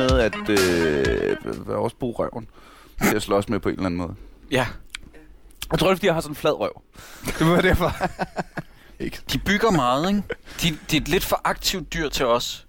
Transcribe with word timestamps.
er 0.00 0.08
noget 0.08 0.48
med, 0.48 0.56
at 1.48 1.66
øh, 1.68 1.82
også 1.82 1.96
bruge 1.96 2.14
røven 2.18 2.48
til 3.08 3.16
at 3.16 3.22
slås 3.22 3.48
med 3.48 3.60
på 3.60 3.68
en 3.68 3.74
eller 3.74 3.86
anden 3.86 3.98
måde. 3.98 4.14
Ja. 4.50 4.66
Jeg 5.70 5.78
tror, 5.78 5.86
det 5.86 5.92
er, 5.92 5.96
fordi 5.96 6.06
jeg 6.06 6.14
har 6.14 6.20
sådan 6.20 6.32
en 6.32 6.36
flad 6.36 6.52
røv. 6.52 6.82
Det 7.38 7.46
var 7.46 7.60
derfor. 7.60 7.92
ikke. 9.04 9.20
De 9.32 9.38
bygger 9.38 9.70
meget, 9.70 10.08
ikke? 10.08 10.22
De, 10.62 10.78
de 10.90 10.96
er 10.96 11.00
et 11.00 11.08
lidt 11.08 11.24
for 11.24 11.40
aktivt 11.44 11.92
dyr 11.92 12.08
til 12.08 12.26
os. 12.26 12.66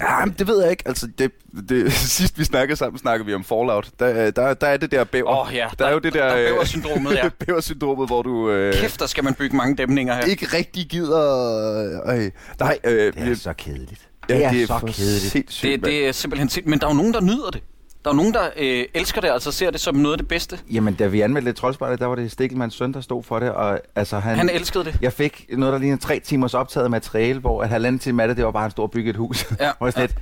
Ja, 0.00 0.24
men 0.24 0.34
det 0.38 0.46
ved 0.46 0.62
jeg 0.62 0.70
ikke. 0.70 0.82
Altså, 0.86 1.08
det, 1.18 1.32
det, 1.68 1.92
sidst 2.18 2.38
vi 2.38 2.44
snakkede 2.44 2.76
sammen, 2.76 2.98
snakkede 2.98 3.26
vi 3.26 3.34
om 3.34 3.44
Fallout. 3.44 3.90
Der, 3.98 4.30
der, 4.30 4.54
der 4.54 4.66
er 4.66 4.76
det 4.76 4.90
der 4.90 5.04
bæver. 5.04 5.30
Åh 5.30 5.48
oh, 5.48 5.54
ja, 5.54 5.66
der, 5.70 5.76
der 5.76 5.86
er 5.86 5.92
jo 5.92 5.98
det 5.98 6.12
der... 6.12 6.28
der 6.28 6.34
er 6.34 6.48
bæversyndromet, 6.48 7.14
ja. 7.14 7.28
bæversyndromet, 7.46 8.08
hvor 8.08 8.22
du... 8.22 8.50
Øh, 8.50 8.74
Kæft, 8.74 9.00
der 9.00 9.06
skal 9.06 9.24
man 9.24 9.34
bygge 9.34 9.56
mange 9.56 9.76
dæmninger 9.76 10.14
her. 10.14 10.22
Ikke 10.22 10.46
rigtig 10.46 10.86
gider... 10.86 12.02
Øh, 12.06 12.30
nej, 12.60 12.78
øh, 12.84 13.14
det 13.14 13.32
er 13.32 13.34
så 13.34 13.52
kedeligt. 13.52 14.08
Ja, 14.28 14.34
det 14.34 14.44
er, 14.44 14.50
det 14.50 14.62
er 14.62 14.66
så 14.66 14.86
kedeligt. 14.86 15.62
Det, 15.62 15.84
det 15.84 16.08
er 16.08 16.12
simpelthen 16.12 16.48
sindssygt. 16.48 16.70
Men 16.70 16.78
der 16.78 16.86
er 16.86 16.90
jo 16.90 16.96
nogen, 16.96 17.14
der 17.14 17.20
nyder 17.20 17.50
det. 17.50 17.62
Der 18.04 18.10
er 18.10 18.14
nogen, 18.14 18.34
der 18.34 18.48
øh, 18.56 18.84
elsker 18.94 19.20
det, 19.20 19.28
altså 19.28 19.52
ser 19.52 19.70
det 19.70 19.80
som 19.80 19.94
noget 19.94 20.12
af 20.14 20.18
det 20.18 20.28
bedste. 20.28 20.58
Jamen, 20.72 20.94
da 20.94 21.06
vi 21.06 21.20
anmeldte 21.20 21.52
troldspejlet, 21.52 22.00
der 22.00 22.06
var 22.06 22.14
det 22.14 22.32
Stikkelmanns 22.32 22.74
søn, 22.74 22.92
der 22.92 23.00
stod 23.00 23.22
for 23.22 23.38
det. 23.38 23.50
Og, 23.50 23.80
altså, 23.94 24.18
han, 24.18 24.36
han 24.36 24.50
elskede 24.50 24.84
det. 24.84 24.98
Jeg 25.00 25.12
fik 25.12 25.46
noget, 25.52 25.72
der 25.72 25.78
ligner 25.78 25.96
tre 25.96 26.20
timers 26.20 26.54
optaget 26.54 26.90
materiale, 26.90 27.40
hvor 27.40 27.62
at 27.62 27.68
halvanden 27.68 27.98
time 27.98 28.22
af 28.22 28.28
det, 28.28 28.36
det 28.36 28.44
var 28.44 28.50
bare 28.50 28.64
en 28.64 28.70
stor 28.70 28.86
bygge 28.86 29.10
et 29.10 29.16
hus. 29.16 29.46
Ja. 29.60 29.70
hvor 29.78 29.90
sådan 29.90 30.00
ja. 30.00 30.06
lidt, 30.06 30.18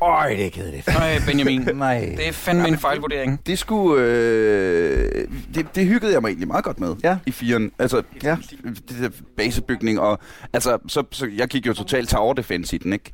Øj, 0.00 0.28
det 0.28 0.46
er 0.46 0.50
kedeligt. 0.50 0.86
Nej, 0.98 1.18
Benjamin. 1.26 1.68
Nej. 1.74 2.14
Det 2.16 2.28
er 2.28 2.32
fandme 2.32 2.68
en 2.68 2.78
fejlvurdering. 2.78 3.40
Det 3.46 3.58
skulle... 3.58 4.02
Øh, 4.02 5.28
det, 5.54 5.74
det 5.74 5.86
hyggede 5.86 6.12
jeg 6.12 6.20
mig 6.20 6.28
egentlig 6.28 6.48
meget 6.48 6.64
godt 6.64 6.80
med 6.80 6.96
ja. 7.04 7.18
i 7.26 7.30
firen. 7.30 7.72
Altså, 7.78 8.02
ja. 8.22 8.36
det 8.64 8.96
der 9.00 9.10
basebygning 9.36 10.00
og... 10.00 10.18
Altså, 10.52 10.78
så, 10.88 11.04
så 11.10 11.30
jeg 11.36 11.48
gik 11.48 11.66
jo 11.66 11.72
totalt 11.72 12.08
tower 12.08 12.34
defense 12.34 12.76
i 12.76 12.78
den, 12.78 12.92
ikke? 12.92 13.12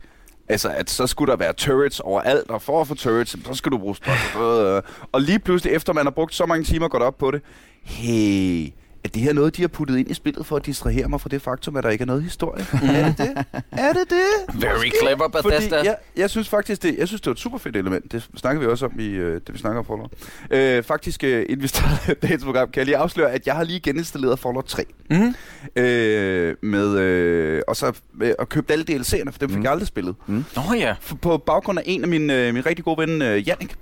Altså, 0.49 0.69
at 0.69 0.91
så 0.91 1.07
skulle 1.07 1.31
der 1.31 1.37
være 1.37 1.53
turrets 1.53 2.01
overalt, 2.01 2.51
og 2.51 2.63
for 2.63 2.81
at 2.81 2.89
få 2.89 2.95
turrets, 2.95 3.37
så 3.47 3.55
skulle 3.55 3.77
du 3.77 3.79
bruge 3.79 3.97
strøm. 3.97 4.17
Og 5.13 5.21
lige 5.21 5.39
pludselig, 5.39 5.75
efter 5.75 5.93
man 5.93 6.07
har 6.07 6.11
brugt 6.11 6.35
så 6.35 6.47
mange 6.47 6.65
timer, 6.65 6.89
går 6.89 6.99
op 6.99 7.19
på 7.19 7.31
det. 7.31 7.43
Hey, 7.83 8.69
er 9.05 9.09
det 9.09 9.23
her 9.23 9.33
noget, 9.33 9.57
de 9.57 9.63
har 9.63 9.69
puttet 9.69 9.99
ind 9.99 10.11
i 10.11 10.15
spillet 10.15 10.47
for 10.47 10.57
at 10.57 10.67
distrahere 10.67 11.09
mig 11.09 11.21
fra 11.21 11.29
det 11.29 11.43
faktum, 11.43 11.77
at 11.77 11.85
der 11.85 11.91
ikke 11.91 12.03
er 12.03 12.07
noget 12.07 12.23
historie? 12.23 12.67
Mm. 12.73 12.79
er 12.89 13.05
det 13.09 13.19
det? 13.19 13.45
Er 13.73 13.93
det 13.93 14.11
det? 14.11 14.63
Very 14.63 14.75
Måske? 14.75 14.93
clever, 15.03 15.29
Bethesda. 15.29 15.77
Fordi 15.77 15.89
jeg, 15.89 15.97
jeg 16.17 16.31
synes 16.31 16.49
faktisk, 16.49 16.83
det, 16.83 16.99
jeg 16.99 17.09
synes, 17.09 17.21
det 17.21 17.27
var 17.27 17.33
et 17.33 17.39
super 17.39 17.59
fedt 17.59 17.77
element. 17.77 18.13
Det 18.13 18.29
snakker 18.37 18.61
vi 18.61 18.67
også 18.67 18.87
om, 18.87 19.01
i, 19.01 19.07
øh, 19.07 19.35
det 19.35 19.55
vi 19.55 19.59
snakker 19.59 19.79
om 19.79 19.87
Fallout. 19.87 20.13
Øh, 20.51 20.83
faktisk, 20.83 21.25
øh, 21.25 21.43
inden 21.49 21.63
vi 21.63 21.69
starter 21.69 22.15
dagens 22.23 22.45
program, 22.45 22.71
kan 22.71 22.81
jeg 22.81 22.87
lige 22.87 22.97
afsløre, 22.97 23.31
at 23.33 23.47
jeg 23.47 23.55
har 23.55 23.65
lige 23.65 23.81
geninstalleret 23.81 24.39
Fallout 24.39 24.65
3. 24.65 24.85
Mm. 25.11 25.35
Øh, 25.77 26.57
med, 26.63 26.99
øh, 26.99 27.63
og 27.69 27.77
så 27.77 27.93
øh, 28.23 28.33
og 28.39 28.49
købt 28.49 28.71
alle 28.71 28.85
DLC'erne, 28.91 29.31
for 29.31 29.39
dem 29.39 29.49
fik 29.49 29.59
mm. 29.59 29.63
jeg 29.63 29.73
aldrig 29.73 29.89
spillet. 29.89 30.15
Mm. 30.27 30.45
Oh, 30.57 30.79
ja. 30.79 30.95
På 31.23 31.39
baggrund 31.39 31.79
af 31.79 31.83
en 31.87 32.03
af 32.03 32.09
mine, 32.09 32.47
øh, 32.47 32.55
min 32.55 32.67
rigtig 32.67 32.85
gode 32.85 32.99
ven, 32.99 33.23
øh, 33.23 33.49
Jannik, 33.49 33.77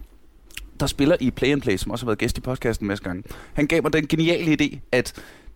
der 0.82 0.86
spiller 0.86 1.16
i 1.20 1.30
Play 1.30 1.52
and 1.52 1.62
Play, 1.62 1.76
som 1.76 1.90
også 1.90 2.04
har 2.04 2.08
været 2.08 2.18
gæst 2.18 2.38
i 2.38 2.40
podcasten 2.40 2.84
en 2.84 2.88
masse 2.88 3.04
gange. 3.04 3.22
Han 3.52 3.66
gav 3.66 3.82
mig 3.82 3.92
den 3.92 4.06
geniale 4.06 4.56
idé, 4.60 4.78
at 4.92 5.12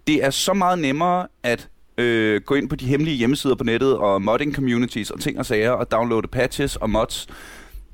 det 0.07 0.25
er 0.25 0.31
så 0.31 0.55
meget 0.55 0.79
nemmere 0.79 1.27
at 1.43 1.69
øh, 1.99 2.41
gå 2.41 2.55
ind 2.55 2.69
på 2.69 2.77
de 2.77 2.87
hemmelige 2.87 3.17
hjemmesider 3.17 3.55
på 3.55 3.65
nettet 3.65 3.97
og 3.97 4.23
modding 4.23 4.55
communities 4.55 5.11
og 5.11 5.21
ting 5.21 5.39
og 5.39 5.47
sager 5.47 5.71
og 5.71 5.91
downloade 5.91 6.29
patches 6.29 6.77
og 6.77 6.91
mods. 6.91 7.27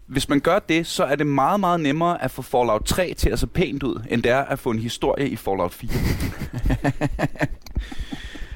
Hvis 0.06 0.28
man 0.28 0.40
gør 0.40 0.58
det, 0.58 0.86
så 0.86 1.04
er 1.04 1.14
det 1.14 1.26
meget, 1.26 1.60
meget 1.60 1.80
nemmere 1.80 2.22
at 2.22 2.30
få 2.30 2.42
Fallout 2.42 2.84
3 2.84 3.14
til 3.14 3.30
at 3.30 3.38
se 3.38 3.46
pænt 3.46 3.82
ud, 3.82 4.04
end 4.10 4.22
det 4.22 4.32
er 4.32 4.44
at 4.44 4.58
få 4.58 4.70
en 4.70 4.78
historie 4.78 5.28
i 5.28 5.36
Fallout 5.36 5.74
4. 5.74 5.90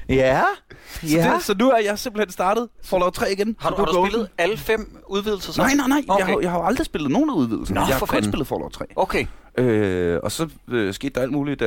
ja. 0.09 0.43
Så, 0.91 1.07
ja. 1.07 1.33
det, 1.33 1.43
så 1.43 1.55
nu 1.59 1.71
er 1.71 1.77
jeg 1.77 1.99
simpelthen 1.99 2.31
startet 2.31 2.69
Fallout 2.83 3.13
3 3.13 3.31
igen. 3.31 3.55
Har 3.59 3.69
du, 3.69 3.75
har 3.75 3.85
du 3.85 4.05
spillet 4.07 4.29
alle 4.37 4.57
fem 4.57 4.97
udvidelser 5.07 5.53
så? 5.53 5.61
Nej, 5.61 5.73
nej, 5.73 5.87
nej. 5.87 6.01
Okay. 6.07 6.19
Jeg, 6.19 6.33
har, 6.33 6.39
jeg 6.41 6.51
har 6.51 6.59
aldrig 6.59 6.85
spillet 6.85 7.11
nogen 7.11 7.29
af 7.29 7.33
udvidelserne. 7.33 7.79
Nå, 7.79 7.85
jeg 7.85 7.95
har 7.95 7.99
kun 7.99 8.07
fanden. 8.07 8.31
spillet 8.31 8.47
Fallout 8.47 8.71
3. 8.71 8.85
Okay. 8.95 9.25
Øh, 9.57 10.19
og 10.23 10.31
så 10.31 10.49
øh, 10.67 10.93
skete 10.93 11.13
der 11.15 11.21
alt 11.21 11.31
muligt, 11.31 11.59
da 11.59 11.65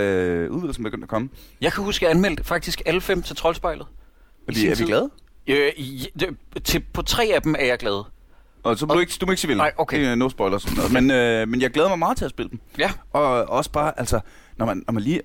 udvidelsen 0.51 0.85
begyndte 0.85 1.05
at 1.05 1.09
komme. 1.09 1.29
Jeg 1.61 1.73
kan 1.73 1.85
huske, 1.85 2.07
at 2.07 2.09
jeg 2.11 2.17
anmeldte 2.17 2.45
faktisk 2.45 2.83
alle 2.87 3.01
fem 3.01 3.23
til 3.23 3.37
Troldspejlet. 3.37 3.87
Er 4.49 4.53
vi, 4.53 4.67
er 4.67 4.75
vi 4.75 4.85
glade? 4.85 5.11
Øh, 5.47 5.73
til, 6.65 6.85
på 6.93 7.03
tre 7.03 7.31
af 7.35 7.43
dem 7.43 7.55
er 7.59 7.65
jeg 7.65 7.79
glad. 7.79 8.05
Og 8.63 8.79
så 8.79 8.87
må, 8.87 8.93
og, 8.93 8.97
du, 8.97 9.01
ikke, 9.01 9.13
du 9.21 9.27
må 9.27 9.33
ikke 9.33 9.41
sige. 9.41 9.55
Nej, 9.55 9.73
okay. 9.77 10.01
Det 10.01 10.09
er 10.09 10.15
no 10.15 10.29
spoilers. 10.29 10.63
Sådan 10.63 10.77
noget. 10.77 10.93
Men, 10.93 11.11
øh, 11.11 11.49
men 11.49 11.61
jeg 11.61 11.71
glæder 11.71 11.89
mig 11.89 11.99
meget 11.99 12.17
til 12.17 12.25
at 12.25 12.31
spille 12.31 12.51
dem. 12.51 12.61
Ja. 12.79 12.91
Og 13.13 13.25
også 13.49 13.71
bare, 13.71 13.99
altså, 13.99 14.21
når 14.57 14.67
man, 14.67 14.83
når 14.87 14.93
man 14.93 15.03
lige 15.03 15.23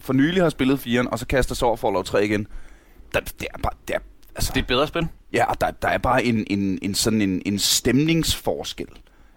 for 0.00 0.12
nylig 0.12 0.42
har 0.42 0.50
spillet 0.50 0.86
4'eren, 0.86 1.08
og 1.10 1.18
så 1.18 1.26
kaster 1.26 1.54
sig 1.54 1.68
over 1.68 1.76
Fallout 1.76 2.06
3 2.06 2.24
igen, 2.24 2.46
der, 3.14 3.20
det 3.20 3.46
er 3.54 3.58
bare, 3.58 3.72
det 3.88 3.94
er, 3.94 4.00
altså, 4.34 4.52
det 4.54 4.62
er 4.62 4.66
bedre 4.66 4.86
spil. 4.86 5.08
Ja, 5.32 5.44
og 5.44 5.60
der, 5.60 5.70
der 5.70 5.88
er 5.88 5.98
bare 5.98 6.24
en, 6.24 6.46
en, 6.50 6.78
en 6.82 6.94
sådan 6.94 7.22
en, 7.22 7.42
en 7.46 7.58
stemningsforskel 7.58 8.86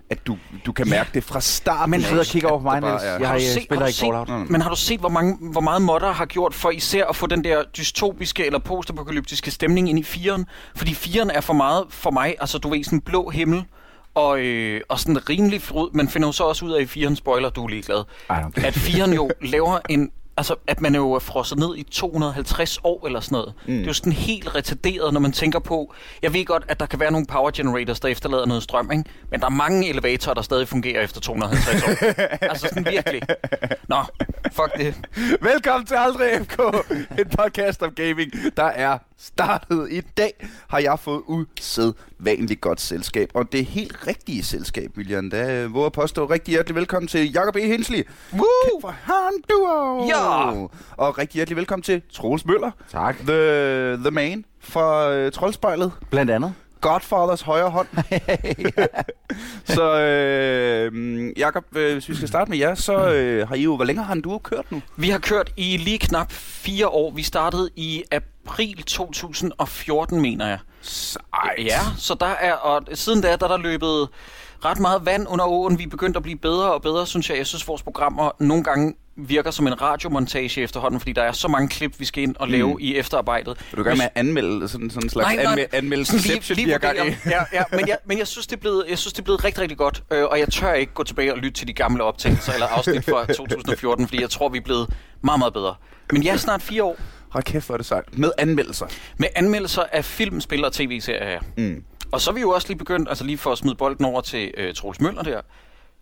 at 0.09 0.27
du, 0.27 0.37
du 0.65 0.71
kan 0.71 0.89
mærke 0.89 1.09
det 1.13 1.23
fra 1.23 1.41
starten. 1.41 1.91
Men 1.91 2.01
sidder 2.01 2.19
og 2.19 2.25
kigger 2.25 2.49
over 2.49 2.59
på 2.59 2.63
mig, 2.63 2.81
Niels. 2.81 3.03
Jeg 3.03 3.11
har, 3.11 3.25
har 3.25 3.39
set, 3.39 3.63
spiller 3.63 3.85
ikke 3.85 3.99
Fallout. 3.99 4.29
Men 4.49 4.61
har 4.61 4.69
du 4.69 4.75
set, 4.75 4.99
hvor, 4.99 5.09
mange, 5.09 5.37
hvor 5.51 5.61
meget 5.61 5.81
modder 5.81 6.11
har 6.11 6.25
gjort 6.25 6.53
for 6.53 6.71
især 6.71 7.05
at 7.05 7.15
få 7.15 7.27
den 7.27 7.43
der 7.43 7.63
dystopiske 7.77 8.45
eller 8.45 8.59
postapokalyptiske 8.59 9.51
stemning 9.51 9.89
ind 9.89 9.99
i 9.99 10.03
firen? 10.03 10.45
Fordi 10.75 10.93
firen 10.93 11.29
er 11.29 11.41
for 11.41 11.53
meget 11.53 11.85
for 11.89 12.11
mig, 12.11 12.35
altså 12.39 12.57
du 12.57 12.69
ved, 12.69 12.83
sådan 12.83 12.97
en 12.97 13.01
blå 13.01 13.29
himmel, 13.29 13.63
og, 14.15 14.39
øh, 14.39 14.81
og 14.89 14.99
sådan 14.99 15.29
rimelig 15.29 15.61
fryd. 15.61 15.89
Man 15.93 16.09
finder 16.09 16.27
jo 16.27 16.31
så 16.31 16.43
også 16.43 16.65
ud 16.65 16.71
af 16.71 16.81
i 16.81 16.85
firen, 16.85 17.15
spoiler, 17.15 17.49
du 17.49 17.63
er 17.63 17.67
ligeglad, 17.67 18.03
at 18.55 18.73
firen 18.73 19.13
jo 19.13 19.29
laver 19.53 19.79
en 19.89 20.11
altså, 20.37 20.55
at 20.67 20.81
man 20.81 20.95
er 20.95 20.99
jo 20.99 21.19
frosset 21.19 21.59
ned 21.59 21.77
i 21.77 21.83
250 21.83 22.79
år 22.83 23.05
eller 23.05 23.19
sådan 23.19 23.35
noget. 23.35 23.53
Mm. 23.65 23.73
Det 23.73 23.81
er 23.81 23.87
jo 23.87 23.93
sådan 23.93 24.13
helt 24.13 24.55
retarderet, 24.55 25.13
når 25.13 25.19
man 25.19 25.31
tænker 25.31 25.59
på... 25.59 25.93
Jeg 26.21 26.33
ved 26.33 26.45
godt, 26.45 26.63
at 26.67 26.79
der 26.79 26.85
kan 26.85 26.99
være 26.99 27.11
nogle 27.11 27.27
power 27.27 27.51
generators, 27.51 27.99
der 27.99 28.07
efterlader 28.07 28.45
noget 28.45 28.63
strøm, 28.63 28.91
ikke? 28.91 29.03
Men 29.31 29.39
der 29.39 29.45
er 29.45 29.49
mange 29.49 29.89
elevatorer, 29.89 30.33
der 30.33 30.41
stadig 30.41 30.67
fungerer 30.67 31.01
efter 31.01 31.21
250 31.21 31.83
år. 31.83 31.87
altså 32.49 32.67
sådan 32.67 32.85
virkelig. 32.85 33.21
Nå, 33.87 34.03
fuck 34.51 34.77
det. 34.77 34.95
Velkommen 35.41 35.85
til 35.85 35.95
Aldrig 35.95 36.45
FK, 36.45 36.59
en 37.19 37.29
podcast 37.37 37.83
om 37.83 37.91
gaming, 37.91 38.31
der 38.57 38.63
er 38.63 38.97
startet 39.19 39.87
i 39.91 40.01
dag, 40.01 40.47
har 40.67 40.79
jeg 40.79 40.99
fået 40.99 41.21
usædvanligt 41.27 42.61
godt 42.61 42.81
selskab. 42.81 43.29
Og 43.33 43.51
det 43.51 43.65
helt 43.65 44.07
rigtige 44.07 44.43
selskab, 44.43 44.91
William. 44.97 45.29
Da 45.29 45.67
hvor 45.67 45.83
jeg 45.83 45.91
påstå 45.91 46.25
rigtig 46.25 46.51
hjertelig 46.51 46.75
velkommen 46.75 47.07
til 47.07 47.31
Jakob 47.31 47.55
E. 47.55 47.61
Hensley. 47.61 48.07
Woo! 48.33 48.81
Fra 48.81 48.95
Han 49.01 49.41
Duo. 49.49 50.07
Ja! 50.07 50.49
Og 50.97 51.17
rigtig 51.17 51.35
hjertelig 51.35 51.57
velkommen 51.57 51.83
til 51.83 52.01
Troels 52.13 52.45
Møller. 52.45 52.71
Tak. 52.91 53.17
The, 53.17 53.97
the 53.97 54.11
man 54.11 54.45
fra 54.59 55.17
uh, 55.25 55.31
Troldspejlet. 55.31 55.91
Blandt 56.09 56.31
andet. 56.31 56.53
Godfathers 56.81 57.41
højre 57.41 57.69
hånd. 57.69 57.87
så 59.75 59.99
øh, 59.99 61.31
Jakob, 61.37 61.63
øh, 61.75 61.93
hvis 61.93 62.09
vi 62.09 62.15
skal 62.15 62.27
starte 62.27 62.49
med 62.49 62.57
jer, 62.57 62.75
så 62.75 63.11
øh, 63.13 63.47
har 63.47 63.55
I 63.55 63.61
jo, 63.61 63.75
hvor 63.75 63.85
længe 63.85 64.03
har 64.03 64.15
du 64.15 64.37
kørt 64.37 64.71
nu? 64.71 64.81
Vi 64.97 65.09
har 65.09 65.19
kørt 65.19 65.53
i 65.57 65.77
lige 65.77 65.99
knap 65.99 66.31
fire 66.31 66.87
år. 66.87 67.11
Vi 67.11 67.23
startede 67.23 67.69
i 67.75 68.03
april 68.11 68.83
2014, 68.83 70.21
mener 70.21 70.47
jeg. 70.47 70.59
Sejt. 70.81 71.65
Ja, 71.65 71.79
så 71.97 72.13
der 72.13 72.25
er, 72.25 72.53
og 72.53 72.83
siden 72.93 73.21
da, 73.21 73.27
der 73.27 73.33
er 73.33 73.47
der 73.47 73.57
løbet 73.57 74.09
ret 74.65 74.79
meget 74.79 75.05
vand 75.05 75.27
under 75.29 75.45
åen. 75.45 75.79
Vi 75.79 75.83
er 75.83 75.89
begyndt 75.89 76.17
at 76.17 76.23
blive 76.23 76.37
bedre 76.37 76.73
og 76.73 76.81
bedre, 76.81 77.07
synes 77.07 77.29
jeg. 77.29 77.37
Jeg 77.37 77.47
synes, 77.47 77.67
vores 77.67 77.83
programmer 77.83 78.31
nogle 78.39 78.63
gange 78.63 78.93
virker 79.17 79.51
som 79.51 79.67
en 79.67 79.81
radiomontage 79.81 80.61
efterhånden, 80.61 80.99
fordi 80.99 81.13
der 81.13 81.21
er 81.21 81.31
så 81.31 81.47
mange 81.47 81.69
klip, 81.69 81.99
vi 81.99 82.05
skal 82.05 82.23
ind 82.23 82.35
og 82.39 82.47
lave 82.47 82.73
mm. 82.73 82.79
i 82.79 82.95
efterarbejdet. 82.95 83.57
Vil 83.71 83.77
du 83.77 83.83
gerne 83.83 83.97
med 83.97 84.05
at 84.05 84.11
anmelde 84.15 84.67
sådan, 84.67 84.89
sådan 84.89 85.05
en 85.05 85.09
slags 85.09 85.35
nej, 85.35 85.43
nej, 85.43 85.67
anmeldelse 85.71 86.17
lige, 86.17 86.53
lige 86.53 86.79
ja, 87.25 87.43
ja, 87.53 87.63
men, 87.71 87.87
jeg, 87.87 87.97
men 88.05 88.17
jeg 88.17 88.27
synes, 88.27 88.47
det 88.47 88.55
er 88.55 88.59
blevet, 88.59 88.85
jeg 88.89 88.97
synes, 88.97 89.13
det 89.13 89.19
er 89.19 89.23
blevet 89.23 89.43
rigtig, 89.43 89.61
rigtig 89.61 89.77
godt, 89.77 90.03
øh, 90.11 90.25
og 90.25 90.39
jeg 90.39 90.47
tør 90.49 90.73
ikke 90.73 90.93
gå 90.93 91.03
tilbage 91.03 91.33
og 91.33 91.37
lytte 91.37 91.59
til 91.59 91.67
de 91.67 91.73
gamle 91.73 92.03
optagelser 92.03 92.53
eller 92.53 92.67
afsnit 92.67 93.05
fra 93.05 93.25
2014, 93.33 94.07
fordi 94.07 94.21
jeg 94.21 94.29
tror, 94.29 94.49
vi 94.49 94.57
er 94.57 94.61
blevet 94.61 94.89
meget, 95.21 95.39
meget 95.39 95.53
bedre. 95.53 95.75
Men 96.11 96.23
jeg 96.23 96.33
er 96.33 96.37
snart 96.37 96.61
fire 96.61 96.83
år. 96.83 96.97
Hold 97.29 97.43
kæft, 97.43 97.65
hvor 97.65 97.75
er 97.75 97.77
det 97.77 97.85
sejt. 97.85 98.17
Med 98.17 98.31
anmeldelser. 98.37 98.85
Med 99.17 99.27
anmeldelser 99.35 99.83
af 99.91 100.05
film, 100.05 100.41
spil 100.41 100.65
og 100.65 100.73
tv-serier. 100.73 101.39
Mm. 101.57 101.83
Og 102.11 102.21
så 102.21 102.29
er 102.29 102.33
vi 102.33 102.41
jo 102.41 102.49
også 102.49 102.67
lige 102.67 102.77
begyndt, 102.77 103.09
altså 103.09 103.23
lige 103.23 103.37
for 103.37 103.51
at 103.51 103.57
smide 103.57 103.75
bolden 103.75 104.05
over 104.05 104.21
til 104.21 104.51
øh, 104.57 104.73
Troels 104.73 105.01
Møller 105.01 105.23
der, 105.23 105.41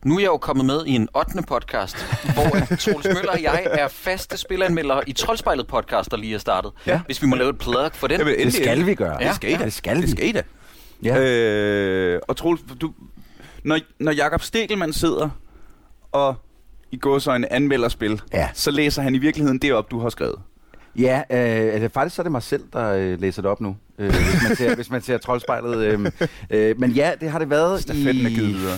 nu 0.05 0.15
er 0.15 0.19
jeg 0.19 0.27
jo 0.27 0.37
kommet 0.37 0.65
med 0.65 0.85
i 0.85 0.91
en 0.91 1.09
8. 1.15 1.41
podcast, 1.47 1.95
hvor 2.33 2.75
Troels 2.75 3.05
Møller 3.05 3.31
og 3.31 3.43
jeg 3.43 3.67
er 3.71 3.87
faste 3.87 4.37
spilanmeldere 4.37 5.09
i 5.09 5.13
Troldspejlet 5.13 5.67
podcast, 5.67 6.11
der 6.11 6.17
lige 6.17 6.35
er 6.35 6.39
startet. 6.39 6.71
Ja. 6.87 7.01
Hvis 7.05 7.21
vi 7.21 7.27
må 7.27 7.35
lave 7.35 7.49
et 7.49 7.57
plug 7.57 7.91
for 7.93 8.07
den. 8.07 8.19
Jamen, 8.19 8.35
det 8.39 8.53
skal 8.53 8.85
vi 8.85 8.95
gøre. 8.95 9.17
Ja. 9.21 9.27
Det 9.27 9.35
skal 9.35 9.51
I 9.51 9.53
da. 9.53 9.65
Det 9.65 9.73
skal, 9.73 10.01
det 10.01 10.09
skal 10.09 10.27
I 10.27 10.31
da. 10.31 10.43
Ja. 11.03 11.19
Øh, 11.19 12.21
og 12.27 12.37
Troels, 12.37 12.61
du, 12.81 12.93
når, 13.63 13.79
når 13.99 14.11
Jakob 14.11 14.41
Stegelmann 14.41 14.93
sidder 14.93 15.29
og 16.11 16.35
i 16.91 16.97
går 16.97 17.19
så 17.19 17.31
en 17.31 17.45
anmelderspil, 17.45 18.21
ja. 18.33 18.49
så 18.53 18.71
læser 18.71 19.01
han 19.01 19.15
i 19.15 19.17
virkeligheden 19.17 19.59
det 19.59 19.73
op, 19.73 19.91
du 19.91 19.99
har 19.99 20.09
skrevet. 20.09 20.39
Ja, 20.95 21.17
øh, 21.17 21.73
altså, 21.73 21.89
faktisk 21.93 22.15
så 22.15 22.21
er 22.21 22.23
det 22.23 22.31
mig 22.31 22.43
selv, 22.43 22.63
der 22.73 22.93
øh, 22.93 23.21
læser 23.21 23.41
det 23.41 23.51
op 23.51 23.61
nu, 23.61 23.75
øh, 23.99 24.09
hvis, 24.09 24.43
man 24.47 24.55
ser, 24.55 24.75
hvis 24.75 24.89
man 24.89 25.01
ser 25.01 25.17
troldspejlet. 25.17 25.77
Øh, 25.77 26.11
øh, 26.49 26.79
men 26.79 26.91
ja, 26.91 27.11
det 27.21 27.29
har 27.29 27.39
det 27.39 27.49
været 27.49 27.81
Stafetten 27.81 28.15
i... 28.15 28.25
er 28.25 28.29
givet 28.29 28.53
videre 28.55 28.77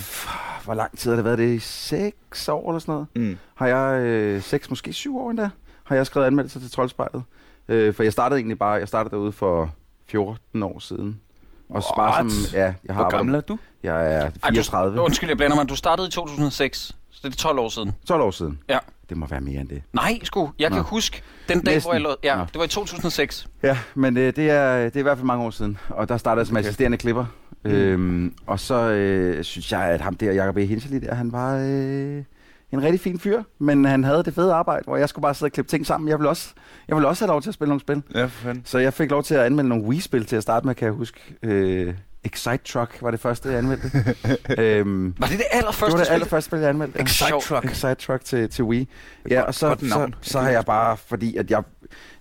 hvor 0.67 0.73
lang 0.73 0.97
tid 0.97 1.11
har 1.11 1.15
det 1.15 1.25
været 1.25 1.37
det? 1.37 1.61
Seks 1.61 2.49
år 2.49 2.69
eller 2.69 2.79
sådan 2.79 2.93
noget? 2.93 3.07
Mm. 3.15 3.37
Har 3.55 3.67
jeg, 3.67 4.01
øh, 4.01 4.41
seks, 4.41 4.69
måske 4.69 4.93
syv 4.93 5.17
år 5.17 5.29
endda, 5.29 5.49
har 5.83 5.95
jeg 5.95 6.05
skrevet 6.05 6.27
anmeldelser 6.27 6.59
til 6.59 6.71
Troldspejlet. 6.71 7.23
Øh, 7.67 7.93
for 7.93 8.03
jeg 8.03 8.11
startede 8.13 8.37
egentlig 8.39 8.59
bare, 8.59 8.71
jeg 8.71 8.87
startede 8.87 9.15
derude 9.15 9.31
for 9.31 9.73
14 10.07 10.63
år 10.63 10.79
siden. 10.79 11.21
Og 11.69 11.83
bare 11.95 12.29
som, 12.29 12.57
ja, 12.59 12.73
jeg 12.85 12.95
har 12.95 13.03
Hvor 13.03 13.11
gammel 13.11 13.35
er 13.35 13.41
du? 13.41 13.57
Jeg 13.83 14.13
er 14.13 14.21
Ej, 14.21 14.31
34. 14.49 14.97
du, 14.97 15.01
undskyld, 15.01 15.29
jeg 15.29 15.37
blander 15.37 15.55
mig. 15.55 15.69
Du 15.69 15.75
startede 15.75 16.07
i 16.07 16.11
2006, 16.11 16.95
så 17.11 17.19
det 17.23 17.33
er 17.33 17.37
12 17.37 17.59
år 17.59 17.69
siden. 17.69 17.95
12 18.07 18.21
år 18.21 18.31
siden. 18.31 18.59
Ja. 18.69 18.77
Det 19.09 19.17
må 19.17 19.25
være 19.25 19.41
mere 19.41 19.61
end 19.61 19.69
det. 19.69 19.83
Nej, 19.93 20.19
sgu. 20.23 20.51
Jeg 20.59 20.69
kan 20.71 20.77
Nå. 20.77 20.83
huske 20.83 21.21
den 21.49 21.61
dag, 21.61 21.73
Næsten. 21.73 21.87
hvor 21.87 21.93
jeg 21.93 22.01
lå... 22.01 22.15
Ja, 22.23 22.35
Nå. 22.35 22.43
det 22.43 22.55
var 22.55 22.63
i 22.63 22.67
2006. 22.67 23.47
Ja, 23.63 23.77
men 23.95 24.17
øh, 24.17 24.35
det, 24.35 24.49
er, 24.49 24.75
det 24.83 24.95
er 24.95 24.99
i 24.99 25.01
hvert 25.03 25.17
fald 25.17 25.25
mange 25.25 25.45
år 25.45 25.49
siden. 25.49 25.77
Og 25.89 26.09
der 26.09 26.17
startede 26.17 26.39
jeg 26.39 26.47
som 26.47 26.57
assisterende 26.57 26.97
klipper. 26.97 27.25
Mm. 27.65 27.71
Øhm, 27.71 28.33
og 28.47 28.59
så 28.59 28.75
øh, 28.89 29.43
synes 29.43 29.71
jeg, 29.71 29.83
at 29.83 30.01
ham 30.01 30.15
der, 30.15 30.31
Jacob 30.31 30.57
E. 30.57 30.65
Hinsley 30.65 31.01
der, 31.01 31.15
han 31.15 31.31
var 31.31 31.55
øh, 31.57 32.23
en 32.71 32.83
rigtig 32.83 32.99
fin 32.99 33.19
fyr. 33.19 33.43
Men 33.59 33.85
han 33.85 34.03
havde 34.03 34.23
det 34.23 34.33
fede 34.33 34.53
arbejde, 34.53 34.83
hvor 34.85 34.97
jeg 34.97 35.09
skulle 35.09 35.23
bare 35.23 35.33
sidde 35.33 35.47
og 35.47 35.53
klippe 35.53 35.69
ting 35.69 35.85
sammen. 35.85 36.09
Jeg 36.09 36.17
ville 36.19 36.29
også, 36.29 36.53
jeg 36.87 36.95
ville 36.95 37.07
også 37.07 37.25
have 37.25 37.31
lov 37.31 37.41
til 37.41 37.49
at 37.49 37.53
spille 37.53 37.69
nogle 37.69 37.81
spil. 37.81 38.03
Ja, 38.15 38.23
for 38.23 38.29
fanden. 38.29 38.63
Så 38.65 38.77
jeg 38.77 38.93
fik 38.93 39.11
lov 39.11 39.23
til 39.23 39.35
at 39.35 39.45
anmelde 39.45 39.69
nogle 39.69 39.83
Wii-spil 39.83 40.25
til 40.25 40.35
at 40.35 40.43
starte 40.43 40.65
med, 40.67 40.75
kan 40.75 40.85
jeg 40.85 40.93
huske. 40.93 41.19
Øh, 41.43 41.93
Excite 42.27 42.57
Truck 42.73 42.97
var 43.01 43.11
det 43.11 43.19
første, 43.19 43.49
jeg 43.49 43.57
anmeldte. 43.57 43.91
øhm, 44.61 45.15
Var 45.17 45.27
det 45.27 45.31
det 45.31 45.37
det 45.39 45.45
allerførste 45.51 45.97
var 45.97 46.03
det 46.03 46.11
allerførste 46.11 46.47
spil, 46.47 46.59
jeg 46.59 46.69
anmeldte. 46.69 47.01
Excite 47.01 47.27
Sjovt. 47.27 47.43
Truck. 47.43 47.65
Excite 47.65 47.95
Truck 47.95 48.23
til, 48.25 48.49
til 48.49 48.63
Wii. 48.63 48.87
Ja, 49.29 49.41
og 49.41 49.53
så, 49.53 49.75
så, 49.79 49.85
navn. 49.97 50.15
så 50.21 50.39
har 50.39 50.49
jeg 50.49 50.65
bare, 50.65 50.97
fordi 50.97 51.37
at 51.37 51.51
jeg, 51.51 51.63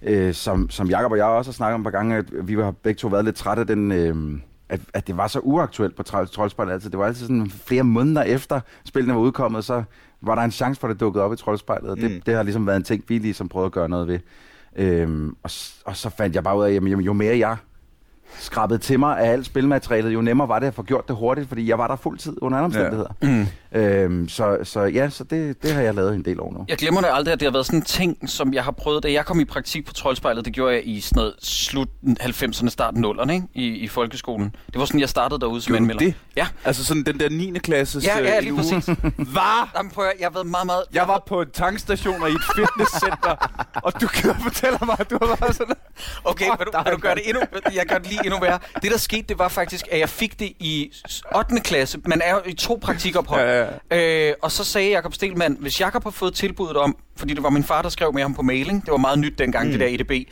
øh, 0.02 0.34
som, 0.34 0.70
som 0.70 0.88
Jacob 0.90 1.12
og 1.12 1.16
jeg 1.18 1.26
også 1.26 1.50
har 1.50 1.54
snakket 1.54 1.74
om 1.74 1.80
et 1.80 1.84
par 1.84 1.90
gange, 1.90 2.16
at 2.16 2.24
vi 2.42 2.54
har 2.54 2.70
begge 2.70 2.98
to 2.98 3.08
været 3.08 3.24
lidt 3.24 3.36
trætte 3.36 3.60
af 3.60 3.66
den, 3.66 3.92
øh, 3.92 4.40
at, 4.68 4.80
at 4.94 5.06
det 5.06 5.16
var 5.16 5.26
så 5.28 5.38
uaktuelt 5.38 5.96
på 5.96 6.02
Trold- 6.02 6.26
Troldspejlet 6.34 6.72
altid. 6.72 6.90
Det 6.90 6.98
var 6.98 7.06
altid 7.06 7.26
sådan 7.26 7.50
flere 7.66 7.82
måneder 7.84 8.22
efter 8.22 8.60
spillene 8.84 9.14
var 9.14 9.20
udkommet, 9.20 9.64
så 9.64 9.82
var 10.22 10.34
der 10.34 10.42
en 10.42 10.50
chance 10.50 10.80
for, 10.80 10.88
at 10.88 10.92
det 10.92 11.00
dukkede 11.00 11.24
op 11.24 11.32
i 11.32 11.36
Troldspejlet. 11.36 11.90
Og 11.90 11.96
det, 11.96 12.10
Mm. 12.10 12.20
det 12.26 12.34
har 12.34 12.42
ligesom 12.42 12.66
været 12.66 12.76
en 12.76 12.84
ting, 12.84 13.04
vi 13.08 13.18
ligesom 13.18 13.48
prøvede 13.48 13.66
at 13.66 13.72
gøre 13.72 13.88
noget 13.88 14.08
ved. 14.08 14.18
Øhm, 14.76 15.28
og, 15.42 15.50
og 15.84 15.96
så 15.96 16.10
fandt 16.16 16.34
jeg 16.34 16.44
bare 16.44 16.58
ud 16.58 16.64
af, 16.64 16.68
at 16.68 16.74
jamen, 16.74 16.92
jo, 16.92 17.00
jo 17.00 17.12
mere 17.12 17.38
jeg 17.38 17.56
skrabede 18.38 18.78
til 18.78 18.98
mig 18.98 19.18
af 19.18 19.30
alt 19.32 19.46
spilmaterialet, 19.46 20.14
jo 20.14 20.20
nemmere 20.20 20.48
var 20.48 20.58
det 20.58 20.66
at 20.66 20.74
få 20.74 20.82
gjort 20.82 21.08
det 21.08 21.16
hurtigt, 21.16 21.48
fordi 21.48 21.68
jeg 21.68 21.78
var 21.78 21.86
der 21.86 21.96
fuld 21.96 22.18
tid 22.18 22.36
under 22.42 22.58
andre 22.58 22.64
omstændigheder. 22.64 23.10
Mm. 23.22 23.46
Øhm, 23.72 24.28
så, 24.28 24.58
så 24.62 24.80
ja, 24.80 25.10
så 25.10 25.24
det, 25.24 25.62
det 25.62 25.72
har 25.72 25.82
jeg 25.82 25.94
lavet 25.94 26.14
en 26.14 26.24
del 26.24 26.40
år 26.40 26.52
nu. 26.52 26.64
Jeg 26.68 26.76
glemmer 26.76 27.00
det 27.00 27.08
aldrig, 27.12 27.32
at 27.32 27.40
det 27.40 27.46
har 27.46 27.52
været 27.52 27.66
sådan 27.66 27.78
en 27.78 27.84
ting, 27.84 28.30
som 28.30 28.54
jeg 28.54 28.64
har 28.64 28.70
prøvet, 28.70 29.02
da 29.02 29.12
jeg 29.12 29.24
kom 29.24 29.40
i 29.40 29.44
praktik 29.44 29.86
på 29.86 29.92
Troldspejlet. 29.92 30.44
Det 30.44 30.52
gjorde 30.52 30.74
jeg 30.74 30.82
i 30.88 31.00
sådan 31.00 31.16
noget 31.20 31.34
slut 31.42 31.88
90'erne, 32.20 32.68
start 32.68 32.94
0'erne, 32.94 33.30
ikke? 33.32 33.46
I, 33.54 33.66
i 33.66 33.88
folkeskolen. 33.88 34.54
Det 34.66 34.78
var 34.80 34.84
sådan, 34.84 35.00
jeg 35.00 35.08
startede 35.08 35.40
derude 35.40 35.60
som 35.62 35.74
anmelder. 35.74 35.98
det? 35.98 36.14
Ja. 36.36 36.46
Altså 36.64 36.84
sådan 36.84 37.02
den 37.02 37.20
der 37.20 37.28
9. 37.28 37.52
klasses 37.58 38.06
Ja, 38.06 38.18
ja, 38.18 38.36
øh, 38.36 38.42
lige 38.42 38.52
uge. 38.52 38.60
præcis. 38.62 38.88
Var? 39.34 39.72
Jamen, 39.76 39.90
prøv 39.92 40.04
jeg 40.20 40.26
har 40.26 40.30
været 40.32 40.46
meget, 40.46 40.66
meget... 40.66 40.82
Jeg 40.94 41.08
var 41.08 41.22
på 41.26 41.40
en 41.42 41.48
tankstation 41.52 42.22
og 42.22 42.30
i 42.30 42.32
et 42.32 42.40
fitnesscenter, 42.56 43.34
og 43.82 44.00
du 44.00 44.06
kan 44.06 44.34
fortælle 44.42 44.78
mig, 44.86 44.96
at 44.98 45.10
du 45.10 45.18
har 45.22 45.36
været 45.40 45.56
sådan... 45.56 45.74
Okay, 46.24 46.44
vil 46.58 46.66
du, 46.66 46.78
vil 46.84 46.92
du 46.92 46.98
gøre 46.98 47.14
det 47.14 47.22
endnu... 47.28 47.40
Jeg 47.74 47.86
gør 47.86 47.98
det 47.98 48.06
lige 48.08 48.15
endnu 48.24 48.40
værre. 48.40 48.58
Det, 48.82 48.90
der 48.90 48.98
skete, 48.98 49.22
det 49.22 49.38
var 49.38 49.48
faktisk, 49.48 49.88
at 49.90 49.98
jeg 49.98 50.08
fik 50.08 50.40
det 50.40 50.52
i 50.58 50.92
8. 51.36 51.60
klasse. 51.60 51.98
Man 52.06 52.20
er 52.24 52.34
jo 52.34 52.40
i 52.46 52.54
to 52.54 52.78
praktikophold. 52.82 53.40
Ja, 53.40 53.68
ja. 53.90 54.28
Øh, 54.28 54.34
og 54.42 54.52
så 54.52 54.64
sagde 54.64 54.90
Jakob 54.90 55.14
Stelmann, 55.14 55.56
hvis 55.60 55.80
Jakob 55.80 56.02
har 56.02 56.10
fået 56.10 56.34
tilbuddet 56.34 56.76
om, 56.76 56.96
fordi 57.16 57.34
det 57.34 57.42
var 57.42 57.50
min 57.50 57.64
far, 57.64 57.82
der 57.82 57.88
skrev 57.88 58.12
med 58.12 58.22
ham 58.22 58.34
på 58.34 58.42
mailing, 58.42 58.84
det 58.84 58.90
var 58.90 58.96
meget 58.96 59.18
nyt 59.18 59.38
dengang, 59.38 59.66
mm. 59.66 59.72
det 59.72 59.80
der 59.80 59.86
EDB, 59.86 60.28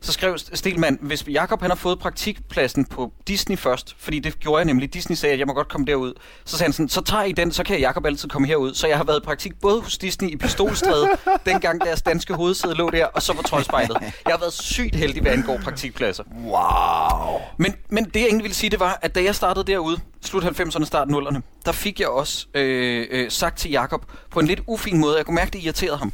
så 0.00 0.12
skrev 0.12 0.38
Stelmann, 0.38 0.98
hvis 1.00 1.24
Jakob 1.28 1.60
han 1.60 1.70
har 1.70 1.76
fået 1.76 1.98
praktikpladsen 1.98 2.84
på 2.84 3.12
Disney 3.28 3.58
først, 3.58 3.96
fordi 3.98 4.18
det 4.18 4.40
gjorde 4.40 4.58
jeg 4.58 4.64
nemlig, 4.64 4.94
Disney 4.94 5.16
sagde, 5.16 5.32
at 5.32 5.38
jeg 5.38 5.46
må 5.46 5.52
godt 5.52 5.68
komme 5.68 5.86
derud, 5.86 6.14
så 6.44 6.56
sagde 6.56 6.68
han 6.68 6.72
sådan, 6.72 6.88
så 6.88 7.00
tager 7.00 7.24
I 7.24 7.32
den, 7.32 7.52
så 7.52 7.64
kan 7.64 7.80
Jakob 7.80 8.06
altid 8.06 8.28
komme 8.28 8.48
herud. 8.48 8.74
Så 8.74 8.86
jeg 8.86 8.96
har 8.96 9.04
været 9.04 9.20
i 9.22 9.24
praktik 9.24 9.60
både 9.60 9.80
hos 9.80 9.98
Disney 9.98 10.30
i 10.30 10.36
Pistolstræde, 10.36 11.08
dengang 11.46 11.80
deres 11.80 12.02
danske 12.02 12.34
hovedsæde 12.34 12.74
lå 12.74 12.90
der, 12.90 13.06
og 13.06 13.22
så 13.22 13.32
på 13.32 13.42
Troldspejlet. 13.42 13.96
Jeg 14.00 14.32
har 14.32 14.38
været 14.38 14.52
sygt 14.52 14.94
heldig, 14.94 15.22
hvad 15.22 15.32
angår 15.32 15.58
praktikpladser. 15.64 16.24
Wow. 16.44 17.40
Men, 17.56 17.74
men 17.88 18.04
det 18.04 18.16
jeg 18.16 18.26
egentlig 18.26 18.44
ville 18.44 18.56
sige, 18.56 18.70
det 18.70 18.80
var, 18.80 18.98
at 19.02 19.14
da 19.14 19.22
jeg 19.22 19.34
startede 19.34 19.66
derude, 19.66 20.00
slut 20.22 20.44
90'erne, 20.44 20.84
start 20.84 21.08
0'erne, 21.08 21.40
der 21.64 21.72
fik 21.72 22.00
jeg 22.00 22.08
også 22.08 22.46
øh, 22.54 23.06
øh, 23.10 23.30
sagt 23.30 23.58
til 23.58 23.70
Jakob 23.70 24.04
på 24.30 24.40
en 24.40 24.46
lidt 24.46 24.60
ufin 24.66 24.98
måde, 24.98 25.16
jeg 25.16 25.26
kunne 25.26 25.34
mærke, 25.34 25.50
det 25.50 25.62
irriterede 25.62 25.96
ham, 25.96 26.12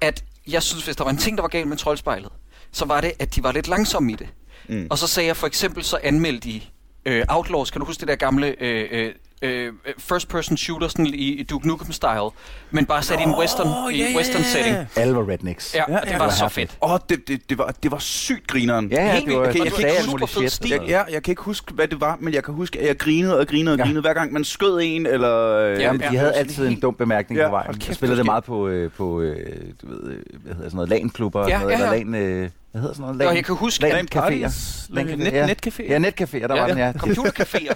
at 0.00 0.24
jeg 0.48 0.62
synes, 0.62 0.84
hvis 0.84 0.96
der 0.96 1.04
var 1.04 1.10
en 1.10 1.16
ting, 1.16 1.36
der 1.38 1.42
var 1.42 1.48
galt 1.48 1.68
med 1.68 1.76
troldspejlet, 1.76 2.30
så 2.72 2.84
var 2.84 3.00
det, 3.00 3.12
at 3.18 3.34
de 3.36 3.42
var 3.42 3.52
lidt 3.52 3.68
langsomme 3.68 4.12
i 4.12 4.14
det. 4.14 4.26
Mm. 4.68 4.86
Og 4.90 4.98
så 4.98 5.06
sagde 5.06 5.26
jeg 5.26 5.36
for 5.36 5.46
eksempel, 5.46 5.84
så 5.84 5.98
anmeldte 6.02 6.48
de 6.48 6.60
øh, 7.04 7.24
Outlaws, 7.28 7.70
kan 7.70 7.80
du 7.80 7.86
huske 7.86 8.00
det 8.00 8.08
der 8.08 8.14
gamle 8.14 8.54
øh, 8.62 8.88
øh, 8.92 9.12
øh, 9.42 9.72
first 9.98 10.28
person 10.28 10.56
shooter 10.56 10.88
sådan 10.88 11.06
i, 11.06 11.42
Duke 11.42 11.68
Nukem 11.68 11.92
style, 11.92 12.30
men 12.70 12.86
bare 12.86 13.02
sat 13.02 13.20
i 13.20 13.22
en 13.22 13.34
western, 13.38 13.66
i 13.94 14.16
western 14.16 14.44
setting. 14.44 14.76
Alle 14.96 15.14
var 15.16 15.28
rednecks. 15.28 15.74
Ja, 15.74 15.84
Ja, 15.88 15.94
det 15.94 16.02
det 16.08 16.12
var 16.12 16.18
var 16.24 16.30
så 16.30 16.48
fedt. 16.48 16.78
Åh, 16.82 16.92
oh, 16.92 16.98
det, 17.08 17.28
det, 17.28 17.50
det, 17.50 17.58
var, 17.58 17.74
det 17.82 17.90
var 17.90 17.98
sygt 17.98 18.46
grineren. 18.46 18.90
Ja, 18.90 19.04
ja, 19.06 19.12
Helt 19.12 19.26
det 19.26 19.36
var, 19.36 19.40
vildt. 19.52 19.56
jeg 19.64 19.72
kan 19.72 19.88
ikke 19.88 20.04
huske, 20.04 20.18
hvor 20.18 20.26
fed 20.26 20.48
stil- 20.48 20.70
Jeg, 20.70 20.80
ja, 20.88 21.02
jeg 21.12 21.22
kan 21.22 21.32
ikke 21.32 21.42
huske, 21.42 21.72
hvad 21.74 21.88
det 21.88 22.00
var, 22.00 22.16
men 22.20 22.34
jeg 22.34 22.44
kan 22.44 22.54
huske, 22.54 22.80
at 22.80 22.86
jeg 22.86 22.98
grinede 22.98 23.38
og 23.40 23.46
grinede 23.46 23.74
og 23.74 23.78
Ja. 23.78 23.84
grinede, 23.84 24.00
hver 24.00 24.14
gang 24.14 24.32
man 24.32 24.44
skød 24.44 24.80
en, 24.82 25.06
eller... 25.06 25.36
øh, 25.56 25.80
Jamen, 25.80 26.00
Ja, 26.00 26.08
de 26.08 26.12
ja. 26.12 26.18
havde 26.18 26.32
altid 26.34 26.66
en 26.68 26.80
dum 26.80 26.94
bemærkning 26.94 27.40
Ja, 27.40 27.46
på 27.46 27.50
vejen. 27.50 27.74
kæft, 27.74 27.88
Jeg 27.88 27.96
spillede 27.96 28.18
det 28.18 28.26
meget 28.26 28.44
på, 28.44 28.68
øh, 28.68 28.90
på 28.92 29.20
øh, 29.20 29.36
du 29.82 29.86
ved, 29.88 30.00
hvad 30.44 30.54
hedder 30.54 30.68
sådan 30.68 30.70
noget, 30.76 30.88
LAN-klubber, 30.88 31.48
Ja, 31.48 31.58
noget, 31.58 31.70
ja, 31.70 31.74
eller 31.76 31.92
ja. 31.92 31.98
LAN, 31.98 32.14
øh, 32.14 32.50
hvad 32.72 32.80
hedder 32.80 32.94
sådan 32.94 33.02
noget? 33.02 33.20
Og 33.20 33.26
LAN, 33.26 33.36
jeg 33.36 33.44
kan 33.44 33.54
huske, 33.54 33.82
LAN 33.82 33.92
LAN 33.92 34.08
caféer. 34.14 34.20
parties, 34.20 34.86
LAN 34.90 35.06
net- 35.06 35.26
caféer, 35.26 35.34
ja. 35.34 35.46
netcaféer. 35.46 35.88
Ja, 35.88 35.98
netcaféer, 35.98 36.46
der 36.48 36.54
Ja, 36.54 36.60
var 36.60 36.66
den, 36.68 36.78
ja. 36.78 36.92
Computercaféer. 37.04 37.74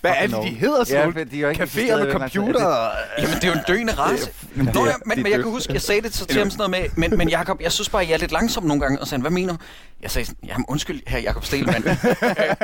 Hvad 0.00 0.12
er 0.16 0.26
det, 0.26 0.36
de 0.42 0.48
hedder, 0.48 0.84
Ja, 0.90 1.02
Sol? 1.04 1.12
for 1.12 1.24
de 1.24 1.42
er 1.44 1.48
ikke 1.50 1.62
Caféer 1.62 1.96
med 2.04 2.12
computer. 2.12 2.88
Jamen, 3.18 3.34
det 3.34 3.44
er 3.44 3.48
jo 3.48 3.52
en 3.54 3.60
døende 3.68 3.92
race. 3.92 4.30
Nå, 4.54 4.64
ja, 4.86 4.92
men, 5.06 5.22
men 5.22 5.32
jeg 5.32 5.40
kan 5.42 5.50
huske, 5.50 5.72
jeg 5.72 5.82
sagde 5.82 6.00
det 6.02 6.14
så 6.14 6.24
til 6.26 6.38
ham 6.42 6.50
sådan 6.50 6.70
noget 6.70 6.90
med, 6.96 7.08
men, 7.08 7.18
men 7.18 7.28
Jacob, 7.28 7.60
jeg 7.62 7.72
synes 7.72 7.88
bare, 7.88 8.02
jeg 8.06 8.12
er 8.14 8.18
lidt 8.18 8.32
langsom 8.32 8.64
nogle 8.64 8.80
gange. 8.80 9.00
Og 9.00 9.06
så 9.06 9.10
sagde 9.10 9.20
hvad 9.22 9.30
mener 9.30 9.52
du? 9.52 9.58
Jeg 10.02 10.10
sagde 10.10 10.26
sådan, 10.26 10.38
jamen 10.48 10.64
undskyld, 10.68 11.00
her 11.06 11.18
Jacob 11.18 11.44
Stelmann. 11.44 11.84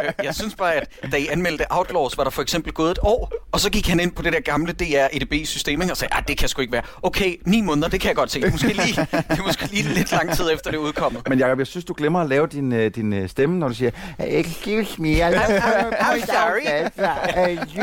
Øh, 0.03 0.25
jeg 0.25 0.35
synes 0.35 0.55
bare, 0.55 0.75
at 0.75 0.89
da 1.13 1.17
I 1.17 1.27
anmeldte 1.27 1.65
Outlaws, 1.71 2.17
var 2.19 2.25
der 2.25 2.31
for 2.31 2.43
eksempel 2.43 2.73
gået 2.73 2.91
et 2.91 2.99
år, 3.03 3.33
og 3.53 3.61
så 3.61 3.71
gik 3.71 3.89
han 3.89 4.01
ind 4.01 4.13
på 4.13 4.23
det 4.23 4.33
der 4.33 4.41
gamle 4.41 4.73
DR 4.73 5.07
EDB-system, 5.13 5.81
og 5.91 5.97
sagde, 5.97 6.15
ah, 6.15 6.23
det 6.29 6.39
kan 6.39 6.49
sgu 6.49 6.61
ikke 6.63 6.73
være. 6.73 6.83
Okay, 7.03 7.37
ni 7.47 7.61
måneder, 7.61 7.89
det 7.89 8.01
kan 8.01 8.09
jeg 8.09 8.17
godt 8.17 8.31
se. 8.33 8.41
Det 8.41 8.53
måske 8.53 8.67
lige, 8.69 9.07
det 9.11 9.39
er 9.39 9.43
måske 9.47 9.67
lige 9.67 9.83
lidt 9.95 10.13
lang 10.13 10.33
tid 10.37 10.51
efter 10.55 10.71
det 10.71 10.79
udkommet. 10.79 11.29
Men 11.29 11.39
Jacob, 11.43 11.59
jeg 11.59 11.67
synes, 11.67 11.85
du 11.85 11.95
glemmer 11.97 12.21
at 12.21 12.29
lave 12.29 12.47
din, 12.47 12.73
øh, 12.73 12.91
din 12.95 13.13
øh, 13.13 13.29
stemme, 13.29 13.59
når 13.59 13.69
du 13.69 13.75
siger, 13.75 13.91
Excuse 14.19 15.03
me, 15.03 15.09
I 15.09 15.21
I'm 15.21 16.27
sorry. 16.27 16.67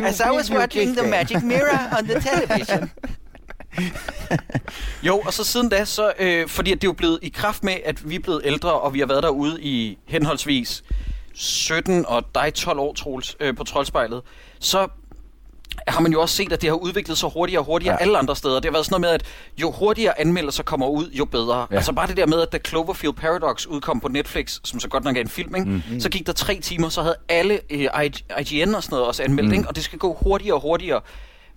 As 0.08 0.20
I 0.20 0.32
was 0.36 0.52
watching 0.52 0.98
the 0.98 1.10
magic 1.10 1.44
mirror 1.44 1.98
on 1.98 2.06
the 2.06 2.22
television. 2.22 2.92
jo, 5.08 5.20
og 5.20 5.34
så 5.34 5.44
siden 5.44 5.70
da, 5.70 5.86
så, 5.86 6.14
øh, 6.20 6.48
fordi 6.48 6.72
at 6.72 6.82
det 6.82 6.88
er 6.88 6.90
jo 6.90 6.94
blevet 6.94 7.20
i 7.22 7.30
kraft 7.30 7.64
med, 7.64 7.76
at 7.86 8.10
vi 8.10 8.16
er 8.16 8.20
blevet 8.20 8.42
ældre, 8.46 8.72
og 8.72 8.94
vi 8.94 9.00
har 9.00 9.06
været 9.06 9.24
derude 9.24 9.62
i 9.62 9.98
henholdsvis 10.06 10.84
17 11.34 12.06
og 12.06 12.24
dig 12.36 12.54
12 12.54 12.80
år, 12.80 12.94
Troels, 12.94 13.36
øh, 13.40 13.56
på 13.56 13.64
Troldspejlet, 13.64 14.22
så 14.60 14.88
har 15.88 16.02
man 16.02 16.12
jo 16.12 16.22
også 16.22 16.36
set, 16.36 16.54
at 16.54 16.62
det 16.62 16.70
har 16.70 16.78
udviklet 16.78 17.18
sig 17.18 17.30
hurtigere 17.34 17.62
og 17.62 17.66
hurtigere 17.66 17.94
ja. 18.00 18.02
Alle 18.02 18.18
andre 18.18 18.36
steder. 18.36 18.56
Det 18.56 18.66
har 18.66 18.72
været 18.72 18.86
sådan 18.86 19.02
noget 19.02 19.02
med, 19.02 19.10
at 19.10 19.24
jo 19.62 19.72
hurtigere 19.72 20.20
anmeldelser 20.20 20.64
kommer 20.64 20.88
ud, 20.88 21.10
jo 21.12 21.26
bedre. 21.26 21.68
Ja. 21.72 21.76
Altså 21.76 21.94
bare 21.94 22.08
det 22.08 22.18
der 22.18 22.28
med, 22.28 22.42
at 22.42 22.52
da 22.52 22.58
Cloverfield 22.68 23.14
Paradox 23.14 23.66
udkom 23.66 24.00
på 24.00 24.08
Netflix, 24.08 24.60
som 24.64 24.80
så 24.80 24.88
godt 24.88 25.04
nok 25.04 25.18
er 25.18 25.22
en 25.22 25.30
film, 25.30 25.56
ikke? 25.56 25.70
Mm. 25.70 26.00
så 26.00 26.10
gik 26.10 26.28
der 26.28 26.34
tre 26.34 26.60
timer, 26.60 26.90
så 26.90 27.02
havde 27.02 27.16
alle 27.30 27.60
øh, 27.70 27.80
IGN 27.80 28.76
og 28.76 28.84
sådan 28.84 28.96
noget 28.96 29.08
også 29.08 29.24
anmeldt, 29.24 29.50
mm. 29.50 29.54
ikke? 29.54 29.68
og 29.68 29.76
det 29.76 29.84
skal 29.84 30.00
gå 30.00 30.18
hurtigere 30.22 30.56
og 30.56 30.62
hurtigere. 30.62 31.02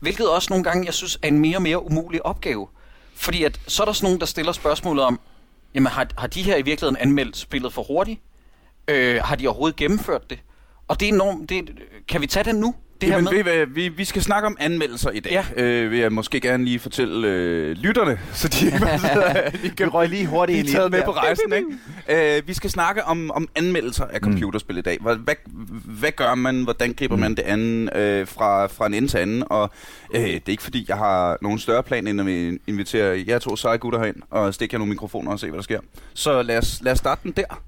Hvilket 0.01 0.29
også 0.29 0.47
nogle 0.51 0.65
gange, 0.65 0.87
jeg 0.87 0.95
synes, 0.95 1.19
er 1.23 1.29
en 1.29 1.39
mere 1.39 1.57
og 1.57 1.63
mere 1.63 1.85
umulig 1.85 2.27
opgave. 2.27 2.69
Fordi 3.15 3.45
at, 3.45 3.61
så 3.67 3.83
er 3.83 3.85
der 3.85 3.93
sådan 3.93 4.07
nogen, 4.07 4.21
der 4.21 4.27
stiller 4.27 4.53
spørgsmålet 4.53 5.05
om, 5.05 5.21
jamen 5.75 5.87
har, 5.87 6.07
har 6.19 6.27
de 6.27 6.43
her 6.43 6.57
i 6.57 6.63
virkeligheden 6.63 6.97
anmeldt 6.97 7.37
spillet 7.37 7.73
for 7.73 7.83
hurtigt? 7.83 8.21
Øh, 8.89 9.21
har 9.25 9.37
de 9.37 9.47
overhovedet 9.47 9.77
gennemført 9.77 10.31
det? 10.31 10.39
Og 10.89 11.01
det 11.01 11.09
er 11.09 11.13
enormt, 11.13 11.49
det, 11.49 11.71
kan 12.09 12.21
vi 12.21 12.27
tage 12.27 12.45
den 12.45 12.57
nu? 12.57 12.75
Det 13.03 13.11
her 13.11 13.17
Jamen, 13.17 13.25
med? 13.35 13.45
ved, 13.45 13.53
I 13.53 13.57
hvad, 13.57 13.67
vi, 13.67 13.89
vi 13.89 14.05
skal 14.05 14.23
snakke 14.23 14.47
om 14.47 14.57
anmeldelser 14.61 15.11
i 15.11 15.21
dag. 15.21 15.33
Ja. 15.57 15.63
Øh, 15.63 15.91
vil 15.91 15.99
jeg 15.99 16.13
måske 16.13 16.41
gerne 16.41 16.65
lige 16.65 16.79
fortælle 16.79 17.29
øh, 17.29 17.71
lytterne, 17.77 18.19
så 18.33 18.49
de 18.49 18.67
ikke 18.67 18.79
bare 18.79 19.51
de 19.53 19.59
Vi 19.63 19.69
kan 19.69 19.89
røg 19.89 20.09
lige 20.09 20.27
hurtigt 20.27 20.59
ind 20.59 20.69
i 20.69 20.73
taget 20.73 20.91
med 20.91 20.99
der. 20.99 21.05
på 21.05 21.11
rejsen. 21.11 21.53
Ikke? 22.09 22.37
Øh, 22.37 22.49
vi 22.49 22.55
skal 22.55 22.71
snakke 22.71 23.05
om, 23.05 23.31
om 23.31 23.49
anmeldelser 23.55 24.05
af 24.05 24.21
computerspil 24.21 24.77
i 24.79 24.81
dag. 24.81 24.99
Hvad, 25.01 25.17
hvad, 25.17 25.35
hvad 25.85 26.13
gør 26.13 26.35
man? 26.35 26.63
Hvordan 26.63 26.93
griber 26.93 27.17
man 27.17 27.31
det 27.35 27.43
an 27.43 27.89
øh, 27.97 28.27
fra, 28.27 28.67
fra 28.67 28.87
en 28.87 28.95
ende 28.95 29.09
til 29.09 29.19
anden? 29.19 29.45
Og 29.47 29.71
øh, 30.15 30.21
det 30.23 30.35
er 30.35 30.51
ikke 30.51 30.63
fordi, 30.63 30.85
jeg 30.89 30.97
har 30.97 31.39
nogen 31.43 31.59
større 31.59 31.83
plan, 31.83 32.07
end 32.07 32.21
at 32.21 32.27
vi 32.27 32.59
inviterer 32.67 33.15
jer 33.29 33.39
to 33.39 33.57
seje 33.57 33.77
gutter 33.77 33.99
herind 33.99 34.17
og 34.31 34.55
stikke 34.55 34.75
jer 34.75 34.79
nogle 34.79 34.91
mikrofoner 34.91 35.33
og 35.33 35.41
se, 35.41 35.47
hvad 35.47 35.57
der 35.57 35.63
sker. 35.63 35.81
Så 36.15 36.43
lad 36.43 36.59
os, 36.59 36.79
lad 36.83 36.93
os 36.93 36.99
starte 36.99 37.21
den 37.23 37.33
der. 37.33 37.63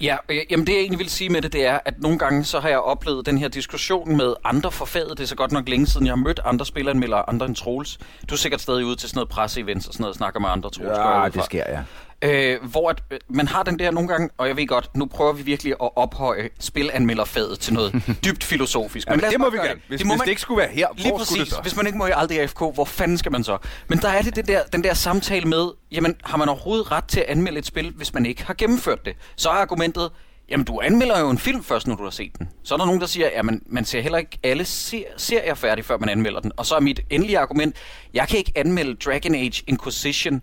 Ja, 0.00 0.16
øh, 0.28 0.38
jamen 0.50 0.66
det 0.66 0.72
jeg 0.72 0.80
egentlig 0.80 0.98
vil 0.98 1.10
sige 1.10 1.30
med 1.30 1.42
det, 1.42 1.52
det 1.52 1.66
er, 1.66 1.78
at 1.84 1.94
nogle 2.00 2.18
gange 2.18 2.44
så 2.44 2.60
har 2.60 2.68
jeg 2.68 2.78
oplevet 2.78 3.26
den 3.26 3.38
her 3.38 3.48
diskussion 3.48 4.16
med 4.16 4.34
andre 4.44 4.72
forfaget. 4.72 5.18
Det 5.18 5.20
er 5.20 5.26
så 5.28 5.36
godt 5.36 5.52
nok 5.52 5.68
længe 5.68 5.86
siden, 5.86 6.06
jeg 6.06 6.12
har 6.12 6.16
mødt 6.16 6.40
andre 6.44 6.66
spilleranmeldere, 6.66 7.28
andre 7.28 7.46
end 7.46 7.56
Troels. 7.56 7.98
Du 8.30 8.34
er 8.34 8.38
sikkert 8.38 8.60
stadig 8.60 8.84
ude 8.84 8.96
til 8.96 9.08
sådan 9.08 9.18
noget 9.18 9.28
presseevents 9.28 9.86
og 9.86 9.92
sådan 9.92 10.02
noget, 10.02 10.12
og 10.12 10.16
snakker 10.16 10.40
med 10.40 10.48
andre 10.48 10.70
Troels. 10.70 10.98
Ja, 10.98 11.28
det 11.34 11.44
sker, 11.44 11.64
ja. 11.68 11.82
Øh, 12.22 12.62
hvor 12.62 12.90
at, 12.90 13.02
øh, 13.10 13.18
man 13.28 13.48
har 13.48 13.62
den 13.62 13.78
der 13.78 13.90
nogle 13.90 14.08
gange, 14.08 14.28
og 14.38 14.48
jeg 14.48 14.56
ved 14.56 14.66
godt, 14.66 14.96
nu 14.96 15.06
prøver 15.06 15.32
vi 15.32 15.42
virkelig 15.42 15.72
at 15.72 15.88
ophøje 15.96 16.48
spilanmelderfaget 16.60 17.60
til 17.60 17.74
noget 17.74 18.02
dybt 18.24 18.44
filosofisk. 18.44 19.08
Men 19.10 19.24
os 19.24 19.30
det 19.30 19.40
må 19.40 19.50
vi 19.50 19.56
gerne. 19.56 19.80
Hvis, 19.88 19.98
det 19.98 20.06
må 20.06 20.12
hvis 20.14 20.18
man- 20.18 20.24
det 20.24 20.30
ikke 20.30 20.40
skulle 20.40 20.58
være 20.58 20.70
her, 20.72 20.88
Lige 20.96 21.08
hvor 21.08 21.18
skulle 21.24 21.38
det 21.40 21.48
præcis. 21.48 21.54
så? 21.54 21.60
Hvis 21.62 21.76
man 21.76 21.86
ikke 21.86 21.98
må 21.98 22.06
i 22.06 22.10
aldrig 22.14 22.40
AFK, 22.40 22.58
hvor 22.58 22.84
fanden 22.84 23.18
skal 23.18 23.32
man 23.32 23.44
så? 23.44 23.58
Men 23.88 23.98
der 23.98 24.08
er 24.08 24.22
det, 24.22 24.36
det 24.36 24.48
der, 24.48 24.62
den 24.72 24.84
der 24.84 24.94
samtale 24.94 25.48
med, 25.48 25.68
jamen 25.92 26.14
har 26.24 26.36
man 26.36 26.48
overhovedet 26.48 26.92
ret 26.92 27.04
til 27.04 27.20
at 27.20 27.26
anmelde 27.26 27.58
et 27.58 27.66
spil, 27.66 27.92
hvis 27.96 28.14
man 28.14 28.26
ikke 28.26 28.44
har 28.44 28.54
gennemført 28.54 29.04
det? 29.06 29.16
Så 29.36 29.48
er 29.50 29.54
argumentet, 29.54 30.10
Jamen, 30.50 30.64
du 30.66 30.80
anmelder 30.82 31.20
jo 31.20 31.30
en 31.30 31.38
film 31.38 31.64
først, 31.64 31.86
når 31.86 31.94
du 31.96 32.02
har 32.02 32.10
set 32.10 32.38
den. 32.38 32.48
Så 32.64 32.74
er 32.74 32.78
der 32.78 32.84
nogen, 32.86 33.00
der 33.00 33.06
siger, 33.06 33.28
at 33.34 33.44
man, 33.44 33.62
man 33.66 33.84
ser 33.84 34.00
heller 34.00 34.18
ikke 34.18 34.38
alle 34.42 34.64
ser, 34.64 35.02
serier 35.16 35.54
færdig, 35.54 35.84
før 35.84 35.98
man 35.98 36.08
anmelder 36.08 36.40
den. 36.40 36.52
Og 36.56 36.66
så 36.66 36.74
er 36.74 36.80
mit 36.80 37.00
endelige 37.10 37.38
argument, 37.38 37.76
jeg 38.14 38.28
kan 38.28 38.38
ikke 38.38 38.52
anmelde 38.54 38.94
Dragon 38.94 39.34
Age 39.34 39.62
Inquisition, 39.66 40.42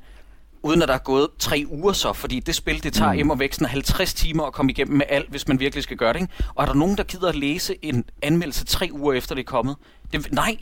uden 0.63 0.81
at 0.81 0.87
der 0.87 0.93
er 0.93 0.97
gået 1.03 1.27
tre 1.39 1.65
uger 1.69 1.93
så, 1.93 2.13
fordi 2.13 2.39
det 2.39 2.55
spil, 2.55 2.83
det 2.83 2.93
tager 2.93 3.23
mm. 3.23 3.29
og 3.29 3.39
væk 3.39 3.53
sådan 3.53 3.67
50 3.67 4.13
timer 4.13 4.43
at 4.43 4.53
komme 4.53 4.71
igennem 4.71 4.97
med 4.97 5.05
alt, 5.09 5.29
hvis 5.29 5.47
man 5.47 5.59
virkelig 5.59 5.83
skal 5.83 5.97
gøre 5.97 6.13
det. 6.13 6.21
Ikke? 6.21 6.33
Og 6.55 6.63
er 6.63 6.67
der 6.67 6.73
nogen, 6.73 6.97
der 6.97 7.03
gider 7.03 7.29
at 7.29 7.35
læse 7.35 7.75
en 7.81 8.05
anmeldelse 8.21 8.65
tre 8.65 8.89
uger 8.91 9.13
efter 9.13 9.35
det 9.35 9.41
er 9.41 9.45
kommet? 9.45 9.75
Det, 10.13 10.31
nej, 10.31 10.57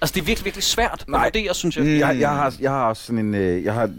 Altså, 0.00 0.14
det 0.14 0.20
er 0.20 0.24
virkelig, 0.24 0.44
virkelig 0.44 0.64
svært 0.64 1.04
Nej. 1.08 1.26
at 1.26 1.34
vurdere, 1.34 1.54
synes 1.54 1.76
jeg. 1.76 1.84
Mm. 1.84 1.90
jeg. 1.90 2.16
Jeg 2.20 2.30
har, 2.30 2.54
jeg 2.60 2.70
har 2.70 2.88
også 2.88 3.02
sådan 3.02 3.18
en, 3.18 3.34
øh, 3.34 3.64
jeg 3.64 3.74
har 3.74 3.90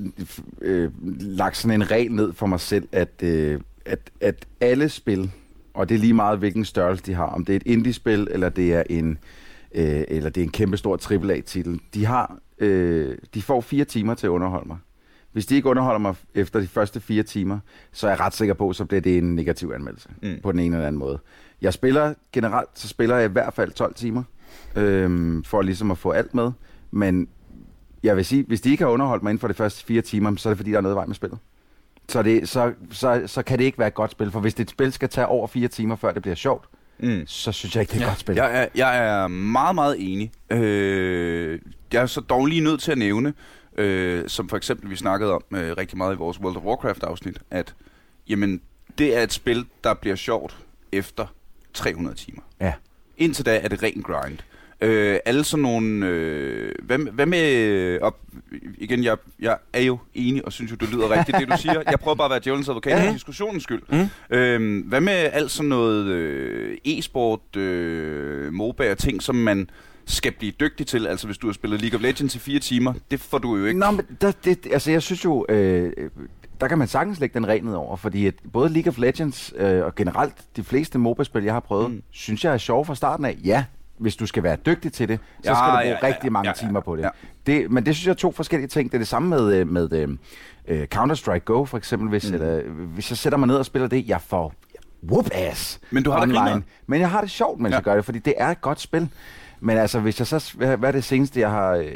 øh, 0.62 0.92
lagt 1.20 1.58
sådan 1.58 1.82
en 1.82 1.92
regel 1.92 2.12
ned 2.12 2.34
for 2.34 2.46
mig 2.46 2.60
selv, 2.60 2.88
at, 2.92 3.24
øh, 3.24 3.60
at, 3.86 4.00
at 4.22 4.46
alle 4.62 4.90
spil, 4.90 5.32
og 5.74 5.90
det 5.90 5.96
er 5.96 6.00
lige 6.00 6.14
meget, 6.14 6.40
hvilken 6.40 6.66
størrelse 6.66 7.04
de 7.04 7.14
har, 7.14 7.26
om 7.26 7.46
det 7.46 7.54
er 7.54 7.56
et 7.56 7.64
indie-spil, 7.66 8.28
eller 8.32 8.50
det 8.50 8.74
er 8.74 8.84
en, 8.90 9.18
øh, 9.76 10.04
eller 10.08 10.30
det 10.30 10.42
er 10.42 10.46
en 10.46 10.52
kæmpe 10.52 10.78
stor 10.78 11.12
AAA-titel, 11.12 11.80
de 11.94 12.06
har, 12.06 12.38
øh, 12.60 13.18
de 13.34 13.42
får 13.42 13.62
fire 13.62 13.86
timer 13.86 14.14
til 14.14 14.28
at 14.28 14.32
underholde 14.32 14.68
mig. 14.68 14.78
Hvis 15.38 15.46
de 15.46 15.56
ikke 15.56 15.70
underholder 15.70 16.00
mig 16.00 16.16
efter 16.34 16.60
de 16.60 16.68
første 16.68 17.00
fire 17.00 17.24
timer, 17.24 17.60
så 17.92 18.08
er 18.08 18.12
jeg 18.12 18.20
ret 18.20 18.34
sikker 18.34 18.54
på, 18.54 18.74
så 18.74 18.86
bliver 18.86 19.02
det 19.02 19.18
en 19.18 19.36
negativ 19.36 19.72
anmeldelse 19.76 20.10
mm. 20.22 20.40
på 20.44 20.52
den 20.52 20.60
ene 20.60 20.76
eller 20.76 20.88
anden 20.88 21.00
måde. 21.00 21.20
Jeg 21.62 21.74
spiller 21.74 22.14
generelt, 22.34 22.70
så 22.74 22.88
spiller 22.88 23.16
jeg 23.16 23.30
i 23.30 23.32
hvert 23.32 23.54
fald 23.54 23.72
12 23.72 23.94
timer, 23.96 24.24
øh, 24.76 25.44
for 25.46 25.62
ligesom 25.62 25.92
at 25.92 25.98
få 25.98 26.12
alt 26.12 26.34
med. 26.34 26.52
Men 26.92 27.28
jeg 28.04 28.16
vil 28.16 28.26
sige, 28.26 28.44
hvis 28.48 28.62
de 28.62 28.72
ikke 28.72 28.84
har 28.84 28.92
underholdt 28.92 29.24
mig 29.24 29.30
inden 29.30 29.40
for 29.40 29.48
de 29.48 29.54
første 29.54 29.86
fire 29.86 30.02
timer, 30.02 30.36
så 30.36 30.50
er 30.50 30.52
det 30.52 30.58
fordi, 30.58 30.72
der 30.72 30.78
er 30.78 30.82
noget 30.82 30.96
vej 30.96 31.06
med 31.06 31.16
spillet. 31.16 31.40
Så, 32.10 32.24
det, 32.24 32.50
så, 32.50 32.74
så, 32.92 33.24
så 33.26 33.42
kan 33.42 33.60
det 33.60 33.66
ikke 33.66 33.80
være 33.80 33.88
et 33.88 33.94
godt 33.94 34.12
spil, 34.12 34.32
for 34.32 34.40
hvis 34.40 34.54
det 34.54 34.64
et 34.64 34.70
spil 34.70 34.94
skal 34.94 35.10
tage 35.10 35.28
over 35.28 35.48
fire 35.48 35.68
timer, 35.68 35.96
før 35.96 36.12
det 36.12 36.22
bliver 36.22 36.36
sjovt, 36.36 36.66
mm. 37.00 37.24
så 37.28 37.52
synes 37.52 37.76
jeg 37.76 37.82
ikke, 37.82 37.92
det 37.92 37.98
er 37.98 38.02
et 38.02 38.06
ja. 38.06 38.10
godt 38.10 38.20
spil. 38.20 38.36
Jeg 38.36 38.62
er, 38.62 38.68
jeg 38.76 39.24
er 39.24 39.28
meget, 39.28 39.76
meget 39.76 39.96
enig. 40.00 40.32
Øh, 40.50 41.60
jeg 41.94 42.02
er 42.02 42.06
så 42.06 42.22
dog 42.22 42.46
lige 42.46 42.62
nødt 42.62 42.82
til 42.82 42.92
at 42.92 42.98
nævne, 42.98 43.34
øh, 43.78 44.24
som 44.28 44.50
for 44.50 44.58
eksempel 44.58 44.90
vi 44.90 44.96
snakkede 44.96 45.34
om 45.34 45.44
øh, 45.52 45.78
rigtig 45.78 45.98
meget 45.98 46.16
i 46.16 46.18
vores 46.18 46.40
World 46.40 46.58
of 46.58 46.64
Warcraft-afsnit, 46.64 47.38
at 47.52 47.76
jamen, 48.30 48.62
det 48.98 49.18
er 49.18 49.24
et 49.24 49.34
spil, 49.34 49.66
der 49.84 49.94
bliver 49.94 50.16
sjovt 50.16 50.58
efter 50.92 51.28
300 51.74 52.16
timer. 52.16 52.42
Ja. 52.62 52.74
Indtil 53.18 53.46
da 53.46 53.58
er 53.58 53.68
det 53.68 53.84
ren 53.84 54.02
grind. 54.02 54.38
Øh, 54.82 55.20
alle 55.26 55.44
sådan 55.44 55.62
nogle... 55.62 56.08
Øh, 56.08 56.72
hvad, 56.84 56.98
hvad 56.98 57.26
med... 57.26 58.00
Og 58.02 58.18
igen, 58.78 59.04
jeg, 59.04 59.18
jeg 59.40 59.58
er 59.74 59.82
jo 59.82 59.98
enig 60.14 60.46
og 60.46 60.54
synes 60.54 60.72
jo, 60.72 60.76
det 60.76 60.90
lyder 60.94 61.12
rigtigt, 61.12 61.38
det 61.40 61.48
du 61.48 61.58
siger. 61.62 61.84
Jeg 61.90 62.00
prøver 62.00 62.16
bare 62.16 62.26
at 62.26 62.32
være 62.32 62.40
djævelens 62.44 62.70
advokat 62.70 63.00
ja. 63.00 63.08
for 63.08 63.14
diskussionens 63.14 63.64
skyld. 63.64 63.82
Mm. 63.90 64.36
Øh, 64.38 64.88
hvad 64.88 65.02
med 65.02 65.14
alt 65.14 65.52
sådan 65.52 65.70
noget 65.70 66.06
øh, 66.06 66.78
e-sport, 66.86 67.56
øh, 67.56 68.54
MOBA 68.54 68.92
og 68.92 68.98
ting, 68.98 69.24
som 69.24 69.36
man 69.36 69.70
skal 70.08 70.32
blive 70.32 70.52
dygtig 70.52 70.88
til. 70.88 71.08
Altså 71.08 71.28
hvis 71.28 71.38
du 71.38 71.48
har 71.48 71.54
spillet 71.54 71.82
League 71.82 71.98
of 71.98 72.02
Legends 72.02 72.36
i 72.36 72.40
fire 72.40 72.60
timer, 72.60 72.94
det 73.12 73.20
får 73.20 73.38
du 73.38 73.56
jo 73.56 73.66
ikke. 73.66 73.80
Nå, 73.80 73.92
men 73.92 74.06
der, 74.22 74.32
det, 74.46 74.68
altså 74.72 74.92
jeg 74.92 75.02
synes 75.02 75.26
jo, 75.26 75.46
øh, 75.50 75.92
der 76.62 76.68
kan 76.68 76.78
man 76.78 76.88
sagtens 76.88 77.20
lægge 77.20 77.34
den 77.34 77.48
regnet 77.48 77.76
over, 77.76 77.96
fordi 77.96 78.28
at 78.28 78.34
både 78.54 78.70
League 78.70 78.90
of 78.90 78.98
Legends 78.98 79.54
øh, 79.58 79.86
og 79.86 79.96
generelt 79.96 80.34
de 80.56 80.64
fleste 80.64 81.00
MOBA-spil, 81.00 81.44
jeg 81.44 81.54
har 81.54 81.60
prøvet, 81.60 81.92
mm. 81.92 82.04
synes 82.12 82.46
jeg 82.46 82.54
er 82.54 82.58
sjove 82.58 82.86
fra 82.86 82.96
starten 82.96 83.26
af. 83.26 83.38
Ja, 83.44 83.66
hvis 83.98 84.16
du 84.16 84.26
skal 84.26 84.44
være 84.44 84.58
dygtig 84.66 84.94
til 84.94 85.08
det, 85.08 85.20
så 85.44 85.50
ja, 85.50 85.56
skal 85.56 85.68
du 85.68 85.72
bruge 85.72 85.98
ja, 86.02 86.08
rigtig 86.08 86.32
mange 86.32 86.50
ja, 86.50 86.54
ja, 86.62 86.68
timer 86.68 86.80
på 86.80 86.96
det. 86.96 87.04
Ja. 87.04 87.10
det. 87.48 87.72
Men 87.72 87.86
det 87.86 87.96
synes 87.96 88.06
jeg 88.06 88.12
er 88.12 88.16
to 88.16 88.32
forskellige 88.32 88.68
ting. 88.68 88.92
Det 88.92 88.98
er 88.98 89.00
det 89.00 89.08
samme 89.08 89.30
med, 89.30 89.56
øh, 89.56 89.68
med 89.68 90.08
uh, 90.72 90.78
Counter-Strike 90.96 91.38
Go, 91.38 91.66
for 91.66 91.78
eksempel. 91.78 92.10
Hvis, 92.10 92.30
mm. 92.30 92.34
eller, 92.34 92.62
hvis 92.70 93.12
jeg 93.12 93.18
sætter 93.18 93.38
mig 93.38 93.48
ned 93.48 93.56
og 93.56 93.66
spiller 93.66 93.88
det, 93.88 94.08
jeg 94.08 94.22
får 94.22 94.54
whoop 95.04 95.30
ass 95.32 95.80
Men 95.92 96.04
du 96.04 96.12
har 96.12 96.22
online. 96.22 96.56
det 96.56 96.64
Men 96.88 97.00
jeg 97.00 97.10
har 97.10 97.22
det 97.22 97.30
sjovt, 97.30 97.60
mens 97.60 97.72
ja. 97.72 97.76
jeg 97.76 97.84
gør 97.84 97.96
det, 97.96 98.06
fordi 98.06 98.20
det 98.20 98.34
er 98.38 98.48
et 98.48 98.62
godt 98.62 98.82
spil. 98.82 99.10
Men 99.60 99.78
altså, 99.78 100.00
hvis 100.00 100.20
jeg 100.20 100.28
så... 100.28 100.54
Hvad 100.58 100.84
er 100.84 100.92
det 100.92 101.04
seneste, 101.04 101.40
jeg 101.40 101.50
har... 101.50 101.72
Øh, 101.76 101.88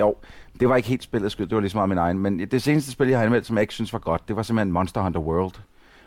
jo, 0.00 0.14
det 0.60 0.68
var 0.68 0.76
ikke 0.76 0.88
helt 0.88 1.02
spillet 1.02 1.32
skyld, 1.32 1.46
det 1.46 1.54
var 1.54 1.60
lige 1.60 1.70
så 1.70 1.76
meget 1.76 1.88
min 1.88 1.98
egen. 1.98 2.18
Men 2.18 2.38
det 2.38 2.62
seneste 2.62 2.90
spil, 2.92 3.08
jeg 3.08 3.18
har 3.18 3.24
anmeldt, 3.24 3.46
som 3.46 3.56
jeg 3.56 3.62
ikke 3.62 3.74
synes 3.74 3.92
var 3.92 3.98
godt, 3.98 4.28
det 4.28 4.36
var 4.36 4.42
simpelthen 4.42 4.72
Monster 4.72 5.00
Hunter 5.00 5.20
World. 5.20 5.52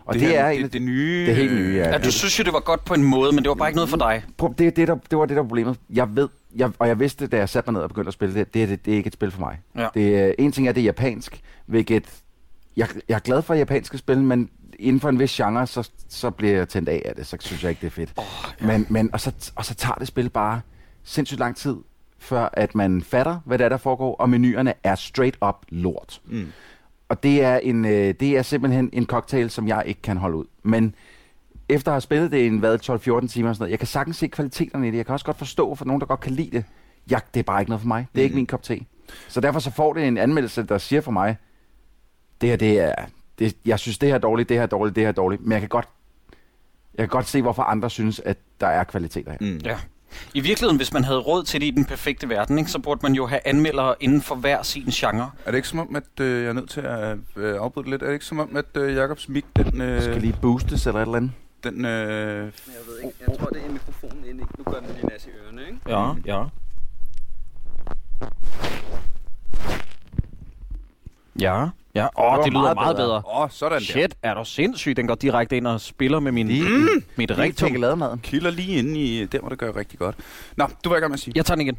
Og 0.05 0.13
det, 0.13 0.21
det 0.21 0.37
er 0.37 0.49
det, 0.49 0.73
det 0.73 0.81
nye... 0.81 1.27
Det 1.27 1.35
helt 1.35 1.53
nye, 1.53 1.75
ja. 1.75 1.89
ja. 1.89 1.97
Du 1.97 2.11
synes 2.11 2.39
jo, 2.39 2.43
det 2.43 2.53
var 2.53 2.59
godt 2.59 2.85
på 2.85 2.93
en 2.93 3.03
måde, 3.03 3.31
men 3.31 3.43
det 3.43 3.49
var 3.49 3.55
bare 3.55 3.69
ikke 3.69 3.75
noget 3.75 3.89
for 3.89 3.97
dig. 3.97 4.23
Det, 4.57 4.75
det, 4.75 4.87
der, 4.87 4.95
det 5.09 5.17
var 5.17 5.25
det, 5.25 5.35
der 5.35 5.41
var 5.41 5.47
problemet. 5.47 5.77
Jeg 5.89 6.15
ved, 6.15 6.29
jeg, 6.55 6.71
og 6.79 6.87
jeg 6.87 6.99
vidste, 6.99 7.27
da 7.27 7.37
jeg 7.37 7.49
satte 7.49 7.71
mig 7.71 7.73
ned 7.73 7.81
og 7.81 7.89
begyndte 7.89 8.07
at 8.07 8.13
spille 8.13 8.35
det, 8.35 8.53
det, 8.53 8.69
det, 8.69 8.85
det 8.85 8.93
er 8.93 8.97
ikke 8.97 9.07
et 9.07 9.13
spil 9.13 9.31
for 9.31 9.39
mig. 9.39 9.59
Ja. 9.75 9.87
Det, 9.93 10.35
en 10.39 10.51
ting 10.51 10.67
er, 10.67 10.71
det 10.71 10.81
er 10.81 10.85
japansk, 10.85 11.41
hvilket... 11.65 12.05
Jeg, 12.77 12.87
jeg 13.09 13.15
er 13.15 13.19
glad 13.19 13.41
for 13.41 13.53
japanske 13.53 13.97
spil, 13.97 14.21
men 14.21 14.49
inden 14.79 14.99
for 14.99 15.09
en 15.09 15.19
vis 15.19 15.31
genre, 15.31 15.67
så, 15.67 15.89
så 16.09 16.29
bliver 16.29 16.53
jeg 16.53 16.69
tændt 16.69 16.89
af 16.89 17.01
af 17.05 17.15
det, 17.15 17.27
så 17.27 17.37
synes 17.39 17.63
jeg 17.63 17.69
ikke, 17.69 17.81
det 17.81 17.87
er 17.87 17.91
fedt. 17.91 18.13
Oh, 18.17 18.25
ja. 18.61 18.67
men, 18.67 18.85
men, 18.89 19.09
og, 19.13 19.19
så, 19.19 19.51
og 19.55 19.65
så 19.65 19.75
tager 19.75 19.95
det 19.95 20.07
spil 20.07 20.29
bare 20.29 20.61
sindssygt 21.03 21.39
lang 21.39 21.55
tid, 21.55 21.75
før 22.17 22.49
at 22.53 22.75
man 22.75 23.01
fatter, 23.01 23.39
hvad 23.45 23.57
der 23.57 23.65
er, 23.65 23.69
der 23.69 23.77
foregår, 23.77 24.15
og 24.15 24.29
menuerne 24.29 24.73
er 24.83 24.95
straight 24.95 25.37
up 25.41 25.65
lort. 25.69 26.21
Mm. 26.25 26.47
Og 27.09 27.23
det 27.23 27.43
er, 27.43 27.57
en, 27.57 27.85
øh, 27.85 28.13
det 28.19 28.37
er 28.37 28.41
simpelthen 28.41 28.89
en 28.93 29.05
cocktail, 29.05 29.49
som 29.49 29.67
jeg 29.67 29.83
ikke 29.85 30.01
kan 30.01 30.17
holde 30.17 30.37
ud. 30.37 30.45
Men 30.63 30.95
efter 31.69 31.91
at 31.91 31.93
have 31.93 32.01
spillet 32.01 32.31
det 32.31 32.37
i 32.37 32.47
en 32.47 32.65
12-14 32.65 32.77
timer 32.79 33.19
og 33.19 33.27
sådan 33.31 33.55
noget, 33.59 33.71
jeg 33.71 33.79
kan 33.79 33.87
sagtens 33.87 34.17
se 34.17 34.27
kvaliteterne 34.27 34.87
i 34.87 34.91
det. 34.91 34.97
Jeg 34.97 35.05
kan 35.05 35.13
også 35.13 35.25
godt 35.25 35.37
forstå 35.37 35.75
for 35.75 35.85
nogen, 35.85 35.99
der 35.99 36.05
godt 36.05 36.19
kan 36.19 36.31
lide 36.31 36.51
det. 36.51 36.65
Ja, 37.11 37.19
det 37.33 37.39
er 37.39 37.43
bare 37.43 37.61
ikke 37.61 37.69
noget 37.69 37.81
for 37.81 37.87
mig. 37.87 38.07
Det 38.15 38.19
er 38.19 38.23
mm. 38.23 38.25
ikke 38.25 38.35
min 38.35 38.45
kop 38.45 38.63
te. 38.63 38.85
Så 39.27 39.41
derfor 39.41 39.59
så 39.59 39.71
får 39.71 39.93
det 39.93 40.07
en 40.07 40.17
anmeldelse, 40.17 40.63
der 40.63 40.77
siger 40.77 41.01
for 41.01 41.11
mig, 41.11 41.37
det 42.41 42.49
her, 42.49 42.55
det 42.55 42.79
er, 42.79 42.95
det, 43.39 43.57
jeg 43.65 43.79
synes, 43.79 43.97
det 43.97 44.09
her 44.09 44.15
er 44.15 44.19
dårligt, 44.19 44.49
det 44.49 44.57
her 44.57 44.63
er 44.63 44.67
dårligt, 44.67 44.95
det 44.95 45.03
her 45.03 45.07
er 45.07 45.13
dårligt. 45.13 45.41
Men 45.41 45.51
jeg 45.51 45.59
kan 45.59 45.69
godt, 45.69 45.87
jeg 46.93 47.03
kan 47.03 47.09
godt 47.09 47.27
se, 47.27 47.41
hvorfor 47.41 47.63
andre 47.63 47.89
synes, 47.89 48.19
at 48.19 48.37
der 48.59 48.67
er 48.67 48.83
kvaliteter 48.83 49.31
her. 49.31 49.37
Mm. 49.41 49.57
Ja. 49.63 49.77
I 50.33 50.39
virkeligheden, 50.39 50.77
hvis 50.77 50.93
man 50.93 51.03
havde 51.03 51.19
råd 51.19 51.43
til 51.43 51.61
det 51.61 51.67
i 51.67 51.71
den 51.71 51.85
perfekte 51.85 52.29
verden, 52.29 52.57
ikke, 52.59 52.71
så 52.71 52.79
burde 52.79 52.99
man 53.03 53.13
jo 53.13 53.25
have 53.25 53.41
anmeldere 53.45 53.95
inden 53.99 54.21
for 54.21 54.35
hver 54.35 54.63
sin 54.63 54.85
genre. 54.85 55.31
Er 55.45 55.51
det 55.51 55.57
ikke 55.57 55.67
som 55.67 55.79
om, 55.79 55.95
at 55.95 56.19
øh, 56.21 56.43
jeg 56.43 56.49
er 56.49 56.53
nødt 56.53 56.69
til 56.69 56.81
at 56.81 57.17
øh, 57.35 57.55
afbryde 57.59 57.89
lidt? 57.89 58.01
Er 58.01 58.05
det 58.05 58.13
ikke 58.13 58.25
som 58.25 58.39
om, 58.39 58.55
at 58.55 58.77
øh, 58.77 58.95
Jacobs 58.95 59.29
mic, 59.29 59.43
den... 59.55 59.81
Øh, 59.81 60.01
skal 60.01 60.21
lige 60.21 60.35
boostes 60.41 60.87
eller 60.87 60.99
et 60.99 61.05
eller 61.05 61.17
andet? 61.17 61.31
Den... 61.63 61.85
Øh, 61.85 61.91
jeg 61.91 62.51
ved 62.87 62.99
ikke. 63.03 63.15
Jeg 63.27 63.37
tror, 63.39 63.47
det 63.47 63.61
er 63.65 63.71
mikrofonen 63.71 64.25
inde. 64.25 64.43
Nu 64.57 64.63
gør 64.63 64.79
den 64.79 64.89
lige 64.95 65.07
nas 65.07 65.25
i 65.25 65.29
ørerne, 65.45 65.61
ikke? 65.61 65.79
Ja, 65.87 66.13
ja. 66.25 66.45
Ja. 71.39 71.67
Ja, 71.95 72.07
åh, 72.17 72.37
det, 72.37 72.45
det 72.45 72.53
lyder 72.53 72.61
meget, 72.61 72.75
meget 72.75 72.95
bedre. 72.95 73.15
Åh, 73.15 73.41
oh, 73.41 73.49
sådan 73.51 73.81
Shit, 73.81 74.15
der. 74.23 74.29
er 74.29 74.33
du 74.33 74.45
sindssyg. 74.45 74.97
Den 74.97 75.07
går 75.07 75.15
direkte 75.15 75.57
ind 75.57 75.67
og 75.67 75.81
spiller 75.81 76.19
med 76.19 76.31
min, 76.31 76.47
mm, 76.47 76.87
mit 77.15 77.37
rigtig 77.37 77.79
lademaden. 77.79 78.19
Kilder 78.19 78.51
lige 78.51 78.77
ind 78.77 78.97
i 78.97 79.25
der, 79.25 79.39
hvor 79.39 79.49
det 79.49 79.57
gør 79.57 79.75
rigtig 79.75 79.99
godt. 79.99 80.15
Nå, 80.57 80.67
du 80.83 80.89
var 80.89 80.97
i 80.97 80.99
gang 80.99 81.09
med 81.09 81.13
at 81.13 81.19
sige. 81.19 81.33
Jeg 81.35 81.45
tager 81.45 81.55
den 81.55 81.61
igen. 81.67 81.77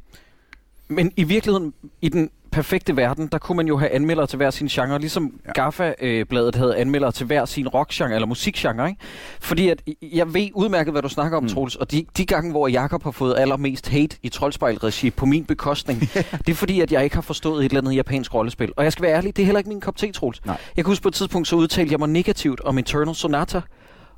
Men 0.88 1.12
i 1.16 1.25
virkeligheden, 1.25 1.75
i 2.02 2.09
den 2.09 2.30
perfekte 2.54 2.96
verden, 2.96 3.26
der 3.32 3.38
kunne 3.38 3.56
man 3.56 3.66
jo 3.66 3.76
have 3.78 3.90
anmeldere 3.90 4.26
til 4.26 4.37
hver 4.37 4.50
sin 4.50 4.66
genre, 4.66 4.99
ligesom 4.99 5.40
ja. 5.46 5.52
Gaffa-bladet 5.52 6.54
havde 6.54 6.76
anmeldere 6.76 7.12
til 7.12 7.26
hver 7.26 7.44
sin 7.44 7.68
rockgenre 7.68 8.14
eller 8.14 8.26
musikgenre. 8.26 8.88
Ikke? 8.88 9.00
Fordi 9.40 9.68
at, 9.68 9.82
jeg 10.02 10.34
ved 10.34 10.49
udmærket, 10.54 10.94
hvad 10.94 11.02
du 11.02 11.08
snakker 11.08 11.37
om, 11.37 11.42
mm. 11.42 11.49
Troels, 11.49 11.76
og 11.76 11.90
de, 11.90 12.06
de 12.16 12.26
gange, 12.26 12.50
hvor 12.50 12.68
Jakob 12.68 13.02
har 13.02 13.11
fået 13.11 13.34
allermest 13.38 13.88
hate 13.88 14.16
i 14.23 14.28
Troldspejl-regi 14.28 15.11
på 15.11 15.26
min 15.26 15.44
bekostning, 15.44 16.00
det 16.46 16.49
er 16.49 16.54
fordi, 16.54 16.80
at 16.80 16.92
jeg 16.92 17.04
ikke 17.04 17.16
har 17.16 17.23
forstået 17.23 17.64
et 17.64 17.70
eller 17.70 17.80
andet 17.80 17.96
japansk 17.96 18.34
rollespil. 18.34 18.73
Og 18.76 18.84
jeg 18.84 18.92
skal 18.92 19.02
være 19.02 19.16
ærlig, 19.16 19.37
det 19.37 19.42
er 19.42 19.46
heller 19.46 19.58
ikke 19.58 19.68
min 19.68 19.80
kop 19.80 19.96
te, 19.96 20.12
Troels. 20.12 20.46
Nej. 20.46 20.56
Jeg 20.76 20.84
kan 20.84 20.90
huske 20.90 21.02
på 21.02 21.08
et 21.08 21.14
tidspunkt, 21.14 21.49
så 21.49 21.56
udtalte 21.56 21.92
jeg 21.92 21.99
mig 21.99 22.08
negativt 22.08 22.61
om 22.61 22.78
Eternal 22.78 23.14
Sonata, 23.14 23.61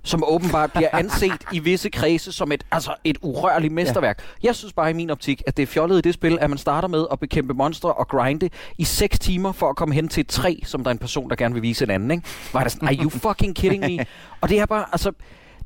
som 0.07 0.25
åbenbart 0.27 0.73
bliver 0.73 0.89
anset 0.93 1.45
i 1.53 1.59
visse 1.59 1.91
kredse 1.91 2.33
som 2.33 2.53
et, 2.53 2.65
altså 2.71 2.95
et 3.05 3.19
urørligt 3.23 3.73
mesterværk. 3.73 4.19
Ja. 4.19 4.47
Jeg 4.47 4.55
synes 4.55 4.73
bare 4.73 4.91
i 4.91 4.93
min 4.93 5.11
optik, 5.11 5.43
at 5.47 5.57
det 5.57 5.63
er 5.63 5.67
fjollet 5.67 5.99
i 5.99 6.01
det 6.01 6.15
spil, 6.15 6.39
at 6.41 6.51
man 6.51 6.59
starter 6.59 6.89
med 6.89 7.07
at 7.13 7.21
bekæmpe 7.21 7.55
monstre 7.55 7.93
og 7.93 8.09
grinde 8.09 8.51
i 8.79 8.85
6 8.85 9.19
timer 9.19 9.53
for 9.53 9.71
at 9.71 9.77
komme 9.77 9.95
hen 9.95 10.09
til 10.09 10.27
træ, 10.27 10.55
som 10.65 10.85
der 10.85 10.91
er 10.91 10.93
en 10.93 10.99
person, 10.99 11.31
der 11.31 11.37
gerne 11.37 11.55
vil 11.55 11.63
vise 11.63 11.85
en 11.85 11.91
anden. 11.91 12.11
Ikke? 12.11 12.23
Var 12.53 12.63
det 12.63 12.73
sådan, 12.73 12.89
are 12.89 12.95
you 12.95 13.11
fucking 13.11 13.57
kidding 13.57 13.85
me? 13.85 14.07
og 14.41 14.49
det 14.49 14.61
er 14.61 14.67
bare, 14.67 14.85
altså... 14.93 15.13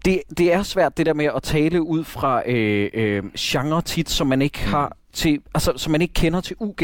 Det, 0.04 0.23
det 0.38 0.52
er 0.52 0.62
svært 0.62 0.97
det 0.97 1.06
der 1.06 1.14
med 1.14 1.25
at 1.37 1.42
tale 1.42 1.82
ud 1.82 2.04
fra 2.04 2.42
øh, 2.47 2.90
øh, 2.94 3.23
genre 3.38 3.82
tit, 3.82 4.11
som 4.11 4.26
man 4.26 4.42
ikke 4.42 4.59
har 4.59 4.97
til, 5.12 5.40
altså 5.54 5.73
som 5.76 5.92
man 5.92 6.02
ikke 6.02 6.14
kender 6.14 6.40
til 6.40 6.56
UG. 6.61 6.82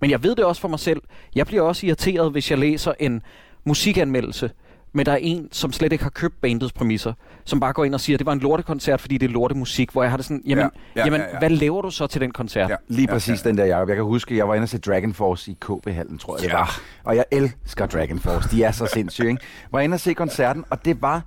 Men 0.00 0.10
jeg 0.10 0.22
ved 0.22 0.36
det 0.36 0.44
også 0.44 0.60
for 0.60 0.68
mig 0.68 0.80
selv. 0.80 1.02
Jeg 1.34 1.46
bliver 1.46 1.62
også 1.62 1.86
irriteret, 1.86 2.30
hvis 2.30 2.50
jeg 2.50 2.58
læser 2.58 2.92
en 3.00 3.22
musikanmeldelse, 3.64 4.50
men 4.92 5.06
der 5.06 5.12
er 5.12 5.16
en, 5.16 5.48
som 5.52 5.72
slet 5.72 5.92
ikke 5.92 6.04
har 6.04 6.10
købt 6.10 6.40
bandets 6.40 6.72
præmisser, 6.72 7.12
som 7.44 7.60
bare 7.60 7.72
går 7.72 7.84
ind 7.84 7.94
og 7.94 8.00
siger, 8.00 8.16
at 8.16 8.18
det 8.18 8.26
var 8.26 8.32
en 8.32 8.40
lortekoncert, 8.40 9.00
fordi 9.00 9.18
det 9.18 9.28
er 9.28 9.32
lortemusik, 9.32 9.90
hvor 9.90 10.02
jeg 10.02 10.10
har 10.12 10.16
det 10.16 10.26
sådan, 10.26 10.42
jamen, 10.46 10.64
ja, 10.64 11.00
ja, 11.00 11.04
jamen 11.04 11.20
ja, 11.20 11.26
ja. 11.32 11.38
hvad 11.38 11.50
laver 11.50 11.82
du 11.82 11.90
så 11.90 12.06
til 12.06 12.20
den 12.20 12.30
koncert? 12.30 12.70
Ja, 12.70 12.76
Lige 12.88 13.06
præcis 13.08 13.28
ja, 13.28 13.34
ja. 13.44 13.48
den 13.48 13.58
der, 13.58 13.64
Jacob. 13.64 13.88
Jeg 13.88 13.96
kan 13.96 14.04
huske, 14.04 14.36
jeg 14.36 14.48
var 14.48 14.54
inde 14.54 14.64
og 14.64 14.68
se 14.68 14.78
Dragon 14.78 15.14
Force 15.14 15.50
i 15.50 15.56
KB-hallen, 15.60 16.18
tror 16.18 16.36
jeg 16.36 16.42
ja. 16.42 16.48
det 16.48 16.54
var. 16.54 16.80
Og 17.04 17.16
jeg 17.16 17.24
elsker 17.30 17.86
Dragon 17.86 18.18
Force. 18.18 18.48
De 18.56 18.62
er 18.64 18.72
så 18.72 18.86
sindssyge, 18.94 19.30
ikke? 19.30 19.42
Var 19.72 19.80
inde 19.80 19.94
og 19.94 20.00
se 20.00 20.14
koncerten, 20.14 20.64
og 20.70 20.84
det 20.84 21.02
var 21.02 21.22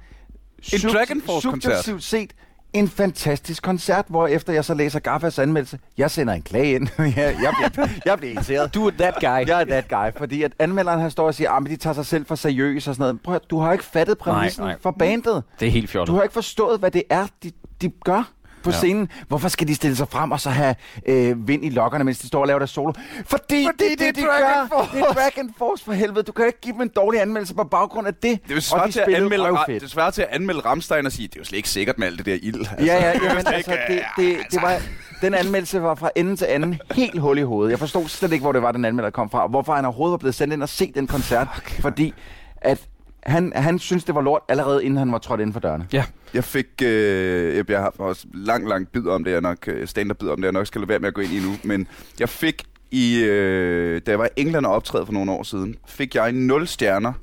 en 0.74 0.80
Dragon 0.80 1.22
Force-koncert. 1.22 2.04
set 2.04 2.34
en 2.74 2.88
fantastisk 2.88 3.64
koncert, 3.64 4.06
hvor 4.08 4.28
efter 4.28 4.54
jeg 4.54 4.66
så 4.66 4.74
læser 4.74 5.00
Gaffas 5.00 5.40
anmeldelse, 5.40 5.80
jeg 5.98 6.12
sender 6.12 6.34
en 6.34 6.42
klage 6.42 6.76
ind. 6.76 6.88
jeg, 6.98 7.36
jeg, 7.42 7.72
bliver, 7.74 7.88
jeg 8.06 8.18
bliver 8.18 8.34
irriteret. 8.34 8.74
Du 8.74 8.88
er 8.88 8.92
that 9.00 9.14
guy. 9.16 9.48
Jeg 9.50 9.62
er 9.62 9.66
that 9.66 9.88
guy, 9.90 10.20
fordi 10.20 10.44
at 10.44 10.52
anmelderen 10.60 11.00
han 11.00 11.12
står 11.12 11.26
og 11.28 11.34
siger, 11.34 11.52
at 11.52 11.70
de 11.70 11.76
tager 11.76 11.94
sig 11.94 12.06
selv 12.06 12.26
for 12.26 12.36
seriøst 12.36 12.88
og 12.88 12.96
sådan 12.96 13.04
noget. 13.04 13.22
Prøv, 13.24 13.40
du 13.50 13.60
har 13.60 13.72
ikke 13.72 13.84
fattet 13.84 14.18
præmissen 14.18 14.64
Nej, 14.64 14.72
nej. 14.72 14.80
for 14.82 14.92
bandet. 14.92 15.44
Det 15.60 15.68
er 15.68 15.72
helt 15.72 15.90
fjollet. 15.90 16.08
Du 16.08 16.16
har 16.16 16.24
ikke 16.24 16.34
forstået, 16.34 16.80
hvad 16.80 16.92
det 16.92 17.04
er, 17.10 17.28
de, 17.44 17.52
de 17.82 17.90
gør 17.90 18.32
på 18.64 18.70
ja. 18.70 18.78
scenen. 18.78 19.10
Hvorfor 19.28 19.48
skal 19.50 19.68
de 19.68 19.76
stille 19.76 19.96
sig 19.96 20.08
frem 20.08 20.32
og 20.32 20.40
så 20.40 20.50
have 20.50 20.76
øh, 21.06 21.48
vind 21.48 21.66
i 21.66 21.70
lokkerne, 21.70 22.04
mens 22.04 22.20
de 22.20 22.28
står 22.28 22.42
og 22.42 22.48
laver 22.48 22.60
deres 22.60 22.70
solo? 22.70 22.94
Fordi, 23.26 23.66
Fordi 23.66 23.90
det, 23.90 24.00
det, 24.00 24.00
det, 24.00 24.16
de 24.16 24.22
gør. 24.22 24.68
Force. 24.70 24.90
Det 24.94 25.02
er 25.02 25.14
Dragon 25.14 25.54
Force 25.58 25.84
for 25.84 25.94
helvede. 25.94 26.24
Du 26.24 26.32
kan 26.32 26.46
ikke 26.46 26.62
give 26.62 26.74
dem 26.74 26.82
en 26.82 26.92
dårlig 26.96 27.22
anmeldelse 27.22 27.56
på 27.56 27.64
baggrund 27.64 28.08
af 28.08 28.14
det. 28.14 28.40
Det 28.48 28.58
er 28.58 28.62
svært 28.62 28.88
de 28.88 28.92
til, 28.92 29.00
at 29.00 29.14
anmelde, 29.14 29.46
det 29.68 29.84
er 29.84 29.88
svært 29.88 30.14
til 30.14 30.22
at 30.22 30.28
anmelde 30.32 30.62
Ramstein 30.62 31.06
og 31.06 31.12
sige, 31.12 31.28
det 31.28 31.36
er 31.36 31.40
jo 31.40 31.46
slet 31.46 31.58
ikke 31.58 31.70
sikkert 31.70 31.98
med 31.98 32.08
alt 32.08 32.18
det 32.18 32.26
der 32.26 32.38
ild. 32.42 32.60
Altså. 32.60 32.86
Ja, 32.86 32.96
ja, 32.96 33.12
jamen, 33.24 33.36
vidste 33.36 33.54
altså, 33.54 33.78
det, 33.88 34.02
det, 34.18 34.38
det 34.52 34.62
var, 34.62 34.82
den 35.22 35.34
anmeldelse 35.34 35.82
var 35.82 35.96
fra 35.96 36.10
ende 36.16 36.36
til 36.36 36.46
anden 36.46 36.80
helt 36.92 37.20
hul 37.20 37.38
i 37.38 37.42
hovedet. 37.42 37.72
Jeg 37.72 37.80
forstod 37.80 38.08
slet 38.08 38.32
ikke, 38.32 38.44
hvor 38.44 38.52
det 38.52 38.62
var, 38.62 38.72
den 38.72 38.86
anmelder 38.86 39.10
kom 39.10 39.30
fra, 39.30 39.44
og 39.44 39.50
hvorfor 39.50 39.74
han 39.74 39.86
overhovedet 39.86 40.12
var 40.12 40.18
blevet 40.18 40.36
sendt 40.36 40.54
ind 40.54 40.64
og 40.64 40.70
se 40.70 40.92
den 40.96 41.08
koncert, 41.08 41.48
fordi 41.80 42.14
at 42.62 42.82
han, 43.24 43.52
han 43.56 43.80
synes 43.80 44.04
det 44.04 44.16
var 44.16 44.22
lort 44.22 44.42
allerede 44.50 44.84
inden 44.86 44.98
han 44.98 45.12
var 45.12 45.18
trådt 45.18 45.40
inden 45.42 45.54
for 45.54 45.60
dørene. 45.60 45.88
Ja. 45.94 46.06
Jeg 46.34 46.44
fik, 46.44 46.66
øh, 46.84 47.64
jeg- 47.70 47.80
har 47.80 47.94
også 47.98 48.28
lang, 48.34 48.68
lang 48.70 48.88
bid 48.88 49.08
om 49.08 49.24
det, 49.24 49.32
jeg 49.32 49.42
nok, 49.42 49.68
øh, 49.68 49.88
stand 49.88 50.12
bid 50.16 50.28
om 50.30 50.38
det, 50.38 50.44
jeg 50.44 50.52
nok 50.54 50.68
skal 50.68 50.82
lade 50.82 50.90
være 50.90 51.00
med 51.00 51.08
at 51.08 51.14
gå 51.14 51.22
ind 51.22 51.32
i 51.32 51.40
nu, 51.40 51.56
men 51.64 51.88
jeg 52.20 52.30
fik 52.30 52.64
i, 52.92 53.24
øh, 53.24 54.02
da 54.06 54.12
jeg 54.12 54.20
var 54.20 54.26
i 54.26 54.42
England 54.42 54.66
og 54.66 54.72
optræde 54.74 55.06
for 55.06 55.14
nogle 55.14 55.32
år 55.32 55.44
siden, 55.44 55.76
fik 55.88 56.16
jeg 56.16 56.32
0 56.32 56.68
stjerner 56.68 57.14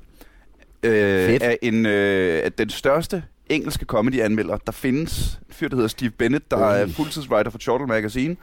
øh, 0.82 1.26
Fedt. 1.26 1.42
af, 1.42 1.58
en, 1.62 1.86
øh, 1.86 2.40
af 2.44 2.52
den 2.52 2.70
største 2.70 3.22
engelske 3.46 3.84
comedy-anmelder, 3.84 4.56
der 4.56 4.72
findes. 4.72 5.38
En 5.48 5.54
fyr, 5.54 5.68
der 5.68 5.76
hedder 5.76 5.88
Steve 5.88 6.10
Bennett, 6.10 6.50
der 6.50 6.56
Ui. 6.56 6.80
er 6.82 6.86
fuldtidswriter 6.92 7.50
for 7.50 7.58
Chortle 7.58 7.86
Magazine, 7.86 8.36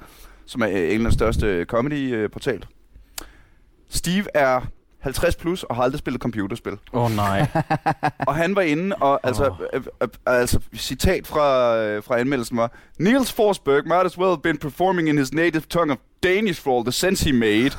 som 0.46 0.62
er 0.62 0.70
øh, 0.70 0.94
Englands 0.94 1.14
største 1.14 1.66
comedy-portal. 1.70 2.66
Steve 3.90 4.26
er 4.34 4.62
50 5.06 5.36
plus 5.36 5.64
og 5.64 5.76
har 5.76 5.84
aldrig 5.84 6.00
spillet 6.00 6.22
computerspil. 6.22 6.74
Åh 6.94 7.04
oh, 7.04 7.12
nej. 7.12 7.48
Og 8.28 8.36
han 8.36 8.56
var 8.56 8.62
inde, 8.62 8.96
og 8.96 9.20
altså, 9.24 9.54
øh, 9.74 9.82
øh, 10.02 10.08
altså 10.26 10.60
citat 10.76 11.28
fra, 11.28 11.78
øh, 11.78 12.04
fra 12.04 12.20
anmeldelsen 12.20 12.58
var, 12.58 12.72
Niels 13.00 13.34
Forsberg 13.34 13.84
might 13.86 14.06
as 14.06 14.18
well 14.18 14.30
have 14.30 14.42
been 14.42 14.58
performing 14.58 15.10
in 15.10 15.18
his 15.18 15.34
native 15.34 15.64
tongue 15.70 15.92
of 15.92 15.98
Danish 16.24 16.62
for 16.62 16.75
all 16.77 16.84
the 16.84 16.91
sense 16.91 17.24
he 17.29 17.31
made, 17.31 17.72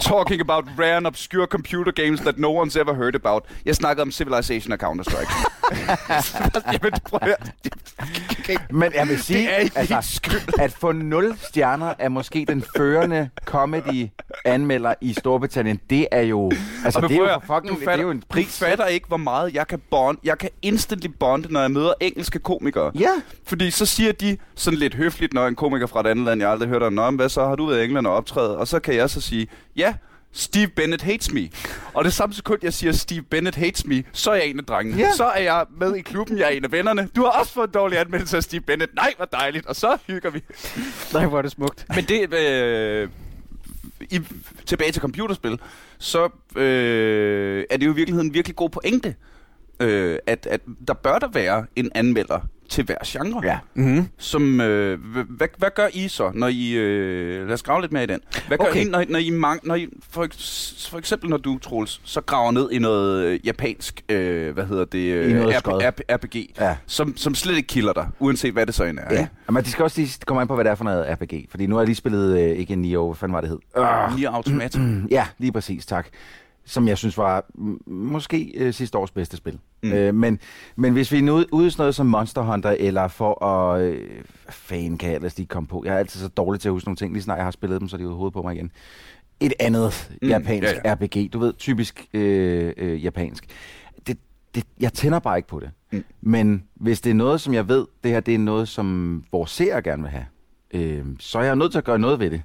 talking 0.00 0.40
about 0.40 0.64
rare 0.78 0.96
and 0.96 1.06
obscure 1.06 1.46
computer 1.46 1.92
games 1.92 2.20
that 2.20 2.38
no 2.38 2.50
one's 2.62 2.76
ever 2.76 2.94
heard 2.94 3.14
about. 3.14 3.44
Jeg 3.64 3.74
snakkede 3.74 4.02
om 4.02 4.12
Civilization 4.12 4.72
og 4.72 4.78
Counter-Strike. 4.82 5.32
Jamen, 6.72 6.92
prøv 7.10 7.20
at. 7.22 7.52
Men 8.70 8.92
jeg 8.94 9.08
vil 9.08 9.22
sige, 9.22 9.48
er 9.48 9.68
altså, 9.74 10.20
at 10.58 10.72
få 10.72 10.92
0 10.92 11.36
stjerner 11.42 11.94
er 11.98 12.08
måske 12.08 12.44
den 12.48 12.64
førende 12.76 13.28
comedy-anmelder 13.44 14.94
i 15.00 15.14
Storbritannien. 15.14 15.80
Det 15.90 16.06
er 16.12 16.20
jo, 16.20 16.50
altså, 16.84 17.00
det 17.00 17.16
er 17.16 17.32
jo 17.32 17.38
fucking, 17.54 17.74
du 17.74 17.80
det 17.80 17.88
er 17.88 18.02
jo 18.02 18.10
en 18.10 18.22
pris. 18.28 18.58
Du 18.58 18.64
fatter 18.64 18.86
ikke, 18.86 19.08
hvor 19.08 19.16
meget 19.16 19.54
jeg 19.54 19.66
kan 19.66 19.80
bond. 19.90 20.18
Jeg 20.24 20.38
kan 20.38 20.50
instantly 20.62 21.08
bonde, 21.20 21.52
når 21.52 21.60
jeg 21.60 21.70
møder 21.70 21.92
engelske 22.00 22.38
komikere. 22.38 22.92
Ja, 22.94 23.10
Fordi 23.46 23.70
så 23.70 23.86
siger 23.86 24.12
de 24.12 24.36
sådan 24.54 24.78
lidt 24.78 24.94
høfligt, 24.94 25.34
når 25.34 25.46
en 25.46 25.54
komiker 25.54 25.86
fra 25.86 26.00
et 26.00 26.06
andet 26.06 26.24
land, 26.24 26.40
jeg 26.40 26.50
aldrig 26.50 26.68
hørt 26.68 26.82
om, 26.82 27.14
hvad 27.14 27.28
så 27.28 27.44
har 27.44 27.56
du 27.56 27.67
været 27.68 27.82
i 27.82 27.84
England 27.84 28.06
og 28.06 28.14
optræde? 28.14 28.58
Og 28.58 28.68
så 28.68 28.80
kan 28.80 28.94
jeg 28.94 29.10
så 29.10 29.20
sige, 29.20 29.48
ja, 29.76 29.94
Steve 30.32 30.68
Bennett 30.68 31.02
hates 31.02 31.32
me. 31.32 31.48
Og 31.94 32.04
det 32.04 32.12
samme 32.12 32.34
sekund, 32.34 32.58
jeg 32.62 32.74
siger, 32.74 32.92
Steve 32.92 33.22
Bennett 33.22 33.56
hates 33.56 33.86
me, 33.86 34.04
så 34.12 34.30
er 34.30 34.34
jeg 34.34 34.46
en 34.46 34.58
af 34.58 34.64
drengene. 34.64 34.98
Ja. 34.98 35.12
Så 35.12 35.24
er 35.24 35.42
jeg 35.42 35.66
med 35.80 35.94
i 35.96 36.00
klubben, 36.00 36.38
jeg 36.38 36.44
er 36.44 36.56
en 36.56 36.64
af 36.64 36.72
vennerne. 36.72 37.08
Du 37.16 37.22
har 37.22 37.30
også 37.30 37.52
fået 37.52 37.66
en 37.66 37.72
dårlig 37.72 37.98
anmeldelse 37.98 38.36
af 38.36 38.42
Steve 38.42 38.60
Bennett. 38.60 38.94
Nej, 38.94 39.14
hvor 39.16 39.24
dejligt. 39.24 39.66
Og 39.66 39.76
så 39.76 39.98
hygger 40.06 40.30
vi. 40.30 40.42
nej, 41.12 41.26
hvor 41.26 41.38
er 41.38 41.42
det 41.42 41.50
smukt. 41.50 41.86
Men 41.94 42.04
det... 42.04 42.34
Øh, 42.34 43.08
i, 44.10 44.20
tilbage 44.66 44.92
til 44.92 45.02
computerspil, 45.02 45.60
så 45.98 46.28
øh, 46.56 47.64
er 47.70 47.76
det 47.76 47.86
jo 47.86 47.92
i 47.92 47.94
virkeligheden 47.94 48.28
en 48.28 48.34
virkelig 48.34 48.56
god 48.56 48.70
pointe, 48.70 49.14
øh, 49.80 50.18
at, 50.26 50.46
at 50.46 50.60
der 50.88 50.94
bør 50.94 51.18
der 51.18 51.28
være 51.28 51.66
en 51.76 51.90
anmelder 51.94 52.40
til 52.68 52.84
hver 52.84 52.96
genre. 53.06 53.40
ja. 53.44 53.58
Mm-hmm. 53.74 54.08
Som, 54.18 54.60
øh, 54.60 54.98
hvad, 55.28 55.48
hvad 55.56 55.68
gør 55.74 55.88
I 55.92 56.08
så, 56.08 56.30
når 56.34 56.48
I... 56.48 56.72
Øh, 56.72 57.46
lad 57.46 57.54
os 57.54 57.62
grave 57.62 57.80
lidt 57.80 57.92
mere 57.92 58.02
i 58.02 58.06
den. 58.06 58.20
Hvad 58.48 58.58
gør 58.58 58.64
Okay. 58.64 58.86
I, 58.86 58.88
når, 58.88 59.04
når 59.08 59.18
I, 59.18 59.30
mang, 59.30 59.60
når 59.64 59.74
I 59.74 59.88
for, 60.10 60.26
for 60.90 60.98
eksempel 60.98 61.30
når 61.30 61.36
du, 61.36 61.58
Troels, 61.58 62.00
så 62.04 62.20
graver 62.20 62.50
ned 62.52 62.70
i 62.70 62.78
noget 62.78 63.24
øh, 63.24 63.46
japansk, 63.46 64.02
øh, 64.08 64.54
hvad 64.54 64.64
hedder 64.66 64.84
det, 64.84 64.98
I 64.98 65.08
øh, 65.10 65.44
RP. 65.46 65.66
RP, 65.66 66.00
RPG, 66.10 66.36
Ja. 66.60 66.76
som, 66.86 67.16
som 67.16 67.34
slet 67.34 67.56
ikke 67.56 67.66
kilder 67.66 67.92
dig, 67.92 68.08
uanset 68.18 68.52
hvad 68.52 68.66
det 68.66 68.74
så 68.74 68.84
end 68.84 68.98
er. 68.98 69.14
Ja, 69.14 69.26
men 69.50 69.64
de 69.64 69.70
skal 69.70 69.82
også 69.82 70.00
lige 70.00 70.12
komme 70.26 70.42
ind 70.42 70.48
på, 70.48 70.54
hvad 70.54 70.64
det 70.64 70.70
er 70.70 70.74
for 70.74 70.84
noget 70.84 71.06
RPG. 71.20 71.46
Fordi 71.50 71.66
nu 71.66 71.74
har 71.74 71.82
jeg 71.82 71.86
lige 71.86 71.96
spillet, 71.96 72.38
øh, 72.38 72.56
ikke 72.56 72.76
Nio, 72.76 73.06
hvad 73.06 73.16
fanden 73.16 73.34
var 73.34 73.40
det 73.40 73.50
hed? 73.50 73.58
ikke? 73.76 74.16
Nier 74.20 74.30
Automata. 74.30 74.78
Ja, 75.10 75.26
lige 75.38 75.52
præcis, 75.52 75.86
tak. 75.86 76.06
Som 76.68 76.88
jeg 76.88 76.98
synes 76.98 77.18
var 77.18 77.44
måske 77.86 78.52
øh, 78.56 78.72
sidste 78.74 78.98
års 78.98 79.10
bedste 79.10 79.36
spil. 79.36 79.58
Mm. 79.82 79.92
Øh, 79.92 80.14
men, 80.14 80.38
men 80.76 80.92
hvis 80.92 81.12
vi 81.12 81.18
er 81.18 81.30
ude, 81.32 81.46
ude 81.52 81.70
sådan 81.70 81.82
noget 81.82 81.94
som 81.94 82.06
Monster 82.06 82.42
Hunter, 82.42 82.70
eller 82.78 83.08
for 83.08 83.44
at... 83.44 83.82
Øh, 83.82 84.08
fanden 84.48 84.98
kan 84.98 85.08
jeg 85.08 85.16
ellers 85.16 85.36
lige 85.36 85.46
komme 85.46 85.66
på? 85.66 85.82
Jeg 85.86 85.94
er 85.94 85.98
altid 85.98 86.20
så 86.20 86.28
dårlig 86.28 86.60
til 86.60 86.68
at 86.68 86.72
huske 86.72 86.88
nogle 86.88 86.96
ting. 86.96 87.12
Lige 87.12 87.22
snart 87.22 87.36
jeg 87.36 87.44
har 87.44 87.50
spillet 87.50 87.80
dem, 87.80 87.88
så 87.88 87.96
er 87.96 87.98
de 87.98 88.06
ude 88.06 88.14
hovedet 88.14 88.32
på 88.32 88.42
mig 88.42 88.54
igen. 88.54 88.70
Et 89.40 89.52
andet 89.60 90.10
Mm, 90.22 90.28
japansk 90.28 90.74
ja, 90.84 90.88
ja. 90.90 90.94
RPG. 90.94 91.32
Du 91.32 91.38
ved, 91.38 91.52
typisk 91.58 92.06
øh, 92.14 92.72
øh, 92.76 93.04
japansk. 93.04 93.44
Det, 94.06 94.18
det, 94.54 94.64
jeg 94.80 94.92
tænder 94.92 95.18
bare 95.18 95.36
ikke 95.38 95.48
på 95.48 95.60
det. 95.60 95.70
Mm. 95.92 96.04
Men 96.20 96.64
hvis 96.74 97.00
det 97.00 97.10
er 97.10 97.14
noget, 97.14 97.40
som 97.40 97.54
jeg 97.54 97.68
ved, 97.68 97.86
det 98.04 98.10
her 98.10 98.20
det 98.20 98.34
er 98.34 98.38
noget, 98.38 98.68
som 98.68 99.24
vores 99.32 99.50
seere 99.50 99.82
gerne 99.82 100.02
vil 100.02 100.10
have, 100.10 100.26
øh, 100.74 101.04
så 101.18 101.38
er 101.38 101.42
jeg 101.42 101.56
nødt 101.56 101.70
til 101.72 101.78
at 101.78 101.84
gøre 101.84 101.98
noget 101.98 102.20
ved 102.20 102.30
det. 102.30 102.42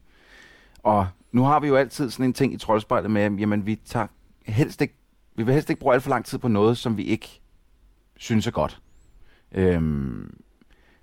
Og 0.83 1.07
nu 1.33 1.43
har 1.43 1.59
vi 1.59 1.67
jo 1.67 1.75
altid 1.75 2.09
sådan 2.09 2.25
en 2.25 2.33
ting 2.33 2.53
i 2.53 2.57
troldspejlet 2.57 3.11
med, 3.11 3.31
jamen 3.31 3.65
vi 3.65 3.75
tager 3.85 4.07
helst 4.45 4.81
ikke, 4.81 4.95
vi 5.35 5.43
vil 5.43 5.53
helst 5.53 5.69
ikke 5.69 5.79
bruge 5.79 5.93
alt 5.93 6.03
for 6.03 6.09
lang 6.09 6.25
tid 6.25 6.37
på 6.37 6.47
noget, 6.47 6.77
som 6.77 6.97
vi 6.97 7.03
ikke 7.03 7.41
synes 8.17 8.47
er 8.47 8.51
godt. 8.51 8.79
Øhm, 9.55 10.33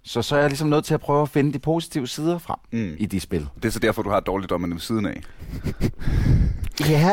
så 0.02 0.22
så 0.22 0.36
er 0.36 0.40
jeg 0.40 0.48
ligesom 0.48 0.68
nødt 0.68 0.84
til 0.84 0.94
at 0.94 1.00
prøve 1.00 1.22
at 1.22 1.28
finde 1.28 1.52
de 1.52 1.58
positive 1.58 2.06
sider 2.06 2.38
frem 2.38 2.56
Mm. 2.72 2.94
i 2.98 3.06
de 3.06 3.20
spil. 3.20 3.48
Det 3.56 3.64
er 3.64 3.70
så 3.72 3.78
derfor, 3.78 4.02
du 4.02 4.10
har 4.10 4.20
dårligdommerne 4.20 4.74
ved 4.74 4.80
siden 4.80 5.06
af. 5.06 5.20
Ja, 6.88 7.12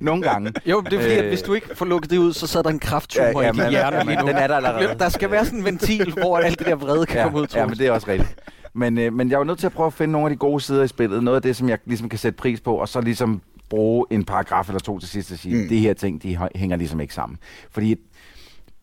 nogle 0.00 0.22
gange. 0.22 0.52
Jo, 0.66 0.80
det 0.80 0.92
er 0.92 1.00
fordi, 1.00 1.14
at 1.14 1.22
Øh. 1.24 1.28
hvis 1.28 1.42
du 1.42 1.54
ikke 1.54 1.76
får 1.76 1.86
lukket 1.86 2.10
det 2.10 2.18
ud, 2.18 2.32
så 2.32 2.46
sidder 2.46 2.62
der 2.62 2.70
en 2.70 2.78
krafttumor 2.78 3.42
Ja, 3.42 3.46
ja, 3.46 3.46
ja, 3.46 3.50
i 3.52 3.64
din 3.64 3.70
hjerne 3.70 3.96
ja, 3.96 4.02
lige 4.02 4.16
nu. 4.20 4.26
den 4.26 4.36
er 4.36 4.46
der 4.46 4.56
allerede. 4.56 4.98
Der 4.98 5.08
skal 5.08 5.30
være 5.30 5.44
sådan 5.44 5.58
en 5.58 5.64
ventil, 5.64 6.12
hvor 6.12 6.38
alt 6.38 6.58
det 6.58 6.66
der 6.66 6.74
vrede 6.74 7.06
kan 7.06 7.22
komme 7.22 7.38
ud. 7.40 7.46
ja, 7.54 7.66
men 7.66 7.78
det 7.78 7.86
er 7.86 7.92
også 7.92 8.08
rigtigt. 8.08 8.36
Men, 8.78 8.98
øh, 8.98 9.12
men 9.12 9.28
jeg 9.28 9.34
er 9.34 9.38
jo 9.38 9.44
nødt 9.44 9.58
til 9.58 9.66
at 9.66 9.72
prøve 9.72 9.86
at 9.86 9.92
finde 9.92 10.12
nogle 10.12 10.26
af 10.26 10.30
de 10.30 10.36
gode 10.36 10.60
sider 10.60 10.82
i 10.82 10.88
spillet. 10.88 11.24
Noget 11.24 11.36
af 11.36 11.42
det, 11.42 11.56
som 11.56 11.68
jeg 11.68 11.78
ligesom 11.84 12.08
kan 12.08 12.18
sætte 12.18 12.36
pris 12.36 12.60
på, 12.60 12.74
og 12.74 12.88
så 12.88 13.00
ligesom 13.00 13.40
bruge 13.68 14.06
en 14.10 14.24
paragraf 14.24 14.68
eller 14.68 14.80
to 14.80 14.98
til 14.98 15.08
sidst 15.08 15.32
og 15.32 15.38
sige, 15.38 15.54
Mm. 15.54 15.62
mm. 15.62 15.68
de 15.68 15.78
her 15.78 15.94
ting, 15.94 16.22
de 16.22 16.38
hæ- 16.38 16.48
hænger 16.58 16.76
ligesom 16.76 17.00
ikke 17.00 17.14
sammen. 17.14 17.38
Fordi 17.70 17.96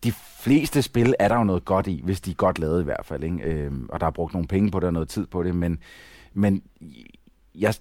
de 0.04 0.12
fleste 0.40 0.82
spil 0.82 1.14
er 1.18 1.28
der 1.28 1.36
jo 1.36 1.44
noget 1.44 1.64
godt 1.64 1.86
i, 1.86 2.00
hvis 2.04 2.20
de 2.20 2.30
er 2.30 2.34
godt 2.34 2.58
lavet 2.58 2.80
i 2.80 2.84
hvert 2.84 3.04
fald. 3.06 3.24
Ikke? 3.24 3.38
Øhm, 3.42 3.86
og 3.88 4.00
der 4.00 4.06
er 4.06 4.10
brugt 4.10 4.32
nogle 4.32 4.48
penge 4.48 4.70
på 4.70 4.80
det 4.80 4.86
og 4.86 4.92
noget 4.92 5.08
tid 5.08 5.26
på 5.26 5.42
det, 5.42 5.54
men, 5.54 5.78
men 6.34 6.62
jeg, 7.54 7.74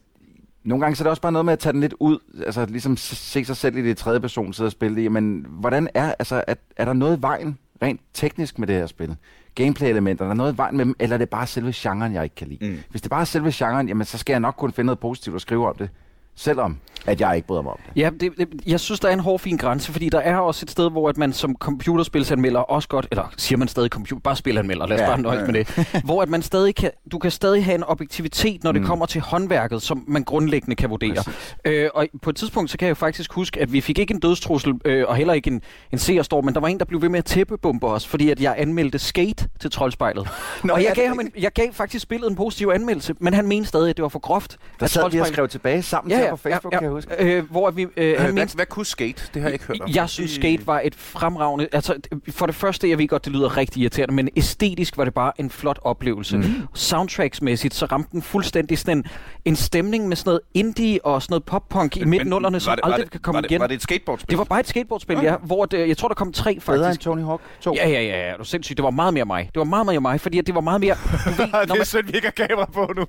nogle 0.64 0.82
gange 0.86 0.96
så 0.96 1.02
er 1.02 1.06
det 1.06 1.10
også 1.10 1.22
bare 1.22 1.32
noget 1.32 1.46
med 1.46 1.54
at 1.54 1.60
tage 1.60 1.74
den 1.74 1.82
lidt 1.82 1.94
ud, 2.00 2.20
altså 2.46 2.66
ligesom 2.66 2.98
se- 2.98 3.16
se 3.16 3.46
sig 3.46 3.58
selv 3.58 3.78
i 3.78 3.82
det 3.82 3.98
tredje 3.98 4.20
person 4.20 4.54
sidde 4.54 4.68
og 4.68 4.72
spille 4.72 5.02
det. 5.04 5.12
Men 5.12 5.46
hvordan 5.50 5.88
er, 5.94 6.14
altså, 6.20 6.44
er, 6.48 6.56
er 6.78 6.86
der 6.86 6.94
noget 6.94 7.18
i 7.18 7.22
vejen, 7.22 7.58
rent 7.82 8.02
teknisk 8.14 8.60
med 8.60 8.68
det 8.68 8.76
her 8.76 8.88
spil? 8.88 9.16
Gameplay-elementer, 9.56 10.26
er 10.26 10.28
der 10.28 10.36
noget 10.36 10.54
i 10.54 10.58
vejen 10.58 10.78
med 10.78 10.86
dem, 10.86 10.96
eller 11.00 11.14
er 11.14 11.18
det 11.18 11.30
bare 11.30 11.48
selve 11.48 11.72
genren, 11.76 12.14
jeg 12.14 12.24
ikke 12.24 12.36
kan 12.36 12.48
lide? 12.48 12.70
Mm. 12.70 12.78
Hvis 12.90 13.02
det 13.02 13.10
bare 13.10 13.22
er 13.22 13.26
selve 13.26 13.52
genren, 13.54 13.88
jamen 13.88 14.06
så 14.06 14.18
skal 14.18 14.34
jeg 14.34 14.40
nok 14.40 14.56
kunne 14.58 14.72
finde 14.72 14.86
noget 14.86 15.00
positivt 15.00 15.36
at 15.36 15.42
skrive 15.42 15.68
om 15.68 15.76
det, 15.76 15.90
selvom 16.36 16.78
at 17.08 17.22
jeg 17.22 17.36
ikke 17.36 17.48
bryder 17.48 17.62
mig 17.62 17.72
om 17.72 17.80
det. 17.86 18.02
Ja, 18.02 18.10
det, 18.20 18.32
det, 18.38 18.48
jeg 18.68 18.80
synes, 18.80 19.00
der 19.00 19.10
er 19.10 19.14
en 19.14 19.20
hård, 19.20 19.40
fin 19.40 19.58
grænse, 19.58 19.92
fordi 19.92 20.10
der 20.10 20.20
er 20.20 20.38
også 20.38 20.66
et 20.66 20.72
sted, 20.72 20.92
hvor 20.92 21.10
at 21.10 21.18
man 21.18 21.34
som 21.34 21.56
computerspilsanmelder 21.60 22.60
også 22.60 22.88
godt, 22.88 23.08
eller 23.12 23.34
siger 23.38 23.58
man 23.60 23.68
stadig 23.68 23.90
computer, 23.90 24.22
bare 24.22 24.36
spilanmelder, 24.36 24.88
lad 24.88 24.96
os 24.98 25.02
Ja, 25.02 25.08
bare 25.08 25.22
nøjes 25.22 25.40
ja. 25.42 25.46
med 25.46 25.54
det, 25.54 26.04
hvor 26.06 26.22
at 26.22 26.30
man 26.30 26.42
stadig 26.42 26.76
kan, 26.76 26.92
du 27.12 27.18
kan 27.20 27.32
stadig 27.32 27.66
have 27.66 27.76
en 27.76 27.84
objektivitet, 27.84 28.64
når 28.64 28.72
det 28.72 28.82
Mm. 28.82 28.88
kommer 28.88 29.06
til 29.06 29.22
håndværket, 29.22 29.82
som 29.82 30.04
man 30.08 30.24
grundlæggende 30.24 30.76
kan 30.76 30.90
vurdere. 30.90 31.24
Øh, 31.66 31.90
og 31.94 32.08
på 32.22 32.30
et 32.30 32.36
tidspunkt, 32.36 32.72
så 32.72 32.78
kan 32.78 32.86
jeg 32.86 32.90
jo 32.90 32.96
faktisk 32.96 33.34
huske, 33.34 33.62
at 33.62 33.74
vi 33.74 33.82
fik 33.82 34.00
ikke 34.00 34.14
en 34.14 34.20
dødstrussel, 34.20 34.74
øh, 34.86 35.06
og 35.08 35.16
heller 35.16 35.34
ikke 35.34 35.50
en, 35.50 35.62
en 35.92 35.98
seerstorm, 35.98 36.46
men 36.46 36.54
der 36.54 36.60
var 36.60 36.68
en, 36.68 36.80
der 36.80 36.86
blev 36.86 37.02
ved 37.02 37.10
med 37.10 37.20
at 37.20 37.26
tæppebombe 37.26 37.88
os, 37.88 38.08
fordi 38.08 38.30
at 38.30 38.42
jeg 38.42 38.56
anmeldte 38.58 39.00
Skate 39.00 39.48
til 39.60 39.72
Troldspejlet. 39.72 40.28
Nå, 40.64 40.74
og 40.74 40.84
jeg 40.84 40.92
gav, 40.96 41.08
ham 41.08 41.20
en, 41.20 41.32
jeg 41.40 41.52
gav 41.52 41.74
faktisk 41.74 42.04
spillet 42.04 42.30
en 42.30 42.36
positiv 42.36 42.72
anmeldelse, 42.74 43.16
men 43.20 43.34
han 43.34 43.48
mente 43.48 43.68
stadig, 43.70 43.90
at 43.90 43.98
det 43.98 44.04
var 44.04 44.10
for 44.10 44.20
groft. 44.20 44.58
Der 44.80 44.88
sad 44.88 45.12
vi 45.12 45.20
og 45.20 45.28
skrev 45.28 45.48
tilbage 45.48 45.82
sammen 45.82 46.12
Ja, 46.12 46.25
det 46.32 46.40
på 46.40 46.50
Facebook, 46.50 46.72
kan 46.72 46.84
jeg 46.84 46.92
huske. 46.92 47.12
Øh, 47.20 47.52
hvor 47.52 47.72
vi, 47.72 47.88
øh, 47.98 48.16
Øh, 48.16 48.22
han 48.22 48.34
hvad, 48.34 48.56
hvad 48.56 48.66
kunne 48.66 48.86
skate? 48.86 49.24
Det 49.34 49.42
har 49.42 49.50
jeg 49.50 49.54
ikke 49.54 49.66
hørt 49.66 49.82
om. 49.82 49.90
jeg 49.96 50.10
synes, 50.10 50.32
Skate 50.32 50.68
var 50.68 50.82
et 50.84 50.96
fremragende... 50.96 51.68
Altså, 51.72 51.96
for 52.30 52.46
det 52.46 52.56
første, 52.56 52.90
jeg 52.90 52.98
ved 52.98 53.08
godt, 53.08 53.26
det 53.26 53.34
lyder 53.34 53.58
rigtig 53.58 53.82
irriterende, 53.82 54.14
men 54.14 54.30
æstetisk 54.36 54.98
var 54.98 55.04
det 55.04 55.14
bare 55.14 55.32
en 55.40 55.50
flot 55.50 55.80
oplevelse. 55.82 56.38
Mm. 56.38 56.44
Soundtracksmæssigt, 56.74 57.74
så 57.74 57.86
ramte 57.86 58.10
den 58.12 58.22
fuldstændig 58.22 58.78
sådan 58.78 58.98
en, 58.98 59.06
en 59.46 59.56
stemning 59.56 60.08
med 60.08 60.16
sådan 60.16 60.30
noget 60.30 60.42
indie 60.54 61.06
og 61.06 61.22
sådan 61.22 61.34
noget 61.34 61.44
pop-punk 61.44 61.98
i 61.98 62.04
midten 62.04 62.30
nullerne, 62.30 62.60
som 62.60 62.72
var 62.72 62.76
det, 62.76 62.82
aldrig 62.84 63.00
var 63.00 63.04
det, 63.04 63.12
kan 63.12 63.20
komme 63.20 63.38
var 63.38 63.42
det, 63.42 63.52
igen. 63.52 63.62
Var 63.62 63.68
det 63.68 63.76
et 63.76 63.82
skateboardspil? 63.82 64.30
Det 64.30 64.38
var 64.38 64.44
bare 64.44 64.60
et 64.60 64.68
skateboardspil, 64.68 65.18
ja, 65.24 65.36
hvor 65.38 65.66
det, 65.66 65.88
jeg 65.88 65.98
tror, 65.98 66.08
der 66.08 66.16
kom 66.16 66.34
tre 66.34 66.44
Bedre 66.44 66.76
end 66.76 66.84
faktisk. 66.84 67.02
Tony 67.02 67.22
Hawk 67.22 67.42
2. 67.62 67.74
Ja, 67.76 67.90
ja, 67.90 68.02
ja, 68.02 68.28
ja, 68.28 68.34
du 68.34 68.40
er 68.40 68.44
sindssygt. 68.44 68.78
Det 68.78 68.84
var 68.84 68.90
meget 68.90 69.14
mere 69.14 69.26
mig. 69.26 69.50
Det 69.54 69.60
var 69.60 69.64
meget 69.64 69.86
mere 69.86 70.02
mig, 70.02 70.22
fordi 70.22 70.40
at 70.40 70.48
det 70.48 70.56
var 70.56 70.62
meget 70.62 70.82
mere... 70.82 70.96
Du 71.26 71.30
ved, 71.42 71.48
når 71.68 71.76
man, 71.76 71.86
synd, 71.86 72.06
vi 72.06 72.12
ikke 72.16 72.32
har 72.38 72.48
kamera 72.48 72.66
på 72.66 72.94
nu. 72.96 73.06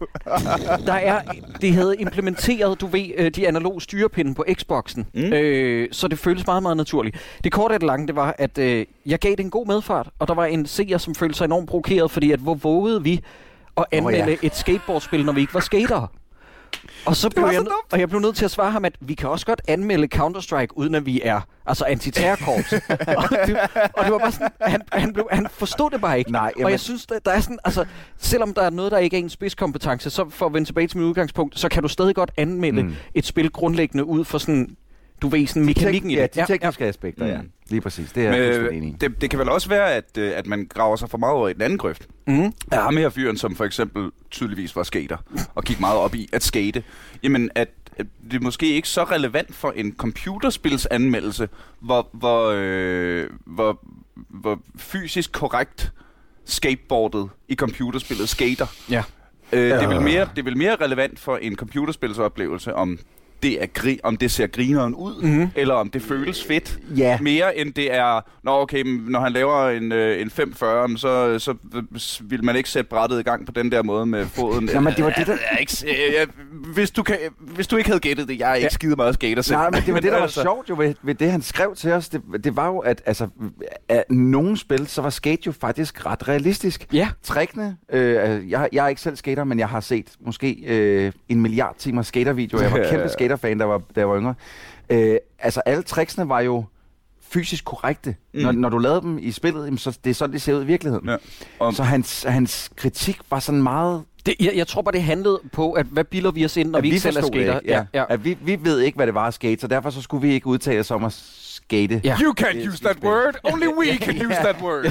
der 0.87 0.93
er, 0.93 1.21
det 1.61 1.73
havde 1.75 1.97
implementeret, 1.99 2.81
du 2.81 2.87
ved, 2.87 3.06
øh, 3.17 3.31
de 3.31 3.49
analoge 3.49 3.81
styrepinde 3.81 4.35
på 4.35 4.45
Xboxen. 4.55 5.07
Mm. 5.15 5.33
Øh, 5.33 5.89
så 5.93 6.09
det 6.09 6.19
føles 6.19 6.47
meget, 6.47 6.63
meget 6.63 6.77
naturligt. 6.77 7.17
Det 7.45 7.53
korte 7.53 7.75
af 7.75 7.81
det 7.81 7.87
lange, 7.87 8.07
det 8.07 8.17
var, 8.17 8.35
at 8.39 8.59
øh, 8.59 8.87
jeg 9.07 9.19
gav 9.19 9.31
det 9.31 9.41
en 9.41 9.51
god 9.51 9.67
medfart, 9.67 10.09
og 10.19 10.29
der 10.29 10.35
var 10.35 10.45
en 10.45 10.67
seer, 10.67 10.99
som 10.99 11.15
følte 11.15 11.39
sig 11.39 11.45
enormt 11.45 11.69
provokeret, 11.69 12.11
fordi 12.11 12.31
at 12.31 12.41
hvor 12.41 12.55
vågede 12.55 13.03
vi 13.03 13.21
at 13.77 13.85
anmelde 13.93 14.23
oh, 14.23 14.29
ja. 14.29 14.37
et 14.43 14.57
skateboardspil, 14.57 15.25
når 15.25 15.33
vi 15.33 15.41
ikke 15.41 15.55
var 15.55 15.61
skatere? 15.61 16.09
Og 17.07 17.17
så 17.17 17.31
blev 17.31 17.45
jeg, 17.45 17.55
så 17.55 17.73
og 17.93 18.01
jeg 18.01 18.09
blev 18.09 18.21
nødt 18.21 18.37
til 18.37 18.45
at 18.45 18.51
svare 18.51 18.71
ham, 18.71 18.85
at 18.85 18.95
vi 19.01 19.15
kan 19.15 19.29
også 19.29 19.47
godt 19.47 19.63
anmelde 19.69 20.09
Counter-Strike, 20.15 20.67
uden 20.75 20.95
at 20.95 21.07
vi 21.07 21.21
er 21.25 21.41
altså 21.67 21.85
antiterrorkorps. 21.85 22.73
og, 23.21 23.25
det, 23.47 23.59
og 23.95 24.05
det 24.05 24.13
var 24.13 24.19
bare 24.19 24.33
sådan, 24.33 24.49
han, 24.61 24.81
han, 24.93 25.13
blev, 25.13 25.29
han 25.33 25.47
forstod 25.51 25.91
det 25.91 26.01
bare 26.01 26.19
ikke. 26.19 26.33
Nej, 26.33 26.53
og 26.55 26.61
jamen- 26.61 26.71
jeg 26.71 26.81
synes, 26.81 27.07
der, 27.07 27.19
der 27.19 27.31
er 27.31 27.41
sådan, 27.41 27.59
altså, 27.65 27.85
selvom 28.19 28.55
der 28.55 28.63
er 28.63 28.71
noget, 28.71 28.93
der 28.93 28.99
ikke 28.99 29.17
er 29.17 29.21
en 29.21 29.31
spidskompetence, 29.31 30.11
så 30.11 30.31
for 30.31 30.47
at 30.47 30.55
vende 30.55 30.69
tilbage 30.69 30.87
til 30.87 30.99
mit 30.99 31.07
udgangspunkt, 31.07 31.59
så 31.59 31.69
kan 31.69 31.83
du 31.83 31.89
stadig 31.89 32.15
godt 32.15 32.31
anmelde 32.37 32.83
mm. 32.83 32.95
Et 33.15 33.27
spil 33.27 33.51
grundlæggende 33.51 34.05
ud 34.05 34.25
for 34.25 34.39
sådan, 34.39 34.77
du 35.23 35.29
ved, 35.29 35.47
sådan 35.47 35.65
mekanikken 35.65 36.11
i 36.11 36.15
ja, 36.15 36.23
det. 36.23 36.35
de 36.35 36.47
tekniske 36.47 36.85
aspekter, 36.85 37.27
ja. 37.27 37.43
Mm. 37.43 37.51
Lige 37.69 37.81
præcis. 37.81 38.13
Det 38.13 38.27
er 38.27 38.33
jeg. 38.33 38.73
Men, 38.73 38.97
det, 39.01 39.21
det 39.21 39.31
kan 39.31 39.39
vel 39.39 39.49
også 39.49 39.69
være, 39.69 39.95
at, 39.95 40.19
øh, 40.19 40.33
at 40.37 40.47
man 40.47 40.67
graver 40.75 40.97
sig 40.97 41.11
for 41.11 41.19
meget 41.19 41.35
over 41.35 41.49
i 41.49 41.53
den 41.53 41.63
anden 41.63 41.79
grøft. 41.79 42.09
Mm. 42.27 42.53
af 42.73 42.83
ham 42.83 42.97
her 42.97 43.09
fyren, 43.09 43.37
som 43.37 43.57
for 43.57 43.65
eksempel 43.65 44.11
tydeligvis 44.31 44.77
var 44.77 44.83
skater, 44.83 45.17
og 45.55 45.65
gik 45.65 45.81
meget 45.81 45.99
op 45.99 46.15
i 46.15 46.29
at 46.33 46.43
skate, 46.43 46.83
jamen 47.23 47.51
at, 47.55 47.69
at 47.97 48.07
det 48.31 48.37
er 48.37 48.41
måske 48.41 48.67
ikke 48.67 48.89
så 48.89 49.05
relevant 49.05 49.55
for 49.55 49.71
en 49.71 49.95
computerspilsanmeldelse, 49.97 51.49
hvor, 51.81 52.09
hvor, 52.13 52.53
øh, 52.57 53.31
hvor, 53.45 53.81
hvor 54.15 54.61
fysisk 54.77 55.33
korrekt 55.33 55.93
skateboardet 56.45 57.29
i 57.49 57.55
computerspillet 57.55 58.29
skater. 58.29 58.67
Ja. 58.91 59.03
Øh, 59.53 59.61
det, 59.61 59.83
er 59.83 59.89
vel 59.89 60.01
mere, 60.01 60.29
det 60.31 60.39
er 60.39 60.43
vel 60.43 60.57
mere 60.57 60.77
relevant 60.77 61.19
for 61.19 61.37
en 61.37 61.57
computerspilsoplevelse, 61.57 62.75
om 62.75 62.99
det, 63.51 63.63
er 63.63 63.67
gri- 63.79 63.99
om 64.03 64.17
det 64.17 64.31
ser 64.31 64.47
grineren 64.47 64.95
ud, 64.95 65.23
Mhm. 65.23 65.49
eller 65.57 65.75
om 65.75 65.91
det 65.91 66.03
føles 66.03 66.45
fedt. 66.45 66.79
Ja. 66.97 67.19
Mere 67.21 67.59
end 67.59 67.73
det 67.75 67.95
er, 67.95 68.21
Nå, 68.43 68.51
okay, 68.61 68.83
når 68.87 69.21
han 69.21 69.33
laver 69.33 69.69
en, 69.69 69.93
øh, 69.93 70.21
en 70.21 70.31
540, 70.31 70.99
så, 70.99 71.39
så 71.39 71.55
vil 72.23 72.45
man 72.45 72.57
ikke 72.57 72.69
sætte 72.69 72.89
brættet 72.91 73.21
i 73.21 73.23
gang 73.23 73.47
på 73.47 73.53
den 73.53 73.73
der 73.73 73.83
måde 73.83 74.07
med 74.07 74.27
foden. 74.27 74.71
Nå, 74.75 74.81
men 74.81 74.93
det 74.95 75.05
var 75.05 75.11
det, 75.11 75.27
der- 75.27 75.37
Jeg 75.53 75.61
ikke, 75.61 75.73
jeg, 76.19 76.27
hvis, 76.75 76.91
du 76.91 77.03
kan, 77.03 77.17
hvis 77.41 77.67
du 77.67 77.77
ikke 77.77 77.89
havde 77.89 78.01
gættet 78.01 78.29
det, 78.29 78.39
jeg 78.39 78.51
er 78.51 78.55
ikke 78.55 78.65
Ja. 78.65 78.69
skide 78.69 78.97
meget 78.97 79.15
skater 79.15 79.43
selv. 79.43 79.57
Nej, 79.59 79.71
men 79.71 79.83
det 79.87 79.95
var 79.95 80.01
det, 80.01 80.11
der 80.13 80.17
var 80.17 80.23
altså- 80.23 80.43
sjovt 80.43 80.69
jo 80.69 80.75
ved, 80.79 80.95
ved 81.03 81.15
det, 81.15 81.31
han 81.31 81.43
skrev 81.43 81.75
til 81.77 81.93
os. 81.93 82.09
Det, 82.09 82.23
det 82.45 82.57
var 82.57 82.67
jo, 82.67 82.79
at 82.79 83.03
altså, 83.07 83.29
af 83.89 84.05
nogle 84.11 84.57
spil, 84.57 84.87
så 84.87 85.03
var 85.03 85.11
skate 85.11 85.43
jo 85.47 85.53
faktisk 85.53 86.07
ret 86.07 86.29
realistisk. 86.29 86.87
Ja. 86.93 87.09
Trickene, 87.23 87.77
øh, 87.93 88.51
jeg, 88.51 88.69
jeg 88.73 88.85
er 88.85 88.89
ikke 88.89 89.01
selv 89.01 89.17
skater, 89.17 89.45
men 89.45 89.59
jeg 89.59 89.69
har 89.69 89.81
set 89.81 90.07
måske 90.27 90.63
øh, 90.67 91.13
en 91.29 91.41
milliard 91.41 91.75
timer 91.79 92.03
skatervideoer. 92.03 92.63
Jeg 92.63 92.73
var 92.73 92.87
kæmpe 92.91 93.09
skaterfan, 93.09 93.36
da 93.43 93.49
jeg 93.49 93.69
var, 93.69 93.83
jeg 93.97 94.09
var 94.09 94.19
yngre. 94.19 94.35
Øh, 94.91 95.17
altså, 95.39 95.61
alle 95.61 95.83
tricksene 95.83 96.29
var 96.29 96.41
jo 96.41 96.65
fysisk 97.21 97.65
korrekte. 97.65 98.17
Mm. 98.35 98.41
Når, 98.41 98.53
når 98.53 98.69
du 98.69 98.79
lavede 98.79 99.01
dem 99.01 99.19
i 99.19 99.31
spillet, 99.31 99.65
jamen, 99.65 99.79
så 99.79 99.99
det 100.05 100.11
er 100.11 100.15
sådan, 100.15 100.33
det 100.33 100.43
ser 100.43 100.55
ud 100.55 100.63
i 100.63 100.67
virkeligheden. 100.67 101.09
Ja. 101.09 101.17
Og, 101.59 101.75
Så 101.75 101.83
hans, 101.83 102.23
hans 102.23 102.71
kritik 102.77 103.19
var 103.31 103.39
sådan 103.39 103.63
meget... 103.63 104.05
Det, 104.27 104.35
jeg, 104.41 104.53
jeg 104.57 104.67
tror 104.67 104.83
bare, 104.83 104.93
det 104.93 105.03
handlede 105.03 105.41
på, 105.53 105.73
at 105.73 105.87
hvad 105.87 106.05
bilder 106.05 106.31
vi 106.31 106.45
os 106.45 106.57
ind, 106.57 106.71
når 106.71 106.79
at 106.79 106.83
vi 106.83 106.89
ikke 106.89 107.01
selv 107.01 107.17
er 107.17 107.23
skater. 107.23 107.59
ikke, 107.61 107.73
Ja. 107.73 107.85
Ja. 107.95 108.05
At 108.09 108.25
vi, 108.25 108.39
vi 108.43 108.59
ved 108.63 108.81
ikke, 108.81 108.97
hvad 108.97 109.07
det 109.07 109.15
var 109.15 109.27
at 109.27 109.35
skate, 109.35 109.61
så 109.61 109.67
derfor 109.67 109.91
så 109.91 110.03
skulle 110.03 110.29
vi 110.29 110.35
ikke 110.35 110.47
udtale 110.47 110.81
os 110.81 110.91
om 110.91 111.05
at 111.05 111.13
skate. 111.13 112.01
Ja. 112.05 112.17
You 112.23 112.35
can't 112.41 112.69
use 112.69 112.85
that 112.85 112.97
word. 113.05 113.35
Only 113.45 113.67
we 113.67 113.97
can 113.97 114.27
use 114.27 114.35
that 114.35 114.57
word. 114.63 114.85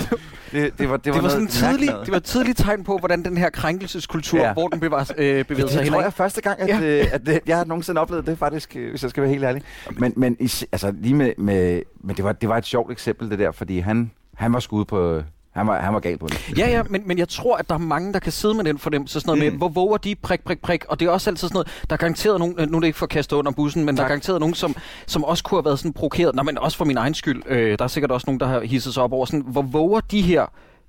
Det, 0.51 0.79
det 0.79 0.89
var, 0.89 0.97
det 0.97 1.13
var, 1.13 1.13
Det 1.13 1.23
var 1.23 1.29
sådan 1.29 1.47
tidlig, 1.47 1.89
det 2.05 2.11
var 2.11 2.17
et 2.17 2.23
tidligt 2.23 2.57
tegn 2.57 2.83
på, 2.83 2.97
hvordan 2.97 3.25
den 3.25 3.37
her 3.37 3.49
krænkelseskultur, 3.49 4.39
ja. 4.39 4.53
Hvor 4.53 4.67
den 4.67 4.79
bevar, 4.79 5.11
øh, 5.17 5.45
bevægede 5.45 5.71
sig 5.71 5.81
Det 5.83 5.91
tror 5.91 5.99
jeg 5.99 6.07
er 6.07 6.11
første 6.11 6.41
gang, 6.41 6.59
at, 6.61 6.67
Ja. 6.67 6.81
øh, 6.81 7.05
at 7.11 7.21
øh, 7.29 7.39
jeg 7.47 7.57
har 7.57 7.65
nogensinde 7.65 8.01
oplevet 8.01 8.25
det 8.25 8.37
faktisk, 8.37 8.75
øh, 8.75 8.89
hvis 8.89 9.01
jeg 9.03 9.09
skal 9.09 9.23
være 9.23 9.31
helt 9.31 9.43
ærlig. 9.43 9.61
Men, 9.91 10.13
men 10.15 10.37
altså, 10.71 10.93
lige 11.01 11.15
med, 11.15 11.33
med, 11.37 11.81
men 12.03 12.15
det 12.15 12.25
var, 12.25 12.31
det 12.31 12.49
var 12.49 12.57
et 12.57 12.65
sjovt 12.65 12.91
eksempel, 12.91 13.29
det 13.29 13.39
der, 13.39 13.51
fordi 13.51 13.79
han, 13.79 14.11
han 14.35 14.53
var 14.53 14.59
skudt 14.59 14.87
på... 14.87 15.21
Han 15.55 15.67
var, 15.67 15.79
han 15.79 15.93
var 15.93 15.99
gal 15.99 16.17
på 16.17 16.27
det. 16.27 16.57
Ja, 16.57 16.69
ja, 16.69 16.83
men, 16.89 17.01
men 17.05 17.17
jeg 17.17 17.29
tror, 17.29 17.57
at 17.57 17.69
der 17.69 17.75
er 17.75 17.79
mange, 17.79 18.13
der 18.13 18.19
kan 18.19 18.31
sidde 18.31 18.53
med 18.53 18.63
den 18.63 18.77
fornemmelse. 18.77 19.19
Sådan 19.19 19.37
noget 19.37 19.53
mm. 19.53 19.59
med, 19.59 19.59
hvor 19.59 19.69
våger 19.69 19.97
de 19.97 20.15
prik, 20.15 20.43
prik, 20.43 20.61
prik. 20.61 20.85
Og 20.85 20.99
det 20.99 21.05
er 21.05 21.09
også 21.09 21.29
altid 21.29 21.47
sådan 21.47 21.55
noget, 21.55 21.83
der 21.89 21.93
er 21.93 21.97
garanteret 21.97 22.39
nogen, 22.39 22.55
øh, 22.59 22.69
nu 22.71 22.77
er 22.77 22.79
det 22.79 22.87
ikke 22.87 22.99
for 22.99 23.05
at 23.05 23.09
kaste 23.09 23.35
under 23.35 23.51
bussen, 23.51 23.85
men 23.85 23.95
tak. 23.95 23.97
der 23.97 24.03
er 24.03 24.07
garanteret 24.07 24.39
nogen, 24.39 24.55
som, 24.55 24.75
som 25.07 25.23
også 25.23 25.43
kunne 25.43 25.57
have 25.57 25.65
været 25.65 25.79
sådan 25.79 25.93
provokeret. 25.93 26.35
Nå, 26.35 26.43
men 26.43 26.57
også 26.57 26.77
for 26.77 26.85
min 26.85 26.97
egen 26.97 27.13
skyld. 27.13 27.43
Øh, 27.47 27.77
der 27.77 27.83
er 27.83 27.87
sikkert 27.87 28.11
også 28.11 28.25
nogen, 28.27 28.39
der 28.39 28.47
har 28.47 28.59
hisset 28.59 28.93
sig 28.93 29.03
op 29.03 29.13
over 29.13 29.25
sådan, 29.25 29.43
hvor 29.47 29.61
våger 29.61 29.99
de 29.99 30.21
her 30.21 30.45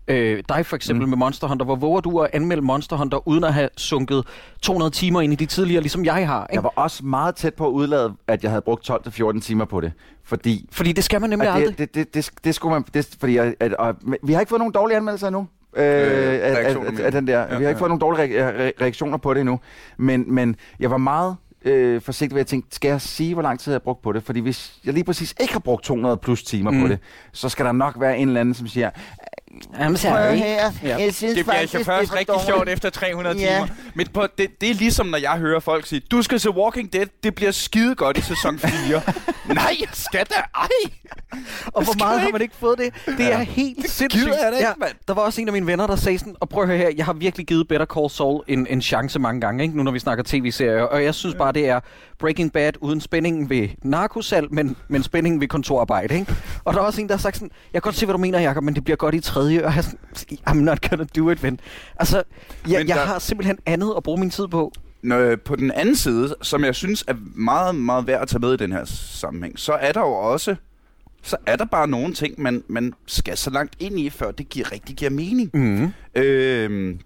Øh, 0.09 0.43
dig 0.49 0.67
for 0.67 0.77
eksempel 0.77 1.05
mm. 1.07 1.11
med 1.11 1.19
Monster 1.19 1.47
Hunter. 1.47 1.65
Hvor 1.65 1.77
våger 1.77 2.01
du 2.01 2.19
at 2.19 2.31
anmelde 2.33 2.63
Monster 2.63 2.97
Hunter, 2.97 3.29
uden 3.29 3.45
at 3.45 3.55
have 3.55 3.69
sunket 3.77 4.25
200 4.63 4.91
timer 4.91 5.21
ind 5.21 5.33
i 5.33 5.37
de 5.37 5.47
tidligere, 5.47 5.81
ligesom 5.81 6.05
jeg 6.05 6.27
har? 6.27 6.43
Ikke? 6.45 6.55
Jeg 6.55 6.63
var 6.63 6.73
også 6.77 7.05
meget 7.05 7.35
tæt 7.35 7.55
på 7.55 7.67
at 7.67 7.71
udlade, 7.71 8.15
at 8.27 8.43
jeg 8.43 8.51
havde 8.51 8.63
brugt 8.63 8.91
12-14 8.91 9.41
timer 9.41 9.65
på 9.65 9.81
det. 9.81 9.93
Fordi 10.25 10.69
Fordi 10.73 10.93
det 10.93 11.05
skal 11.05 11.21
man 11.21 11.31
nemlig 11.31 11.49
at 11.49 11.55
aldrig. 11.55 11.79
det, 11.79 11.95
det, 11.95 12.15
det, 12.15 12.27
det, 12.27 12.45
det 12.45 12.55
skulle 12.55 12.73
man... 12.73 12.85
Det, 12.95 13.17
fordi 13.21 13.37
jeg, 13.37 13.55
at, 13.61 13.75
og, 13.75 13.95
vi 14.23 14.33
har 14.33 14.41
ikke 14.41 14.51
fået 14.51 14.61
nogen 14.61 14.73
dårlige 14.73 14.97
anmeldelser 14.97 15.27
endnu. 15.27 15.47
Øh, 15.77 15.83
af, 15.85 16.41
af, 16.43 16.57
reaktioner, 16.57 16.91
af, 17.01 17.05
af 17.05 17.13
den 17.13 17.27
der. 17.27 17.39
Ja, 17.39 17.47
vi 17.47 17.51
har 17.51 17.59
ikke 17.59 17.69
ja. 17.69 17.75
fået 17.75 17.89
nogen 17.89 18.01
dårlige 18.01 18.49
re- 18.49 18.53
re- 18.53 18.83
reaktioner 18.83 19.17
på 19.19 19.35
det 19.35 19.41
endnu. 19.41 19.61
Men, 19.97 20.35
men 20.35 20.57
jeg 20.81 20.91
var 20.91 20.97
meget 20.97 21.37
øh, 21.67 22.01
forsigtig 22.01 22.35
ved 22.35 22.41
at 22.41 22.47
tænke, 22.47 22.69
skal 22.71 22.89
jeg 22.89 23.01
sige, 23.01 23.35
hvor 23.35 23.43
lang 23.43 23.61
tid 23.61 23.73
jeg 23.73 23.75
har 23.75 23.85
brugt 23.85 24.03
på 24.03 24.13
det? 24.13 24.23
Fordi 24.23 24.41
hvis 24.41 24.79
jeg 24.85 24.95
lige 24.95 25.05
præcis 25.05 25.35
ikke 25.41 25.53
har 25.53 25.61
brugt 25.61 25.85
200 25.85 26.17
plus 26.17 26.43
timer. 26.43 26.71
Mm. 26.71 26.81
på 26.81 26.89
det, 26.89 26.99
så 27.33 27.49
skal 27.49 27.67
der 27.67 27.73
nok 27.73 27.95
være 28.01 28.19
en 28.19 28.29
eller 28.29 28.41
anden, 28.41 28.55
som 28.55 28.67
siger, 28.67 28.91
Jamen, 29.79 29.99
prøv 30.03 30.35
her, 30.35 30.73
Ja. 30.83 30.97
jeg 30.99 31.15
synes 31.15 31.35
Det 31.35 31.45
bliver 31.45 31.57
faktisk, 31.57 31.75
altså 31.75 31.85
først 31.85 32.11
det 32.11 32.15
er 32.17 32.19
rigtig 32.19 32.35
for 32.35 32.47
sjovt 32.47 32.59
dårligt." 32.59 32.73
efter 32.75 32.91
300 32.91 33.37
Ja. 33.39 33.55
timer. 33.55 33.67
Men 33.95 34.07
på, 34.15 34.27
det, 34.39 34.61
det 34.61 34.71
er 34.71 34.75
ligesom, 34.75 35.07
når 35.07 35.19
jeg 35.19 35.39
hører 35.39 35.61
folk 35.61 35.87
sige, 35.87 36.01
du 36.11 36.23
skal 36.23 36.41
se 36.41 36.51
Walking 36.51 36.93
Dead, 36.93 37.07
det 37.23 37.35
bliver 37.35 37.51
skide 37.51 37.95
godt 37.95 38.19
i 38.19 38.21
sæson 38.21 38.59
4. 38.59 39.01
Nej, 39.55 39.77
jeg 39.81 39.89
skal 39.93 40.21
da 40.31 40.35
ej! 40.55 40.69
Og 41.67 41.85
hvor 41.85 41.99
meget 41.99 42.21
har 42.21 42.29
man 42.33 42.43
ikke 42.43 42.57
fået 42.57 42.79
det? 42.79 43.17
Det 43.19 43.33
er 43.33 43.39
helt 43.39 43.91
sindssygt. 43.91 44.27
da 44.43 44.49
ikke, 44.59 44.69
mand. 44.81 44.93
Der 45.09 45.15
var 45.15 45.23
også 45.23 45.41
en 45.41 45.49
af 45.49 45.53
mine 45.53 45.67
venner, 45.67 45.87
der 45.87 45.97
sagde 45.97 46.19
sådan, 46.19 46.35
og 46.41 46.49
prøv 46.49 46.63
at 46.63 46.69
høre 46.69 46.79
her, 46.79 46.91
jeg 46.97 47.05
har 47.05 47.13
virkelig 47.13 47.47
givet 47.47 47.69
Better 47.69 47.87
Call 47.87 48.11
Saul 48.11 48.43
en, 48.49 48.67
en 48.71 48.83
chance 48.83 49.19
mange 49.19 49.41
gange, 49.41 49.63
ikke? 49.65 49.77
nu 49.77 49.83
når 49.83 49.93
vi 49.93 49.99
snakker 49.99 50.25
tv-serier, 50.27 50.83
og 50.83 51.05
jeg 51.05 51.15
synes 51.15 51.35
bare, 51.35 51.53
det 51.53 51.69
er 51.69 51.81
Breaking 52.19 52.53
Bad 52.53 52.73
uden 52.81 53.01
spændingen 53.01 53.51
ved 53.51 53.69
narkosal, 53.83 54.47
men, 54.55 54.77
men 54.89 55.03
spændingen 55.03 55.41
ved 55.41 55.49
kontorarbejde. 55.49 56.15
Ikke? 56.15 56.35
Og 56.65 56.75
der 56.75 56.81
er 56.81 56.85
også 56.85 57.01
en, 57.01 57.09
der 57.09 57.15
har 57.15 57.21
sagt 57.21 57.37
sådan, 57.37 57.51
jeg 57.73 57.83
kan 57.83 57.87
godt 57.87 57.97
se, 57.97 58.07
hvad 58.07 58.13
du 58.13 58.19
mener, 58.19 58.41
Jacob, 58.41 58.63
men 58.63 58.75
det 58.75 58.85
bliver 58.85 58.97
godt 58.97 59.15
i 59.15 59.21
tredje, 59.21 59.46
og 59.47 59.75
jeg 59.77 59.85
er 60.47 60.51
I'm 60.51 60.55
not 60.55 60.91
gonna 60.91 61.05
do 61.17 61.31
it, 61.31 61.43
ven. 61.43 61.61
Altså, 61.97 62.17
jeg, 62.17 62.79
Men 62.81 62.89
jeg 62.89 62.97
der- 62.97 63.05
har 63.05 63.19
simpelthen 63.19 63.59
andet 63.67 63.93
at 63.97 64.03
bruge 64.03 64.21
min 64.21 64.31
tid 64.31 64.49
på. 64.49 64.73
Når, 65.03 65.19
øh, 65.19 65.39
på 65.45 65.57
den 65.57 65.71
anden 65.71 65.97
side, 65.97 66.35
som 66.43 66.65
jeg 66.65 66.75
synes 66.75 67.05
er 67.09 67.15
meget, 67.35 67.75
meget 67.75 68.07
værd 68.07 68.23
at 68.23 68.29
tage 68.29 68.41
med 68.41 68.53
i 68.55 68.57
den 68.57 68.73
her 68.73 68.85
sammenhæng, 68.85 69.59
så 69.59 69.73
er 69.73 69.93
der 69.93 70.01
jo 70.01 70.13
også, 70.13 70.57
så 71.23 71.37
er 71.47 71.57
der 71.57 71.65
bare 71.65 71.89
nogle 71.89 72.15
ting, 72.15 72.41
man, 72.43 72.63
man 72.69 72.93
skal 73.07 73.37
så 73.37 73.51
langt 73.51 73.75
ind 73.81 74.01
i, 74.01 74.11
før 74.11 74.31
det 74.31 74.49
giver, 74.49 74.73
rigtig 74.73 74.97
giver 74.97 75.11
mening. 75.11 75.51
Mm. 75.55 75.93
Øh, 76.15 76.97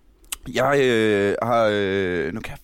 jeg 0.54 0.80
øh, 0.82 1.34
har... 1.42 1.68
Øh, 1.72 2.34
nu 2.34 2.40
kan 2.40 2.50
jeg 2.50 2.58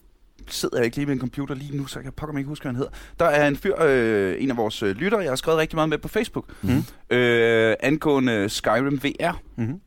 sidder 0.48 0.76
jeg 0.76 0.84
ikke 0.84 0.96
lige 0.96 1.06
med 1.06 1.14
en 1.14 1.20
computer 1.20 1.54
lige 1.54 1.76
nu, 1.76 1.86
så 1.86 1.98
jeg 1.98 2.04
kan 2.04 2.12
pokker 2.12 2.32
mig 2.32 2.40
ikke 2.40 2.48
huske, 2.48 2.62
hvad 2.62 2.72
han 2.72 2.76
hedder. 2.76 2.90
Der 3.18 3.24
er 3.24 3.48
en 3.48 3.56
fyr, 3.56 3.74
øh, 3.82 4.42
en 4.42 4.50
af 4.50 4.56
vores 4.56 4.82
øh, 4.82 4.96
lyttere, 4.96 5.20
jeg 5.20 5.30
har 5.30 5.36
skrevet 5.36 5.58
rigtig 5.60 5.76
meget 5.76 5.88
med 5.88 5.98
på 5.98 6.08
Facebook, 6.08 6.44
Mhm. 6.62 6.84
øh, 7.10 7.74
angående 7.80 8.48
Skyrim 8.48 9.00
VR. 9.02 9.40
Mm-hmm. 9.56 9.80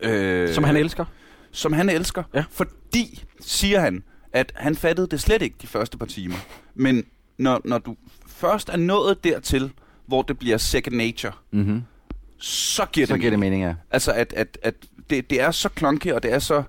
Øh, 0.00 0.54
Som 0.54 0.64
han 0.64 0.76
elsker. 0.76 1.04
som 1.50 1.72
han 1.72 1.88
elsker. 1.88 2.22
Ja. 2.34 2.44
Fordi, 2.50 3.24
siger 3.40 3.80
han, 3.80 4.02
at 4.32 4.52
han 4.56 4.76
fattede 4.76 5.06
det 5.06 5.20
slet 5.20 5.42
ikke 5.42 5.56
de 5.62 5.66
første 5.66 5.98
par 5.98 6.06
timer. 6.06 6.36
Men 6.74 7.04
når, 7.38 7.60
når 7.64 7.78
du 7.78 7.96
først 8.28 8.68
er 8.68 8.76
nået 8.76 9.24
dertil, 9.24 9.72
hvor 10.06 10.22
det 10.22 10.38
bliver 10.38 10.58
second 10.58 10.96
nature, 10.96 11.32
Mm-hmm. 11.50 11.82
så 12.38 12.86
giver 12.92 13.06
Så 13.06 13.12
det 13.12 13.20
giver 13.20 13.30
det 13.30 13.38
mening. 13.38 13.60
mening, 13.62 13.70
ja. 13.70 13.74
Altså, 13.90 14.12
at, 14.12 14.32
at, 14.36 14.58
at 14.62 14.74
det, 15.10 15.30
det 15.30 15.40
er 15.40 15.50
så 15.50 15.68
klonky, 15.68 16.12
og 16.12 16.22
det 16.22 16.32
er 16.32 16.38
så... 16.38 16.62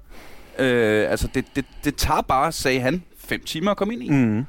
Øh, 0.60 1.12
altså, 1.12 1.28
det, 1.34 1.46
det, 1.56 1.66
det 1.84 1.96
tager 1.96 2.22
bare, 2.22 2.52
sagde 2.52 2.80
han, 2.80 3.04
fem 3.20 3.44
timer 3.46 3.72
at 3.72 3.78
komme 3.78 3.94
ind 3.94 4.04
i. 4.04 4.10
Mm. 4.10 4.46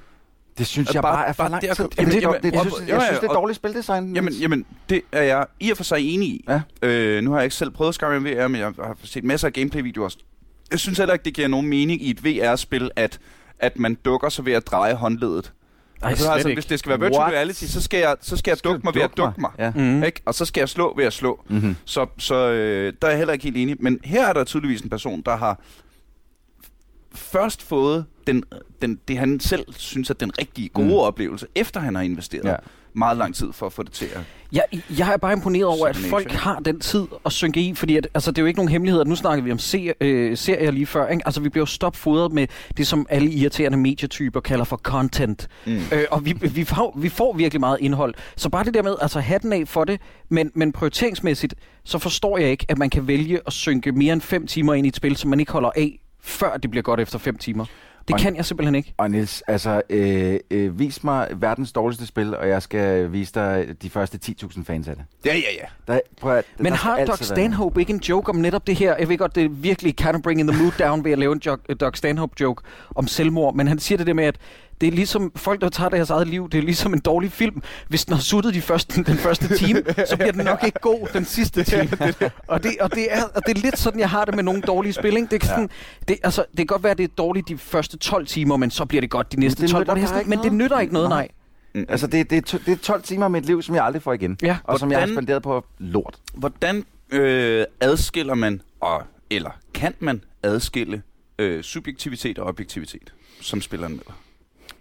Det 0.58 0.66
synes 0.66 0.94
jeg 0.94 1.02
bare- 1.02 1.14
bare, 1.16 1.28
er 1.28 1.32
for 1.32 1.48
lang 1.48 1.62
tid. 1.62 1.74
komme- 1.74 1.90
Jamen, 1.98 2.12
det, 2.14 2.22
Jamen, 2.22 2.34
det, 2.42 2.42
det, 2.42 2.54
og- 2.54 2.60
synes, 2.60 2.74
og- 2.80 2.88
jeg 2.88 3.02
synes, 3.06 3.20
det 3.20 3.28
er 3.28 3.32
dårligt 3.34 3.56
spildesign. 3.56 4.14
Jamen, 4.16 4.32
jamen, 4.32 4.64
det 4.88 5.00
er 5.12 5.22
jeg 5.22 5.46
i 5.60 5.70
og 5.70 5.76
for 5.76 5.84
sig 5.84 5.98
enig 6.14 6.28
i. 6.28 6.44
Ja. 6.48 6.60
Øh, 6.82 7.22
nu 7.24 7.30
har 7.30 7.38
jeg 7.38 7.44
ikke 7.44 7.56
selv 7.56 7.70
prøvet 7.70 7.94
Skyrim 7.94 8.24
VR, 8.24 8.48
men 8.48 8.60
jeg 8.60 8.72
har 8.84 8.96
set 9.04 9.24
masser 9.24 9.46
af 9.48 9.52
gameplay-videoer. 9.52 10.08
Jeg 10.70 10.78
synes 10.78 10.98
heller 10.98 11.12
ikke, 11.12 11.24
det 11.24 11.34
giver 11.34 11.48
nogen 11.48 11.66
mening 11.66 12.02
i 12.02 12.10
et 12.10 12.24
VR-spil, 12.24 12.90
at, 12.96 13.18
at 13.58 13.78
man 13.78 13.94
dukker 13.94 14.28
sig 14.28 14.44
ved 14.46 14.52
at 14.52 14.66
dreje 14.66 14.94
håndledet. 14.94 15.52
Ej, 16.02 16.10
Altså, 16.10 16.30
altså, 16.30 16.54
hvis 16.54 16.66
det 16.66 16.78
skal 16.78 16.90
være 16.90 17.00
virtual 17.00 17.20
What? 17.22 17.32
reality, 17.34 17.64
så 17.64 17.82
skal 17.82 18.00
jeg, 18.00 18.16
så 18.20 18.36
skal 18.36 18.50
jeg 18.50 18.64
dukke 18.64 18.80
mig 18.84 18.94
ved 18.94 19.02
at 19.02 19.10
dukke 19.16 19.40
mig. 19.40 19.50
Ja. 19.58 20.06
Ikke? 20.06 20.22
Og 20.24 20.34
så 20.34 20.44
skal 20.44 20.60
jeg 20.60 20.68
slå 20.68 20.94
ved 20.96 21.04
at 21.04 21.12
slå. 21.12 21.44
Mm-hmm. 21.48 21.76
Så, 21.84 22.06
så 22.18 22.34
øh, 22.34 22.92
der 23.02 23.06
er 23.08 23.10
jeg 23.10 23.18
heller 23.18 23.32
ikke 23.32 23.42
helt 23.44 23.56
enig. 23.56 23.76
Men 23.80 23.98
her 24.04 24.26
er 24.28 24.32
der 24.32 24.44
tydeligvis 24.44 24.80
en 24.80 24.90
person, 24.90 25.22
der 25.26 25.36
har 25.36 25.60
først 27.14 27.62
fået 27.62 28.04
den, 28.26 28.42
den, 28.82 28.98
det, 29.08 29.18
han 29.18 29.40
selv 29.40 29.64
synes 29.76 30.10
er 30.10 30.14
den 30.14 30.38
rigtige 30.40 30.68
gode 30.68 30.86
Mm. 30.88 30.92
oplevelse, 30.94 31.46
efter 31.54 31.80
han 31.80 31.94
har 31.94 32.02
investeret 32.02 32.44
Ja. 32.44 32.54
meget 32.94 33.16
lang 33.16 33.34
tid 33.34 33.52
for 33.52 33.66
at 33.66 33.72
få 33.72 33.82
det 33.82 33.92
til 33.92 34.04
at... 34.04 34.20
Jeg, 34.52 34.62
jeg 34.98 35.12
er 35.12 35.16
bare 35.16 35.32
imponeret 35.32 35.64
over, 35.64 35.86
at 35.86 35.96
folk 35.96 36.24
ikke? 36.24 36.36
har 36.36 36.58
den 36.60 36.80
tid 36.80 37.04
at 37.26 37.32
synke 37.32 37.60
i, 37.60 37.74
fordi 37.74 37.96
at, 37.96 38.08
altså, 38.14 38.30
det 38.30 38.38
er 38.38 38.42
jo 38.42 38.46
ikke 38.46 38.58
nogen 38.58 38.68
hemmelighed, 38.68 39.00
at 39.00 39.06
nu 39.06 39.14
snakker 39.16 39.44
vi 39.44 39.52
om 39.52 39.58
se, 39.58 39.92
øh, 40.00 40.36
serier 40.36 40.70
lige 40.70 40.86
før. 40.86 41.08
Ikke? 41.08 41.22
Altså, 41.26 41.40
vi 41.40 41.48
bliver 41.48 41.62
jo 41.62 41.66
stopfodret 41.66 42.32
med 42.32 42.46
det, 42.76 42.86
som 42.86 43.06
alle 43.08 43.30
irriterende 43.30 43.78
medietyper 43.78 44.40
kalder 44.40 44.64
for 44.64 44.76
content. 44.76 45.48
Mm. 45.66 45.76
Øh, 45.92 46.04
og 46.10 46.24
vi, 46.24 46.32
vi, 46.32 46.64
får, 46.64 46.94
vi 46.98 47.08
får 47.08 47.32
virkelig 47.32 47.60
meget 47.60 47.78
indhold. 47.80 48.14
Så 48.36 48.48
bare 48.48 48.64
det 48.64 48.74
der 48.74 48.82
med, 48.82 48.94
altså 49.00 49.20
hatten 49.20 49.52
af 49.52 49.68
for 49.68 49.84
det, 49.84 50.00
men, 50.28 50.50
men 50.54 50.72
prioriteringsmæssigt, 50.72 51.54
så 51.84 51.98
forstår 51.98 52.38
jeg 52.38 52.50
ikke, 52.50 52.66
at 52.68 52.78
man 52.78 52.90
kan 52.90 53.06
vælge 53.06 53.40
at 53.46 53.52
synke 53.52 53.92
mere 53.92 54.12
end 54.12 54.20
fem 54.20 54.46
timer 54.46 54.74
ind 54.74 54.86
i 54.86 54.88
et 54.88 54.96
spil, 54.96 55.16
som 55.16 55.30
man 55.30 55.40
ikke 55.40 55.52
holder 55.52 55.70
af, 55.76 56.00
før 56.28 56.56
det 56.56 56.70
bliver 56.70 56.82
godt 56.82 57.00
efter 57.00 57.18
fem 57.18 57.36
timer. 57.38 57.64
Det 58.08 58.14
Og- 58.14 58.20
kan 58.20 58.36
jeg 58.36 58.44
simpelthen 58.44 58.74
ikke. 58.74 58.94
Og 58.96 59.10
Niels, 59.10 59.42
altså, 59.48 59.82
øh, 59.90 60.38
øh, 60.50 60.78
vis 60.78 61.04
mig 61.04 61.28
verdens 61.36 61.72
dårligste 61.72 62.06
spil, 62.06 62.36
og 62.36 62.48
jeg 62.48 62.62
skal 62.62 63.12
vise 63.12 63.32
dig 63.34 63.66
de 63.82 63.90
første 63.90 64.18
10.000 64.18 64.64
fans 64.64 64.88
af 64.88 64.96
det. 64.96 65.04
Ja, 65.26 65.34
ja, 65.34 65.40
ja. 65.60 65.92
Der, 65.92 66.00
prøv 66.20 66.36
at, 66.36 66.44
Men 66.58 66.66
der 66.72 66.78
har 66.78 66.96
Doc 66.98 67.08
være- 67.08 67.16
Stanhope 67.16 67.80
ikke 67.80 67.92
en 67.92 67.98
joke 68.08 68.28
om 68.30 68.36
netop 68.36 68.66
det 68.66 68.76
her? 68.76 68.96
Jeg 68.98 69.08
ved 69.08 69.18
godt, 69.18 69.34
det 69.34 69.44
er 69.44 69.48
virkelig 69.48 69.96
kind 69.96 70.14
of 70.16 70.22
bringing 70.22 70.48
the 70.52 70.62
mood 70.62 70.72
down 70.78 71.04
ved 71.04 71.12
at 71.12 71.18
lave 71.18 71.32
en 71.32 71.40
jo- 71.46 71.56
Doc 71.80 71.96
Stanhope 71.98 72.34
joke 72.40 72.62
om 72.94 73.06
selvmord, 73.06 73.54
men 73.54 73.68
han 73.68 73.78
siger 73.78 73.96
det 73.98 74.06
der 74.06 74.14
med, 74.14 74.24
at 74.24 74.36
det 74.80 74.86
er 74.86 74.90
ligesom 74.92 75.32
folk, 75.36 75.60
der 75.60 75.68
tager 75.68 75.88
deres 75.88 76.10
eget 76.10 76.28
liv, 76.28 76.48
det 76.50 76.58
er 76.58 76.62
ligesom 76.62 76.92
en 76.94 77.00
dårlig 77.00 77.32
film. 77.32 77.62
Hvis 77.88 78.04
den 78.04 78.14
har 78.14 78.20
suttet 78.22 78.54
de 78.54 78.60
første, 78.62 79.04
den 79.04 79.16
første 79.16 79.56
time, 79.56 79.82
så 80.08 80.16
bliver 80.16 80.32
den 80.32 80.44
nok 80.44 80.64
ikke 80.64 80.78
god 80.80 81.08
den 81.12 81.24
sidste 81.24 81.64
time. 81.64 81.88
Og 82.46 82.62
det, 82.62 82.76
og 82.80 82.94
det, 82.94 83.06
er, 83.10 83.22
og 83.34 83.42
det 83.46 83.56
er 83.56 83.60
lidt 83.60 83.78
sådan, 83.78 84.00
jeg 84.00 84.10
har 84.10 84.24
det 84.24 84.34
med 84.34 84.42
nogle 84.44 84.60
dårlige 84.62 84.92
spil. 84.92 85.16
Ikke? 85.16 85.28
Det, 85.30 85.42
er 85.42 85.46
sådan, 85.46 85.70
det, 86.08 86.16
altså, 86.22 86.44
det 86.50 86.56
kan 86.56 86.66
godt 86.66 86.82
være, 86.82 86.90
at 86.92 86.98
det 86.98 87.04
er 87.04 87.14
dårligt 87.18 87.48
de 87.48 87.58
første 87.58 87.96
12 87.98 88.26
timer, 88.26 88.56
men 88.56 88.70
så 88.70 88.84
bliver 88.84 89.00
det 89.00 89.10
godt 89.10 89.32
de 89.32 89.40
næste 89.40 89.62
det 89.62 89.70
12. 89.70 89.80
nytter 89.82 89.92
hvor 89.94 89.94
det 89.94 90.02
er 90.02 90.06
bare 90.06 90.08
sådan, 90.24 90.32
ikke 90.32 90.44
men 90.44 90.44
det 90.44 90.52
nytter 90.64 90.78
ikke 90.80 90.92
noget, 90.92 91.08
nej. 91.08 91.28
Mm. 91.74 91.84
Altså, 91.88 92.06
det, 92.06 92.30
det, 92.30 92.38
er 92.38 92.42
to- 92.42 92.58
det 92.66 92.72
er 92.72 92.76
12 92.76 93.02
timer 93.02 93.24
af 93.24 93.30
mit 93.30 93.46
liv, 93.46 93.62
som 93.62 93.74
jeg 93.74 93.84
aldrig 93.84 94.02
får 94.02 94.12
igen. 94.12 94.38
Ja. 94.42 94.56
Og 94.64 94.78
som 94.78 94.90
jeg 94.90 94.98
har 94.98 95.06
Hvordan- 95.06 95.16
spenderet 95.16 95.42
på 95.42 95.64
lort. 95.78 96.18
Hvordan 96.34 96.84
øh, 97.10 97.64
adskiller 97.80 98.34
man, 98.34 98.60
og, 98.80 99.02
eller 99.30 99.50
kan 99.74 99.94
man 100.00 100.20
adskille 100.42 101.02
øh, 101.38 101.62
subjektivitet 101.62 102.38
og 102.38 102.46
objektivitet, 102.46 103.12
som 103.40 103.60
spiller 103.60 103.88
med? 103.88 103.98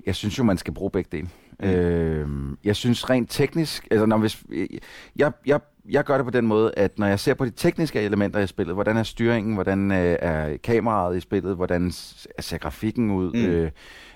Jeg 0.07 0.15
synes 0.15 0.39
jo, 0.39 0.43
man 0.43 0.57
skal 0.57 0.73
bruge 0.73 0.91
begge 0.91 1.09
dele. 1.11 1.29
Mm. 1.59 1.67
Øh, 1.67 2.57
jeg 2.63 2.75
synes 2.75 3.09
rent 3.09 3.29
teknisk, 3.29 3.87
altså 3.91 4.05
når 4.05 4.17
hvis, 4.17 4.43
jeg, 5.15 5.31
jeg, 5.45 5.59
jeg 5.89 6.03
gør 6.03 6.17
det 6.17 6.25
på 6.25 6.31
den 6.31 6.47
måde, 6.47 6.73
at 6.77 6.99
når 6.99 7.07
jeg 7.07 7.19
ser 7.19 7.33
på 7.33 7.45
de 7.45 7.49
tekniske 7.49 8.01
elementer 8.01 8.39
i 8.39 8.47
spillet, 8.47 8.75
hvordan 8.75 8.97
er 8.97 9.03
styringen, 9.03 9.53
hvordan 9.53 9.91
øh, 9.91 10.17
er 10.19 10.57
kameraet 10.57 11.17
i 11.17 11.19
spillet, 11.19 11.55
hvordan 11.55 11.91
ser 12.39 12.57
grafikken 12.57 13.11
ud, 13.11 13.33
mm. 13.33 13.45
øh, 13.45 13.71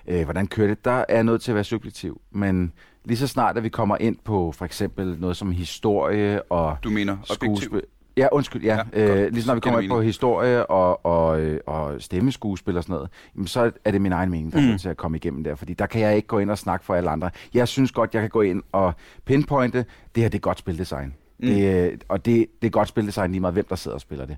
øh, 0.07 0.23
hvordan 0.23 0.47
kører 0.47 0.67
det, 0.67 0.85
der 0.85 0.91
er 0.91 1.15
jeg 1.15 1.23
nødt 1.23 1.41
til 1.41 1.51
at 1.51 1.55
være 1.55 1.63
subjektiv. 1.63 2.21
Men 2.31 2.73
lige 3.05 3.17
så 3.17 3.27
snart, 3.27 3.57
at 3.57 3.63
vi 3.63 3.69
kommer 3.69 3.97
ind 3.99 4.17
på 4.23 4.51
for 4.51 4.65
eksempel 4.65 5.17
noget 5.19 5.37
som 5.37 5.51
historie 5.51 6.41
og 6.51 6.77
Du 6.83 6.89
mener 6.89 7.17
objektiv? 7.29 7.81
Ja, 8.17 8.27
undskyld, 8.31 8.63
ja. 8.63 8.75
Ja, 8.93 9.01
ja 9.01 9.07
godt. 9.07 9.19
øh, 9.19 9.33
lige 9.33 9.47
når 9.47 9.53
vi 9.53 9.59
kommer 9.59 9.79
ind 9.79 9.89
på 9.91 10.01
historie 10.01 10.65
og, 10.65 11.05
og, 11.05 11.41
øh, 11.41 11.59
og 11.67 12.01
stemmeskuespil 12.01 12.77
og 12.77 12.83
sådan 12.83 12.93
noget, 12.93 13.09
jamen, 13.35 13.47
så 13.47 13.71
er 13.85 13.91
det 13.91 14.01
min 14.01 14.11
egen 14.11 14.29
mening, 14.31 14.53
der 14.53 14.59
er 14.59 14.71
Mm. 14.71 14.77
til 14.77 14.89
at 14.89 14.97
komme 14.97 15.17
igennem 15.17 15.43
der. 15.43 15.55
Fordi 15.55 15.73
der 15.73 15.85
kan 15.85 16.01
jeg 16.01 16.15
ikke 16.15 16.27
gå 16.27 16.39
ind 16.39 16.51
og 16.51 16.57
snakke 16.57 16.85
for 16.85 16.95
alle 16.95 17.09
andre. 17.09 17.29
Jeg 17.53 17.67
synes 17.67 17.91
godt, 17.91 18.13
jeg 18.13 18.21
kan 18.21 18.29
gå 18.29 18.41
ind 18.41 18.63
og 18.71 18.93
pinpointe, 19.25 19.85
det 20.15 20.23
her 20.23 20.29
det 20.29 20.37
er 20.37 20.41
godt 20.41 20.59
spildesign. 20.59 21.13
Mm. 21.39 21.47
Mm. 21.47 21.53
Det, 21.55 21.91
øh, 21.91 21.97
og 22.09 22.25
det, 22.25 22.45
det 22.61 22.67
er 22.67 22.71
godt 22.71 22.87
spildesign 22.87 23.31
lige 23.31 23.41
meget, 23.41 23.53
hvem 23.53 23.65
der 23.69 23.75
sidder 23.75 23.95
og 23.95 24.01
spiller 24.01 24.25
det. 24.25 24.37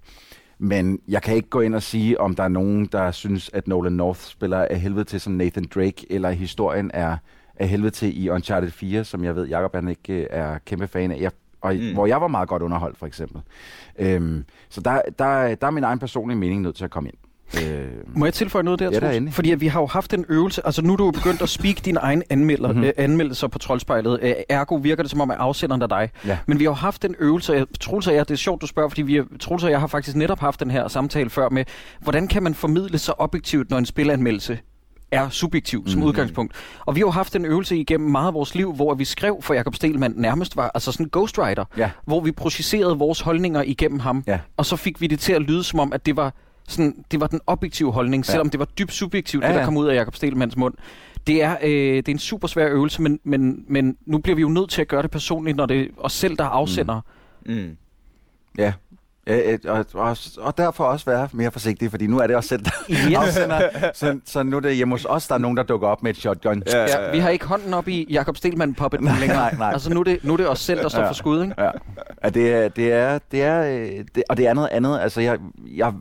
Men 0.60 1.00
jeg 1.08 1.22
kan 1.22 1.36
ikke 1.36 1.50
gå 1.50 1.62
ind 1.62 1.76
og 1.76 1.84
sige, 1.84 2.20
om 2.22 2.36
der 2.36 2.44
er 2.44 2.48
nogen, 2.48 2.86
der 2.86 3.12
synes, 3.12 3.50
at 3.54 3.68
Nolan 3.68 3.94
North 3.94 4.20
spiller 4.20 4.58
af 4.70 4.80
helvede 4.80 5.04
til 5.06 5.20
som 5.22 5.34
Nathan 5.34 5.66
Drake, 5.76 6.06
eller 6.10 6.30
historien 6.32 6.92
er 6.94 7.18
af 7.56 7.68
helvede 7.68 7.92
til 7.92 8.24
i 8.24 8.30
Uncharted 8.30 8.72
4, 8.72 9.04
som 9.04 9.24
jeg 9.24 9.36
ved, 9.36 9.48
Jacob 9.48 9.76
han 9.76 9.88
ikke 9.88 10.14
øh, 10.14 10.28
er 10.30 10.58
kæmpe 10.58 10.88
fan 10.88 11.12
af. 11.12 11.20
Jeg, 11.22 11.32
og, 11.64 11.76
Mm. 11.76 11.94
Hvor 11.94 12.06
jeg 12.06 12.22
var 12.22 12.28
meget 12.28 12.50
godt 12.50 12.62
underholdt, 12.62 12.98
for 12.98 13.06
eksempel. 13.06 13.42
Øhm, 14.00 14.46
så 14.70 14.82
der, 14.82 15.02
der, 15.20 15.56
der 15.56 15.68
er 15.68 15.72
min 15.72 15.84
egen 15.84 16.00
personlige 16.00 16.38
mening 16.38 16.62
nødt 16.62 16.76
til 16.76 16.84
at 16.84 16.92
komme 16.92 17.10
ind. 17.10 17.18
Øh, 17.64 17.88
Må 18.16 18.26
jeg 18.26 18.34
tilføje 18.34 18.64
noget 18.64 18.80
der, 18.80 18.86
Ja, 18.92 19.12
endelig. 19.16 19.34
Fordi 19.34 19.52
at 19.52 19.62
vi 19.62 19.68
har 19.68 19.80
jo 19.82 19.86
haft 19.86 20.14
en 20.14 20.26
øvelse, 20.30 20.66
altså 20.66 20.82
nu 20.82 20.94
er 20.94 20.98
du 20.98 21.06
jo 21.06 21.12
begyndt 21.12 21.42
at 21.42 21.50
speak 21.50 21.86
dine 21.86 22.00
egne 22.00 22.24
anmelder, 22.30 22.68
Mhm. 22.68 22.78
mm-hmm. 22.78 22.88
øh, 22.98 23.06
anmeldelser 23.06 23.48
på 23.48 23.60
troldspejlet. 23.60 24.20
Øh, 24.22 24.34
ergo 24.50 24.76
virker 24.76 25.04
det 25.04 25.12
som 25.12 25.22
om, 25.22 25.32
at 25.32 25.38
afsenderen 25.38 25.82
er 25.82 25.88
dig. 25.88 26.10
ja. 26.26 26.38
Men 26.46 26.60
vi 26.60 26.64
har 26.64 26.70
jo 26.72 26.76
haft 26.76 27.06
en 27.06 27.16
øvelse, 27.20 27.54
jeg- 27.54 27.66
Troels 27.80 28.08
og 28.08 28.14
jeg, 28.16 28.28
det 28.28 28.34
er 28.34 28.38
sjovt, 28.38 28.62
du 28.62 28.68
spørger, 28.68 28.90
fordi 28.90 29.02
vi, 29.02 29.22
Troels 29.40 29.64
og 29.64 29.72
jeg 29.72 29.80
har 29.80 29.88
faktisk 29.88 30.18
netop 30.18 30.40
haft 30.40 30.60
den 30.60 30.72
her 30.72 30.88
samtale 30.88 31.30
før 31.30 31.50
med, 31.50 31.66
hvordan 32.00 32.28
kan 32.28 32.44
man 32.44 32.54
formidle 32.54 32.98
så 32.98 33.14
objektivt, 33.18 33.70
når 33.70 33.78
en 33.78 33.86
spilanmeldelse 33.86 34.60
er 35.14 35.30
subjektiv 35.30 35.88
som 35.88 36.00
Mhm. 36.00 36.08
udgangspunkt. 36.08 36.54
Og 36.86 36.96
vi 36.96 37.00
har 37.00 37.06
jo 37.06 37.12
haft 37.12 37.36
en 37.36 37.46
øvelse 37.46 37.78
igennem 37.78 38.12
meget 38.12 38.28
af 38.28 38.34
vores 38.34 38.56
liv, 38.56 38.74
hvor 38.74 38.94
vi 38.94 39.06
skrev 39.06 39.42
for 39.42 39.54
Jakob 39.54 39.76
Stelman 39.76 40.14
nærmest 40.18 40.56
var 40.56 40.72
altså 40.74 40.92
sådan 40.92 41.06
en 41.06 41.10
ghostwriter, 41.10 41.66
Ja. 41.78 41.90
hvor 42.06 42.20
vi 42.22 42.32
projicerede 42.32 42.98
vores 42.98 43.22
holdninger 43.22 43.62
igennem 43.62 44.00
ham, 44.00 44.24
Ja. 44.28 44.40
og 44.58 44.66
så 44.66 44.76
fik 44.76 45.02
vi 45.02 45.08
det 45.08 45.20
til 45.20 45.34
at 45.34 45.42
lyde 45.42 45.64
som 45.64 45.80
om, 45.80 45.94
at 45.94 46.06
det 46.06 46.16
var 46.16 46.34
sådan, 46.68 47.06
det 47.12 47.20
var 47.20 47.28
den 47.28 47.40
objektive 47.48 47.92
holdning, 47.92 48.26
Ja. 48.28 48.32
selvom 48.32 48.50
det 48.50 48.60
var 48.60 48.66
dybt 48.66 48.94
subjektivt, 48.94 49.44
Ja, 49.44 49.48
det 49.48 49.54
der 49.56 49.60
ja. 49.62 49.66
kom 49.66 49.78
ud 49.78 49.88
af 49.88 49.96
Jakob 49.96 50.16
Stelmans 50.16 50.58
mund. 50.58 50.74
Det 51.28 51.44
er, 51.44 51.58
øh, 51.64 51.70
det 51.98 52.08
er 52.08 52.12
en 52.12 52.20
super 52.20 52.48
svær 52.48 52.68
øvelse, 52.70 53.02
men, 53.02 53.20
men, 53.24 53.66
men 53.68 53.98
nu 54.06 54.18
bliver 54.18 54.36
vi 54.36 54.42
jo 54.42 54.50
nødt 54.50 54.70
til 54.70 54.82
at 54.82 54.88
gøre 54.88 55.02
det 55.02 55.12
personligt, 55.12 55.58
når 55.58 55.66
det 55.66 55.82
er 55.82 55.88
os 55.98 56.14
selv, 56.14 56.38
der 56.38 56.44
er 56.44 56.48
afsender. 56.50 57.02
Mm. 57.46 57.78
Ja. 58.58 58.74
Ja, 59.28 59.58
og, 59.68 59.86
og, 59.94 60.18
og 60.38 60.58
derfor 60.58 60.84
også 60.84 61.06
være 61.06 61.30
mere 61.34 61.52
forsigtig, 61.52 61.90
fordi 61.92 62.08
nu 62.08 62.20
er 62.20 62.28
det 62.28 62.36
også 62.36 62.50
selv, 62.50 62.64
der 62.66 62.72
Yes. 63.10 63.16
afsender. 63.18 63.70
Så, 63.94 64.20
så 64.26 64.44
nu 64.44 64.56
er 64.58 64.62
det 64.62 64.76
hjemme 64.76 64.94
hos 64.94 65.06
os, 65.10 65.28
der 65.28 65.36
er 65.36 65.40
nogen, 65.40 65.58
der 65.58 65.64
dukker 65.64 65.88
op 65.88 66.04
med 66.04 66.12
et 66.12 66.18
shotgun. 66.18 66.64
Ja, 66.68 66.82
Ja, 66.82 67.12
vi 67.12 67.20
har 67.20 67.30
ikke 67.30 67.46
hånden 67.46 67.74
op 67.74 67.88
i 67.88 68.08
Jakob 68.10 68.38
Stelman 68.38 68.74
puppet 68.74 69.02
Nej, 69.02 69.20
længere. 69.20 69.38
nej, 69.38 69.56
nej. 69.58 69.70
Altså 69.74 69.94
nu 69.94 70.00
er, 70.00 70.04
det, 70.04 70.20
nu 70.24 70.34
er 70.34 70.38
det 70.38 70.50
os 70.50 70.60
selv, 70.60 70.80
der 70.82 70.90
står 70.90 71.02
Ja. 71.02 71.10
for 71.10 71.14
skud, 71.14 71.42
ikke? 71.44 71.54
Ja, 71.58 71.70
ja 72.24 72.30
det, 72.30 72.54
er, 72.54 72.68
det 72.70 72.92
er, 72.94 73.20
det 73.32 73.44
er, 73.44 73.62
øh, 73.64 74.06
det, 74.16 74.24
og 74.30 74.38
det 74.38 74.48
er 74.48 74.54
noget 74.54 74.70
andet. 74.70 75.00
Altså, 75.00 75.22
jeg, 75.22 75.38
jeg, 75.76 75.94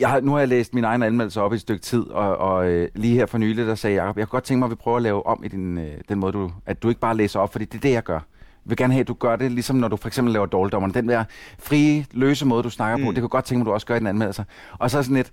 jeg, 0.00 0.08
har- 0.08 0.20
nu 0.20 0.32
har 0.32 0.38
jeg 0.38 0.48
læst 0.48 0.74
min 0.74 0.84
egen 0.84 1.02
anmeldelse 1.02 1.42
op 1.42 1.52
i 1.52 1.54
et 1.54 1.60
stykke 1.60 1.82
tid, 1.82 2.02
og, 2.10 2.36
og 2.36 2.68
øh, 2.68 2.88
lige 2.94 3.14
her 3.14 3.26
for 3.26 3.38
nylig, 3.38 3.66
der 3.66 3.74
sagde 3.74 3.96
Jacob, 4.02 4.18
jeg 4.18 4.26
kunne 4.28 4.36
godt 4.36 4.44
tænke 4.44 4.58
mig, 4.58 4.66
at 4.66 4.70
vi 4.70 4.74
prøver 4.76 4.96
at 4.96 5.02
lave 5.02 5.26
om 5.26 5.42
i 5.44 5.48
din, 5.48 5.78
øh, 5.78 5.92
den 6.08 6.18
måde, 6.18 6.32
du, 6.32 6.50
at 6.66 6.82
du 6.82 6.88
ikke 6.88 7.00
bare 7.00 7.16
læser 7.16 7.40
op, 7.40 7.52
fordi 7.52 7.64
det 7.64 7.74
er 7.74 7.80
det, 7.82 7.92
jeg 7.92 8.02
gør. 8.02 8.20
Vil 8.68 8.76
gerne 8.76 8.92
have, 8.92 9.00
at 9.00 9.08
du 9.08 9.14
gør 9.14 9.36
det, 9.36 9.52
ligesom 9.52 9.76
når 9.76 9.88
du 9.88 9.96
for 9.96 10.08
eksempel 10.08 10.32
laver 10.32 10.46
dårligdommerne. 10.46 10.94
Den 10.94 11.08
der 11.08 11.24
frie, 11.58 12.06
løse 12.12 12.46
måde, 12.46 12.62
du 12.62 12.70
snakker 12.70 12.96
mm. 12.96 13.04
på, 13.04 13.12
det 13.12 13.20
kunne 13.20 13.28
godt 13.28 13.44
tænke 13.44 13.58
mig, 13.58 13.66
du 13.66 13.72
også 13.72 13.86
gør 13.86 13.96
i 13.96 13.98
den 13.98 14.06
anmeldelse. 14.06 14.44
Og 14.78 14.90
så 14.90 15.02
sådan 15.02 15.16
lidt, 15.16 15.30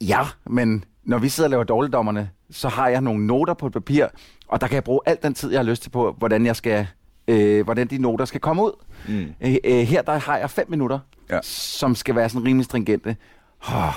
ja, 0.00 0.20
men 0.46 0.84
når 1.04 1.18
vi 1.18 1.28
sidder 1.28 1.48
og 1.48 1.50
laver 1.50 1.64
dårligdommerne, 1.64 2.30
så 2.50 2.68
har 2.68 2.88
jeg 2.88 3.00
nogle 3.00 3.26
noter 3.26 3.54
på 3.54 3.66
et 3.66 3.72
papir, 3.72 4.06
og 4.48 4.60
der 4.60 4.66
kan 4.66 4.74
jeg 4.74 4.84
bruge 4.84 5.00
al 5.06 5.18
den 5.22 5.34
tid, 5.34 5.50
jeg 5.50 5.58
har 5.58 5.64
lyst 5.64 5.82
til 5.82 5.90
på, 5.90 6.14
hvordan 6.18 6.46
jeg 6.46 6.56
skal, 6.56 6.86
øh, 7.28 7.64
hvordan 7.64 7.86
de 7.86 7.98
noter 7.98 8.24
skal 8.24 8.40
komme 8.40 8.62
ud. 8.62 8.72
Mm. 9.08 9.34
Øh, 9.40 9.56
øh, 9.64 9.78
her 9.78 10.02
der 10.02 10.18
har 10.18 10.36
jeg 10.38 10.50
fem 10.50 10.70
minutter, 10.70 10.98
ja. 11.30 11.38
som 11.42 11.94
skal 11.94 12.14
være 12.14 12.28
sådan 12.28 12.46
rimelig 12.46 12.64
stringente. 12.64 13.16
Oh, 13.68 13.94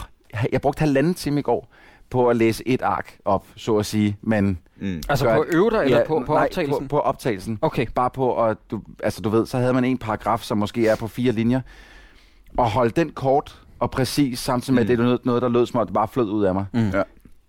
jeg 0.52 0.62
brugte 0.62 0.80
halvanden 0.80 1.14
time 1.14 1.40
i 1.40 1.44
går 1.44 1.74
på 2.14 2.30
at 2.30 2.36
læse 2.36 2.68
et 2.68 2.82
ark 2.82 3.18
op, 3.26 3.46
så 3.56 3.78
at 3.78 3.86
sige, 3.86 4.18
men... 4.22 4.60
Mm. 4.78 5.02
Altså 5.10 5.26
gør- 5.26 5.36
på 5.36 5.42
at 5.42 5.48
øve 5.56 5.70
dig, 5.70 5.84
eller 5.84 6.06
på, 6.06 6.24
på 6.28 6.34
nej, 6.34 6.44
optagelsen? 6.46 6.88
På, 6.88 6.96
på 6.96 7.00
optagelsen. 7.00 7.60
Okay. 7.62 7.86
Bare 7.96 8.10
på 8.10 8.44
at, 8.46 8.58
du, 8.72 8.82
altså 9.04 9.22
du 9.22 9.30
ved, 9.30 9.46
så 9.46 9.58
havde 9.58 9.74
man 9.74 9.84
en 9.86 9.98
paragraf, 9.98 10.40
som 10.42 10.58
måske 10.58 10.88
er 10.88 10.96
på 10.96 11.08
fire 11.08 11.32
linjer, 11.32 11.62
og 12.58 12.72
holde 12.72 12.90
den 12.90 13.10
kort 13.12 13.62
og 13.80 13.92
præcis, 13.92 14.40
samtidig 14.40 14.74
med, 14.76 14.84
Mm. 14.84 14.86
mm. 14.86 14.88
det 14.98 15.00
er 15.00 15.04
noget, 15.06 15.26
noget, 15.26 15.42
der 15.42 15.50
lød 15.50 15.66
som 15.66 15.80
om, 15.80 15.88
det 15.88 15.94
bare 15.94 16.08
flød 16.08 16.30
ud 16.30 16.44
af 16.44 16.54
mig. 16.54 16.66
Mm. 16.74 16.90
Ja. 16.90 17.02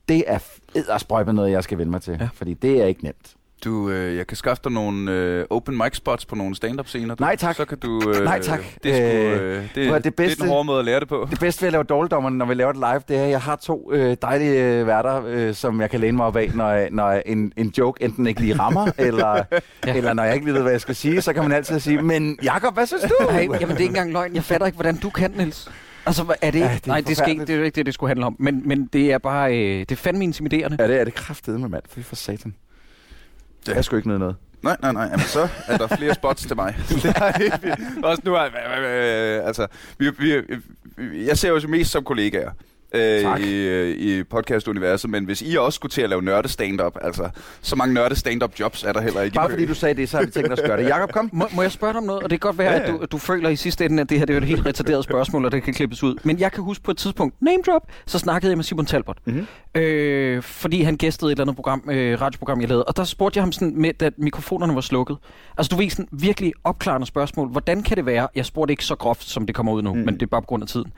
Det 0.09 0.25
er 0.27 0.39
eddersprøjt 0.75 1.27
med 1.27 1.35
noget, 1.35 1.51
jeg 1.51 1.65
skal 1.65 1.79
vende 1.79 1.91
mig 1.91 2.03
til, 2.03 2.11
Ja. 2.13 2.19
ja. 2.25 2.29
fordi 2.35 2.55
det 2.55 2.83
er 2.83 2.87
ikke 2.87 3.05
nemt. 3.05 3.35
Du, 3.65 3.91
øh, 3.91 4.17
jeg 4.17 4.27
kan 4.27 4.37
skaffe 4.37 4.61
dig 4.65 4.73
nogle 4.73 5.13
øh, 5.13 5.45
open 5.51 5.77
mic 5.77 5.97
spots 5.97 6.27
på 6.27 6.35
nogle 6.37 6.55
stand-up 6.57 6.87
scener. 6.89 7.15
Nej, 7.21 7.37
tak. 7.37 7.57
Så 7.57 7.65
kan 7.65 7.79
du... 7.79 8.11
Øh, 8.11 8.25
Nej, 8.25 8.41
tak. 8.41 8.61
Det 8.83 8.93
er, 8.93 8.97
sgu, 8.97 9.43
Øh, 9.45 9.57
øh, 9.57 9.63
det, 9.75 9.93
at 9.93 9.95
det 9.95 10.05
det 10.05 10.07
er 10.07 10.11
bedste- 10.11 10.43
den 10.43 10.51
hårde 10.51 10.65
måde 10.67 10.79
at 10.79 10.85
lære 10.85 11.01
det 11.01 11.09
på. 11.09 11.27
Det 11.31 11.41
bedste 11.41 11.63
ved 11.63 11.67
at 11.67 11.73
lave 11.73 11.85
dårligdommerne, 11.85 12.39
når 12.39 12.47
vi 12.47 12.55
laver 12.55 12.73
det 12.73 12.81
live, 12.81 13.03
det 13.09 13.17
er, 13.19 13.25
at 13.25 13.31
jeg 13.31 13.41
har 13.41 13.57
to 13.57 13.93
øh, 13.93 14.17
dejlige 14.23 14.65
øh, 14.81 14.87
værter, 14.87 15.23
øh, 15.27 15.55
som 15.55 15.81
jeg 15.81 15.91
kan 15.91 16.01
læne 16.01 16.17
mig 16.17 16.27
op 16.27 16.37
af, 16.37 16.51
når, 16.55 16.87
når 16.91 17.11
en, 17.27 17.53
en 17.57 17.73
joke 17.79 18.05
enten 18.05 18.27
ikke 18.27 18.41
lige 18.41 18.59
rammer, 18.59 18.91
eller, 18.99 19.43
Ja. 19.87 19.95
eller 19.97 20.13
når 20.15 20.23
jeg 20.25 20.35
ikke 20.35 20.47
lige 20.47 20.55
ved, 20.55 20.63
hvad 20.63 20.73
jeg 20.73 20.81
skal 20.81 20.95
sige, 20.95 21.21
så 21.21 21.33
kan 21.33 21.43
man 21.43 21.53
altid 21.53 21.81
sige, 21.81 22.03
men 22.03 22.39
Jakob, 22.43 22.75
hvad 22.75 22.87
synes 22.87 23.03
du? 23.03 23.15
Nej, 23.31 23.41
jamen 23.41 23.61
det 23.61 23.63
er 23.63 23.71
ikke 23.71 23.85
engang 23.85 24.13
løgn. 24.13 24.35
Jeg 24.35 24.45
fatter 24.45 24.67
ikke, 24.67 24.77
hvordan 24.77 24.97
du 24.97 25.11
kan, 25.11 25.31
Niels. 25.37 25.71
Altså, 26.07 26.37
er 26.43 26.51
det 26.51 26.55
ikke? 26.59 26.67
Ja, 26.69 26.75
det 26.75 26.83
er 26.85 26.89
Nej, 26.89 27.01
det, 27.01 27.17
skal 27.17 27.31
ikke, 27.31 27.45
det 27.45 27.55
er 27.61 27.65
ikke 27.65 27.75
det, 27.77 27.87
det 27.87 27.95
skulle 27.95 28.09
handle 28.11 28.27
om. 28.27 28.37
Men, 28.39 28.63
men 28.69 28.87
det 28.93 29.13
er 29.13 29.19
bare, 29.19 29.59
øh, 29.59 29.79
det 29.81 29.93
er 29.93 29.97
fandme 29.97 30.25
intimiderende. 30.25 30.77
Ja, 30.81 30.89
det 30.89 31.01
er 31.01 31.05
det 31.05 31.15
kraftedeme, 31.15 31.61
med 31.61 31.69
mand. 31.69 31.83
Fy 31.91 31.99
for 32.01 32.17
satan. 32.17 32.55
Det 33.67 33.77
er 33.77 33.83
sgu 33.83 33.97
ikke 33.97 34.09
noget 34.09 34.21
noget. 34.21 34.37
Nej, 34.63 34.77
nej, 34.83 34.93
nej. 34.93 35.05
Jamen, 35.05 35.21
så 35.21 35.49
er 35.67 35.77
der 35.77 35.97
flere 35.97 36.15
spots 36.15 36.47
til 36.47 36.57
mig. 36.57 36.77
Også 38.05 38.23
nu 38.25 38.35
er... 38.35 38.45
Øh, 38.45 39.47
altså, 39.47 39.67
vi, 39.99 40.11
vi, 40.19 40.43
jeg 41.27 41.39
ser 41.39 41.49
jo 41.49 41.61
mest 41.69 41.91
som 41.91 42.05
kollegaer. 42.05 42.51
Øh, 42.95 43.41
i, 43.41 43.53
øh, 43.53 43.97
i 43.97 44.23
podcast-universet, 44.23 45.11
men 45.11 45.25
hvis 45.25 45.43
I 45.43 45.57
også 45.57 45.77
skulle 45.77 45.91
til 45.91 46.03
at 46.03 46.11
lave 46.11 46.23
nørde 46.23 46.49
stand-up, 46.49 46.97
altså, 47.01 47.29
så 47.63 47.77
mange 47.77 47.95
nørde 47.95 48.17
stand-up 48.17 48.61
jobs 48.61 48.85
er 48.85 48.93
der 48.93 49.01
heller 49.01 49.23
ikke. 49.23 49.35
Bare 49.35 49.51
fordi 49.51 49.67
du 49.67 49.75
sagde 49.75 49.95
det, 49.95 50.09
så 50.09 50.17
har 50.17 50.25
vi 50.25 50.31
tænkt 50.31 50.53
os 50.53 50.59
at 50.59 50.69
gøre 50.69 50.83
det. 50.83 50.89
Jakob, 50.89 51.13
kom. 51.13 51.31
Må, 51.33 51.47
må 51.55 51.63
jeg 51.63 51.73
spørge 51.73 51.93
dig 51.93 51.99
om 51.99 52.05
noget? 52.05 52.23
Og 52.23 52.31
det 52.31 52.41
kan 52.41 52.49
godt 52.49 52.59
være, 52.59 52.73
Ja, 52.73 52.79
at 52.79 52.89
du, 52.89 53.07
du 53.13 53.19
føler 53.19 53.49
i 53.49 53.57
sidste 53.57 53.85
ende, 53.85 54.03
at 54.03 54.11
det 54.11 54.19
her 54.19 54.27
det 54.27 54.35
er 54.35 54.41
et 54.41 54.45
helt 54.45 54.67
retarderet 54.67 55.05
spørgsmål, 55.11 55.45
og 55.45 55.53
det 55.53 55.63
kan 55.63 55.75
klippes 55.75 56.03
ud. 56.03 56.15
Men 56.23 56.41
jeg 56.41 56.53
kan 56.53 56.63
huske 56.65 56.85
på 56.85 56.91
et 56.91 56.97
tidspunkt, 56.97 57.43
name 57.43 57.63
drop, 57.67 57.83
så 58.07 58.19
snakkede 58.19 58.51
jeg 58.51 58.59
med 58.59 58.65
Simon 58.65 58.87
Talbot. 58.87 59.19
Mhm. 59.25 59.47
Øh, 59.75 60.43
fordi 60.43 60.83
han 60.83 60.97
gæstede 60.97 61.31
et 61.31 61.33
eller 61.33 61.45
andet 61.45 61.57
program, 61.57 61.91
øh, 61.91 62.21
radioprogram, 62.21 62.61
jeg 62.61 62.69
lavede. 62.69 62.85
Og 62.85 62.97
der 62.97 63.05
spurgte 63.05 63.37
jeg 63.37 63.43
ham 63.43 63.53
sådan, 63.53 63.81
med, 63.81 63.95
da 63.95 64.11
mikrofonerne 64.19 64.75
var 64.75 64.81
slukket. 64.81 65.17
Altså 65.59 65.71
du 65.71 65.77
ved 65.77 65.91
sådan 65.91 66.09
virkelig 66.13 66.53
opklarende 66.65 67.07
spørgsmål. 67.07 67.49
Hvordan 67.49 67.83
kan 67.83 67.97
det 67.97 68.07
være? 68.07 68.29
Jeg 68.35 68.47
spurgte 68.47 68.73
ikke 68.73 68.85
så 68.85 68.95
groft, 68.95 69.25
som 69.25 69.47
det 69.47 69.55
kommer 69.55 69.73
ud 69.73 69.83
nu, 69.83 69.95
mm. 69.95 70.01
men 70.01 70.15
det 70.15 70.23
er 70.23 70.27
bare 70.27 70.43
på 70.43 70.47
grund 70.47 70.63
af 70.63 70.69
tiden. 70.69 70.93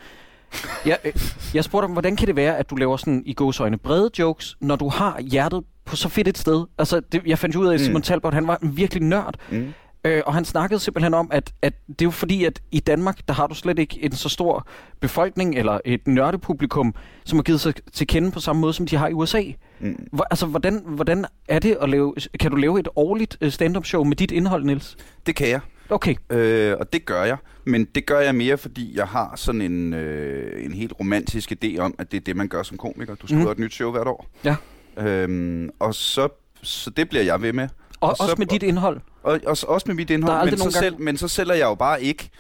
Jeg, 0.87 0.99
øh, 1.05 1.13
jeg 1.55 1.65
spurgte 1.65 1.85
ham, 1.87 1.93
hvordan 1.93 2.17
kan 2.17 2.27
det 2.27 2.37
være, 2.37 2.57
at 2.59 2.71
du 2.71 2.77
laver 2.77 2.97
sådan 2.97 3.23
i 3.27 3.35
gåsøjne 3.35 3.79
brede 3.79 4.11
jokes, 4.19 4.57
når 4.61 4.77
du 4.77 4.89
har 4.89 5.21
hjertet 5.21 5.65
på 5.85 5.97
så 5.97 6.09
fedt 6.09 6.29
et 6.29 6.39
sted? 6.39 6.65
Altså, 6.79 7.01
det, 7.13 7.23
jeg 7.27 7.39
fandt 7.39 7.57
ud 7.57 7.67
af, 7.67 7.75
at 7.75 7.81
Simon 7.81 7.99
Mm. 7.99 8.03
Talbot, 8.03 8.35
han 8.35 8.47
var 8.47 8.59
en 8.63 8.77
virkelig 8.77 9.03
nørd. 9.03 9.35
Mm. 9.51 9.73
Øh, 10.05 10.23
og 10.27 10.35
han 10.35 10.45
snakkede 10.45 10.81
simpelthen 10.81 11.15
om, 11.15 11.29
at, 11.33 11.53
at 11.63 11.73
det 11.89 12.01
er 12.01 12.07
jo 12.07 12.11
fordi, 12.11 12.45
at 12.45 12.61
i 12.71 12.81
Danmark, 12.81 13.19
der 13.29 13.35
har 13.35 13.47
du 13.47 13.55
slet 13.55 13.79
ikke 13.79 14.05
en 14.05 14.13
så 14.13 14.29
stor 14.29 14.67
befolkning, 15.01 15.55
eller 15.55 15.81
et 15.85 16.07
nørdepublikum, 16.07 16.95
som 17.25 17.39
har 17.39 17.43
givet 17.43 17.61
sig 17.61 17.75
til 17.93 18.07
kende 18.07 18.31
på 18.33 18.41
samme 18.41 18.61
måde, 18.61 18.73
som 18.73 18.87
de 18.87 18.97
har 18.97 19.09
i 19.09 19.13
USA. 19.13 19.43
Mm. 19.81 20.09
Hvor, 20.13 20.27
altså, 20.31 20.47
hvordan, 20.47 20.83
hvordan 20.87 21.25
er 21.49 21.59
det 21.59 21.77
at 21.81 21.89
lave... 21.89 22.15
Kan 22.41 22.51
du 22.51 22.57
lave 22.57 22.81
et 22.81 22.89
årligt 22.97 23.39
øh, 23.41 23.53
stand-up 23.53 23.85
show 23.87 24.05
med 24.05 24.17
dit 24.17 24.31
indhold, 24.31 24.65
Niels? 24.65 24.97
Det 25.27 25.37
kan 25.37 25.49
jeg. 25.49 25.61
Okay. 25.91 26.15
Øh, 26.31 26.77
og 26.81 26.93
det 26.93 27.05
gør 27.07 27.23
jeg. 27.25 27.37
Men 27.65 27.85
det 27.85 28.07
gør 28.07 28.21
jeg 28.21 28.35
mere, 28.35 28.59
fordi 28.59 28.97
jeg 28.97 29.07
har 29.07 29.33
sådan 29.37 29.61
en, 29.61 29.95
øh, 29.95 30.65
en 30.65 30.73
helt 30.73 30.93
romantisk 31.01 31.53
idé 31.53 31.79
om, 31.79 31.95
at 31.99 32.13
det 32.13 32.17
er 32.17 32.21
det, 32.25 32.37
man 32.37 32.49
gør 32.49 32.63
som 32.63 32.77
komiker. 32.79 33.15
Du 33.15 33.27
skriver 33.27 33.45
mm. 33.45 33.51
et 33.51 33.59
nyt 33.59 33.73
show 33.75 33.91
hvert 33.91 34.07
år. 34.09 34.27
Ja. 34.45 34.57
Øhm, 34.99 35.71
og 35.79 35.95
så, 35.95 36.29
så 36.63 36.91
det 36.91 37.09
bliver 37.09 37.25
jeg 37.25 37.43
ved 37.43 37.53
med. 37.53 37.69
Og, 38.01 38.09
Og 38.11 38.17
så- 38.17 38.23
også 38.23 38.35
med 38.39 38.47
dit 38.47 38.63
indhold. 38.63 39.01
Og, 39.23 39.41
og 39.47 39.57
så- 39.57 39.67
også 39.67 39.85
med 39.89 39.95
mit 39.95 40.11
indhold, 40.11 40.51
men 40.51 40.59
så, 40.59 40.65
gang- 40.65 40.73
selv, 40.75 41.01
men 41.01 41.17
så 41.17 41.29
sælger 41.29 41.55
jeg 41.55 41.65
jo 41.65 41.75
bare 41.75 42.03
ikke 42.03 42.31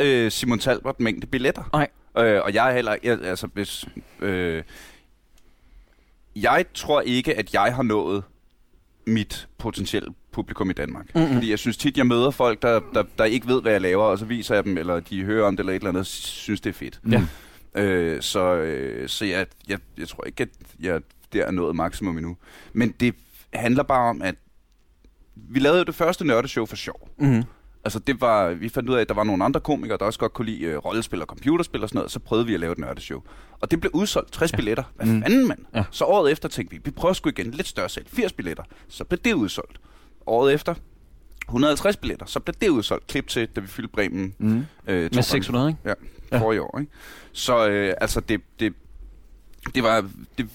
øh, 0.00 0.30
Simon 0.30 0.58
Talbot 0.58 1.00
mængde 1.00 1.26
billetter. 1.26 1.62
Nej. 1.72 1.88
Øh, 2.18 2.40
og 2.44 2.54
jeg 2.54 2.70
er 2.70 2.74
heller 2.74 2.96
jeg, 3.02 3.18
altså 3.24 3.46
hvis... 3.54 3.84
Øh, 4.20 4.62
jeg 6.36 6.64
tror 6.74 7.00
ikke, 7.00 7.34
at 7.38 7.54
jeg 7.54 7.74
har 7.74 7.82
nået 7.82 8.22
mit 9.06 9.48
potentielle 9.58 10.08
publikum 10.32 10.70
i 10.70 10.72
Danmark. 10.72 11.14
Mhm. 11.14 11.32
Fordi 11.32 11.50
jeg 11.50 11.58
synes 11.58 11.76
tit, 11.76 11.96
jeg 11.96 12.06
møder 12.06 12.30
folk, 12.30 12.62
der, 12.62 12.80
der, 12.94 13.04
der 13.18 13.24
ikke 13.24 13.46
ved, 13.46 13.62
hvad 13.62 13.72
jeg 13.72 13.80
laver, 13.80 14.04
og 14.04 14.18
så 14.18 14.24
viser 14.24 14.54
jeg 14.54 14.64
dem, 14.64 14.78
eller 14.78 15.00
de 15.00 15.24
hører 15.24 15.46
om 15.46 15.56
det 15.56 15.62
eller 15.62 15.72
et 15.72 15.76
eller 15.76 15.88
andet, 15.88 16.00
og 16.00 16.06
synes, 16.06 16.60
det 16.60 16.70
er 16.70 16.74
fedt. 16.74 17.00
Ja. 17.10 17.22
Øh, 17.82 18.22
så 18.22 18.54
øh, 18.54 19.08
så 19.08 19.24
jeg, 19.24 19.46
jeg, 19.68 19.78
jeg 19.98 20.08
tror 20.08 20.24
ikke, 20.24 20.42
at 20.42 20.48
jeg 20.80 21.00
der 21.32 21.44
er 21.46 21.50
nået 21.50 21.76
maksimum 21.76 22.16
endnu. 22.16 22.36
Men 22.72 22.90
det 23.00 23.14
handler 23.52 23.82
bare 23.82 24.10
om, 24.10 24.22
at 24.22 24.34
vi 25.34 25.58
lavede 25.58 25.78
jo 25.78 25.84
det 25.84 25.94
første 25.94 26.26
nørdeshow 26.26 26.66
for 26.66 26.76
sjov. 26.76 27.08
Mm-hmm. 27.18 27.42
Altså 27.86 27.98
det 27.98 28.20
var, 28.20 28.48
vi 28.50 28.68
fandt 28.68 28.88
ud 28.90 28.94
af, 28.94 29.00
at 29.00 29.08
der 29.08 29.14
var 29.14 29.24
nogle 29.24 29.44
andre 29.44 29.60
komikere, 29.60 29.98
der 29.98 30.04
også 30.04 30.18
godt 30.18 30.32
kunne 30.32 30.44
lide 30.46 30.62
øh, 30.62 30.76
rollespil 30.76 31.20
og 31.20 31.26
computerspil 31.26 31.82
og 31.82 31.88
sådan 31.88 31.98
noget, 31.98 32.10
så 32.10 32.18
prøvede 32.18 32.46
vi 32.46 32.54
at 32.54 32.60
lave 32.60 32.72
et 32.72 32.78
nørdeshow. 32.78 33.22
Og 33.60 33.70
det 33.70 33.80
blev 33.80 33.90
udsolgt 33.94 34.32
60 34.32 34.52
ja. 34.52 34.56
billetter. 34.56 34.84
Hvad 34.96 35.06
Mm. 35.06 35.22
fanden, 35.22 35.48
mand? 35.48 35.58
Ja. 35.74 35.84
Så 35.90 36.04
året 36.04 36.32
efter 36.32 36.48
tænkte 36.48 36.76
vi, 36.76 36.80
vi 36.84 36.90
prøver 36.90 37.12
sgu 37.12 37.28
igen 37.28 37.50
lidt 37.50 37.66
større 37.66 37.88
sal, 37.88 38.04
80 38.08 38.32
billetter. 38.32 38.64
Så 38.88 39.04
blev 39.04 39.18
det 39.24 39.32
udsolgt. 39.32 39.78
Året 40.26 40.54
efter, 40.54 40.74
150 41.48 41.96
billetter, 41.96 42.26
så 42.26 42.40
blev 42.40 42.54
det 42.60 42.68
udsolgt. 42.68 43.06
Klip 43.06 43.26
til, 43.28 43.48
da 43.56 43.60
vi 43.60 43.66
fyldte 43.66 43.92
Bremen 43.92 44.34
Mm. 44.38 44.48
øh, 44.48 44.62
Med 44.86 45.10
gange 45.10 45.22
600, 45.22 45.68
ikke? 45.68 45.80
Ja, 45.84 45.94
Ja. 46.32 46.38
forrige 46.40 46.62
år, 46.62 46.78
ikke? 46.80 46.92
Så 47.32 47.68
øh, 47.68 47.94
altså, 48.00 48.20
det, 48.20 48.40
det, 48.60 48.74
det 49.74 49.82
var, 49.82 50.08
det, 50.38 50.48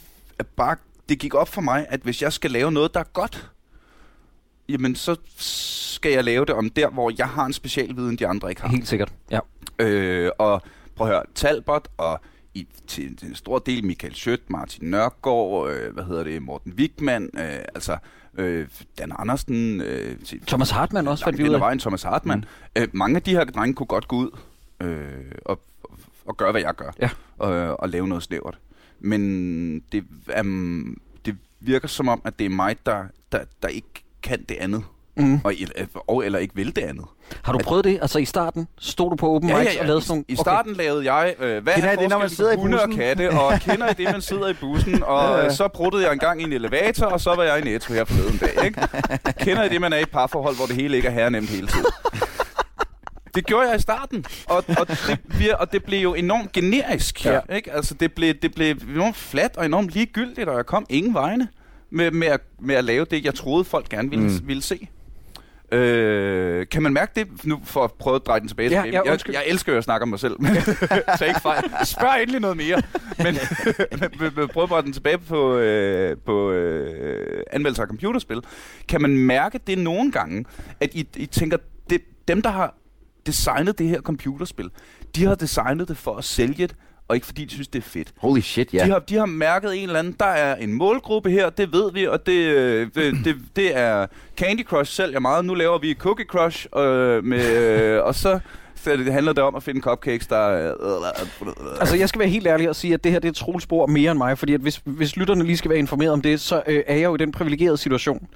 bare, 0.56 0.76
det 1.10 1.20
gik 1.20 1.34
op 1.34 1.48
for 1.48 1.62
mig, 1.62 1.86
at 1.89 2.00
hvis 2.00 2.22
jeg 2.22 2.34
skal 2.34 2.52
lave 2.52 2.72
noget, 2.72 2.94
der 2.94 3.00
er 3.00 3.04
godt, 3.13 3.52
jamen 4.72 4.96
så 4.96 5.16
skal 5.38 6.12
jeg 6.12 6.24
lave 6.24 6.46
det 6.46 6.56
om 6.56 6.70
der, 6.70 6.90
hvor 6.90 7.12
jeg 7.18 7.28
har 7.30 7.46
en 7.46 7.54
specialviden, 7.54 8.16
de 8.16 8.28
andre 8.28 8.50
ikke 8.50 8.62
har. 8.62 8.70
Helt 8.70 8.88
sikkert. 8.88 9.14
Ja. 9.32 9.40
Øh, 9.80 10.32
og 10.40 10.62
prøv 10.96 11.08
at 11.08 11.14
høre, 11.14 11.24
Talbot 11.36 11.88
og 11.98 12.20
i, 12.54 12.68
til, 12.88 13.18
til 13.18 13.28
en 13.28 13.36
stor 13.36 13.60
del 13.60 13.86
Michael 13.86 14.16
Schødt, 14.16 14.50
Martin 14.50 14.90
Nørgaard, 14.90 15.70
øh, 15.70 15.94
hvad 15.94 16.04
hedder 16.04 16.24
det, 16.24 16.42
Morten 16.42 16.74
Wigman, 16.74 17.30
øh, 17.34 17.60
altså 17.76 17.98
øh, 18.38 18.68
Dan 18.98 19.12
Andersen, 19.20 19.82
øh, 19.82 20.20
til, 20.26 20.46
Thomas 20.46 20.70
Hartmann 20.70 21.08
også, 21.08 21.24
fandt 21.24 21.40
vi 21.40 21.50
ud 21.50 21.54
af. 21.54 21.60
vejen, 21.60 21.80
Thomas 21.80 22.04
Hartmann. 22.04 22.46
Mm. 22.76 22.82
Øh, 22.82 22.88
mange 22.94 23.16
af 23.16 23.22
de 23.22 23.32
her 23.32 23.44
drenge 23.44 23.74
kunne 23.74 23.88
godt 23.88 24.08
gå 24.08 24.16
ud 24.16 24.30
øh, 24.82 25.32
og, 25.46 25.62
og 26.26 26.38
gøre, 26.38 26.52
hvad 26.52 26.62
jeg 26.62 26.76
gør. 26.76 26.92
Ja. 27.02 27.10
Og, 27.38 27.80
og 27.80 27.90
lave 27.90 28.08
noget 28.08 28.24
snævert. 28.24 28.60
Men 29.00 29.80
det, 29.92 30.04
um, 30.40 31.02
det 31.26 31.38
virker 31.60 31.88
som 31.88 32.08
om, 32.08 32.22
at 32.26 32.40
det 32.40 32.46
er 32.46 32.50
mig, 32.50 32.76
der, 32.86 33.04
der, 33.32 33.40
der 33.62 33.68
ikke 33.68 34.04
kan 34.24 34.44
det 34.50 34.58
andet. 34.60 34.84
Mm. 35.18 35.40
Og, 35.44 35.54
eller- 35.54 35.86
og 36.08 36.26
eller 36.26 36.40
ikke 36.40 36.56
vil 36.56 36.76
det 36.76 36.82
andet. 36.82 37.06
Har 37.44 37.54
du 37.54 37.60
prøvet 37.64 37.86
det? 37.86 38.00
Altså 38.02 38.20
i 38.20 38.26
starten 38.26 38.68
stod 38.80 39.10
du 39.10 39.16
på 39.16 39.36
open 39.36 39.48
mics 39.60 39.76
og 39.80 39.86
lavede 39.86 40.02
sådan 40.02 40.12
nogle... 40.12 40.24
I 40.28 40.36
starten 40.36 40.72
okay. 40.72 40.84
lavede 40.84 41.14
jeg, 41.14 41.36
øh, 41.40 41.64
hvad 41.64 41.74
Kender 41.74 41.90
er 41.90 41.94
I 41.94 41.96
det, 41.96 42.10
når 42.10 42.18
man 42.20 42.30
sidder 42.30 42.52
i 42.52 42.56
hunde 42.56 42.82
og 42.82 42.86
bussen? 42.88 43.02
katte, 43.02 43.30
og 43.32 43.60
kender 43.60 43.90
I 43.90 43.94
det, 43.94 44.12
man 44.12 44.22
sidder 44.22 44.48
i 44.48 44.54
bussen, 44.54 45.04
og 45.14 45.30
Ja, 45.30 45.38
ja. 45.38 45.46
øh, 45.46 45.52
så 45.52 45.68
bruttede 45.68 46.04
jeg 46.04 46.14
en 46.14 46.20
gang 46.20 46.42
i 46.42 46.44
en 46.44 46.54
elevator, 46.54 47.06
og 47.06 47.22
så 47.22 47.36
var 47.36 47.44
jeg 47.44 47.60
i 47.60 47.64
Netto 47.64 47.94
her 47.94 48.06
forleden 48.06 48.38
dag, 48.38 48.66
ikke? 48.66 48.82
Kender 49.46 49.64
I 49.64 49.70
det, 49.70 49.82
man 49.82 49.94
er 49.94 49.98
i 49.98 50.02
et 50.02 50.10
parforhold, 50.12 50.56
hvor 50.56 50.66
det 50.66 50.76
hele 50.76 50.96
ikke 50.98 51.08
er 51.08 51.12
herrenemt 51.12 51.50
hele 51.50 51.68
tiden? 51.68 51.86
Det 53.36 53.46
gjorde 53.46 53.68
jeg 53.70 53.78
i 53.78 53.82
starten, 53.82 54.26
og, 54.46 54.64
og, 54.80 54.88
det, 55.40 55.54
og 55.54 55.72
det 55.72 55.84
blev 55.84 56.00
jo 56.02 56.14
enormt 56.14 56.52
generisk. 56.52 57.26
Ja. 57.26 57.40
Ja. 57.50 57.56
Ikke? 57.56 57.72
Altså, 57.74 57.94
det, 57.94 58.14
blev, 58.14 58.34
det 58.34 58.56
blev 58.56 58.76
enormt 58.96 59.16
fladt 59.16 59.58
og 59.58 59.66
enormt 59.66 59.90
ligegyldigt, 59.90 60.50
og 60.50 60.58
jeg 60.58 60.66
kom 60.66 60.86
ingen 60.90 61.14
vegne 61.14 61.48
med, 61.92 62.12
med, 62.12 62.28
at, 62.28 62.42
med 62.60 62.76
at 62.76 62.84
lave 62.84 63.06
det, 63.06 63.26
jeg 63.26 63.34
troede, 63.36 63.64
folk 63.64 63.90
gerne 63.90 64.10
ville, 64.10 64.26
Mm. 64.26 64.48
ville 64.48 64.62
se. 64.64 64.88
Øh, 65.74 66.68
kan 66.68 66.84
man 66.84 66.94
mærke 66.94 67.12
det, 67.16 67.46
nu 67.46 67.62
for 67.64 67.84
at 67.84 67.92
prøve 67.92 68.16
at 68.16 68.22
dreje 68.26 68.40
den 68.40 68.48
tilbage? 68.48 68.70
Ja, 68.72 68.82
til 68.82 68.92
ja, 68.92 69.02
jeg, 69.06 69.20
jeg 69.34 69.44
elsker 69.48 69.72
jo 69.72 69.78
at 69.78 69.84
snakke 69.84 70.04
om 70.04 70.10
mig 70.10 70.20
selv, 70.20 70.36
men 70.42 70.52
tag 71.20 71.28
ikke 71.28 71.42
fejl. 71.42 71.64
Spørg 71.86 72.22
endelig 72.22 72.42
noget 72.42 72.58
mere. 72.58 72.82
Men, 73.18 73.36
prøv 74.54 74.64
at 74.64 74.70
dreje 74.70 74.82
den 74.82 74.94
tilbage 74.94 75.18
på, 75.18 75.58
øh, 75.58 76.18
på 76.26 76.52
øh, 76.52 77.44
anmeldelse 77.52 77.82
af 77.82 77.88
computerspil. 77.88 78.42
Kan 78.88 79.02
man 79.02 79.18
mærke 79.18 79.60
det 79.68 79.78
nogle 79.78 80.12
gange, 80.12 80.46
at 80.80 80.90
I, 80.94 81.08
I 81.16 81.26
tænker, 81.26 81.58
det, 81.90 82.02
dem 82.28 82.42
der 82.42 82.50
har 82.50 82.76
designet 83.26 83.80
det 83.80 83.88
her 83.88 84.02
computerspil, 84.02 84.70
de 85.16 85.26
har 85.26 85.36
designet 85.36 85.88
det 85.88 85.98
for 85.98 86.16
at 86.18 86.24
sælge 86.24 86.68
det, 86.68 86.76
og 87.08 87.16
ikke 87.16 87.28
fordi 87.28 87.46
de 87.46 87.54
synes, 87.54 87.68
det 87.68 87.80
er 87.80 87.90
fedt. 87.90 88.14
Holy 88.18 88.40
shit, 88.40 88.74
ja. 88.74 88.86
De, 88.86 88.90
har, 88.90 89.00
de 89.00 89.16
har 89.16 89.26
mærket 89.26 89.78
en 89.78 89.84
eller 89.84 90.00
anden, 90.00 90.16
der 90.20 90.26
er 90.26 90.56
en 90.56 90.74
målgruppe 90.74 91.30
her, 91.30 91.50
det 91.50 91.74
ved 91.74 91.92
vi, 91.94 92.08
og 92.08 92.26
det, 92.26 92.34
øh, 92.34 92.88
det, 92.96 93.14
det, 93.26 93.36
det 93.56 93.78
er 93.78 94.08
Candy 94.38 94.64
Crush 94.64 94.92
sælger 94.92 95.20
meget. 95.20 95.46
Nu 95.46 95.54
laver 95.54 95.78
vi 95.80 95.94
Cookie 95.94 96.26
Crush, 96.26 96.68
øh, 96.78 97.24
med, 97.24 97.58
øh, 97.58 98.04
og 98.04 98.16
så, 98.16 98.40
så 98.76 98.98
det 98.98 99.14
handler 99.14 99.34
det 99.34 99.44
om 99.44 99.56
at 99.56 99.64
finde 99.64 99.82
cupcakes, 99.82 100.28
der 100.28 100.38
er... 100.38 100.74
Altså, 101.80 101.96
jeg 101.96 102.10
skal 102.10 102.20
være 102.20 102.30
helt 102.30 102.48
ærlig 102.48 102.70
og 102.70 102.76
sige, 102.76 102.94
at 102.94 103.04
det 103.04 103.12
her 103.12 103.20
det 103.20 103.28
er 103.28 103.34
Troels 103.34 103.64
spor 103.64 103.86
mere 103.88 104.12
end 104.12 104.18
mig, 104.18 104.38
fordi 104.38 104.54
at 104.54 104.62
hvis, 104.62 104.82
hvis 104.86 105.16
lytterne 105.16 105.44
lige 105.44 105.58
skal 105.58 105.70
være 105.70 105.80
informeret 105.80 106.12
om 106.12 106.22
det, 106.22 106.42
så 106.42 106.64
øh, 106.68 106.84
er 106.88 106.96
jeg 106.96 107.04
jo 107.04 107.16
i 107.16 107.18
den 107.18 107.32
privilegerede 107.32 107.78
situation, 107.78 108.28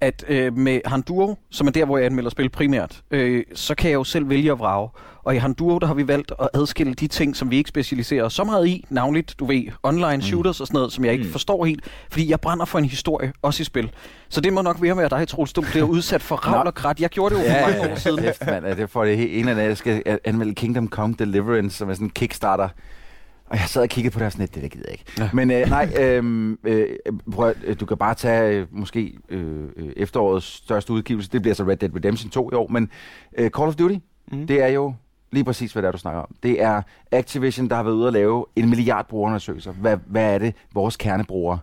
at 0.00 0.24
øh, 0.28 0.56
med 0.56 0.80
Handuro, 0.86 1.36
som 1.50 1.66
er 1.66 1.70
der, 1.70 1.84
hvor 1.84 1.96
jeg 1.98 2.06
anmelder 2.06 2.30
spil 2.30 2.48
primært, 2.48 3.00
øh, 3.10 3.44
så 3.54 3.74
kan 3.74 3.90
jeg 3.90 3.94
jo 3.94 4.04
selv 4.04 4.28
vælge 4.28 4.52
at 4.52 4.58
vrage. 4.58 4.88
Og 5.24 5.34
i 5.34 5.38
Handuro, 5.38 5.78
der 5.78 5.86
har 5.86 5.94
vi 5.94 6.08
valgt 6.08 6.32
at 6.40 6.48
adskille 6.54 6.94
de 6.94 7.06
ting, 7.06 7.36
som 7.36 7.50
vi 7.50 7.56
ikke 7.56 7.68
specialiserer 7.68 8.28
så 8.28 8.44
meget 8.44 8.66
i, 8.66 8.84
navnligt, 8.90 9.34
du 9.38 9.44
ved, 9.44 9.62
online 9.82 10.22
shooters 10.22 10.60
og 10.60 10.66
sådan 10.66 10.78
noget, 10.78 10.92
som 10.92 11.04
jeg 11.04 11.12
ikke 11.12 11.24
Mm. 11.24 11.30
forstår 11.32 11.64
helt, 11.64 11.84
fordi 12.10 12.30
jeg 12.30 12.40
brænder 12.40 12.64
for 12.64 12.78
en 12.78 12.84
historie, 12.84 13.32
også 13.42 13.60
i 13.60 13.64
spil. 13.64 13.90
Så 14.28 14.40
det 14.40 14.52
må 14.52 14.62
nok 14.62 14.82
være 14.82 14.94
med 14.94 15.10
dig, 15.10 15.28
Troels, 15.28 15.52
du 15.52 15.60
bliver 15.60 15.86
udsat 15.86 16.22
for 16.22 16.36
ravl 16.36 16.66
og 16.66 16.74
krat. 16.74 17.00
Jeg 17.00 17.10
gjorde 17.10 17.34
det 17.34 17.44
jo 17.44 17.50
for 17.50 17.66
mange 17.70 17.92
år 17.92 17.96
siden. 17.96 18.24
Ja, 18.64 18.74
Det 18.74 18.90
får 18.90 19.04
det 19.04 19.16
helt 19.16 19.32
en 19.32 19.38
eller 19.38 19.50
anden, 19.52 19.66
jeg 19.68 19.76
skal 19.76 20.18
anmelde 20.24 20.54
Kingdom 20.54 20.88
Come 20.88 21.14
Deliverance, 21.18 21.76
som 21.76 21.90
er 21.90 21.94
sådan 21.94 22.06
en 22.06 22.10
Kickstarter. 22.10 22.68
Og 23.50 23.56
jeg 23.56 23.64
sad 23.68 23.82
og 23.82 23.88
kiggede 23.88 24.12
på 24.12 24.18
det 24.18 24.26
og 24.26 24.32
sådan 24.32 24.42
lidt, 24.42 24.54
det 24.54 24.62
der 24.62 24.68
gider 24.68 24.84
jeg 24.88 24.92
ikke. 24.92 25.04
Ja. 25.18 25.30
Men 25.32 25.50
øh, 25.50 25.68
nej, 25.68 25.92
øh, 26.00 26.56
øh, 26.64 26.86
prøv, 27.32 27.48
at- 27.48 27.56
øh, 27.64 27.80
du 27.80 27.86
kan 27.86 27.96
bare 27.96 28.14
tage 28.14 28.56
øh, 28.60 28.66
måske 28.70 29.18
øh, 29.28 29.64
øh, 29.76 29.92
efterårets 29.96 30.46
største 30.46 30.92
udgivelse. 30.92 31.30
Det 31.30 31.42
bliver 31.42 31.54
så 31.54 31.64
Red 31.64 31.76
Dead 31.76 31.94
Redemption 31.96 32.30
2 32.30 32.50
i 32.50 32.54
år. 32.54 32.68
Men 32.68 32.90
øh, 33.38 33.50
Call 33.50 33.68
of 33.68 33.74
Duty, 33.74 33.94
Mm. 34.32 34.46
det 34.46 34.62
er 34.62 34.68
jo 34.68 34.94
lige 35.32 35.44
præcis, 35.44 35.72
hvad 35.72 35.82
det 35.82 35.86
er, 35.88 35.92
du 35.92 35.98
snakker 35.98 36.20
om. 36.20 36.34
Det 36.42 36.62
er 36.62 36.82
Activision, 37.12 37.68
der 37.68 37.76
har 37.76 37.82
været 37.82 37.94
ude 37.94 38.06
at 38.06 38.12
lave 38.12 38.46
en 38.56 38.68
milliard 38.70 39.08
brugerundersøgelser. 39.08 39.72
Hvad, 39.72 39.96
hvad 40.06 40.34
er 40.34 40.38
det, 40.38 40.54
vores 40.74 40.96
kernebrugere, 40.96 41.58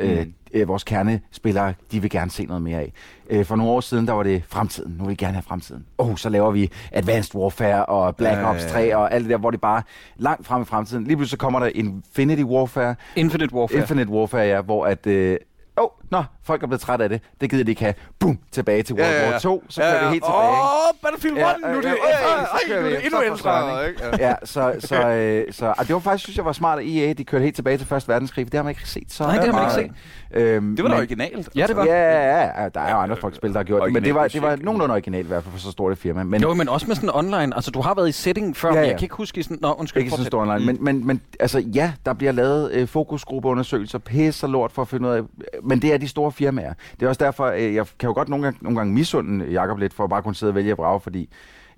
Mm. 0.00 0.32
øh, 0.54 0.68
vores 0.68 0.84
kernespillere, 0.84 1.74
de 1.92 2.00
vil 2.00 2.10
gerne 2.10 2.30
se 2.30 2.44
noget 2.44 2.62
mere 2.62 2.78
af. 2.78 2.92
Øh, 3.30 3.44
for 3.44 3.56
nogle 3.56 3.72
år 3.72 3.80
siden, 3.80 4.06
der 4.06 4.12
var 4.12 4.22
det 4.22 4.42
fremtiden. 4.48 4.94
Nu 4.98 5.04
vil 5.04 5.10
vi 5.10 5.14
gerne 5.14 5.32
have 5.32 5.42
fremtiden. 5.42 5.84
Oh, 5.98 6.16
så 6.16 6.28
laver 6.28 6.50
vi 6.50 6.70
Advanced 6.92 7.34
Warfare 7.34 7.86
og 7.86 8.16
Black 8.16 8.36
Ja, 8.38 8.50
Ops 8.50 8.62
ja, 8.62 8.68
3 8.68 8.80
ja. 8.80 8.96
og 8.96 9.14
alt 9.14 9.22
det 9.24 9.30
der, 9.30 9.38
hvor 9.38 9.50
det 9.50 9.60
bare 9.60 9.82
langt 10.16 10.46
frem 10.46 10.62
i 10.62 10.64
fremtiden. 10.64 11.04
Lige 11.04 11.16
pludselig 11.16 11.30
så 11.30 11.36
kommer 11.36 11.60
der 11.60 11.66
Infinity 11.74 12.42
Warfare, 12.42 12.94
Infinite 13.16 13.54
Warfare. 13.54 13.78
Infinite 13.78 14.10
Warfare, 14.10 14.46
ja, 14.46 14.60
hvor 14.60 14.86
at... 14.86 15.06
Øh, 15.06 15.36
oh, 15.76 15.88
Nå, 16.10 16.22
folk 16.44 16.62
er 16.62 16.66
blevet 16.66 16.80
trætte 16.80 17.02
af 17.02 17.08
det. 17.08 17.20
Det 17.40 17.50
gider 17.50 17.64
de 17.64 17.70
ikke 17.70 17.82
have. 17.82 17.94
Bum, 18.18 18.38
tilbage 18.52 18.82
til 18.82 18.94
World 18.94 19.06
Ja, 19.10 19.16
ja, 19.20 19.24
ja. 19.26 19.30
War 19.30 19.38
2. 19.38 19.64
Så 19.68 19.80
kører 19.80 20.04
vi 20.04 20.10
helt 20.10 20.24
tilbage. 20.24 20.48
Åh, 20.48 20.62
oh, 20.62 20.94
Battlefield 21.02 21.36
1, 21.36 21.40
Ja, 21.40 21.52
nu 21.72 21.76
er 21.76 21.80
det, 21.80 21.84
ja, 21.84 22.74
ja, 22.76 22.88
ja, 22.88 23.00
endnu 23.04 23.22
ældre. 23.22 23.50
Ja. 23.56 24.28
Ja, 24.28 24.34
så, 24.44 24.74
så, 24.78 25.08
øh, 25.08 25.52
så 25.52 25.74
og 25.78 25.86
det 25.86 25.94
var 25.94 26.00
faktisk, 26.00 26.24
synes 26.24 26.36
jeg, 26.36 26.44
var 26.44 26.52
smart 26.52 26.78
af 26.78 26.82
EA. 26.86 27.12
De 27.12 27.24
kørte 27.24 27.42
helt 27.42 27.54
tilbage 27.56 27.78
til 27.78 27.86
Første 27.86 28.08
Verdenskrig, 28.08 28.46
for 28.46 28.50
det 28.50 28.58
har 28.58 28.62
man 28.62 28.70
ikke 28.70 28.88
set 28.88 29.12
så 29.12 29.24
Nej, 29.24 29.36
det 29.36 29.54
har 29.54 29.62
man 29.70 29.80
ikke 29.80 29.92
af. 30.30 30.40
Øhm, 30.40 30.76
Det 30.76 30.82
var 30.82 30.88
da 30.88 30.94
men- 30.94 30.98
originalt. 31.00 31.48
Ja, 31.56 31.66
det 31.66 31.76
var. 31.76 31.84
Ja, 31.84 32.24
ja, 32.36 32.62
ja, 32.62 32.68
der 32.68 32.80
er 32.80 32.90
jo 32.90 32.96
andre 32.98 33.16
folk 33.16 33.36
spil, 33.36 33.52
der 33.52 33.58
har 33.58 33.64
gjort 33.64 33.82
det, 33.84 33.92
men 33.92 34.04
det 34.04 34.14
var, 34.14 34.28
det 34.28 34.42
var 34.42 34.56
nogenlunde 34.60 34.92
originalt 34.92 35.24
i 35.24 35.28
hvert 35.28 35.42
fald 35.42 35.52
for 35.52 35.58
så 35.60 35.70
stort 35.70 35.92
et 35.92 35.98
firma. 35.98 36.22
Men 36.24 36.42
Jo, 36.42 36.54
men 36.54 36.68
også 36.68 36.86
med 36.86 36.94
sådan 36.96 37.10
online. 37.14 37.54
Altså, 37.54 37.70
du 37.70 37.80
har 37.80 37.94
været 37.94 38.08
i 38.08 38.12
setting 38.12 38.56
før, 38.56 38.68
Ja, 38.68 38.74
ja, 38.74 38.80
ja. 38.80 38.84
ja. 38.86 38.90
jeg 38.90 38.98
kan 38.98 39.04
ikke 39.04 39.14
huske 39.14 39.40
i 39.40 39.42
sådan... 39.42 39.58
Nå, 39.60 39.72
undskyld. 39.72 40.00
ikke 40.02 40.10
sådan 40.10 40.26
stor 40.26 40.40
online. 40.42 40.66
Men, 40.66 40.84
men, 40.84 41.06
men 41.06 41.20
altså, 41.40 41.58
ja, 41.58 41.92
der 42.06 42.12
bliver 42.12 42.32
lavet 42.32 42.72
øh, 42.72 42.88
fokusgruppeundersøgelser, 42.88 43.98
pisse 43.98 44.46
lort 44.46 44.72
for 44.72 44.82
at 44.82 44.88
finde 44.88 45.08
ud 45.08 45.14
af, 45.14 45.22
men 45.62 45.82
det 45.82 45.94
er 45.94 45.98
de 46.00 46.08
store 46.08 46.32
firmaer. 46.32 46.74
Det 47.00 47.02
er 47.02 47.08
også 47.08 47.24
derfor, 47.24 47.46
øh, 47.46 47.74
jeg 47.74 47.86
kan 47.98 48.06
jo 48.06 48.12
godt 48.12 48.28
nogle 48.28 48.44
gange, 48.44 48.58
nogle 48.62 48.78
gange 48.78 48.94
misunde 48.94 49.44
øh, 49.44 49.52
Jacob 49.52 49.78
lidt, 49.78 49.94
for 49.94 50.04
at 50.04 50.10
bare 50.10 50.22
kunne 50.22 50.34
sidde 50.34 50.50
og 50.50 50.54
vælge 50.54 50.72
og 50.72 50.76
brage, 50.76 51.00
fordi 51.00 51.28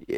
øh, 0.09 0.17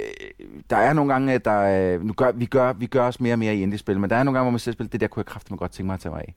der 0.71 0.77
er 0.77 0.93
nogle 0.93 1.13
gange, 1.13 1.33
at 1.33 1.45
der, 1.45 1.95
øh, 1.95 2.05
nu 2.05 2.13
gør, 2.13 2.33
vi, 2.33 2.47
gør, 2.47 2.73
vi 2.73 2.87
gør 2.87 3.07
os 3.07 3.21
mere 3.21 3.35
og 3.35 3.39
mere 3.39 3.55
i 3.57 3.63
indie-spil, 3.63 4.01
men 4.01 4.11
der 4.11 4.17
er 4.17 4.23
nogle 4.23 4.39
gange, 4.39 4.45
hvor 4.45 4.51
man 4.51 4.59
ser 4.59 4.73
spiller, 4.73 4.91
det 4.91 5.01
der 5.01 5.07
kunne 5.07 5.21
jeg 5.21 5.27
kraftigt 5.27 5.59
godt 5.59 5.73
tænke 5.73 5.87
mig 5.87 5.95
at 5.95 6.01
tage 6.01 6.13
mig 6.13 6.23
af. 6.29 6.35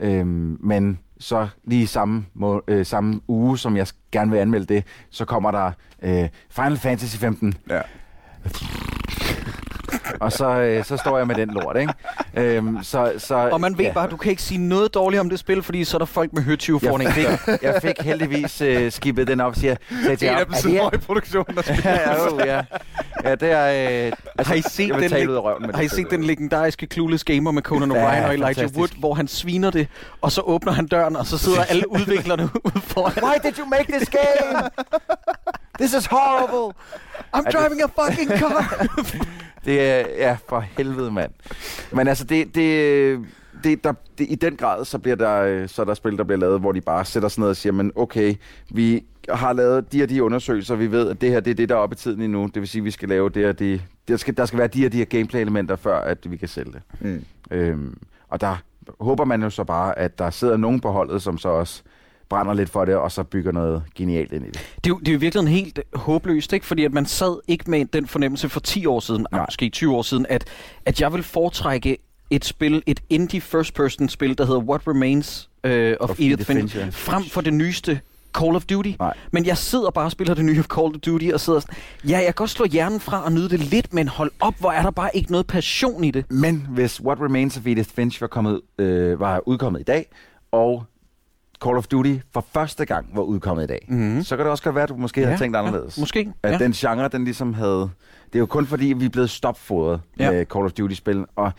Øhm, 0.00 0.58
men 0.60 0.98
så 1.18 1.48
lige 1.64 1.86
samme, 1.86 2.26
må, 2.34 2.62
øh, 2.68 2.86
samme 2.86 3.20
uge, 3.28 3.58
som 3.58 3.76
jeg 3.76 3.86
gerne 4.12 4.30
vil 4.30 4.38
anmelde 4.38 4.74
det, 4.74 4.84
så 5.10 5.24
kommer 5.24 5.50
der 5.50 5.72
øh, 6.02 6.28
Final 6.50 6.76
Fantasy 6.76 7.16
15. 7.16 7.54
Ja. 7.70 7.80
Og 10.20 10.32
så, 10.32 10.48
øh, 10.50 10.84
så 10.84 10.96
står 10.96 11.18
jeg 11.18 11.26
med 11.26 11.34
den 11.34 11.48
lort, 11.50 11.76
ikke? 11.76 11.92
Øhm, 12.34 12.78
så, 12.82 13.12
så, 13.18 13.34
Og 13.34 13.60
man 13.60 13.78
ved 13.78 13.84
ja. 13.84 13.92
bare, 13.92 14.08
du 14.10 14.16
kan 14.16 14.30
ikke 14.30 14.42
sige 14.42 14.58
noget 14.58 14.94
dårligt 14.94 15.20
om 15.20 15.30
det 15.30 15.38
spil, 15.38 15.62
fordi 15.62 15.84
så 15.84 15.96
er 15.96 15.98
der 15.98 16.06
folk 16.06 16.32
med 16.32 16.42
høtyve 16.42 16.80
foran 16.80 17.00
en. 17.00 17.06
jeg 17.06 17.14
fik, 17.38 17.62
jeg 17.62 17.78
fik 17.82 18.00
heldigvis 18.00 18.60
øh, 18.60 18.92
skibet 18.92 19.26
den 19.28 19.40
op, 19.40 19.54
siger, 19.56 19.76
sagde 20.02 20.16
til 20.16 20.28
En 20.28 20.34
ham, 20.34 20.40
af 20.40 20.46
dem 20.46 20.54
er 20.54 20.60
det 20.60 20.72
her- 20.72 20.90
i 20.94 20.98
produktionen 20.98 21.58
og 21.58 21.64
spiller. 21.64 21.90
ja, 21.90 22.24
jo, 22.24 22.38
ja. 22.44 22.62
ja, 23.24 23.34
det 23.34 23.50
er... 23.52 24.06
Øh, 24.06 24.12
altså, 24.38 24.52
Har 24.52 24.54
I 24.54 24.62
set 24.62 24.88
jeg 24.88 24.96
vil 25.00 25.10
den 25.10 25.18
lig- 25.20 25.28
ud 25.30 25.34
af 25.34 25.40
røven 25.40 25.62
med 25.66 25.74
Har 25.74 25.82
I 25.82 25.88
set 25.88 26.10
den 26.10 26.24
legendariske 26.24 26.86
Clueless 26.92 27.24
Gamer 27.24 27.50
med 27.50 27.62
Conan 27.62 27.92
Ja, 27.92 27.96
O'Brien 27.98 28.26
og 28.26 28.34
Elijah 28.34 28.54
fantastisk. 28.54 28.78
Wood, 28.78 28.88
hvor 28.98 29.14
han 29.14 29.28
sviner 29.28 29.70
det, 29.70 29.88
og 30.20 30.32
så 30.32 30.40
åbner 30.40 30.72
han 30.72 30.86
døren, 30.86 31.16
og 31.16 31.26
så 31.26 31.38
sidder 31.38 31.64
alle 31.64 31.90
udviklerne 31.96 32.42
ude 32.64 32.80
foran. 32.80 33.24
Why 33.24 33.34
did 33.50 33.58
you 33.58 33.66
make 33.66 33.92
this 33.92 34.08
game? 34.10 34.68
This 35.80 35.94
is 35.94 36.06
horrible. 36.06 36.74
I'm 37.36 37.50
driving 37.50 37.80
a 37.82 37.86
fucking 38.04 38.30
car! 38.38 38.86
Det 39.64 39.80
er, 39.80 40.04
ja, 40.18 40.36
for 40.48 40.60
helvede, 40.60 41.10
mand. 41.10 41.30
Men 41.92 42.08
altså, 42.08 42.24
det, 42.24 42.54
det, 42.54 43.26
det, 43.64 43.84
der, 43.84 43.92
det, 44.18 44.26
i 44.30 44.34
den 44.34 44.56
grad, 44.56 44.84
så 44.84 44.98
bliver 44.98 45.16
der, 45.16 45.42
øh, 45.42 45.68
så 45.68 45.82
er 45.82 45.86
der 45.86 45.94
spil, 45.94 46.16
der 46.16 46.24
bliver 46.24 46.38
lavet, 46.38 46.60
hvor 46.60 46.72
de 46.72 46.80
bare 46.80 47.04
sætter 47.04 47.28
sig 47.28 47.40
ned 47.40 47.48
og 47.48 47.56
siger, 47.56 47.72
men 47.72 47.92
okay, 47.96 48.34
vi 48.70 49.04
har 49.28 49.52
lavet 49.52 49.92
de 49.92 50.02
og 50.02 50.08
de 50.08 50.24
undersøgelser, 50.24 50.74
vi 50.74 50.90
ved, 50.90 51.10
at 51.10 51.20
det 51.20 51.30
her, 51.30 51.40
det 51.40 51.50
er 51.50 51.54
det, 51.54 51.68
der 51.68 51.74
er 51.74 51.78
oppe 51.78 51.94
i 51.94 51.96
tiden 51.96 52.22
endnu. 52.22 52.46
Det 52.46 52.56
vil 52.56 52.68
sige, 52.68 52.80
at 52.80 52.84
vi 52.84 52.90
skal 52.90 53.08
lave 53.08 53.28
det 53.28 53.46
og 53.46 53.58
det. 53.58 53.82
Der 54.08 54.16
skal, 54.16 54.36
der 54.36 54.44
skal 54.44 54.58
være 54.58 54.68
de 54.68 54.86
og 54.86 54.92
de 54.92 54.98
her 54.98 55.04
gameplay-elementer, 55.04 55.76
før 55.76 56.00
at 56.00 56.30
vi 56.30 56.36
kan 56.36 56.48
sælge 56.48 56.72
det. 56.72 56.82
Mm. 57.00 57.24
Øhm, 57.50 57.98
og 58.28 58.40
der 58.40 58.56
håber 59.00 59.24
man 59.24 59.42
jo 59.42 59.50
så 59.50 59.64
bare, 59.64 59.98
at 59.98 60.18
der 60.18 60.30
sidder 60.30 60.56
nogen 60.56 60.80
på 60.80 60.90
holdet, 60.90 61.22
som 61.22 61.38
så 61.38 61.48
også 61.48 61.82
brænder 62.30 62.54
lidt 62.54 62.70
for 62.70 62.84
det, 62.84 62.94
og 62.94 63.12
så 63.12 63.22
bygger 63.22 63.52
noget 63.52 63.82
genialt 63.94 64.32
ind 64.32 64.44
i 64.44 64.48
det. 64.48 64.60
Det 64.84 64.86
er, 64.86 64.88
jo, 64.88 64.98
det 64.98 65.08
er 65.08 65.12
jo 65.12 65.18
virkelig 65.18 65.48
helt 65.48 65.80
håbløst, 65.94 66.52
ikke? 66.52 66.66
Fordi 66.66 66.84
at 66.84 66.92
man 66.92 67.06
sad 67.06 67.40
ikke 67.48 67.70
med 67.70 67.84
den 67.84 68.06
fornemmelse 68.06 68.48
for 68.48 68.60
10 68.60 68.86
år 68.86 69.00
siden, 69.00 69.26
Nej. 69.32 69.44
måske 69.48 69.68
20 69.68 69.96
år 69.96 70.02
siden, 70.02 70.26
at, 70.28 70.44
at 70.86 71.00
jeg 71.00 71.12
vil 71.12 71.22
foretrække 71.22 71.96
et 72.30 72.44
spil, 72.44 72.82
et 72.86 73.00
indie 73.10 73.40
first-person 73.40 74.08
spil, 74.08 74.38
der 74.38 74.46
hedder 74.46 74.60
What 74.60 74.80
Remains 74.88 75.50
uh, 75.64 75.70
of, 76.00 76.10
Of 76.10 76.20
Edith 76.20 76.44
Finch, 76.44 76.92
frem 76.92 77.24
for 77.24 77.40
det 77.40 77.54
nyeste 77.54 78.00
Call 78.34 78.56
of 78.56 78.64
Duty. 78.64 78.92
Nej. 78.98 79.14
Men 79.30 79.46
jeg 79.46 79.58
sidder 79.58 79.90
bare 79.90 80.04
og 80.04 80.12
spiller 80.12 80.34
det 80.34 80.44
nye 80.44 80.58
of 80.58 80.66
Call 80.66 80.86
of 80.86 81.00
Duty, 81.00 81.30
og 81.34 81.40
sidder 81.40 81.60
sådan, 81.60 81.76
ja, 82.08 82.16
jeg 82.16 82.24
kan 82.24 82.34
godt 82.34 82.50
slå 82.50 82.66
hjernen 82.66 83.00
fra 83.00 83.24
og 83.24 83.32
nyde 83.32 83.48
det 83.48 83.60
lidt, 83.60 83.94
men 83.94 84.08
hold 84.08 84.30
op, 84.40 84.54
hvor 84.58 84.70
er 84.70 84.82
der 84.82 84.90
bare 84.90 85.16
ikke 85.16 85.30
noget 85.30 85.46
passion 85.46 86.04
i 86.04 86.10
det. 86.10 86.30
Men 86.30 86.66
hvis 86.70 87.00
What 87.00 87.20
Remains 87.20 87.56
of 87.56 87.66
Edith 87.66 87.90
Finch 87.94 88.20
var, 88.20 88.26
kommet, 88.26 88.60
øh, 88.78 89.20
var 89.20 89.48
udkommet 89.48 89.80
i 89.80 89.84
dag, 89.84 90.06
og 90.52 90.84
Call 91.64 91.76
of 91.76 91.86
Duty 91.86 92.14
for 92.32 92.44
første 92.52 92.84
gang 92.84 93.06
var 93.14 93.22
udkommet 93.22 93.64
i 93.64 93.66
dag, 93.66 93.86
Mhm. 93.88 94.22
så 94.22 94.36
kan 94.36 94.44
det 94.44 94.50
også 94.50 94.64
godt 94.64 94.74
være, 94.74 94.82
at 94.82 94.88
du 94.88 94.96
måske 94.96 95.20
ja, 95.20 95.26
havde 95.26 95.38
tænkt 95.38 95.56
anderledes. 95.56 95.96
Ja, 95.98 96.00
måske. 96.02 96.32
At 96.42 96.52
Ja. 96.52 96.58
den 96.58 96.72
genre, 96.72 97.08
den 97.08 97.24
ligesom 97.24 97.54
havde... 97.54 97.90
Det 98.26 98.34
er 98.34 98.38
jo 98.38 98.46
kun 98.46 98.66
fordi, 98.66 98.86
vi 98.86 99.04
er 99.04 99.08
blevet 99.08 99.30
stopfodret 99.30 100.00
ja. 100.18 100.30
Med 100.30 100.46
Call 100.46 100.64
of 100.64 100.72
Duty-spil, 100.72 101.24
og 101.36 101.52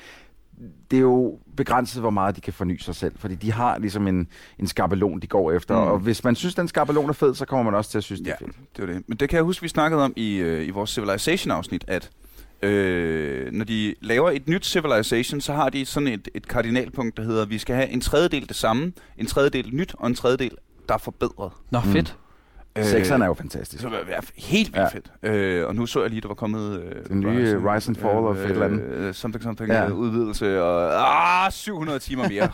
det 0.91 0.97
er 0.97 1.02
jo 1.02 1.39
begrænset, 1.58 2.02
hvor 2.02 2.10
meget 2.10 2.36
de 2.36 2.41
kan 2.41 2.54
forny 2.54 2.78
sig 2.78 2.95
selv, 2.95 3.14
fordi 3.18 3.36
de 3.36 3.52
har 3.52 3.78
ligesom 3.78 4.08
en, 4.08 4.28
en 4.60 4.68
skabelon, 4.68 5.20
de 5.20 5.28
går 5.28 5.52
efter, 5.52 5.76
Mm. 5.76 5.88
og 5.91 5.99
hvis 5.99 6.24
man 6.24 6.36
synes, 6.36 6.56
den 6.56 6.68
skabelon 6.68 7.10
er 7.10 7.14
fed, 7.14 7.36
så 7.36 7.45
kommer 7.45 7.64
man 7.64 7.74
også 7.76 7.91
til 7.91 7.97
at 7.97 8.04
synes, 8.04 8.20
det 8.22 8.28
Ja, 8.28 8.32
er 8.34 8.38
fedt. 8.38 8.52
det 8.78 8.88
var 8.88 8.93
det. 8.93 9.04
Men 9.08 9.18
det 9.18 9.30
kan 9.30 9.36
jeg 9.38 9.43
huske, 9.43 9.62
vi 9.62 9.68
snakkede 9.68 10.04
om 10.04 10.14
i, 10.16 10.36
øh, 10.36 10.68
i 10.68 10.70
vores 10.70 10.89
Civilization-afsnit, 10.89 11.86
at 11.88 12.10
øh, 12.64 13.51
når 13.51 13.66
de 13.66 13.95
laver 14.01 14.32
et 14.32 14.47
nyt 14.47 14.66
Civilization, 14.66 15.41
så 15.41 15.53
har 15.53 15.70
de 15.70 15.86
sådan 15.86 16.07
et, 16.07 16.30
et 16.36 16.47
kardinalpunkt, 16.47 17.18
der 17.18 17.24
hedder, 17.24 17.41
at 17.41 17.49
vi 17.49 17.57
skal 17.57 17.76
have 17.76 17.89
en 17.89 18.01
tredjedel 18.01 18.47
det 18.47 18.55
samme, 18.55 18.93
en 19.18 19.26
tredjedel 19.26 19.70
nyt, 19.76 19.95
og 19.97 20.07
en 20.07 20.16
tredjedel, 20.16 20.51
der 20.88 20.93
er 20.93 20.97
forbedret. 20.97 21.51
Nå, 21.72 21.80
Mm. 21.86 21.91
fedt. 21.91 22.16
Øh, 22.78 22.84
Sekseren 22.86 23.22
er 23.22 23.26
jo 23.26 23.34
fantastisk. 23.34 23.82
Så 23.82 23.89
det 23.89 23.97
var 24.07 24.26
helt 24.38 24.74
vildt 24.74 24.78
ja. 24.78 24.88
Fedt. 25.28 25.36
Øh, 25.36 25.68
og 25.68 25.76
nu 25.76 25.86
så 25.86 26.01
jeg 26.01 26.09
lige, 26.09 26.22
der 26.22 26.28
var 26.28 26.36
kommet... 26.36 26.82
Øh, 26.84 27.05
Den 27.09 27.20
nye 27.20 27.57
Rise 27.74 27.89
and 27.89 27.95
Fall 27.95 28.18
of 28.18 28.38
et 28.38 28.43
eller 28.51 28.66
andet. 28.66 28.82
Øh, 28.82 29.14
something, 29.14 29.43
something, 29.43 29.70
Ja. 29.70 29.84
ja. 29.84 29.89
udvidelse, 29.91 30.62
og 30.64 31.45
ah, 31.45 31.51
700 31.51 31.99
timer 31.99 32.28
mere. 32.30 32.49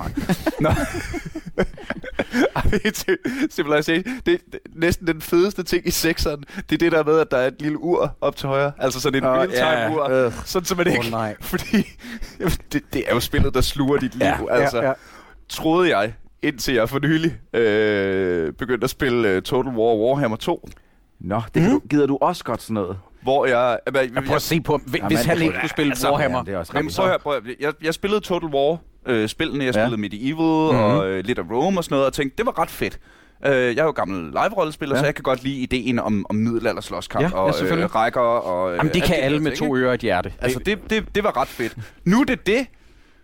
Nå. 0.60 0.70
Civilization, 3.50 4.04
det, 4.04 4.40
det, 4.52 4.58
næsten 4.74 5.06
den 5.06 5.20
fedeste 5.20 5.62
ting 5.62 5.86
i 5.86 5.90
sekseren, 5.90 6.44
det 6.56 6.72
er 6.72 6.78
det 6.78 6.92
der 6.92 7.04
med, 7.04 7.18
at 7.18 7.30
der 7.30 7.36
er 7.36 7.46
et 7.46 7.54
lille 7.62 7.78
ur 7.78 8.16
op 8.20 8.36
til 8.36 8.48
højre. 8.48 8.72
Altså 8.78 9.00
sådan 9.00 9.24
en 9.24 9.28
real-time 9.30 9.96
ur. 9.96 10.10
øh. 10.10 10.32
Sådan, 10.44 10.66
så 10.66 10.74
man 10.74 10.86
ikke... 10.86 11.10
nej. 11.10 11.36
Fordi 11.40 11.76
det, 12.72 12.82
det 12.92 13.04
er 13.08 13.14
jo 13.14 13.20
spillet, 13.20 13.54
der 13.54 13.60
sluger 13.60 13.98
dit 13.98 14.14
liv. 14.14 14.22
Ja, 14.26 14.54
altså, 14.54 14.80
ja, 14.82 14.86
ja. 14.88 14.92
troede 15.48 15.96
jeg, 15.98 16.14
indtil 16.42 16.74
jeg 16.74 16.88
for 16.88 16.98
nylig 16.98 17.56
øh, 17.56 18.52
begyndte 18.52 18.84
at 18.84 18.90
spille 18.90 19.36
uh, 19.36 19.42
Total 19.42 19.72
War 19.72 19.94
Warhammer 19.96 20.36
2. 20.36 20.68
Nå, 21.20 21.42
det 21.54 21.62
Mm. 21.62 21.68
du, 21.70 21.80
gider 21.90 22.06
du 22.06 22.18
også 22.20 22.44
godt 22.44 22.62
sådan 22.62 22.74
noget? 22.74 22.98
Hvor 23.22 23.46
jeg... 23.46 23.78
Jeg, 23.86 23.94
jeg, 24.14 24.22
prøver 24.24 24.36
at 24.36 24.42
se 24.42 24.60
på, 24.60 24.80
hvis 24.86 25.00
Jamen, 25.02 25.16
han 25.16 25.36
det- 25.36 25.42
ikke 25.42 25.58
kunne 25.60 25.68
spille 25.68 25.92
altså, 25.92 26.10
Warhammer. 26.10 26.38
Ja, 26.38 26.44
det 26.44 26.54
er 26.54 26.58
også 26.58 26.72
prøv 27.02 27.10
at, 27.10 27.20
prøv 27.20 27.36
at, 27.36 27.42
jeg, 27.60 27.72
jeg 27.82 27.94
spillede 27.94 28.20
Total 28.20 28.48
War 28.48 28.78
øh, 29.06 29.28
spillene, 29.28 29.64
jeg 29.64 29.74
Ja. 29.74 29.82
spillede 29.84 30.00
Medieval 30.00 30.72
mm-hmm. 30.72 30.84
og 30.84 31.06
øh, 31.08 31.24
lidt 31.24 31.38
af 31.38 31.42
Rome 31.50 31.78
og 31.80 31.84
sådan 31.84 31.94
noget, 31.94 32.06
og 32.06 32.12
tænkte, 32.12 32.36
det 32.36 32.46
var 32.46 32.58
ret 32.58 32.70
fedt. 32.70 32.98
Øh, 33.46 33.52
jeg 33.52 33.78
er 33.78 33.84
jo 33.84 33.90
gammel 33.90 34.30
live-rollespiller, 34.30 34.94
ja. 34.94 34.98
Ja. 34.98 35.02
så 35.02 35.06
jeg 35.06 35.14
kan 35.14 35.22
godt 35.22 35.42
lide 35.42 35.56
ideen 35.56 35.98
om, 35.98 36.26
om 36.30 36.36
middelalder 36.36 36.80
slåskamp 36.80 37.22
Ja, 37.22 37.28
ja, 37.28 37.34
og 37.42 37.48
øh, 37.48 37.54
selvfølgelig. 37.54 37.94
rækker 37.94 38.20
og... 38.20 38.70
Øh, 38.72 38.76
Jamen, 38.76 38.92
det 38.92 39.02
kan 39.02 39.16
alle 39.16 39.36
ting, 39.36 39.42
med 39.42 39.52
ikke? 39.52 39.64
to 39.64 39.76
ører 39.76 39.88
og 39.88 39.94
et 39.94 40.00
hjerte. 40.00 40.32
Altså, 40.40 40.58
det, 40.58 40.78
det, 40.90 41.04
det 41.14 41.24
var 41.24 41.36
ret 41.36 41.48
fedt. 41.48 41.76
Nu 42.04 42.20
er 42.20 42.24
det 42.24 42.46
det, 42.46 42.66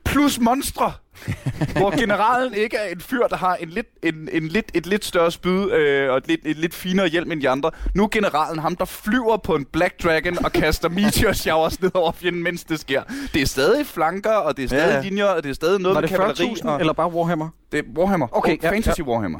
plus 0.05 0.41
monstre. 0.41 0.93
hvor 1.77 1.99
generalen 2.01 2.55
ikke 2.55 2.77
er 2.77 2.93
en 2.93 3.01
fyr, 3.01 3.27
der 3.27 3.37
har 3.37 3.55
en 3.55 3.69
lidt, 3.69 3.87
en, 4.03 4.29
en 4.33 4.49
lidt, 4.49 4.71
et 4.75 4.87
lidt 4.87 5.05
større 5.05 5.31
spyd 5.33 5.71
øh, 5.71 6.11
og 6.11 6.17
et 6.17 6.29
lidt, 6.29 6.41
et 6.45 6.57
lidt 6.57 6.75
finere 6.75 7.09
hjelm 7.09 7.33
end 7.33 7.41
de 7.43 7.49
andre. 7.49 7.71
Nu 7.95 8.03
er 8.05 8.09
generalen 8.09 8.59
ham, 8.59 8.77
der 8.77 8.85
flyver 8.85 9.37
på 9.37 9.55
en 9.55 9.65
Black 9.65 10.03
Dragon 10.05 10.45
og 10.45 10.53
kaster 10.53 10.89
meteor 10.89 11.33
showers 11.33 11.81
ned 11.83 11.91
over 11.95 12.13
fjenden, 12.13 12.43
mens 12.43 12.65
det 12.65 12.81
sker. 12.81 13.03
Det 13.35 13.43
er 13.43 13.47
stadig 13.47 13.87
flanker, 13.87 14.31
og 14.33 14.57
det 14.57 14.65
er 14.65 14.69
stadig 14.69 14.95
Ja, 14.95 15.01
linjer, 15.09 15.25
og 15.25 15.43
det 15.45 15.51
er 15.51 15.55
stadig 15.55 15.81
noget 15.81 15.95
Var 15.95 16.01
med 16.01 16.09
det 16.09 16.17
kavaleri. 16.17 16.55
40.000, 16.55 16.69
og- 16.69 16.81
eller 16.81 16.93
bare 16.93 17.13
Warhammer? 17.13 17.49
det 17.73 17.79
er 17.79 17.83
Warhammer. 17.99 18.29
Okay, 18.33 18.53
Oh, 18.53 18.59
ja, 18.65 18.71
Fantasy 18.71 18.99
ja. 18.99 19.05
Warhammer. 19.05 19.39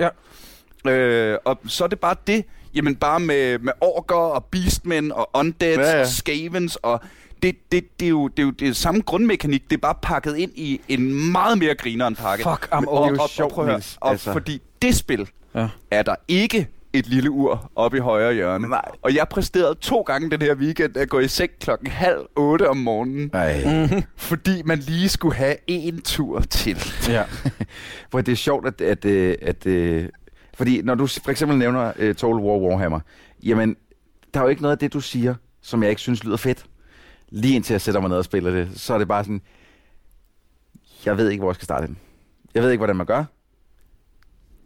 Ja. 0.85 0.91
Øh, 0.91 1.39
og 1.45 1.59
så 1.67 1.85
er 1.85 1.89
det 1.89 2.01
bare 2.01 2.17
det, 2.27 2.45
jamen 2.75 2.97
bare 2.97 3.21
med, 3.21 3.59
med 3.59 3.73
orker 3.81 4.15
og 4.15 4.45
beastmen 4.45 5.13
og 5.13 5.31
undeads 5.35 5.79
Ja, 5.79 5.99
ja, 5.99 6.05
skavens 6.05 6.77
og 6.77 7.01
det, 7.43 7.57
det, 7.73 8.01
det, 8.01 8.07
er 8.07 8.11
jo, 8.11 8.29
det, 8.29 8.39
er 8.39 8.47
jo 8.47 8.51
det 8.51 8.69
er 8.69 8.73
samme 8.73 9.01
grundmekanik, 9.01 9.71
det 9.71 9.77
er 9.77 9.81
bare 9.81 9.95
pakket 10.03 10.37
ind 10.37 10.53
i 10.55 10.81
en 10.89 11.33
meget 11.33 11.59
mere 11.59 11.75
grineren 11.75 12.15
pakke. 12.15 12.43
Fuck, 12.45 12.69
old. 12.73 12.87
og, 12.89 13.05
Det 13.05 13.11
er 13.11 13.15
jo 13.17 13.23
og, 13.23 13.29
sjovt, 13.29 13.53
og, 13.53 13.55
prøv 13.55 13.67
Niels, 13.67 13.99
og 14.01 14.11
altså. 14.11 14.33
fordi 14.33 14.63
det 14.83 14.95
spil 14.97 15.29
Ja. 15.55 15.69
er 15.91 16.03
der 16.03 16.15
ikke 16.29 16.69
et 16.93 17.07
lille 17.07 17.31
ur 17.31 17.71
oppe 17.77 17.97
i 17.97 18.01
højre 18.01 18.35
hjørne. 18.35 18.69
Nej. 18.69 18.85
Og 19.03 19.15
jeg 19.15 19.27
præsterede 19.31 19.75
to 19.75 20.01
gange 20.01 20.31
den 20.31 20.43
her 20.43 20.55
weekend 20.55 20.97
at 20.97 21.09
gå 21.09 21.19
i 21.19 21.29
seng 21.29 21.51
klokken 21.61 21.87
halv 21.91 22.19
otte 22.37 22.69
om 22.69 22.77
morgenen, 22.77 23.31
Ej. 23.35 24.03
fordi 24.17 24.63
man 24.65 24.79
lige 24.79 25.09
skulle 25.09 25.35
have 25.35 25.57
en 25.67 26.01
tur 26.03 26.41
til. 26.41 26.79
Ja. 27.09 27.23
For 28.11 28.21
det 28.21 28.33
er 28.33 28.37
sjovt, 28.37 28.67
at... 28.67 28.81
at, 28.81 29.05
øh, 29.05 29.35
at, 29.43 29.67
at 29.67 30.11
fordi 30.55 30.83
når 30.83 30.95
du 30.95 31.07
for 31.07 31.31
eksempel 31.31 31.59
nævner 31.59 31.93
uh, 31.99 32.15
Total 32.15 32.45
War 32.45 32.59
Warhammer, 32.59 33.01
jamen, 33.43 33.77
der 34.35 34.41
er 34.41 34.45
jo 34.45 34.51
ikke 34.51 34.63
noget 34.63 34.73
af 34.73 34.79
det, 34.79 34.93
du 34.93 35.01
siger, 35.01 35.35
som 35.63 35.83
jeg 35.83 35.91
ikke 35.91 36.03
synes 36.03 36.25
lyder 36.25 36.37
fedt. 36.37 36.65
Lige 37.31 37.55
indtil 37.55 37.75
jeg 37.75 37.81
sætter 37.81 38.01
mig 38.01 38.11
ned 38.11 38.17
og 38.17 38.25
spiller 38.25 38.51
det, 38.51 38.81
så 38.81 38.95
er 38.95 38.99
det 38.99 39.09
bare 39.09 39.25
sådan, 39.25 39.41
jeg 41.05 41.17
ved 41.17 41.31
ikke, 41.31 41.41
hvor 41.41 41.51
jeg 41.51 41.55
skal 41.55 41.65
starte 41.65 41.87
den. 41.87 41.99
Jeg 42.55 42.63
ved 42.63 42.71
ikke, 42.71 42.79
hvordan 42.79 42.97
man 42.97 43.07
gør. 43.07 43.25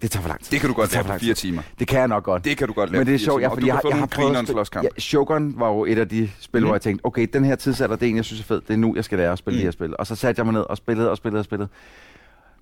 Det 0.03 0.11
tager 0.11 0.23
for 0.23 0.29
lang 0.29 0.45
tid. 0.45 0.51
Det 0.51 0.61
kan 0.61 0.69
du 0.69 0.75
godt 0.75 0.91
tager 0.91 1.03
lave 1.03 1.13
for 1.13 1.19
på 1.19 1.25
fire 1.25 1.35
timer. 1.35 1.63
Det 1.79 1.89
kan 1.89 1.99
jeg 1.99 2.09
nok 2.09 2.25
godt. 2.25 2.45
Det 2.45 2.57
kan 2.57 2.67
du 2.67 2.73
godt 2.73 2.91
lave 2.91 3.01
Men 3.01 3.07
det 3.07 3.15
er 3.15 3.19
sjovt, 3.19 3.43
ja, 3.43 3.49
fordi 3.49 3.67
jeg, 3.67 3.81
jeg 3.89 3.99
har 3.99 4.07
prøvet 4.07 4.37
at 4.37 4.67
spille, 4.67 4.83
ja, 4.83 5.01
Shogun 5.01 5.55
var 5.57 5.69
jo 5.69 5.85
et 5.85 5.99
af 5.99 6.09
de 6.09 6.31
spil, 6.41 6.61
mm. 6.61 6.67
Hvor 6.67 6.75
jeg 6.75 6.83
tænkte, 6.83 7.07
okay, 7.07 7.27
den 7.33 7.45
her 7.45 7.57
tidsalder, 7.57 7.97
det 7.97 8.07
er 8.07 8.11
en, 8.11 8.17
jeg 8.17 8.25
synes 8.25 8.41
er 8.41 8.45
fed. 8.45 8.61
Det 8.61 8.71
er 8.71 8.77
nu, 8.77 8.95
jeg 8.97 9.05
skal 9.05 9.19
lære 9.19 9.33
at 9.33 9.39
spille 9.39 9.57
mm. 9.57 9.59
Mm. 9.59 9.61
de 9.61 9.65
her 9.65 9.71
spil. 9.71 9.95
Og 9.99 10.07
så 10.07 10.17
satte 10.17 10.41
jeg 10.41 10.47
mig 10.47 10.53
ned 10.53 10.63
og 10.63 10.77
spillede 10.77 11.11
og 11.11 11.17
spillede 11.17 11.41
og 11.41 11.45
spillede. 11.45 11.69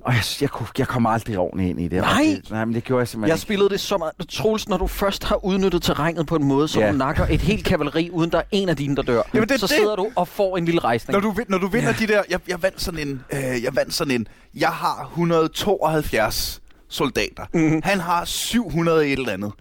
Og 0.04 0.12
jeg, 0.14 0.22
jeg, 0.40 0.50
kunne, 0.50 0.66
jeg 0.78 0.88
kom 0.88 1.06
aldrig 1.06 1.38
ordentligt 1.38 1.70
ind 1.70 1.80
i 1.80 1.88
det. 1.88 2.00
Nej! 2.02 2.22
Det, 2.42 2.50
nej, 2.50 2.64
men 2.64 2.74
det 2.74 2.84
gjorde 2.84 3.00
jeg 3.00 3.08
simpelthen 3.08 3.28
Jeg 3.28 3.34
ikke. 3.36 3.42
spillede 3.42 3.68
det 3.70 3.80
så 3.80 3.96
meget. 3.98 4.12
Troels, 4.28 4.68
når 4.68 4.76
du 4.76 4.86
først 4.86 5.24
har 5.24 5.44
udnyttet 5.44 5.82
terrænet 5.82 6.26
på 6.26 6.36
en 6.36 6.44
måde, 6.44 6.68
så 6.68 6.80
Ja. 6.80 6.92
du 6.92 6.96
nakker 6.96 7.26
et 7.30 7.40
helt 7.40 7.64
kavaleri, 7.64 8.10
uden 8.10 8.32
der 8.32 8.38
er 8.38 8.42
en 8.50 8.68
af 8.68 8.76
dine, 8.76 8.96
der 8.96 9.02
dør, 9.02 9.22
Jamen, 9.34 9.48
det 9.48 9.60
så 9.60 9.66
det. 9.66 9.74
sidder 9.76 9.96
du 9.96 10.10
og 10.16 10.28
får 10.28 10.56
en 10.56 10.64
lille 10.64 10.80
rejsning. 10.80 11.12
Når 11.12 11.20
du, 11.30 11.34
når 11.48 11.58
du 11.58 11.66
vinder 11.68 11.92
de 11.92 12.06
der... 12.06 12.22
Jeg, 12.30 12.40
jeg 12.48 12.62
vandt 12.62 12.82
sådan 12.82 13.08
en... 13.08 13.22
Øh, 13.32 13.62
jeg 13.62 13.76
vandt 13.76 13.94
sådan 13.94 14.14
en... 14.14 14.26
Jeg 14.54 14.68
har 14.68 15.08
172 15.12 16.60
soldater. 16.88 17.44
Mm-hmm. 17.54 17.80
Han 17.84 18.00
har 18.00 18.24
700 18.24 19.06
et 19.06 19.12
eller 19.18 19.32
andet. 19.32 19.52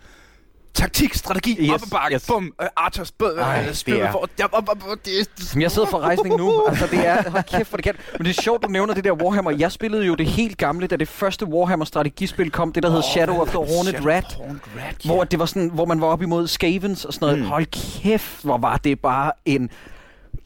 Taktik, 0.79 1.13
strategi, 1.13 1.55
Yes, 1.59 1.69
op 1.69 1.81
ad 1.81 1.89
bakke, 1.91 2.15
yes. 2.15 2.27
bum, 2.27 2.53
øh, 2.61 2.67
Arthurs, 2.75 3.11
bum, 3.11 3.29
Ej, 3.39 3.65
øh, 3.67 3.73
spil 3.73 4.07
for... 4.11 4.29
Ja, 4.39 4.45
op, 4.51 4.69
op, 4.69 4.83
op, 4.91 4.97
det, 5.05 5.11
Jamen, 5.53 5.61
jeg 5.61 5.71
sidder 5.71 5.87
for 5.87 5.97
rejsning 5.99 6.37
nu. 6.37 6.63
Altså, 6.67 6.87
det 6.91 7.07
er... 7.07 7.29
Hold 7.29 7.43
kæft, 7.43 7.69
for 7.69 7.77
det 7.77 7.83
kan. 7.83 7.95
Men 8.17 8.25
det 8.25 8.37
er 8.37 8.41
sjovt, 8.41 8.63
du 8.63 8.67
nævner 8.67 8.93
det 8.93 9.03
der 9.03 9.11
Warhammer. 9.11 9.51
Jeg 9.51 9.71
spillede 9.71 10.05
jo 10.05 10.15
det 10.15 10.25
helt 10.25 10.57
gamle, 10.57 10.87
da 10.87 10.95
det 10.95 11.07
første 11.07 11.45
Warhammer-strategispil 11.45 12.51
kom. 12.51 12.71
Det, 12.73 12.83
der 12.83 12.89
hed 12.91 13.01
Shadow 13.13 13.41
of 13.41 13.47
the 13.47 13.57
Horned 13.57 13.91
Shadow 13.91 14.07
Rat. 14.07 14.37
Rat, 14.77 15.05
ja. 15.05 15.09
Hvor 15.11 15.23
det 15.23 15.39
var 15.39 15.45
sådan, 15.45 15.69
hvor 15.69 15.85
man 15.85 16.01
var 16.01 16.07
op 16.07 16.21
imod 16.21 16.47
Skavens 16.47 17.05
og 17.05 17.13
sådan 17.13 17.25
noget. 17.25 17.39
Mm. 17.39 17.45
Hold 17.45 17.65
kæft, 18.01 18.43
hvor 18.43 18.57
var 18.57 18.77
det 18.77 18.99
bare 18.99 19.31
en 19.45 19.69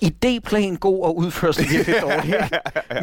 idéplan 0.04 0.76
god 0.78 1.04
og 1.04 1.18
udførsel 1.18 1.70
virkelig 1.70 1.96
dårlig. 2.02 2.50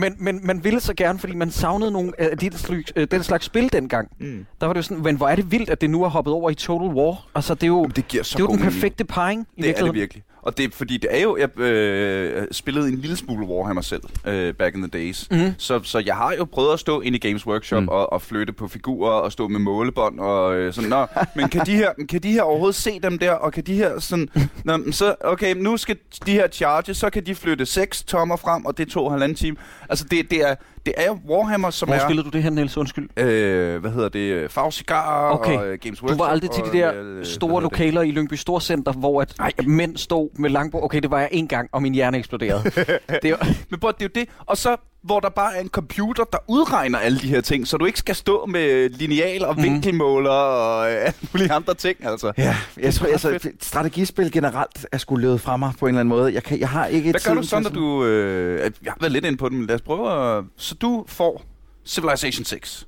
men, 0.00 0.14
men 0.18 0.40
man 0.46 0.64
ville 0.64 0.80
så 0.80 0.94
gerne, 0.94 1.18
fordi 1.18 1.34
man 1.34 1.50
savnede 1.50 1.90
nogle 1.90 2.12
af 2.18 2.38
de, 2.38 2.50
øh, 2.96 3.06
den 3.10 3.22
slags 3.22 3.44
spil 3.44 3.72
dengang. 3.72 4.10
Mm. 4.20 4.46
Der 4.60 4.66
var 4.66 4.72
det 4.72 4.78
jo 4.78 4.82
sådan, 4.82 5.02
men 5.02 5.16
hvor 5.16 5.28
er 5.28 5.36
det 5.36 5.50
vildt, 5.50 5.70
at 5.70 5.80
det 5.80 5.90
nu 5.90 6.04
er 6.04 6.08
hoppet 6.08 6.34
over 6.34 6.50
i 6.50 6.54
Total 6.54 6.88
War. 6.88 7.26
Altså, 7.34 7.54
det 7.54 7.62
er 7.62 7.66
jo, 7.66 7.76
Jamen, 7.76 7.90
det 7.96 8.08
giver 8.08 8.22
så 8.24 8.36
det 8.36 8.40
er 8.40 8.44
jo 8.44 8.48
den 8.50 8.56
mening. 8.56 8.72
perfekte 8.72 9.04
parring 9.04 9.46
i 9.56 9.62
Det 9.62 9.80
er 9.80 9.84
det 9.84 9.94
virkelig. 9.94 10.22
Og 10.42 10.56
det 10.56 10.64
er 10.64 10.68
fordi, 10.72 10.96
det 10.96 11.16
er 11.16 11.22
jo, 11.22 11.36
jeg 11.36 11.58
øh, 11.60 12.46
spillede 12.52 12.88
en 12.88 12.98
lille 12.98 13.16
smule 13.16 13.46
Warhammer 13.46 13.82
selv, 13.82 14.02
øh, 14.26 14.54
back 14.54 14.74
in 14.74 14.80
the 14.82 14.90
days. 14.90 15.26
Mhm. 15.30 15.54
Så, 15.58 15.80
så 15.82 15.98
jeg 15.98 16.16
har 16.16 16.32
jo 16.38 16.44
prøvet 16.44 16.72
at 16.72 16.80
stå 16.80 17.00
ind 17.00 17.16
i 17.16 17.18
Games 17.18 17.46
Workshop 17.46 17.80
Mm. 17.80 17.82
mm. 17.84 17.88
og, 17.88 18.12
og 18.12 18.22
flytte 18.22 18.52
på 18.52 18.68
figurer 18.68 19.12
og 19.12 19.32
stå 19.32 19.48
med 19.48 19.60
målebånd 19.60 20.20
og 20.20 20.54
øh, 20.54 20.72
sådan. 20.72 20.90
Nå, 20.90 21.06
men 21.36 21.48
kan 21.48 21.66
de, 21.66 21.74
her, 21.76 21.90
kan 22.08 22.22
de 22.22 22.32
her 22.32 22.42
overhovedet 22.42 22.74
se 22.76 23.00
dem 23.00 23.18
der? 23.18 23.32
Og 23.32 23.52
kan 23.52 23.62
de 23.64 23.74
her 23.74 23.98
sådan... 23.98 24.28
Nå, 24.64 24.78
så, 24.92 25.14
okay, 25.24 25.54
nu 25.56 25.76
skal 25.76 25.96
de 26.26 26.32
her 26.32 26.48
charges, 26.48 26.96
så 26.96 27.10
kan 27.10 27.26
de 27.26 27.34
flytte 27.34 27.66
6 27.66 28.02
tommer 28.02 28.36
frem, 28.36 28.64
og 28.64 28.78
det 28.78 28.88
tog 28.88 29.10
halvanden 29.10 29.36
time. 29.36 29.56
Altså, 29.88 30.04
det, 30.10 30.30
det, 30.30 30.48
er, 30.50 30.54
det 30.86 30.94
er 30.96 31.10
Warhammer, 31.28 31.70
som 31.70 31.88
Hvor 31.88 31.96
er... 31.96 32.00
spillede 32.00 32.24
du 32.24 32.30
det 32.30 32.42
her, 32.42 32.50
Niels? 32.50 32.76
Undskyld. 32.76 33.08
Øh, 33.18 33.80
hvad 33.80 33.90
hedder 33.90 34.08
det? 34.08 34.50
Farve 34.50 34.72
Cigar 34.72 35.30
Okay. 35.32 35.58
og 35.58 35.66
øh, 35.68 35.78
Games 35.82 35.98
Du 35.98 36.04
Workshop. 36.06 36.18
var 36.18 36.26
aldrig 36.26 36.50
til 36.50 36.64
de 36.64 36.78
der 36.78 36.92
store 37.24 37.48
hedder 37.48 37.60
det? 37.60 37.62
lokaler 37.62 38.02
i 38.02 38.10
Lyngby 38.10 38.34
Storcenter, 38.34 38.92
hvor 38.92 39.22
at 39.22 39.34
Nej. 39.38 39.52
mænd 39.66 39.96
stod 39.96 40.28
med 40.38 40.50
langbord. 40.50 40.84
Okay, 40.84 41.00
det 41.00 41.10
var 41.10 41.20
jeg 41.20 41.28
en 41.32 41.48
gang, 41.48 41.68
og 41.72 41.82
min 41.82 41.94
hjerne 41.94 42.18
eksploderede. 42.18 42.62
det 43.22 43.30
var, 43.32 43.46
Men 43.70 43.80
bror, 43.80 43.90
det 43.90 44.02
er 44.02 44.08
jo 44.16 44.20
det. 44.20 44.28
Og 44.46 44.56
så, 44.56 44.76
hvor 45.02 45.20
der 45.20 45.28
bare 45.28 45.56
er 45.56 45.60
en 45.60 45.68
computer, 45.68 46.24
der 46.24 46.38
udregner 46.48 46.98
alle 46.98 47.18
de 47.18 47.28
her 47.28 47.40
ting, 47.40 47.66
så 47.68 47.76
du 47.76 47.84
ikke 47.84 47.98
skal 47.98 48.14
stå 48.14 48.46
med 48.46 48.88
lineal 48.88 49.44
og 49.44 49.54
Mhm. 49.54 49.62
vinkelmåler 49.64 50.30
og 50.30 50.92
øh, 50.92 50.96
alle 51.06 51.14
mulige 51.32 51.52
andre 51.52 51.74
ting, 51.74 51.96
altså. 52.06 52.32
Ja, 52.38 52.56
jeg 52.80 52.94
tror, 52.94 53.06
altså, 53.06 53.50
strategispil 53.60 54.32
generelt 54.32 54.86
er 54.92 54.98
skulle 54.98 55.22
løbet 55.26 55.40
fra 55.40 55.56
mig 55.56 55.72
på 55.80 55.86
en 55.86 55.88
eller 55.88 56.00
anden 56.00 56.08
måde. 56.16 56.34
Jeg, 56.34 56.42
kan, 56.42 56.60
jeg 56.60 56.68
har 56.68 56.86
ikke 56.86 57.10
Hvad 57.10 57.20
gør 57.26 57.34
du 57.34 57.46
sådan- 57.46 57.72
du... 57.72 58.04
Øh, 58.04 58.66
at- 58.66 58.72
jeg 58.84 58.92
har 58.92 58.96
været 59.00 59.12
lidt 59.12 59.24
inde 59.24 59.38
på 59.38 59.48
det, 59.48 59.58
men 59.58 59.66
lad 59.66 59.74
os 59.74 59.82
prøve 59.82 60.36
at... 60.38 60.44
Så 60.56 60.74
du 60.74 61.04
får 61.08 61.42
Civilization 61.86 62.44
6. 62.44 62.86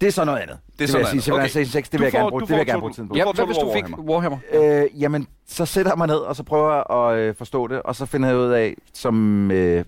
Det 0.00 0.06
er 0.08 0.12
så 0.12 0.24
noget 0.24 0.38
andet. 0.38 0.56
Det, 0.66 0.72
er 0.74 0.78
det 0.78 0.88
så 0.88 0.96
vil 0.96 1.04
jeg 1.04 1.12
noget 1.14 1.24
sige. 1.24 1.34
andet. 1.34 1.50
Civilization 1.50 1.62
Okay. 1.62 1.72
6, 1.72 1.88
det 1.88 2.00
vil 2.00 2.04
jeg 2.04 2.12
får- 2.12 2.18
gerne 2.18 2.30
bruge, 2.30 2.40
det 2.40 2.48
vil 2.48 2.56
jeg 2.56 2.66
gerne 2.66 2.80
bruge 2.80 2.92
tiden 2.92 3.08
på. 3.08 3.14
ja, 3.16 3.24
hvad 3.34 3.46
hvis 3.46 3.56
du 3.56 3.72
fik 3.74 3.84
Warhammer. 3.84 4.12
Warhammer? 4.12 4.38
Øh, 4.92 5.02
jamen, 5.02 5.26
så 5.48 5.66
sætter 5.66 5.92
jeg 5.92 5.98
mig 5.98 6.06
ned, 6.06 6.16
og 6.16 6.36
så 6.36 6.42
prøver 6.42 6.74
jeg 6.74 6.84
at 7.14 7.18
øh, 7.28 7.34
forstå 7.38 7.66
det, 7.66 7.82
og 7.82 7.96
så 7.96 8.06
finder 8.06 8.28
jeg 8.28 8.38
ud 8.38 8.50
af, 8.50 8.74
som... 8.94 9.50
Øh, 9.50 9.84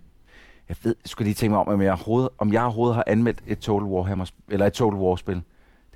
jeg 0.68 0.76
ved, 0.82 0.94
skulle 1.04 1.26
lige 1.26 1.34
tænke 1.34 1.50
mig 1.50 1.60
om, 1.60 1.68
om 1.68 1.82
jeg, 1.82 1.90
overhovedet, 1.92 2.28
om 2.38 2.52
jeg 2.52 2.62
overhovedet 2.62 2.94
har 2.96 3.04
anmeldt 3.06 3.38
et 3.46 3.58
Total 3.58 3.86
Warhammer, 3.88 4.30
eller 4.50 4.66
et 4.66 4.72
Total 4.72 4.98
War-spil. 5.00 5.42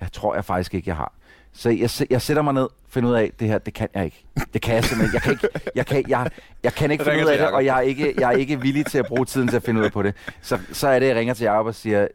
Det 0.01 0.13
tror 0.13 0.35
jeg 0.35 0.45
faktisk 0.45 0.75
ikke, 0.75 0.89
jeg 0.89 0.97
har. 0.97 1.13
Så 1.53 1.71
jeg, 1.71 1.91
jeg 2.11 2.23
sætter 2.23 2.43
mig 2.43 2.55
ned, 2.55 2.69
finder 2.89 3.11
ud 3.11 3.15
af, 3.15 3.31
det 3.41 3.49
her, 3.49 3.59
det 3.59 3.75
kan 3.75 3.89
jeg 3.95 4.05
ikke. 4.05 4.25
Det 4.55 4.63
kan 4.63 4.75
jeg 4.75 4.85
simpelthen. 4.85 5.15
Jeg 5.15 5.23
kan 5.23 5.33
ikke, 5.33 5.49
jeg 5.75 5.87
kan, 5.87 6.05
jeg, 6.09 6.31
jeg 6.63 6.73
kan 6.75 6.91
ikke 6.91 7.05
finde 7.05 7.19
ud 7.25 7.31
af 7.31 7.39
det, 7.39 7.47
og 7.51 7.65
jeg 7.65 7.77
er, 7.77 7.81
ikke, 7.81 8.15
jeg 8.19 8.33
er 8.33 8.37
ikke 8.37 8.61
villig 8.61 8.87
til 8.87 8.99
at 8.99 9.07
bruge 9.07 9.25
tiden 9.25 9.49
til 9.49 9.57
at 9.57 9.63
finde 9.63 9.81
ud 9.81 9.85
af 9.85 9.93
på 9.93 10.03
det. 10.03 10.15
Så, 10.43 10.59
så 10.73 10.89
er 10.89 10.99
det, 10.99 11.07
jeg 11.07 11.17
ringer 11.17 11.35
til 11.35 11.45
Jacob 11.45 11.67
og 11.67 11.75
siger, 11.75 12.09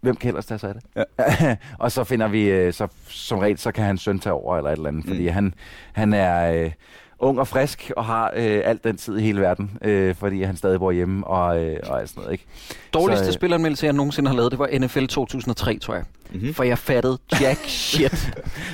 hvem 0.00 0.16
kan 0.16 0.28
ellers 0.28 0.46
tage 0.46 0.58
sig 0.58 0.68
af 0.68 0.74
det? 0.74 1.04
Ja. 1.18 1.56
og 1.84 1.92
så 1.92 2.04
finder 2.04 2.28
vi, 2.28 2.50
øh, 2.50 2.72
så, 2.72 2.88
som 3.08 3.38
regel, 3.38 3.58
så 3.58 3.72
kan 3.72 3.84
han 3.84 3.98
søn 3.98 4.18
tage 4.18 4.32
over 4.32 4.56
eller 4.56 4.70
et 4.70 4.76
eller 4.76 4.88
andet, 4.88 5.04
fordi 5.06 5.26
Mm. 5.28 5.32
han, 5.34 5.54
han 5.92 6.12
er 6.12 6.52
øh, 6.64 6.70
ung 7.18 7.38
og 7.40 7.48
frisk 7.48 7.90
og 7.96 8.04
har 8.04 8.32
øh, 8.36 8.60
alt 8.64 8.84
den 8.84 8.96
tid 8.96 9.18
i 9.18 9.22
hele 9.22 9.40
verden, 9.40 9.78
øh, 9.82 10.14
fordi 10.14 10.42
han 10.42 10.56
stadig 10.56 10.78
bor 10.78 10.92
hjemme 10.92 11.26
og, 11.26 11.64
øh, 11.64 11.76
og 11.86 12.00
alt 12.00 12.08
sådan 12.08 12.20
noget, 12.22 12.32
ikke? 12.32 12.46
Dårligste 12.94 13.24
Så, 13.24 13.30
øh, 13.30 13.34
spilanmeldelse, 13.34 13.86
jeg 13.86 13.92
nogensinde 13.92 14.28
har 14.30 14.36
lavet, 14.36 14.50
det 14.52 14.58
var 14.58 14.68
NFL 14.78 15.06
2003, 15.06 15.78
tror 15.78 15.94
jeg. 15.94 16.04
Mm-hmm. 16.32 16.54
For 16.54 16.64
jeg 16.64 16.78
fattede 16.78 17.18
jack 17.40 17.60
shit. 17.88 18.10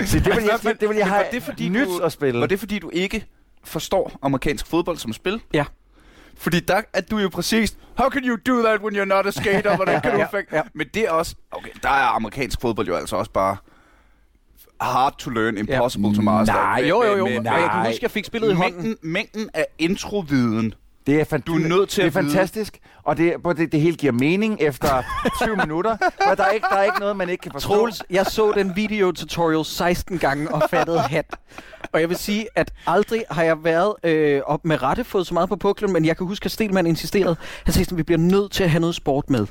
Så 0.04 0.18
det 0.18 0.26
vil 0.36 0.44
jeg, 0.44 0.74
det 0.80 0.88
vil 0.88 0.96
jeg 0.96 1.06
Men 1.06 1.12
have 1.12 1.24
var 1.24 1.30
det, 1.32 1.42
fordi 1.42 1.68
nyt 1.68 1.86
du- 1.86 1.98
at 2.04 2.12
spille. 2.12 2.40
Var 2.40 2.46
det 2.46 2.58
fordi, 2.58 2.78
du 2.78 2.90
ikke 2.92 3.26
forstår 3.64 4.18
amerikansk 4.22 4.66
fodbold 4.66 4.96
som 4.96 5.12
spil? 5.12 5.40
Ja. 5.54 5.64
Fordi 6.36 6.60
der 6.60 6.80
er 6.92 7.00
du 7.00 7.18
jo 7.18 7.28
præcis, 7.28 7.76
how 7.98 8.08
can 8.10 8.24
you 8.24 8.36
do 8.46 8.62
that 8.62 8.80
when 8.80 8.96
you're 8.96 9.04
not 9.04 9.26
a 9.26 9.30
skater? 9.30 9.76
Hvordan 9.76 10.00
kan 10.02 10.12
du 10.12 10.18
Ja, 10.18 10.26
ja. 10.52 10.62
Men 10.74 10.86
det 10.94 11.02
er 11.02 11.10
også, 11.10 11.34
okay, 11.50 11.70
der 11.82 11.88
er 11.88 12.16
amerikansk 12.16 12.60
fodbold 12.60 12.86
jo 12.86 12.94
altså 12.94 13.16
også 13.16 13.30
bare 13.30 13.56
hard 14.80 15.14
to 15.18 15.30
learn, 15.30 15.56
impossible 15.56 16.08
Ja. 16.08 16.14
to 16.14 16.22
master. 16.22 16.54
Nej, 16.54 16.84
jo, 16.88 17.04
jo, 17.04 17.16
jo. 17.16 17.24
Men 17.24 17.34
jeg 17.34 17.42
kan 17.44 17.52
nej. 17.62 17.86
huske, 17.86 17.98
jeg 18.02 18.10
fik 18.10 18.24
spillet 18.24 18.50
i 18.50 18.54
hånden. 18.54 18.82
mængden, 18.82 18.96
mængden 19.02 19.50
af 19.54 19.66
introviden. 19.78 20.74
Det 21.06 21.20
er, 21.20 21.24
fan- 21.24 21.40
Du 21.40 21.54
er 21.54 21.68
nødt 21.68 21.88
til 21.88 22.04
det 22.04 22.08
er 22.08 22.12
fantastisk, 22.22 22.78
og 23.02 23.16
det, 23.16 23.34
det, 23.56 23.72
det 23.72 23.80
hele 23.80 23.96
giver 23.96 24.12
mening 24.12 24.56
efter 24.60 25.02
20 25.42 25.56
minutter. 25.66 25.96
For 26.28 26.34
der 26.34 26.44
er, 26.44 26.50
ikke, 26.50 26.66
der 26.70 26.76
er 26.76 26.82
ikke 26.82 27.00
noget, 27.00 27.16
man 27.16 27.28
ikke 27.28 27.42
kan 27.42 27.52
forstå. 27.52 27.68
Troels, 27.68 28.02
jeg 28.10 28.26
så 28.26 28.52
den 28.52 28.76
video 28.76 29.12
tutorial 29.12 29.64
16 29.64 30.18
gange 30.18 30.54
og 30.54 30.62
fattede 30.70 31.00
hat. 31.00 31.26
Og 31.92 32.00
jeg 32.00 32.08
vil 32.08 32.16
sige, 32.16 32.46
at 32.54 32.72
aldrig 32.86 33.24
har 33.30 33.42
jeg 33.42 33.64
været 33.64 33.94
øh, 34.04 34.42
op 34.46 34.64
med 34.64 34.82
rette 34.82 35.04
fået 35.04 35.26
så 35.26 35.34
meget 35.34 35.48
på 35.48 35.56
puklen, 35.56 35.92
men 35.92 36.04
jeg 36.04 36.16
kan 36.16 36.26
huske, 36.26 36.44
at 36.44 36.50
Stelman 36.50 36.86
insisterede. 36.86 37.36
Han 37.64 37.72
sagde 37.72 37.84
sådan, 37.84 37.98
vi 37.98 38.02
bliver 38.02 38.18
nødt 38.18 38.52
til 38.52 38.64
at 38.64 38.70
have 38.70 38.80
noget 38.80 38.94
sport 38.94 39.30
med. 39.30 39.46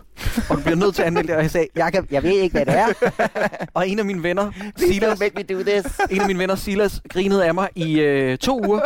Og 0.50 0.58
du 0.58 0.62
bliver 0.62 0.76
nødt 0.76 0.96
til 0.96 1.02
at 1.02 1.08
anmelde 1.08 1.28
det. 1.28 1.36
Og 1.36 1.42
jeg 1.42 1.52
sagde, 1.52 1.68
Jakob, 1.76 2.12
jeg 2.12 2.24
ved 2.24 2.32
ikke, 2.32 2.54
hvad 2.54 2.66
det 2.66 2.76
er. 2.76 2.88
og 3.74 3.90
en 3.90 4.00
af 4.00 4.06
mine 4.06 4.24
venner, 4.24 4.52
Silas, 4.78 5.20
make 5.20 5.34
me 5.36 5.44
do 5.44 5.64
this. 5.64 5.86
en 6.10 6.22
af 6.22 6.28
mine 6.28 6.40
venner, 6.40 6.56
Silas, 6.56 7.02
grinede 7.10 7.46
af 7.46 7.54
mig 7.54 7.70
i 7.76 8.00
øh, 8.00 8.38
to 8.38 8.66
uger. 8.68 8.80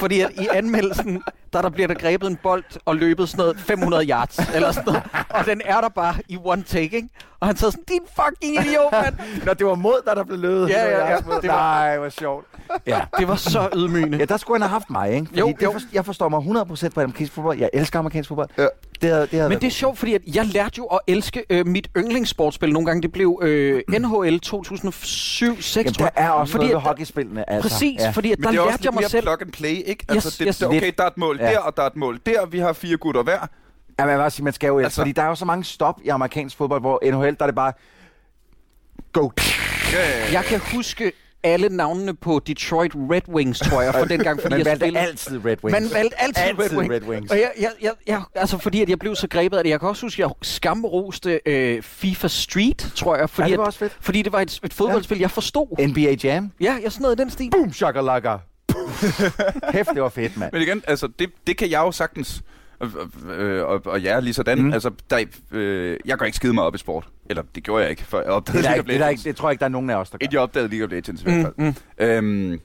Fordi 0.00 0.20
at 0.20 0.30
i 0.34 0.48
anmeldelsen, 0.52 1.22
der, 1.56 1.62
der 1.62 1.68
bliver 1.68 1.86
der 1.88 1.94
grebet 1.94 2.30
en 2.30 2.36
bold 2.42 2.64
og 2.84 2.96
løbet 2.96 3.28
sådan 3.28 3.42
noget 3.42 3.60
500 3.60 4.06
yards. 4.08 4.38
Eller 4.54 4.72
sådan 4.72 4.84
noget. 4.86 5.02
Og 5.30 5.46
den 5.46 5.60
er 5.64 5.80
der 5.80 5.88
bare 5.88 6.14
i 6.28 6.38
one 6.44 6.62
take, 6.62 6.96
ikke? 6.96 7.08
Og 7.40 7.46
han 7.46 7.56
sad 7.56 7.70
sådan, 7.70 7.84
din 7.88 8.00
fucking 8.16 8.66
idiot, 8.66 8.92
mand. 8.92 9.14
Når 9.46 9.54
det 9.54 9.66
var 9.66 9.74
mod 9.74 10.02
dig, 10.06 10.16
der 10.16 10.24
blev 10.24 10.38
løbet. 10.38 10.68
Ja, 10.68 10.84
ja, 10.84 11.10
ja. 11.10 11.16
Det 11.16 11.24
Det 11.24 11.48
var... 11.48 11.54
var- 11.54 11.56
Nej, 11.86 11.98
hvor 11.98 12.08
sjovt. 12.08 12.46
Ja. 12.86 13.00
Det 13.18 13.28
var 13.28 13.36
så 13.36 13.68
ydmygende. 13.76 14.18
Ja, 14.18 14.24
der 14.24 14.36
skulle 14.36 14.54
han 14.54 14.62
have 14.62 14.72
haft 14.72 14.90
mig, 14.90 15.12
ikke? 15.14 15.26
Fordi 15.26 15.38
Jo, 15.40 15.46
det 15.46 15.62
jo. 15.62 15.72
For, 15.72 15.80
jeg 15.92 16.04
forstår 16.04 16.28
mig 16.28 16.38
100% 16.86 16.88
på 16.88 17.00
amerikansk 17.00 17.32
fodbold. 17.32 17.58
Jeg 17.58 17.70
elsker 17.72 17.98
amerikansk 17.98 18.28
fodbold. 18.28 18.48
Ja. 18.58 18.66
Det 19.02 19.10
havde, 19.10 19.22
det 19.22 19.30
havde 19.30 19.48
Men 19.48 19.58
det 19.60 19.66
er 19.66 19.70
sjovt, 19.70 19.98
fordi 19.98 20.14
at 20.14 20.20
jeg 20.34 20.46
lærte 20.46 20.74
jo 20.78 20.84
at 20.84 20.98
elske 21.06 21.44
øh, 21.50 21.66
mit 21.66 21.88
yndlingssportspil 21.96 22.72
nogle 22.72 22.86
gange. 22.86 23.02
Det 23.02 23.12
blev 23.12 23.38
øh, 23.42 23.82
NHL 23.88 24.40
2007-6, 24.46 25.76
Jamen, 25.80 25.92
tror 25.92 26.04
der 26.04 26.10
jeg. 26.16 26.26
er 26.26 26.30
også 26.30 26.52
Fordi 26.52 26.64
noget 26.64 26.70
ved 26.74 26.76
at 26.80 26.82
der- 26.84 26.88
hockeyspillene. 26.88 27.50
Altså. 27.50 27.68
Præcis, 27.70 28.00
Ja. 28.00 28.10
fordi 28.10 28.32
at 28.32 28.38
Men 28.38 28.44
der 28.44 28.50
det 28.50 28.58
er 28.58 28.62
også 28.62 28.70
lærte 28.72 28.80
jeg 28.84 28.92
lidt 28.92 28.94
mig 28.94 29.00
mere 29.02 29.08
selv. 29.10 29.22
plug 29.22 29.42
and 29.42 29.52
play, 29.52 29.82
ikke? 29.86 30.04
Altså, 30.08 30.28
Yes, 30.28 30.36
det, 30.36 30.46
yes. 30.48 30.58
det, 30.58 30.68
okay, 30.68 30.80
Lidt. 30.80 30.98
der 30.98 31.04
er 31.04 31.08
et 31.08 31.18
mål 31.18 31.38
Ja. 31.48 31.52
der, 31.52 31.58
og 31.58 31.76
der 31.76 31.82
er 31.82 31.86
et 31.86 31.96
mål 31.96 32.20
der. 32.26 32.46
Vi 32.46 32.58
har 32.58 32.72
fire 32.72 32.96
gutter 32.96 33.22
hver. 33.22 33.46
Ja, 33.98 34.16
også 34.24 34.36
sige, 34.36 34.44
man 34.44 34.52
skal 34.52 34.66
jo 34.68 34.78
altså, 34.78 35.00
fordi 35.00 35.12
der 35.12 35.22
er 35.22 35.26
jo 35.28 35.34
så 35.34 35.44
mange 35.44 35.64
stop 35.64 36.00
i 36.04 36.08
amerikansk 36.08 36.56
fodbold, 36.56 36.80
hvor 36.80 37.00
NHL, 37.04 37.24
der 37.24 37.36
er 37.40 37.46
det 37.46 37.54
bare 37.54 37.72
go. 39.12 39.30
Jeg 40.32 40.44
kan 40.44 40.60
huske 40.74 41.12
alle 41.42 41.68
navnene 41.68 42.14
på 42.14 42.40
Detroit 42.46 42.92
Red 42.94 43.28
Wings, 43.28 43.58
tror 43.60 43.82
jeg, 43.82 43.92
fra 43.94 44.04
dengang, 44.04 44.40
fordi 44.40 44.52
Man 44.52 44.58
jeg 44.58 44.66
valgte 44.66 44.84
spillede. 44.86 45.04
altid 45.06 45.44
Red 45.44 45.56
Wings. 45.64 45.72
Man 45.80 45.88
valgte 45.92 46.20
altid, 46.22 46.42
Altid 46.42 46.62
Red, 46.72 46.78
Wings. 46.78 46.94
Red 46.94 47.02
Wings. 47.08 47.30
Og 47.32 47.38
jeg, 47.38 47.50
jeg, 47.60 47.70
jeg, 47.82 47.92
jeg, 48.06 48.22
altså 48.34 48.58
fordi 48.58 48.82
at 48.82 48.88
jeg 48.88 48.98
blev 48.98 49.16
så 49.16 49.28
grebet 49.28 49.56
af 49.58 49.64
det. 49.64 49.70
Jeg 49.70 49.80
kan 49.80 49.88
også 49.88 50.06
huske, 50.06 50.24
at 50.24 50.28
jeg 50.28 50.34
skamroste 50.42 51.40
øh, 51.46 51.82
FIFA 51.82 52.28
Street, 52.28 52.92
tror 52.94 53.16
jeg. 53.16 53.30
Fordi, 53.30 53.46
Ja, 53.48 53.50
det 53.50 53.58
var 53.58 53.64
at, 53.64 53.66
også 53.66 53.78
fedt. 53.78 53.96
fordi 54.00 54.22
det 54.22 54.32
var 54.32 54.40
et, 54.40 54.60
et 54.64 54.74
fodboldspil, 54.74 55.18
jeg 55.18 55.30
forstod. 55.30 55.88
NBA 55.88 56.16
Jam. 56.24 56.52
Ja, 56.60 56.78
jeg 56.82 56.92
sådan 56.92 57.02
noget 57.02 57.20
i 57.20 57.22
den 57.22 57.30
stil. 57.30 57.50
Boom, 57.50 57.72
shakalaka. 57.72 58.36
Kæft, 59.72 59.88
det 59.94 60.02
var 60.02 60.08
fedt, 60.08 60.36
mand. 60.36 60.52
Men 60.52 60.62
igen, 60.62 60.82
altså, 60.86 61.08
det, 61.18 61.30
det 61.46 61.56
kan 61.56 61.70
jeg 61.70 61.78
jo 61.78 61.92
sagtens. 61.92 62.42
Og, 62.80 62.88
øh, 63.36 63.64
og, 63.66 63.82
og 63.86 64.02
jeg 64.02 64.16
er 64.16 64.20
lige 64.20 64.34
sådan. 64.34 64.58
Mm. 64.58 64.64
Mm. 64.64 64.72
Altså, 64.72 64.90
der, 65.10 65.24
øh, 65.52 65.96
jeg 66.04 66.18
går 66.18 66.26
ikke 66.26 66.36
skide 66.36 66.52
meget 66.54 66.66
op 66.66 66.74
i 66.74 66.78
sport. 66.78 67.08
Eller 67.30 67.42
det 67.54 67.62
gjorde 67.62 67.82
jeg 67.82 67.90
ikke, 67.90 68.02
før 68.04 68.22
jeg 68.22 68.30
opdagede 68.30 68.62
Det, 68.62 68.70
er 68.70 68.74
ikke, 68.74 68.88
det, 68.92 69.00
er 69.02 69.08
ikke, 69.08 69.22
det 69.24 69.36
tror 69.36 69.48
jeg 69.48 69.52
ikke, 69.52 69.60
der 69.60 69.66
er 69.66 69.70
nogen 69.70 69.90
af 69.90 69.96
os, 69.96 70.10
der 70.10 70.18
gør. 70.18 70.26
Jeg 70.32 70.40
opdagede 70.40 70.68
League 70.68 70.84
of 70.86 70.90
Legends 70.92 71.20
i 71.20 71.24
hvert 71.24 71.42
fald. 71.42 71.54
Mm, 71.58 71.64
mm. 71.64 71.74
Øhm, 71.98 72.60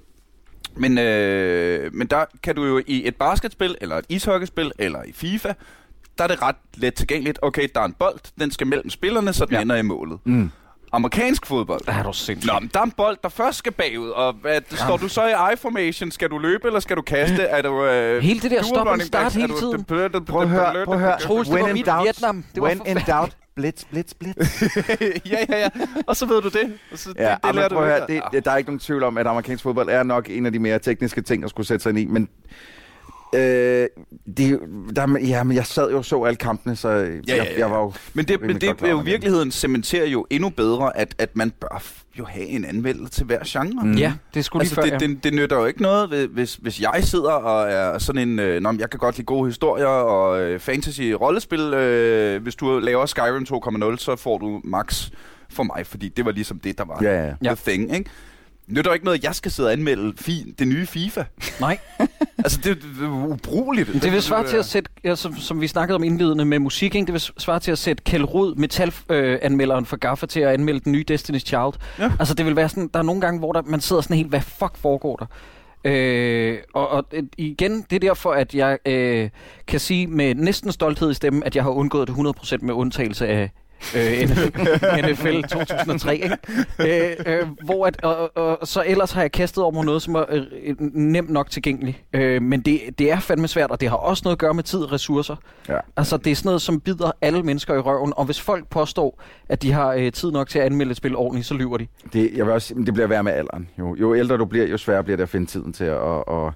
men, 0.75 0.97
øh, 0.97 1.93
men 1.93 2.07
der 2.07 2.25
kan 2.43 2.55
du 2.55 2.65
jo 2.65 2.81
i 2.87 3.07
et 3.07 3.15
basketspil, 3.15 3.75
eller 3.81 3.95
et 3.97 4.05
ishockeyspil, 4.09 4.71
eller 4.79 5.03
i 5.03 5.11
FIFA, 5.11 5.53
der 6.17 6.23
er 6.23 6.27
det 6.27 6.41
ret 6.41 6.55
let 6.75 6.93
tilgængeligt. 6.93 7.39
Okay, 7.41 7.67
der 7.75 7.81
er 7.81 7.85
en 7.85 7.93
bold, 7.93 8.19
den 8.39 8.51
skal 8.51 8.67
mellem 8.67 8.89
spillerne, 8.89 9.33
så 9.33 9.45
den 9.45 9.51
Ja. 9.53 9.57
ja. 9.57 9.61
ender 9.61 9.75
i 9.75 9.81
målet. 9.81 10.19
Mm. 10.23 10.51
Amerikansk 10.93 11.45
fodbold. 11.45 11.81
Er 11.87 12.03
du 12.03 12.13
sindssygt? 12.13 12.53
Nå, 12.53 12.59
men 12.59 12.69
der 12.73 12.79
er 12.79 12.83
en 12.83 12.91
bold, 12.91 13.17
der 13.23 13.29
først 13.29 13.57
skal 13.57 13.71
bagud, 13.71 14.09
og 14.09 14.33
hvad, 14.33 14.61
står 14.69 14.97
du 14.97 15.07
så 15.07 15.27
i 15.27 15.53
I-formation? 15.53 16.11
Skal 16.11 16.29
du 16.29 16.37
løbe, 16.37 16.67
eller 16.67 16.79
skal 16.79 16.97
du 16.97 17.01
kaste? 17.01 17.41
Er 17.43 17.61
du, 17.61 17.85
øh, 17.85 18.23
Hele 18.23 18.39
det 18.39 18.51
der 18.51 18.63
stop 18.63 18.77
and 18.77 18.89
running 18.89 19.07
start? 19.07 19.35
Er 19.35 19.39
hele 19.39 19.53
du- 19.53 19.59
tiden. 19.59 19.83
Prøv 20.25 20.41
at 20.41 20.49
høre, 20.49 20.85
prøv 20.85 20.93
at 20.93 20.99
høre. 20.99 21.19
Troels, 21.19 21.47
det 21.47 21.53
When 21.55 21.63
var 21.63 21.69
in 21.69 21.73
mit 21.73 21.85
doubt, 21.85 22.03
Vietnam. 22.03 22.45
Det 22.55 22.61
var 22.61 22.67
when 22.67 22.81
in 22.85 22.97
doubt, 23.07 23.37
Blitz, 23.55 23.83
blitz, 23.91 24.13
blitz. 24.19 24.61
ja, 25.31 25.37
ja, 25.49 25.59
ja. 25.59 25.69
Og 26.07 26.15
så 26.15 26.25
ved 26.25 26.41
du 26.41 26.49
det. 26.49 26.73
Og 26.91 26.97
så, 26.97 27.13
Ja, 27.17 27.35
det, 27.43 27.55
det, 27.55 27.71
prøv 27.71 27.83
at 27.83 27.89
høre, 27.89 28.07
det, 28.07 28.21
det, 28.31 28.45
der 28.45 28.51
er 28.51 28.57
ikke 28.57 28.69
nogen 28.69 28.79
tvivl 28.79 29.03
om, 29.03 29.17
at 29.17 29.27
amerikansk 29.27 29.63
fodbold 29.63 29.89
er 29.89 30.03
nok 30.03 30.25
en 30.29 30.45
af 30.45 30.51
de 30.51 30.59
mere 30.59 30.79
tekniske 30.79 31.21
ting, 31.21 31.43
at 31.43 31.49
skulle 31.49 31.67
sætte 31.67 31.83
sig 31.83 31.89
ind 31.89 31.99
i, 31.99 32.05
men 32.05 32.29
øh, 33.35 33.87
det, 34.37 34.59
der, 34.95 35.17
ja, 35.27 35.43
men 35.43 35.55
jeg 35.57 35.65
sad 35.65 35.91
jo 35.91 35.97
og 35.97 36.05
så 36.05 36.23
alle 36.23 36.35
kampene, 36.35 36.75
så 36.75 36.89
ja, 36.89 36.95
ja, 37.05 37.11
jeg, 37.27 37.47
ja. 37.51 37.59
jeg 37.59 37.71
var 37.71 37.79
jo... 37.79 37.93
Men 38.13 38.25
det, 38.25 38.41
men 38.41 38.61
det 38.61 38.69
er 38.83 38.89
jo 38.89 38.97
virkeligheden 38.97 39.51
cementerer 39.51 40.05
jo 40.05 40.25
endnu 40.29 40.49
bedre, 40.49 40.97
at, 40.97 41.15
at 41.17 41.35
man 41.35 41.51
bør 41.51 41.83
jo 42.19 42.25
have 42.25 42.45
en 42.45 42.65
anmeldelse 42.65 43.13
til 43.13 43.25
hver 43.25 43.39
genre. 43.47 43.85
Mm. 43.85 43.93
Ja, 43.93 44.13
det 44.33 44.45
skulle 44.45 44.61
Altså, 44.61 44.81
lige 44.81 44.91
før, 44.91 44.97
det, 44.97 45.07
ja. 45.07 45.13
det, 45.13 45.23
det 45.23 45.33
nytter 45.33 45.57
jo 45.59 45.65
ikke 45.65 45.81
noget, 45.81 46.09
hvis- 46.29 46.55
hvis, 46.55 46.81
jeg 46.81 46.99
sidder 47.03 47.31
og 47.31 47.71
er 47.71 47.97
sådan 47.97 48.29
en... 48.29 48.39
Øh, 48.39 48.61
Nå, 48.61 48.73
jeg 48.79 48.89
kan 48.89 48.97
godt 48.99 49.17
lide 49.17 49.25
gode 49.25 49.45
historier 49.47 49.85
og 49.85 50.41
øh, 50.41 50.59
fantasy-rollespil. 50.59 51.73
Øh, 51.73 52.41
hvis 52.43 52.55
du 52.55 52.79
laver 52.79 53.05
Skyrim 53.05 53.45
2.0, 53.93 53.97
så 53.97 54.15
får 54.15 54.37
du 54.37 54.61
max 54.63 55.09
for 55.49 55.63
mig, 55.63 55.85
fordi 55.87 56.09
det 56.09 56.25
var 56.25 56.31
ligesom 56.31 56.59
det, 56.59 56.77
der 56.77 56.85
var 56.85 56.99
Ja, 57.01 57.25
ja. 57.43 57.53
the 57.55 57.71
thing, 57.71 57.95
ikke? 57.95 58.09
Nytter 58.71 58.93
ikke 58.93 59.05
noget, 59.05 59.17
at 59.17 59.23
jeg 59.23 59.35
skal 59.35 59.51
sidde 59.51 59.69
og 59.69 59.73
anmelde 59.73 60.13
fi, 60.17 60.53
det 60.59 60.67
nye 60.67 60.85
FIFA. 60.85 61.23
Nej, 61.59 61.77
altså, 62.43 62.59
det, 62.63 62.77
det 62.99 63.05
er 63.05 63.27
ubrugeligt. 63.27 63.93
det 63.93 64.11
vil 64.11 64.21
svare 64.21 64.47
til 64.47 64.57
at 64.57 64.65
sætte, 64.65 64.89
ja, 65.03 65.15
som, 65.15 65.37
som 65.37 65.61
vi 65.61 65.67
snakkede 65.67 65.95
om 65.95 66.03
indledende 66.03 66.45
med 66.45 66.59
musik, 66.59 66.95
ikke? 66.95 67.05
det 67.05 67.13
vil 67.13 67.21
svare 67.21 67.59
til 67.59 67.71
at 67.71 67.77
sætte 67.77 68.03
Kjeld 68.03 68.23
Rud, 68.23 68.55
metalanmelderen 68.55 69.85
for 69.85 69.97
Gaffa, 69.97 70.25
til 70.25 70.39
at 70.39 70.53
anmelde 70.53 70.79
den 70.79 70.91
nye 70.91 71.05
Destiny's 71.11 71.39
Child. 71.39 71.73
Ja. 71.99 72.11
Altså 72.19 72.33
det 72.33 72.45
vil 72.45 72.55
være 72.55 72.69
sådan, 72.69 72.89
der 72.93 72.99
er 72.99 73.03
nogle 73.03 73.21
gange, 73.21 73.39
hvor 73.39 73.51
der, 73.51 73.61
man 73.61 73.81
sidder 73.81 74.01
sådan 74.01 74.17
helt, 74.17 74.29
hvad 74.29 74.41
fuck 74.41 74.77
foregår 74.77 75.15
der? 75.15 75.25
Øh, 75.85 76.57
og, 76.73 76.89
og 76.89 77.05
øh, 77.13 77.23
igen, 77.37 77.85
det 77.89 77.95
er 77.95 77.99
derfor, 77.99 78.31
at 78.31 78.55
jeg 78.55 78.77
øh, 78.85 79.29
kan 79.67 79.79
sige 79.79 80.07
med 80.07 80.35
næsten 80.35 80.71
stolthed 80.71 81.11
i 81.11 81.13
stemmen, 81.13 81.43
at 81.43 81.55
jeg 81.55 81.63
har 81.63 81.71
undgået 81.71 82.07
det 82.07 82.13
100% 82.13 82.57
med 82.61 82.73
undtagelse 82.73 83.27
af 83.27 83.51
øh, 83.95 84.29
NFL 85.09 85.41
2003, 85.41 86.13
ikke? 86.23 86.37
Øh, 86.79 87.15
øh, 87.25 87.47
hvor 87.65 87.85
at, 87.85 88.03
og, 88.03 88.37
og, 88.37 88.61
og, 88.61 88.67
så 88.67 88.83
ellers 88.85 89.11
har 89.11 89.21
jeg 89.21 89.31
kastet 89.31 89.63
over 89.63 89.71
mod 89.71 89.85
noget, 89.85 90.01
som 90.01 90.15
er 90.15 90.25
øh, 90.29 90.75
nemt 90.79 91.29
nok 91.29 91.49
tilgængeligt. 91.49 92.03
Øh, 92.13 92.41
men 92.41 92.61
det, 92.61 92.81
det 92.99 93.11
er 93.11 93.19
fandme 93.19 93.47
svært, 93.47 93.71
og 93.71 93.81
det 93.81 93.89
har 93.89 93.95
også 93.95 94.21
noget 94.25 94.35
at 94.35 94.39
gøre 94.39 94.53
med 94.53 94.63
tid 94.63 94.79
og 94.79 94.91
ressourcer. 94.91 95.35
Ja. 95.69 95.77
Altså, 95.97 96.17
det 96.17 96.31
er 96.31 96.35
sådan 96.35 96.47
noget, 96.47 96.61
som 96.61 96.79
bider 96.79 97.11
alle 97.21 97.43
mennesker 97.43 97.73
i 97.75 97.79
røven, 97.79 98.13
og 98.15 98.25
hvis 98.25 98.41
folk 98.41 98.67
påstår, 98.69 99.21
at 99.49 99.61
de 99.61 99.71
har 99.71 99.93
øh, 99.93 100.11
tid 100.11 100.31
nok 100.31 100.49
til 100.49 100.59
at 100.59 100.65
anmelde 100.65 100.91
et 100.91 100.97
spil 100.97 101.15
ordentligt, 101.15 101.47
så 101.47 101.53
lyver 101.53 101.77
de. 101.77 101.87
Det, 102.13 102.31
jeg 102.35 102.45
vil 102.45 102.53
også, 102.53 102.73
det 102.85 102.93
bliver 102.93 103.07
værre 103.07 103.23
med 103.23 103.31
alderen. 103.31 103.69
Jo, 103.79 103.95
jo 103.95 104.15
ældre 104.15 104.37
du 104.37 104.45
bliver, 104.45 104.67
jo 104.67 104.77
sværere 104.77 105.03
bliver 105.03 105.17
det 105.17 105.23
at 105.23 105.29
finde 105.29 105.45
tiden 105.45 105.73
til 105.73 105.83
at, 105.83 106.23
at, 106.27 106.53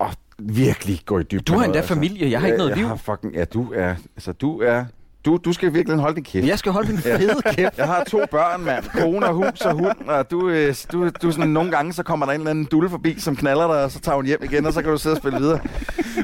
at 0.00 0.16
virkelig 0.38 1.00
gå 1.04 1.18
i 1.18 1.22
dybden. 1.22 1.44
Du 1.44 1.52
har 1.52 1.64
endda 1.64 1.78
noget, 1.78 1.88
familie, 1.88 2.30
jeg 2.30 2.40
har 2.40 2.46
ikke 2.46 2.58
noget 2.58 2.70
jeg 2.70 2.78
liv. 2.78 2.86
Har 2.86 2.96
fucking, 2.96 3.34
ja, 3.34 3.44
du 3.44 3.72
er, 3.72 3.94
altså 4.16 4.32
du 4.32 4.60
er, 4.60 4.84
du, 5.24 5.38
du 5.44 5.52
skal 5.52 5.74
virkelig 5.74 5.98
holde 5.98 6.14
din 6.16 6.24
kæft. 6.24 6.46
Jeg 6.46 6.58
skal 6.58 6.72
holde 6.72 6.88
min 6.88 6.98
fede 7.18 7.42
kæft. 7.56 7.78
Jeg 7.78 7.86
har 7.86 8.04
to 8.04 8.20
børn, 8.30 8.64
mand. 8.64 8.84
Kone 8.94 9.26
og 9.26 9.34
hus 9.34 9.60
og 9.60 9.72
hund, 9.72 10.08
og 10.08 10.30
du, 10.30 10.48
øh, 10.48 10.74
du, 10.92 11.08
du 11.22 11.28
er 11.28 11.32
sådan, 11.32 11.48
nogle 11.50 11.70
gange, 11.70 11.92
så 11.92 12.02
kommer 12.02 12.26
der 12.26 12.32
en 12.32 12.40
eller 12.40 12.50
anden 12.50 12.64
dulle 12.64 12.90
forbi, 12.90 13.20
som 13.20 13.36
knaller 13.36 13.66
dig, 13.66 13.84
og 13.84 13.90
så 13.90 14.00
tager 14.00 14.16
hun 14.16 14.26
hjem 14.26 14.40
igen, 14.44 14.66
og 14.66 14.72
så 14.72 14.82
kan 14.82 14.90
du 14.90 14.98
sidde 14.98 15.14
og 15.14 15.18
spille 15.18 15.38
videre. 15.38 15.60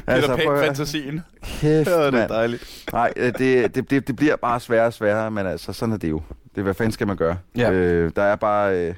Altså, 0.07 0.31
at 0.31 0.37
Pan 0.39 0.47
høre. 0.47 0.65
fantasien. 0.65 1.21
Kæft, 1.43 1.89
Ja, 1.89 1.97
det 1.97 2.07
er 2.07 2.11
mand. 2.11 2.29
dejligt. 2.29 2.85
Nej, 2.93 3.13
øh, 3.15 3.33
det, 3.39 3.75
det, 3.75 3.89
det, 3.89 4.07
det 4.07 4.15
bliver 4.15 4.35
bare 4.35 4.59
sværere 4.59 4.85
og 4.85 4.93
sværere, 4.93 5.31
men 5.31 5.47
altså, 5.47 5.73
sådan 5.73 5.93
er 5.93 5.97
det 5.97 6.09
jo. 6.09 6.21
Det, 6.55 6.63
hvad 6.63 6.73
fanden 6.73 6.91
skal 6.91 7.07
man 7.07 7.15
gøre? 7.17 7.37
Ja. 7.57 7.71
Øh, 7.71 8.11
der 8.15 8.23
er 8.23 8.35
bare... 8.35 8.75
Øh, 8.77 8.93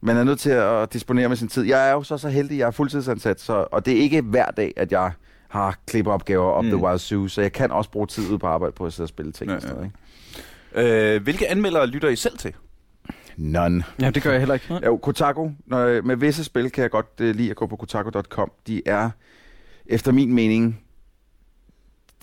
man 0.00 0.16
er 0.16 0.24
nødt 0.24 0.40
til 0.40 0.50
at 0.50 0.92
disponere 0.92 1.28
med 1.28 1.36
sin 1.36 1.48
tid. 1.48 1.62
Jeg 1.64 1.88
er 1.88 1.92
jo 1.92 2.02
så 2.02 2.18
så 2.18 2.28
heldig, 2.28 2.58
jeg 2.58 2.66
er 2.66 2.70
fuldtidsansat, 2.70 3.40
så, 3.40 3.52
og 3.72 3.86
det 3.86 3.96
er 3.96 4.00
ikke 4.00 4.20
hver 4.22 4.46
dag, 4.50 4.72
at 4.76 4.92
jeg 4.92 5.10
har 5.48 5.78
klippeopgaver 5.86 6.44
op 6.44 6.64
Mm. 6.64 6.70
The 6.70 6.76
Wild 6.76 6.98
Zoo, 6.98 7.28
så 7.28 7.40
jeg 7.42 7.52
kan 7.52 7.70
også 7.70 7.90
bruge 7.90 8.06
tid 8.06 8.28
ude 8.30 8.38
på 8.38 8.46
arbejde 8.46 8.72
på 8.72 8.86
at 8.86 8.92
sidde 8.92 9.04
og 9.04 9.08
spille 9.08 9.32
ting. 9.32 9.48
Ja, 9.48 9.52
Ja, 9.52 9.56
og 9.56 9.62
sådan 9.62 9.76
noget, 9.76 9.92
ikke? 10.76 11.14
Øh, 11.14 11.22
hvilke 11.22 11.48
anmeldere 11.48 11.86
lytter 11.86 12.08
I 12.08 12.16
selv 12.16 12.38
til? 12.38 12.54
None. 13.36 13.84
Ja, 14.00 14.10
det 14.10 14.22
gør 14.22 14.30
jeg 14.30 14.40
heller 14.40 14.54
ikke. 14.54 14.80
Jo, 14.86 14.96
Kotaku. 14.96 15.50
Når, 15.66 16.02
med 16.02 16.16
visse 16.16 16.44
spil 16.44 16.70
kan 16.70 16.82
jeg 16.82 16.90
godt 16.90 17.06
øh, 17.20 17.34
lide 17.34 17.50
at 17.50 17.56
gå 17.56 17.66
på 17.66 17.76
kotaku.com. 17.76 18.52
De 18.66 18.82
er, 18.86 19.10
efter 19.86 20.12
min 20.12 20.32
mening, 20.34 20.82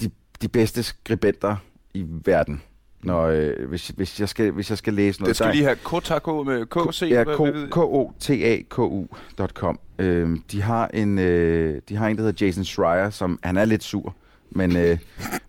de, 0.02 0.12
de 0.42 0.48
bedste 0.48 0.84
skribenter 0.84 1.56
i 1.94 2.06
verden. 2.08 2.62
Når, 3.04 3.22
øh, 3.28 3.70
hvis, 3.70 3.88
hvis, 3.88 4.20
jeg 4.20 4.30
skal, 4.30 4.51
hvis 4.51 4.70
jeg 4.70 4.78
skal 4.78 4.93
læse 4.93 5.20
noget. 5.22 5.28
Det 5.30 5.36
skal 5.36 5.47
Der- 5.47 5.54
lige 5.54 5.64
have 5.64 5.76
Kotaku 5.84 6.43
med 6.43 6.66
KC. 6.66 7.01
Ja, 7.10 7.24
K-O-T-A-K-U.com. 7.72 9.80
Øhm, 9.99 10.43
de, 10.51 10.62
har 10.62 10.88
en, 10.93 11.20
øh, 11.20 11.82
de 11.89 11.95
har 11.95 12.08
en, 12.08 12.18
der 12.18 12.24
hedder 12.24 12.45
Jason 12.45 12.64
Schreier, 12.64 13.10
som 13.10 13.39
han 13.43 13.58
er 13.58 13.66
lidt 13.66 13.84
sur, 13.84 14.16
men, 14.56 14.78
øh, 14.78 14.97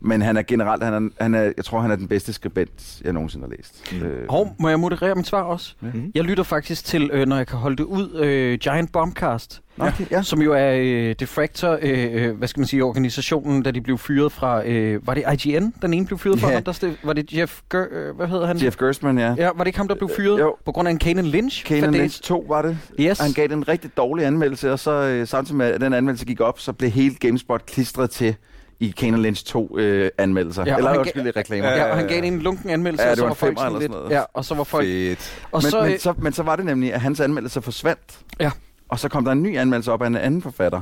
men 0.01 0.23
han 0.23 0.37
er 0.37 0.43
generelt, 0.43 0.83
han 0.83 0.95
er, 0.95 1.09
han 1.21 1.35
er, 1.35 1.53
jeg 1.57 1.65
tror, 1.65 1.81
han 1.81 1.91
er 1.91 1.97
den 1.97 2.09
bedste 2.09 2.33
skribent, 2.33 3.01
jeg 3.05 3.13
nogensinde 3.13 3.47
har 3.49 3.57
læst. 3.57 3.93
Mm. 3.93 4.07
Øh, 4.07 4.25
Og 4.29 4.55
må 4.59 4.69
jeg 4.69 4.81
moderere 4.81 5.15
mit 5.15 5.27
svar 5.27 5.43
også? 5.43 5.75
Mhm. 5.81 6.13
Jeg 6.15 6.25
lytter 6.25 6.45
faktisk 6.45 6.85
til, 6.85 7.11
øh, 7.13 7.27
når 7.27 7.37
jeg 7.37 7.47
kan 7.47 7.59
holde 7.59 7.77
det 7.77 7.85
ud, 7.85 8.15
øh, 8.21 8.59
Giant 8.59 8.93
Bombcast, 8.93 9.63
okay, 9.79 10.05
ja. 10.11 10.23
som 10.23 10.43
jo 10.43 10.53
er 10.53 10.73
øh, 10.75 11.15
Defractor, 11.21 11.79
øh, 11.83 12.15
øh, 12.15 12.37
hvad 12.37 12.49
skal 12.49 12.61
man 12.61 12.67
sige, 12.67 12.85
organisationen, 12.85 13.63
da 13.63 13.71
de 13.71 13.81
blev 13.81 13.99
fyret 13.99 14.33
fra, 14.33 14.67
øh, 14.67 15.07
var 15.07 15.15
det 15.15 15.45
IGN, 15.45 15.75
den 15.83 15.95
ene 15.95 16.07
blev 16.07 16.19
fyret 16.19 16.41
fra? 16.41 16.49
Ja. 16.49 16.55
Ham, 16.55 16.65
der 16.65 16.73
stod, 16.73 16.91
var 17.05 17.13
det 17.13 17.33
Jeff, 17.33 17.61
Ger, 17.71 17.85
øh, 17.91 18.17
hvad 18.17 18.27
hedder 18.27 18.47
han? 18.47 18.63
Jeff 18.63 18.77
Gerstmann, 18.77 19.19
ja. 19.19 19.35
Ja, 19.39 19.45
var 19.55 19.65
det 19.65 19.67
ikke 19.67 19.79
ham, 19.79 19.89
der 19.89 19.95
blev 19.95 20.11
fyret? 20.17 20.41
Jo. 20.41 20.57
På 20.65 20.73
grund 20.73 20.89
af 20.89 20.93
en 20.93 20.99
Kanan 20.99 21.27
Lynch? 21.27 21.65
Kanan? 21.65 21.95
Lynch 21.95 22.23
2 22.23 22.45
var 22.49 22.63
det. 22.63 22.79
Yes. 23.01 23.19
Han 23.19 23.33
gav 23.33 23.49
den 23.49 23.59
en 23.59 23.69
rigtig 23.69 23.91
dårlig 23.97 24.27
anmeldelse, 24.27 24.73
og 24.73 24.79
så 24.79 24.91
øh, 24.91 25.27
samtidig 25.27 25.57
med, 25.59 25.67
at 25.67 25.81
den 25.81 25.93
anmeldelse 25.95 26.27
gik 26.27 26.41
op, 26.41 26.61
så 26.61 26.73
blev 26.73 26.91
hele 26.91 27.15
GameSpot 27.15 27.67
klistret 27.67 28.11
til 28.11 28.37
i 28.81 28.91
Kanan 28.91 29.23
Lynch 29.23 29.45
2 29.45 29.79
øh, 29.79 30.11
anmeldelser. 30.19 30.65
Ja, 30.67 30.73
og 30.73 30.79
Eller 30.79 30.99
undskyld, 30.99 31.37
reklamer. 31.37 31.69
Ja, 31.69 31.91
og 31.91 31.97
han 31.97 32.09
gav 32.09 32.25
en 32.25 32.39
lunken 32.39 32.71
anmeldelse, 32.71 33.05
Ja, 33.05 33.11
og 33.11 33.17
det 33.17 33.19
så 33.19 33.23
var 33.25 33.29
var 33.29 33.33
en 33.35 33.37
folk 33.37 33.59
femmer 33.59 33.71
sådan 33.71 33.79
lidt... 33.81 33.93
noget. 33.93 34.11
Ja, 34.11 34.23
og 34.35 34.45
så 34.45 34.55
var 34.55 34.65
folk... 34.65 34.85
Fedt. 34.87 35.47
Og 35.53 35.61
men, 35.63 35.71
så, 35.71 35.83
men, 35.83 35.93
øh, 35.93 35.99
så, 35.99 36.15
men 36.19 36.33
så 36.33 36.43
var 36.43 36.57
det 36.57 36.65
nemlig, 36.65 36.95
at 36.95 37.01
hans 37.01 37.21
anmeldelse 37.21 37.63
forsvandt. 37.63 38.19
Ja. 38.41 38.51
Og 38.89 38.99
så 38.99 39.09
kom 39.09 39.25
der 39.25 39.33
en 39.33 39.43
ny 39.43 39.59
anmeldelse 39.59 39.93
op 39.93 40.03
af 40.03 40.07
en 40.07 40.17
anden 40.17 40.43
forfatter, 40.43 40.81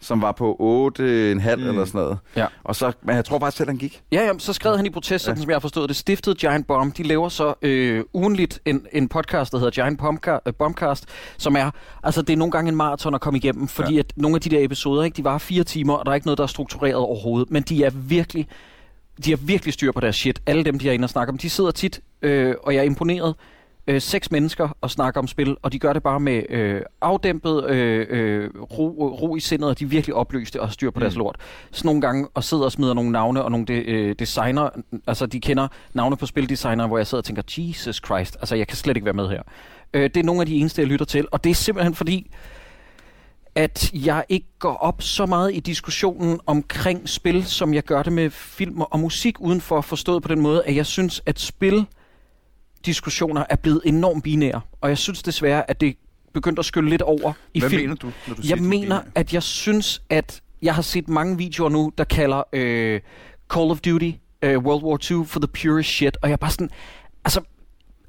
som 0.00 0.22
var 0.22 0.32
på 0.32 0.56
8,5 0.98 1.02
mm. 1.02 1.38
eller 1.40 1.84
sådan 1.84 2.00
noget. 2.00 2.18
Ja. 2.36 2.46
Og 2.64 2.76
så, 2.76 2.92
men 3.02 3.16
jeg 3.16 3.24
tror 3.24 3.38
faktisk 3.38 3.56
selv, 3.56 3.68
han 3.68 3.76
gik. 3.78 4.02
Ja, 4.12 4.24
ja, 4.24 4.32
så 4.38 4.52
skrev 4.52 4.76
han 4.76 4.86
i 4.86 4.90
protest, 4.90 5.24
sådan 5.24 5.36
Ja. 5.38 5.42
som 5.42 5.50
jeg 5.50 5.54
har 5.54 5.60
forstået 5.60 5.88
det, 5.88 5.96
stiftede 5.96 6.34
Giant 6.36 6.66
Bomb. 6.66 6.96
De 6.96 7.02
laver 7.02 7.28
så 7.28 7.54
øh, 7.62 8.04
ugenligt 8.14 8.60
en, 8.64 8.86
en 8.92 9.08
podcast, 9.08 9.52
der 9.52 9.58
hedder 9.58 9.70
Giant 9.70 10.00
Bombca- 10.02 10.40
øh, 10.46 10.54
Bombcast, 10.54 11.04
som 11.38 11.56
er, 11.56 11.70
altså 12.02 12.22
det 12.22 12.32
er 12.32 12.36
nogle 12.36 12.52
gange 12.52 12.68
en 12.68 12.76
maraton 12.76 13.14
at 13.14 13.20
komme 13.20 13.36
igennem, 13.38 13.68
fordi 13.68 13.94
ja. 13.94 13.98
at 14.00 14.12
nogle 14.16 14.34
af 14.34 14.40
de 14.40 14.48
der 14.50 14.64
episoder, 14.64 15.02
ikke, 15.02 15.16
de 15.16 15.24
var 15.24 15.38
fire 15.38 15.64
timer, 15.64 15.94
og 15.94 16.04
der 16.06 16.10
er 16.10 16.14
ikke 16.14 16.26
noget, 16.26 16.38
der 16.38 16.44
er 16.44 16.48
struktureret 16.48 16.94
overhovedet, 16.94 17.50
men 17.50 17.62
de 17.62 17.84
er 17.84 17.90
virkelig, 17.90 18.48
de 19.24 19.30
har 19.30 19.36
virkelig 19.36 19.74
styr 19.74 19.92
på 19.92 20.00
deres 20.00 20.16
shit. 20.16 20.40
Alle 20.46 20.64
dem, 20.64 20.78
de 20.78 20.88
er 20.88 20.92
inde 20.92 21.04
og 21.06 21.10
snakker 21.10 21.32
om, 21.32 21.38
de 21.38 21.50
sidder 21.50 21.70
tit, 21.70 22.00
øh, 22.22 22.54
og 22.62 22.74
jeg 22.74 22.80
er 22.80 22.84
imponeret, 22.84 23.34
øh, 23.88 24.00
seks 24.00 24.30
mennesker 24.30 24.68
og 24.80 24.90
snakker 24.90 25.20
om 25.20 25.26
spil, 25.26 25.56
og 25.62 25.72
de 25.72 25.78
gør 25.78 25.92
det 25.92 26.02
bare 26.02 26.20
med 26.20 26.42
øh, 26.50 26.82
afdæmpet 27.00 27.64
øh, 27.70 28.06
øh, 28.10 28.50
ro, 28.60 29.16
ro 29.22 29.36
i 29.36 29.40
sindet, 29.40 29.70
og 29.70 29.78
de 29.78 29.84
er 29.84 29.88
virkelig 29.88 30.14
opløste 30.14 30.60
og 30.60 30.66
har 30.66 30.72
styr 30.72 30.90
på 30.90 30.98
mm. 30.98 31.00
deres 31.00 31.16
lort. 31.16 31.36
Så 31.70 31.86
nogle 31.86 32.00
gange 32.00 32.28
og 32.34 32.44
sidder 32.44 32.64
og 32.64 32.72
smider 32.72 32.94
nogle 32.94 33.10
navne 33.10 33.42
og 33.42 33.50
nogle 33.50 33.66
de, 33.66 33.72
øh, 33.72 34.14
designer, 34.18 34.70
altså 35.06 35.26
de 35.26 35.40
kender 35.40 35.68
navne 35.94 36.16
på 36.16 36.26
spildesignere, 36.26 36.86
hvor 36.86 36.98
jeg 36.98 37.06
sidder 37.06 37.20
og 37.20 37.24
tænker, 37.24 37.42
Jesus 37.58 38.00
Christ, 38.04 38.36
altså 38.40 38.56
jeg 38.56 38.66
kan 38.66 38.76
slet 38.76 38.96
ikke 38.96 39.04
være 39.04 39.14
med 39.14 39.28
her. 39.28 39.42
Øh, 39.94 40.02
det 40.02 40.16
er 40.16 40.24
nogle 40.24 40.40
af 40.40 40.46
de 40.46 40.54
eneste, 40.54 40.82
jeg 40.82 40.88
lytter 40.88 41.06
til, 41.06 41.26
og 41.30 41.44
det 41.44 41.50
er 41.50 41.54
simpelthen 41.54 41.94
fordi, 41.94 42.30
at 43.54 43.90
jeg 43.92 44.24
ikke 44.28 44.46
går 44.58 44.74
op 44.74 45.02
så 45.02 45.26
meget 45.26 45.54
i 45.54 45.60
diskussionen 45.60 46.40
omkring 46.46 47.08
spil, 47.08 47.44
som 47.44 47.74
jeg 47.74 47.82
gør 47.82 48.02
det 48.02 48.12
med 48.12 48.30
film 48.30 48.80
og 48.80 49.00
musik, 49.00 49.40
uden 49.40 49.60
for 49.60 49.80
forstået 49.80 50.22
på 50.22 50.28
den 50.28 50.40
måde, 50.40 50.64
at 50.64 50.76
jeg 50.76 50.86
synes, 50.86 51.22
at 51.26 51.40
spil 51.40 51.86
diskussioner 52.86 53.44
er 53.50 53.56
blevet 53.56 53.80
enormt 53.84 54.24
binære. 54.24 54.60
Og 54.80 54.88
jeg 54.88 54.98
synes 54.98 55.22
desværre, 55.22 55.70
at 55.70 55.80
det 55.80 55.96
begyndt 56.34 56.58
at 56.58 56.64
skylle 56.64 56.90
lidt 56.90 57.02
over 57.02 57.32
i 57.54 57.60
Hvad 57.60 57.70
film. 57.70 57.82
mener 57.82 57.94
du, 57.94 58.06
når 58.26 58.34
du 58.34 58.42
siger, 58.42 58.56
Jeg 58.56 58.62
er 58.64 58.68
mener, 58.68 58.82
binære? 58.84 59.02
at 59.14 59.32
jeg 59.32 59.42
synes, 59.42 60.02
at 60.10 60.42
jeg 60.62 60.74
har 60.74 60.82
set 60.82 61.08
mange 61.08 61.38
videoer 61.38 61.68
nu, 61.68 61.92
der 61.98 62.04
kalder 62.04 62.42
øh, 62.52 63.00
Call 63.52 63.70
of 63.70 63.80
Duty 63.80 64.10
øh, 64.42 64.58
World 64.58 64.82
War 64.84 65.18
II 65.20 65.26
for 65.26 65.40
the 65.40 65.48
purest 65.48 65.88
shit. 65.90 66.16
Og 66.22 66.28
jeg 66.28 66.32
er 66.32 66.36
bare 66.36 66.50
sådan, 66.50 66.70
altså 67.24 67.40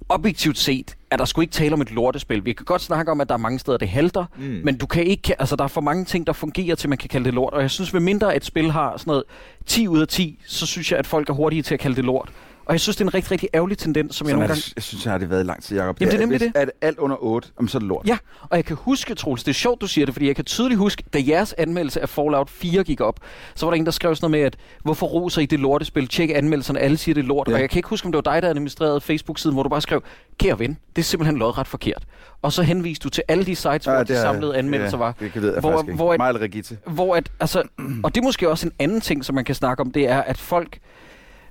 objektivt 0.09 0.57
set, 0.57 0.95
er 1.11 1.17
der 1.17 1.25
sgu 1.25 1.41
ikke 1.41 1.51
tale 1.51 1.73
om 1.73 1.81
et 1.81 1.91
lortespil. 1.91 2.45
Vi 2.45 2.53
kan 2.53 2.65
godt 2.65 2.81
snakke 2.81 3.11
om, 3.11 3.21
at 3.21 3.27
der 3.29 3.33
er 3.33 3.39
mange 3.39 3.59
steder, 3.59 3.77
det 3.77 3.89
halter, 3.89 4.25
mm. 4.37 4.61
men 4.63 4.77
du 4.77 4.85
kan 4.85 5.03
ikke, 5.03 5.41
altså 5.41 5.55
der 5.55 5.63
er 5.63 5.67
for 5.67 5.81
mange 5.81 6.05
ting, 6.05 6.27
der 6.27 6.33
fungerer 6.33 6.75
til, 6.75 6.89
man 6.89 6.97
kan 6.97 7.09
kalde 7.09 7.25
det 7.25 7.33
lort. 7.33 7.53
Og 7.53 7.61
jeg 7.61 7.71
synes, 7.71 7.93
ved 7.93 7.99
mindre 7.99 8.35
et 8.35 8.45
spil 8.45 8.71
har 8.71 8.97
sådan 8.97 9.11
noget 9.11 9.23
10 9.65 9.87
ud 9.87 10.01
af 10.01 10.07
10, 10.07 10.39
så 10.45 10.65
synes 10.65 10.91
jeg, 10.91 10.99
at 10.99 11.07
folk 11.07 11.29
er 11.29 11.33
hurtige 11.33 11.61
til 11.61 11.73
at 11.73 11.79
kalde 11.79 11.95
det 11.95 12.05
lort. 12.05 12.29
Og 12.69 12.73
jeg 12.73 12.79
synes, 12.79 12.95
det 12.95 13.01
er 13.03 13.07
en 13.07 13.13
rigtig, 13.13 13.31
rigtig 13.31 13.49
ærgerlig 13.53 13.77
tendens, 13.77 14.15
som 14.15 14.27
jeg 14.27 14.33
nogle 14.35 14.47
gange... 14.47 14.63
jeg 14.75 14.83
synes, 14.83 15.05
jeg 15.05 15.13
har 15.13 15.17
det 15.17 15.29
været 15.29 15.43
i 15.43 15.45
lang 15.45 15.63
tid, 15.63 15.77
Jacob. 15.77 15.99
Jamen, 15.99 16.11
det 16.11 16.15
er 16.17 16.19
nemlig 16.19 16.37
hvis, 16.39 16.51
det. 16.53 16.61
Er 16.61 16.65
det 16.65 16.73
alt 16.81 16.99
under 16.99 17.23
8, 17.23 17.49
jamen, 17.59 17.69
så 17.69 17.77
er 17.77 17.79
det 17.79 17.87
lort. 17.87 18.07
Ja, 18.07 18.17
og 18.41 18.57
jeg 18.57 18.65
kan 18.65 18.75
huske, 18.75 19.15
Troels, 19.15 19.43
det 19.43 19.51
er 19.51 19.53
sjovt, 19.53 19.81
du 19.81 19.87
siger 19.87 20.05
det, 20.05 20.15
fordi 20.15 20.27
jeg 20.27 20.35
kan 20.35 20.45
tydeligt 20.45 20.77
huske, 20.77 21.03
da 21.13 21.19
jeres 21.27 21.53
anmeldelse 21.53 22.01
af 22.01 22.09
Fallout 22.09 22.49
4 22.49 22.83
gik 22.83 23.01
op, 23.01 23.19
så 23.55 23.65
var 23.65 23.71
der 23.71 23.77
en, 23.77 23.85
der 23.85 23.91
skrev 23.91 24.15
sådan 24.15 24.31
noget 24.31 24.41
med, 24.41 24.45
at 24.45 24.57
hvorfor 24.83 25.05
roser 25.07 25.41
I 25.41 25.45
det 25.45 25.59
lortespil? 25.59 26.07
Tjek 26.07 26.29
anmeldelserne, 26.35 26.79
alle 26.79 26.97
siger 26.97 27.15
det 27.15 27.25
lort. 27.25 27.47
Ja. 27.47 27.53
Og 27.53 27.61
jeg 27.61 27.69
kan 27.69 27.79
ikke 27.79 27.89
huske, 27.89 28.05
om 28.05 28.11
det 28.11 28.25
var 28.25 28.33
dig, 28.33 28.41
der 28.41 28.49
administrerede 28.49 29.01
Facebook-siden, 29.01 29.53
hvor 29.53 29.63
du 29.63 29.69
bare 29.69 29.81
skrev, 29.81 30.03
kære 30.37 30.59
ven, 30.59 30.77
det 30.95 31.01
er 31.01 31.05
simpelthen 31.05 31.37
lodret 31.37 31.67
forkert. 31.67 32.03
Og 32.41 32.53
så 32.53 32.63
henviste 32.63 33.03
du 33.03 33.09
til 33.09 33.23
alle 33.27 33.45
de 33.45 33.55
sites, 33.55 33.85
hvor 33.85 34.03
de 34.03 34.15
samlede 34.15 34.57
anmeldelser 34.57 34.97
ja, 34.97 35.03
var. 35.03 35.15
Det 35.19 35.31
kan 35.31 35.43
jeg 35.43 35.59
Hvor- 35.59 35.71
faktisk 35.71 35.95
hvor 35.95 36.39
Regitte. 36.41 36.77
Hvor 36.87 37.15
at, 37.15 37.31
altså, 37.39 37.63
og 38.03 38.15
det 38.15 38.21
er 38.21 38.25
måske 38.25 38.49
også 38.49 38.67
en 38.67 38.73
anden 38.79 39.01
ting, 39.01 39.25
som 39.25 39.35
man 39.35 39.45
kan 39.45 39.55
snakke 39.55 39.81
om, 39.81 39.91
det 39.91 40.09
er, 40.09 40.21
at 40.21 40.37
folk 40.37 40.79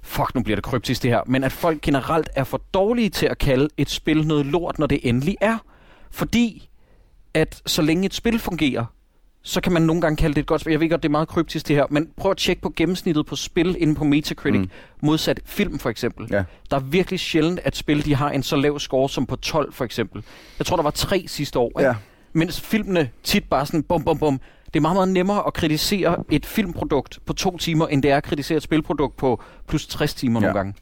fuck, 0.03 0.35
nu 0.35 0.43
bliver 0.43 0.57
det 0.57 0.65
kryptisk 0.65 1.03
det 1.03 1.11
her, 1.11 1.21
men 1.27 1.45
at 1.45 1.53
folk 1.53 1.81
generelt 1.81 2.31
er 2.37 2.45
for 2.45 2.61
dårlige 2.75 3.11
til 3.11 3.27
at 3.27 3.39
kalde 3.39 3.69
et 3.77 3.91
spil 3.91 4.27
noget 4.27 4.47
lort, 4.47 4.79
når 4.79 4.87
det 4.87 5.01
endelig 5.03 5.37
er. 5.41 5.59
Fordi 6.11 6.69
at 7.35 7.63
så 7.67 7.83
længe 7.83 8.07
et 8.07 8.15
spil 8.15 8.39
fungerer, 8.39 8.85
så 9.43 9.61
kan 9.61 9.73
man 9.73 9.83
nogle 9.83 10.03
gange 10.03 10.17
kalde 10.17 10.35
det 10.35 10.41
et 10.41 10.47
godt 10.47 10.61
spil. 10.61 10.71
Jeg 10.71 10.81
ved 10.81 10.91
godt, 10.91 11.03
det 11.03 11.09
er 11.09 11.13
meget 11.13 11.29
kryptisk 11.29 11.69
det 11.69 11.77
her, 11.77 11.85
men 11.91 12.09
prøv 12.17 12.31
at 12.31 12.37
tjekke 12.37 12.63
på 12.63 12.73
gennemsnittet 12.77 13.27
på 13.27 13.37
spil 13.37 13.77
inde 13.79 13.95
på 13.95 14.05
Metacritic, 14.05 14.61
Mm. 14.61 14.71
modsat 15.03 15.41
film 15.45 15.79
for 15.79 15.91
eksempel. 15.91 16.27
Ja. 16.31 16.45
Der 16.71 16.77
er 16.77 16.81
virkelig 16.81 17.21
sjældent, 17.21 17.61
at 17.65 17.77
spil 17.77 18.05
de 18.05 18.15
har 18.15 18.31
en 18.31 18.43
så 18.43 18.57
lav 18.57 18.79
score 18.79 19.09
som 19.09 19.27
på 19.27 19.37
12 19.37 19.73
for 19.73 19.85
eksempel. 19.85 20.23
Jeg 20.59 20.67
tror, 20.67 20.77
der 20.77 20.83
var 20.83 20.91
tre 20.91 21.25
sidste 21.27 21.59
år. 21.59 21.79
Ikke? 21.81 21.89
Ja. 21.91 21.95
Mens 22.33 22.61
filmene 22.61 23.11
tit 23.23 23.45
bare 23.51 23.67
sådan 23.67 23.83
bum 23.83 24.05
bum 24.05 24.19
bum. 24.19 24.41
Det 24.67 24.77
er 24.77 24.81
meget, 24.81 24.95
meget 24.95 25.09
nemmere 25.09 25.47
at 25.47 25.53
kritisere 25.55 26.25
et 26.31 26.47
filmprodukt 26.47 27.19
på 27.27 27.33
to 27.33 27.57
timer, 27.57 27.87
end 27.87 28.03
det 28.03 28.11
er 28.11 28.17
at 28.17 28.25
kritisere 28.25 28.57
et 28.57 28.63
spilprodukt 28.63 29.17
på 29.17 29.43
plus 29.69 29.87
60 29.87 30.15
timer 30.15 30.41
Ja. 30.41 30.47
nogle 30.47 30.59
gange. 30.59 30.75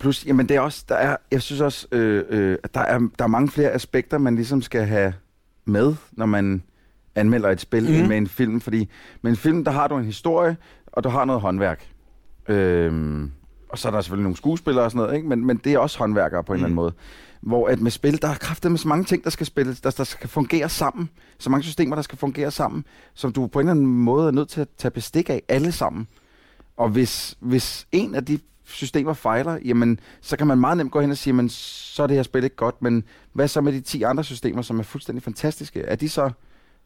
Plus, 0.00 0.26
jamen 0.26 0.48
det 0.48 0.56
er 0.56 0.60
også, 0.60 0.84
der 0.88 0.94
er, 0.94 1.16
jeg 1.30 1.42
synes 1.42 1.60
også, 1.60 1.86
øh, 1.92 2.24
øh, 2.28 2.56
der 2.74 2.80
er, 2.80 2.98
der 2.98 3.24
er 3.24 3.28
mange 3.28 3.48
flere 3.48 3.70
aspekter, 3.70 4.18
man 4.18 4.34
ligesom 4.36 4.62
skal 4.62 4.86
have 4.86 5.12
med, 5.64 5.94
når 6.12 6.26
man 6.26 6.62
anmelder 7.14 7.48
et 7.50 7.60
spil 7.60 8.02
mm. 8.02 8.08
med 8.08 8.16
en 8.16 8.26
film. 8.26 8.60
Fordi 8.60 8.88
med 9.22 9.30
en 9.30 9.36
film, 9.36 9.64
der 9.64 9.70
har 9.70 9.88
du 9.88 9.96
en 9.96 10.04
historie, 10.04 10.56
og 10.86 11.04
du 11.04 11.08
har 11.08 11.24
noget 11.24 11.42
håndværk. 11.42 11.86
Øhm, 12.48 13.32
og 13.68 13.78
så 13.78 13.88
er 13.88 13.92
der 13.92 14.00
selvfølgelig 14.00 14.22
nogle 14.22 14.36
skuespillere 14.36 14.84
og 14.84 14.90
sådan 14.90 15.02
noget, 15.02 15.16
ikke? 15.16 15.28
Men, 15.28 15.46
men 15.46 15.56
det 15.56 15.74
er 15.74 15.78
også 15.78 15.98
håndværkere 15.98 16.44
på 16.44 16.52
en 16.52 16.56
mm. 16.56 16.64
eller 16.64 16.66
anden 16.66 16.76
måde. 16.76 16.92
Hvor 17.40 17.68
at 17.68 17.80
med 17.80 17.90
spil, 17.90 18.22
der 18.22 18.28
er 18.28 18.34
kraftet 18.34 18.70
med 18.70 18.78
så 18.78 18.88
mange 18.88 19.04
ting, 19.04 19.24
der 19.24 19.30
skal 19.30 19.46
spilles, 19.46 19.80
der, 19.80 19.90
der 19.90 20.04
skal 20.04 20.28
fungere 20.28 20.68
sammen. 20.68 21.10
Så 21.38 21.50
mange 21.50 21.64
systemer, 21.64 21.94
der 21.94 22.02
skal 22.02 22.18
fungere 22.18 22.50
sammen, 22.50 22.84
som 23.14 23.32
du 23.32 23.46
på 23.46 23.60
en 23.60 23.66
eller 23.66 23.70
anden 23.70 23.86
måde 23.86 24.26
er 24.26 24.30
nødt 24.30 24.48
til 24.48 24.60
at 24.60 24.68
tage 24.78 24.90
bestik 24.90 25.30
af 25.30 25.42
alle 25.48 25.72
sammen. 25.72 26.08
Og 26.76 26.88
hvis, 26.88 27.36
hvis 27.40 27.86
en 27.92 28.14
af 28.14 28.24
de 28.24 28.38
systemer 28.64 29.12
fejler, 29.12 29.58
jamen, 29.64 30.00
så 30.20 30.36
kan 30.36 30.46
man 30.46 30.58
meget 30.58 30.76
nemt 30.76 30.92
gå 30.92 31.00
hen 31.00 31.10
og 31.10 31.16
sige, 31.16 31.32
men 31.32 31.48
så 31.48 32.02
er 32.02 32.06
det 32.06 32.16
her 32.16 32.22
spil 32.22 32.44
ikke 32.44 32.56
godt, 32.56 32.82
men 32.82 33.04
hvad 33.32 33.48
så 33.48 33.60
med 33.60 33.72
de 33.72 33.80
10 33.80 34.02
andre 34.02 34.24
systemer, 34.24 34.62
som 34.62 34.78
er 34.78 34.82
fuldstændig 34.82 35.22
fantastiske? 35.22 35.80
Er 35.80 35.96
de 35.96 36.08
så, 36.08 36.30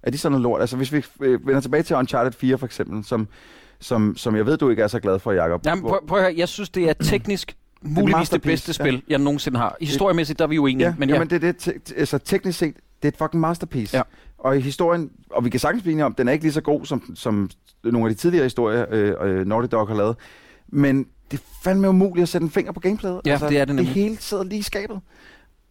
er 0.02 0.10
de 0.10 0.18
så 0.18 0.28
noget 0.28 0.42
lort? 0.42 0.60
Altså 0.60 0.76
hvis 0.76 0.92
vi 0.92 1.04
øh, 1.20 1.46
vender 1.46 1.60
tilbage 1.60 1.82
til 1.82 1.96
Uncharted 1.96 2.32
4 2.32 2.58
for 2.58 2.66
eksempel, 2.66 3.04
som, 3.04 3.28
som, 3.82 4.16
som 4.16 4.36
jeg 4.36 4.46
ved, 4.46 4.56
du 4.56 4.68
ikke 4.68 4.82
er 4.82 4.86
så 4.86 5.00
glad 5.00 5.18
for, 5.18 5.32
Jacob. 5.32 5.66
Jamen, 5.66 5.84
prøv, 5.84 6.06
prøv 6.06 6.18
at 6.18 6.24
høre, 6.24 6.34
jeg 6.36 6.48
synes, 6.48 6.70
det 6.70 6.88
er 6.88 6.92
teknisk 7.12 7.56
muligvis 7.82 8.28
det 8.28 8.42
bedste 8.42 8.72
spil, 8.72 9.02
jeg 9.08 9.18
nogensinde 9.18 9.58
har. 9.58 9.76
Historiemæssigt, 9.80 10.38
der 10.38 10.44
er 10.44 10.48
vi 10.48 10.58
uenige, 10.58 10.86
Ja, 10.86 10.94
men 10.98 11.08
ja. 11.08 11.14
jamen 11.14 11.30
det 11.30 11.36
er 11.36 11.52
det, 11.52 11.56
te- 11.56 11.94
altså 11.96 12.18
teknisk 12.18 12.58
set, 12.58 12.74
det 12.76 12.82
er 13.04 13.08
et 13.08 13.16
fucking 13.16 13.40
masterpiece. 13.40 13.96
Ja. 13.96 14.02
Og 14.38 14.56
i 14.56 14.60
historien, 14.60 15.10
og 15.30 15.44
vi 15.44 15.50
kan 15.50 15.60
sagtens 15.60 15.82
blive 15.82 15.92
enige 15.92 16.04
om, 16.04 16.14
den 16.14 16.28
er 16.28 16.32
ikke 16.32 16.44
lige 16.44 16.52
så 16.52 16.60
god, 16.60 16.84
som, 16.86 17.12
som 17.14 17.50
nogle 17.84 18.08
af 18.08 18.14
de 18.14 18.20
tidligere 18.20 18.44
historier, 18.44 18.86
øh, 18.90 19.14
øh, 19.22 19.46
Naughty 19.46 19.68
Dog 19.72 19.88
har 19.88 19.94
lavet. 19.94 20.16
Men 20.68 21.06
det 21.30 21.38
er 21.38 21.42
fandme 21.64 21.88
umuligt 21.88 22.22
at 22.22 22.28
sætte 22.28 22.44
en 22.44 22.50
finger 22.50 22.72
på 22.72 22.80
gameplayet. 22.80 23.20
Ja, 23.26 23.34
det 23.34 23.42
er 23.42 23.48
det 23.48 23.68
Det 23.68 23.76
nemlig. 23.76 23.86
hele 23.94 24.16
sidder 24.20 24.44
lige 24.44 24.58
i 24.58 24.62
skabet. 24.62 25.00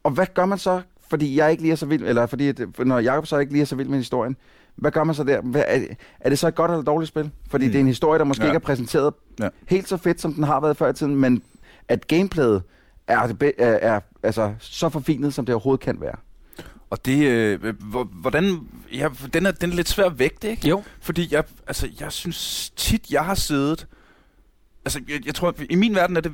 Og 0.03 0.11
hvad 0.11 0.25
gør 0.33 0.45
man 0.45 0.57
så, 0.57 0.81
fordi 1.09 1.37
jeg 1.37 1.51
ikke 1.51 1.63
lige 1.63 1.71
er 1.71 1.75
så 1.75 1.85
vild, 1.85 2.03
eller 2.03 2.25
fordi, 2.25 2.47
at, 2.47 2.61
når 2.79 2.99
Jacob 2.99 3.27
så 3.27 3.37
ikke 3.37 3.51
lige 3.51 3.61
er 3.61 3.65
så 3.65 3.75
vild 3.75 3.87
med 3.87 3.97
historien, 3.97 4.35
hvad 4.75 4.91
gør 4.91 5.03
man 5.03 5.15
så 5.15 5.23
der? 5.23 5.41
Hvad, 5.41 5.63
er, 5.67 5.79
er 6.19 6.29
det 6.29 6.39
så 6.39 6.47
et 6.47 6.55
godt 6.55 6.71
eller 6.71 6.83
dårligt 6.83 7.07
spil? 7.07 7.31
Fordi 7.49 7.65
Mm. 7.65 7.71
det 7.71 7.77
er 7.77 7.81
en 7.81 7.87
historie, 7.87 8.19
der 8.19 8.25
måske 8.25 8.43
Ja. 8.43 8.49
ikke 8.49 8.55
er 8.55 8.59
præsenteret 8.59 9.13
Ja. 9.39 9.49
helt 9.67 9.89
så 9.89 9.97
fedt, 9.97 10.21
som 10.21 10.33
den 10.33 10.43
har 10.43 10.59
været 10.59 10.77
før 10.77 10.89
i 10.89 10.93
tiden, 10.93 11.15
men 11.15 11.43
at 11.87 12.07
gameplayet 12.07 12.63
er, 13.07 13.27
det 13.27 13.39
be- 13.39 13.59
er, 13.61 13.95
er 13.95 13.99
altså, 14.23 14.53
så 14.59 14.89
forfinet, 14.89 15.33
som 15.33 15.45
det 15.45 15.55
overhovedet 15.55 15.83
kan 15.83 16.01
være. 16.01 16.15
Og 16.89 17.05
det, 17.05 17.23
øh, 17.27 17.75
hvor- 17.79 18.03
hvordan, 18.03 18.59
ja, 18.93 19.09
den 19.33 19.45
er, 19.45 19.51
den 19.51 19.71
er 19.71 19.75
lidt 19.75 19.89
svær 19.89 20.05
at 20.05 20.19
vægte, 20.19 20.49
ikke? 20.49 20.67
Jo. 20.67 20.83
Fordi 21.01 21.27
jeg, 21.31 21.43
altså, 21.67 21.89
jeg 21.99 22.11
synes 22.11 22.69
tit, 22.75 23.11
jeg 23.11 23.25
har 23.25 23.35
siddet... 23.35 23.87
Altså, 24.85 25.01
jeg, 25.09 25.25
jeg 25.25 25.35
tror, 25.35 25.53
i 25.69 25.75
min 25.75 25.95
verden 25.95 26.17
er 26.17 26.21
det... 26.21 26.31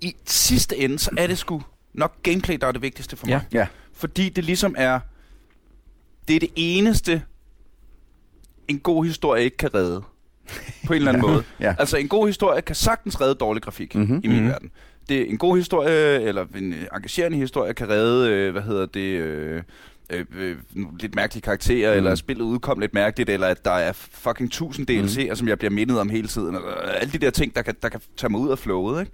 I 0.00 0.16
sidste 0.26 0.76
ende, 0.76 0.98
så 0.98 1.10
er 1.18 1.26
det 1.26 1.38
sgu 1.38 1.62
nok 1.94 2.22
gameplay, 2.22 2.56
der 2.60 2.66
er 2.66 2.72
det 2.72 2.82
vigtigste 2.82 3.16
for 3.16 3.26
mig. 3.26 3.44
Ja. 3.52 3.58
Ja. 3.58 3.66
Fordi 3.92 4.28
det 4.28 4.44
ligesom 4.44 4.74
er... 4.78 5.00
Det 6.28 6.36
er 6.36 6.40
det 6.40 6.48
eneste, 6.56 7.22
en 8.68 8.78
god 8.78 9.04
historie 9.04 9.44
ikke 9.44 9.56
kan 9.56 9.74
redde. 9.74 10.02
På 10.86 10.92
en 10.92 10.96
eller 10.98 11.12
anden 11.12 11.30
måde. 11.30 11.42
Ja. 11.60 11.74
Altså, 11.78 11.96
en 11.96 12.08
god 12.08 12.26
historie 12.26 12.62
kan 12.62 12.74
sagtens 12.74 13.20
redde 13.20 13.34
dårlig 13.34 13.62
grafik 13.62 13.94
Mhm. 13.94 14.04
mm-hmm. 14.04 14.20
i 14.24 14.28
min 14.28 14.38
Mhm. 14.40 14.48
verden. 14.48 14.70
Det 15.08 15.20
er 15.22 15.26
en 15.26 15.38
god 15.38 15.56
historie, 15.56 16.20
eller 16.22 16.46
en 16.56 16.72
øh, 16.72 16.78
engagerende 16.94 17.36
historie, 17.38 17.74
kan 17.74 17.88
redde, 17.88 18.30
øh, 18.30 18.52
hvad 18.52 18.62
hedder 18.62 18.86
det... 18.86 19.00
Øh, 19.00 19.62
øh, 20.10 20.24
øh, 20.38 20.56
lidt 21.00 21.14
mærkelige 21.14 21.42
karakterer, 21.42 21.90
mm. 21.92 21.96
eller 21.96 22.14
spillet 22.14 22.44
udkom 22.44 22.78
lidt 22.78 22.94
mærkeligt, 22.94 23.30
eller 23.30 23.46
at 23.46 23.64
der 23.64 23.70
er 23.70 23.92
fucking 23.92 24.52
tusind 24.52 24.90
DLC'er, 24.90 25.28
mm. 25.30 25.36
som 25.36 25.48
jeg 25.48 25.58
bliver 25.58 25.70
mindet 25.70 26.00
om 26.00 26.08
hele 26.10 26.28
tiden. 26.28 26.54
Eller, 26.54 26.70
alle 27.00 27.12
de 27.12 27.18
der 27.18 27.30
ting, 27.30 27.54
der 27.54 27.62
kan, 27.62 27.74
der 27.82 27.88
kan 27.88 28.00
tage 28.16 28.30
mig 28.30 28.40
ud 28.40 28.50
af 28.50 28.58
flowet, 28.58 29.00
ikke? 29.00 29.12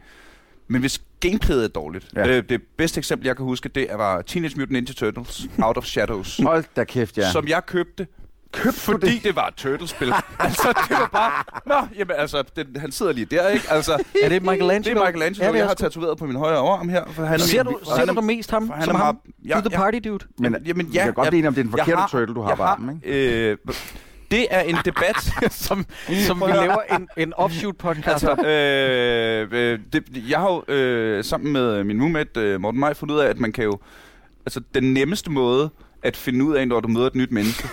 Men 0.69 0.81
hvis 0.81 1.03
gameplayet 1.21 1.65
er 1.65 1.69
dårligt. 1.69 2.07
Ja. 2.17 2.27
Ja. 2.29 2.37
Øh, 2.37 2.43
det 2.49 2.63
bedste 2.77 2.99
eksempel, 2.99 3.27
jeg 3.27 3.37
kan 3.37 3.45
huske, 3.45 3.69
det 3.69 3.87
var 3.97 4.23
Teenage 4.23 4.55
Mutant 4.57 4.71
Ninja 4.73 4.93
Turtles 4.93 5.47
Out 5.63 5.77
of 5.77 5.85
Shadows. 5.85 6.41
Hold 6.43 6.65
da 6.77 6.85
kæft, 6.85 7.19
ja. 7.19 7.23
ja. 7.23 7.31
som 7.33 7.49
jeg 7.49 7.67
købte. 7.67 8.07
Købte 8.55 8.81
fordi 8.81 9.15
det? 9.15 9.25
det 9.25 9.37
var 9.37 9.47
et 9.47 9.55
turtlespil. 9.55 10.13
altså, 10.39 10.69
det 10.89 10.91
var 10.99 11.09
bare... 11.13 11.33
Nå, 11.67 11.89
jamen 11.99 12.17
altså, 12.19 12.45
den, 12.57 12.67
han 12.77 12.93
sidder 12.93 13.13
lige 13.13 13.25
der, 13.25 13.49
ikke? 13.49 13.65
Altså, 13.71 13.93
Er 14.23 14.29
det 14.29 14.43
Michelangelo? 14.43 14.95
det 14.95 15.01
er 15.01 15.07
Michelangelo, 15.07 15.45
Ja, 15.45 15.49
det 15.53 15.55
er 15.55 15.59
jeg 15.59 15.67
har 15.69 15.75
sgu. 15.75 15.83
tatoveret 15.85 16.19
på 16.19 16.27
min 16.27 16.37
højre 16.37 16.59
arm 16.59 16.89
her. 16.89 17.05
For 17.13 17.25
han 17.25 17.35
er 17.35 17.39
Ser 17.45 17.65
min, 17.65 17.73
du, 17.73 17.79
ser 17.85 17.97
han 17.97 18.09
du 18.09 18.15
er- 18.15 18.21
mest 18.21 18.51
ham, 18.51 18.71
han 18.71 18.83
som 18.85 18.95
er 18.95 18.99
ham? 18.99 19.19
ja, 19.49 19.61
Du 19.65 19.69
the 19.69 19.79
party 19.79 19.99
dude. 20.05 20.25
Men, 20.39 20.57
Jamen, 20.67 20.87
ja, 20.87 21.05
kan 21.05 21.13
godt 21.15 21.25
jeg- 21.27 21.31
blive 21.31 21.49
om, 21.49 21.55
det 21.55 21.61
er 21.61 21.65
den 21.65 21.73
jeg 21.77 21.85
forkerte 21.85 22.01
har- 22.01 22.09
turtle, 22.09 22.35
du 22.35 22.43
har 22.43 22.49
jeg 22.49 22.57
på 22.57 22.63
armen, 22.63 23.01
ikke? 23.05 23.51
Øh, 23.51 23.57
det 24.31 24.47
er 24.51 24.61
en 24.61 24.77
debat, 24.85 25.17
som, 25.67 25.87
som 26.27 26.41
vi 26.47 26.53
laver 26.53 26.77
en, 26.97 27.09
en 27.17 27.33
offshoot 27.35 27.77
podcast 27.77 28.09
Altså, 28.09 28.47
øh, 28.47 29.49
øh, 29.53 29.79
det, 29.93 30.03
jeg 30.31 30.39
har 30.41 30.49
jo 30.69 30.75
øh, 30.75 31.25
sammen 31.25 31.53
med 31.53 31.85
min 31.85 32.01
roommate 32.03 32.41
øh, 32.41 32.61
Morten 32.61 32.81
Maj 32.81 32.95
fundet 32.95 33.15
ud 33.15 33.21
af, 33.21 33.29
at 33.29 33.39
man 33.41 33.53
kan 33.53 33.65
jo... 33.65 33.79
Altså, 34.47 34.61
den 34.75 34.95
nemmeste 34.95 35.31
måde 35.31 35.71
at 36.03 36.17
finde 36.17 36.45
ud 36.45 36.55
af, 36.57 36.69
når 36.69 36.81
du 36.81 36.89
møder 36.89 37.07
et 37.07 37.15
nyt 37.15 37.33
menneske, 37.33 37.69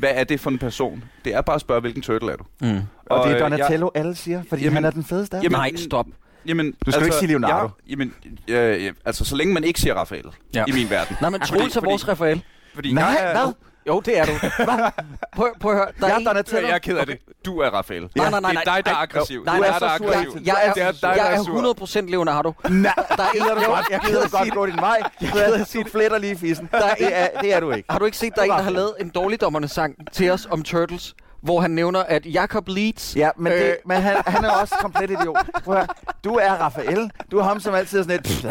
hvad 0.00 0.10
er 0.14 0.24
det 0.24 0.40
for 0.40 0.50
en 0.50 0.58
person? 0.58 1.04
Det 1.24 1.34
er 1.34 1.40
bare 1.40 1.54
at 1.54 1.60
spørge, 1.60 1.80
hvilken 1.80 2.02
turtle 2.02 2.32
er 2.32 2.36
du? 2.36 2.44
Mm. 2.60 2.80
Og 3.06 3.28
det 3.28 3.30
er 3.30 3.34
øh, 3.34 3.40
Donatello, 3.40 3.88
alle 3.94 4.14
siger, 4.14 4.42
fordi 4.48 4.62
Jamen- 4.62 4.74
han 4.74 4.84
er 4.84 4.90
den 4.90 5.04
fedeste 5.04 5.36
af. 5.36 5.42
Jamen, 5.42 5.56
Nej, 5.56 5.76
stop. 5.76 6.06
Jamen, 6.46 6.74
Du 6.86 6.90
skal 6.90 7.00
jo 7.00 7.04
ikke 7.04 7.16
sige 7.16 7.28
Leonardo. 7.28 7.70
Jeg, 7.88 7.90
jamen, 7.90 8.14
øh, 8.48 8.92
altså, 9.04 9.24
så 9.24 9.36
længe 9.36 9.54
man 9.54 9.64
ikke 9.64 9.80
siger 9.80 9.94
Rafael 9.94 10.24
Ja. 10.54 10.58
ja. 10.60 10.64
i 10.68 10.72
min 10.72 10.90
verden. 10.90 11.16
Nej, 11.20 11.30
men 11.30 11.40
Troels 11.40 11.76
er 11.76 11.80
vores 11.80 12.08
Rafael. 12.08 12.42
Fordi 12.74 12.92
Nej, 12.92 13.04
jeg 13.04 13.16
er, 13.20 13.44
hvad? 13.44 13.52
Jo, 13.90 14.00
det 14.00 14.18
er 14.18 14.24
du. 14.24 14.32
Prøv, 15.36 15.48
prøv 15.60 15.72
at 15.72 15.78
høre. 15.78 15.86
Der 16.00 16.06
Jeg 16.06 16.14
er 16.14 16.18
en- 16.18 16.24
Donatello. 16.26 16.66
Jeg 16.68 16.74
er 16.74 16.78
ked 16.78 16.96
af 16.96 17.06
det. 17.06 17.18
Du 17.46 17.58
er 17.58 17.68
Rafael. 17.70 18.08
Nej, 18.16 18.30
nej, 18.30 18.40
nej, 18.40 18.50
Det 18.50 18.58
er 18.58 18.64
nej. 18.64 18.76
dig, 18.76 18.84
der 18.86 18.90
er 18.92 18.96
aggressiv. 18.96 19.44
nej, 19.44 19.54
du 19.56 19.60
nej, 19.60 19.68
er 19.68 19.78
så 19.78 19.84
der 19.84 19.90
aggressiv. 19.90 20.18
altid. 20.28 20.40
Jeg 20.46 20.56
er, 20.62 20.70
er 20.84 20.90
dig, 20.92 21.00
der 21.02 21.08
jeg 21.14 21.32
er 21.34 21.38
er 21.38 21.42
sur. 21.42 22.04
100% 22.04 22.10
Leonardo. 22.10 22.52
Nej, 22.70 22.92
Der 23.16 23.22
er 23.22 23.32
gider 23.32 23.54
du 23.54 23.60
godt, 23.64 23.86
jeg 23.90 24.00
gider 24.00 24.08
gider 24.20 24.28
godt 24.28 24.42
sige- 24.42 24.50
gå 24.54 24.66
din 24.66 24.76
vej. 24.76 24.98
Du, 25.20 25.26
du 25.84 25.88
fletter 25.92 26.18
lige 26.18 26.36
fissen. 26.38 26.68
Det 26.72 27.18
er, 27.18 27.26
det 27.40 27.54
er 27.54 27.60
du 27.60 27.70
ikke. 27.70 27.92
Har 27.92 27.98
du 27.98 28.04
ikke 28.04 28.16
set, 28.16 28.34
der 28.34 28.40
er 28.40 28.44
en, 28.44 28.50
der 28.50 28.62
har 28.62 28.70
lavet 28.70 28.92
en 29.00 29.08
dårligdommerne 29.08 29.68
sang 29.68 29.94
til 30.12 30.30
os 30.30 30.46
om 30.50 30.62
Turtles, 30.62 31.14
hvor 31.42 31.60
han 31.60 31.70
nævner, 31.70 32.00
at 32.02 32.26
Jacob 32.26 32.68
Leeds... 32.68 33.16
Ja, 33.16 33.30
men, 33.38 33.52
det, 33.52 33.62
Øh. 33.62 33.74
men 33.86 33.96
han, 34.02 34.16
han 34.26 34.44
er 34.44 34.50
også 34.50 34.74
komplet 34.80 35.10
idiot. 35.10 35.36
Prøv 35.64 35.76
at. 35.76 35.90
Du 36.24 36.34
er 36.34 36.50
Rafael. 36.52 37.10
Du 37.30 37.38
er 37.38 37.42
ham, 37.42 37.60
som 37.60 37.74
altid 37.74 37.98
er 37.98 38.02
sådan 38.02 38.20
et... 38.20 38.44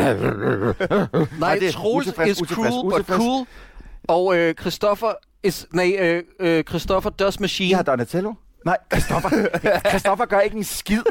Nej, 1.40 1.56
er 1.62 1.72
Troels 1.72 2.08
is 2.08 2.42
cruel, 2.50 2.92
but 2.98 3.06
cool. 3.08 3.46
Og 4.08 4.36
øh, 4.38 4.54
Christoffer 4.60 5.12
is... 5.44 5.68
Nej, 5.74 5.96
øh, 6.00 6.24
øh, 6.40 6.64
Christoffer 6.64 7.10
does 7.10 7.40
machine. 7.40 7.76
Har 7.76 7.84
Donatello? 7.84 8.34
Nej, 8.66 8.78
Christoffer. 8.94 9.30
Christoffer 9.90 10.26
gør 10.26 10.40
ikke 10.40 10.58
en 10.58 10.64
skid. 10.64 11.02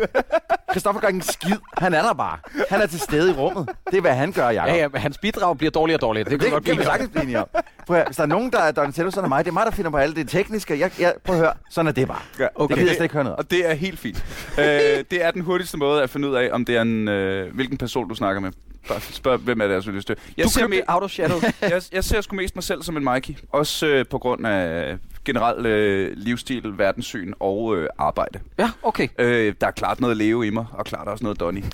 Christoffer 0.70 1.00
gør 1.00 1.08
ikke 1.08 1.16
en 1.16 1.22
skid. 1.22 1.56
Han 1.78 1.94
er 1.94 2.02
der 2.02 2.12
bare. 2.12 2.38
Han 2.70 2.80
er 2.80 2.86
til 2.86 3.00
stede 3.00 3.30
i 3.30 3.32
rummet. 3.34 3.68
Det 3.90 3.96
er, 3.96 4.00
hvad 4.00 4.14
han 4.14 4.32
gør, 4.32 4.48
Jacob. 4.50 4.68
Ja, 4.68 4.76
ja, 4.76 4.88
men 4.88 5.00
hans 5.00 5.18
bidrag 5.18 5.58
bliver 5.58 5.70
dårligere 5.70 5.96
og 5.96 6.00
dårligere. 6.00 6.24
Det 6.24 6.30
kan 6.30 6.38
Det 6.40 6.46
vi 6.46 6.50
godt 6.50 6.64
kan 6.64 6.78
vi 6.78 6.82
sagtens 6.84 7.10
blive 7.10 7.22
enige 7.22 7.38
om. 7.38 7.46
Prøv 7.86 7.96
at, 7.96 8.06
hvis 8.06 8.16
der 8.16 8.22
er 8.22 8.26
nogen, 8.26 8.52
der 8.52 8.58
er 8.58 8.72
Donatello, 8.72 9.10
så 9.10 9.20
er 9.20 9.22
det 9.22 9.28
mig. 9.28 9.44
Det 9.44 9.50
er 9.50 9.54
mig, 9.54 9.66
der 9.66 9.70
finder 9.70 9.90
på 9.90 9.96
alt 9.96 10.16
det 10.16 10.28
tekniske. 10.28 10.78
Jeg, 10.78 10.90
jeg, 11.00 11.14
prøv 11.24 11.34
at 11.36 11.40
høre, 11.40 11.52
sådan 11.70 11.86
er 11.88 11.92
det 11.92 12.08
bare. 12.08 12.20
Ja, 12.38 12.46
Okay. 12.54 12.68
Det 12.74 12.78
gider 12.78 12.90
jeg 12.90 12.96
slet 12.96 13.04
ikke 13.04 13.12
høre 13.14 13.24
noget. 13.24 13.36
Og 13.38 13.50
det 13.50 13.70
er 13.70 13.74
helt 13.74 13.98
fint. 13.98 14.24
øh, 14.58 14.64
det 15.10 15.24
er 15.24 15.30
den 15.30 15.42
hurtigste 15.42 15.76
måde 15.78 16.02
at 16.02 16.10
finde 16.10 16.28
ud 16.28 16.34
af, 16.34 16.48
om 16.52 16.64
det 16.64 16.76
er 16.76 16.82
en, 16.82 17.08
øh, 17.08 17.54
hvilken 17.54 17.78
person, 17.78 18.08
du 18.08 18.14
snakker 18.14 18.40
med. 18.40 18.50
Bare 18.88 19.00
spørg, 19.00 19.38
hvem 19.38 19.60
er 19.60 19.66
det, 19.66 19.74
jeg 19.86 19.94
lyst 19.94 20.06
til. 20.06 20.16
Jeg 20.36 20.44
Du 20.44 20.50
ser, 20.50 20.60
købte 20.60 20.78
me- 20.78 20.94
Out 20.94 21.02
of 21.02 21.10
Shadow. 21.10 21.40
jeg, 21.62 21.82
jeg 21.92 22.04
ser 22.04 22.20
sgu 22.20 22.36
mest 22.36 22.56
mig 22.56 22.64
selv 22.64 22.82
som 22.82 22.96
en 22.96 23.04
Mikey. 23.14 23.34
Også 23.52 23.86
øh, 23.86 24.04
på 24.10 24.18
grund 24.18 24.46
af 24.46 24.96
generel 25.24 25.66
øh, 25.66 26.12
livsstil, 26.16 26.78
verdenssyn 26.78 27.32
og 27.40 27.76
øh, 27.76 27.88
arbejde. 27.98 28.38
ja, 28.58 28.70
okay. 28.82 29.08
Øh, 29.18 29.54
der 29.60 29.66
er 29.66 29.70
klart 29.70 30.00
noget 30.00 30.16
leve 30.16 30.46
i 30.46 30.50
mig, 30.50 30.66
og 30.72 30.84
klart 30.84 31.08
også 31.08 31.24
noget 31.24 31.40
Donny. 31.40 31.64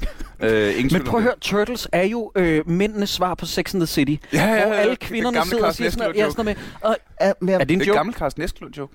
øh, 0.40 0.78
ingen 0.78 0.90
Men 0.92 1.04
prøv 1.04 1.18
at 1.20 1.22
det. 1.22 1.22
høre, 1.22 1.34
Turtles 1.40 1.88
er 1.92 2.02
jo 2.02 2.32
øh, 2.36 2.68
mændenes 2.70 3.10
svar 3.10 3.34
på 3.34 3.46
Sex 3.46 3.74
and 3.74 3.80
the 3.82 3.86
City. 3.86 4.14
Ja, 4.32 4.44
ja, 4.46 4.54
ja, 4.54 4.66
hvor 4.66 4.74
alle 4.74 4.90
det 4.90 4.98
kvinderne 5.00 5.44
sidder 5.46 5.66
og 5.66 5.74
siger 5.74 5.90
sådan 5.90 6.02
noget, 6.02 6.16
ja, 6.16 6.30
sådan 6.30 6.44
noget 6.44 6.58
med, 6.82 6.90
og, 6.90 6.96
Er, 7.20 7.32
men, 7.40 7.48
er 7.54 7.58
det 7.64 7.70
en 7.74 7.80
Det 7.80 7.86
joke? 7.86 7.96
gammel 7.96 8.14
Carsten 8.14 8.42
Eskelund 8.42 8.74
joke. 8.76 8.94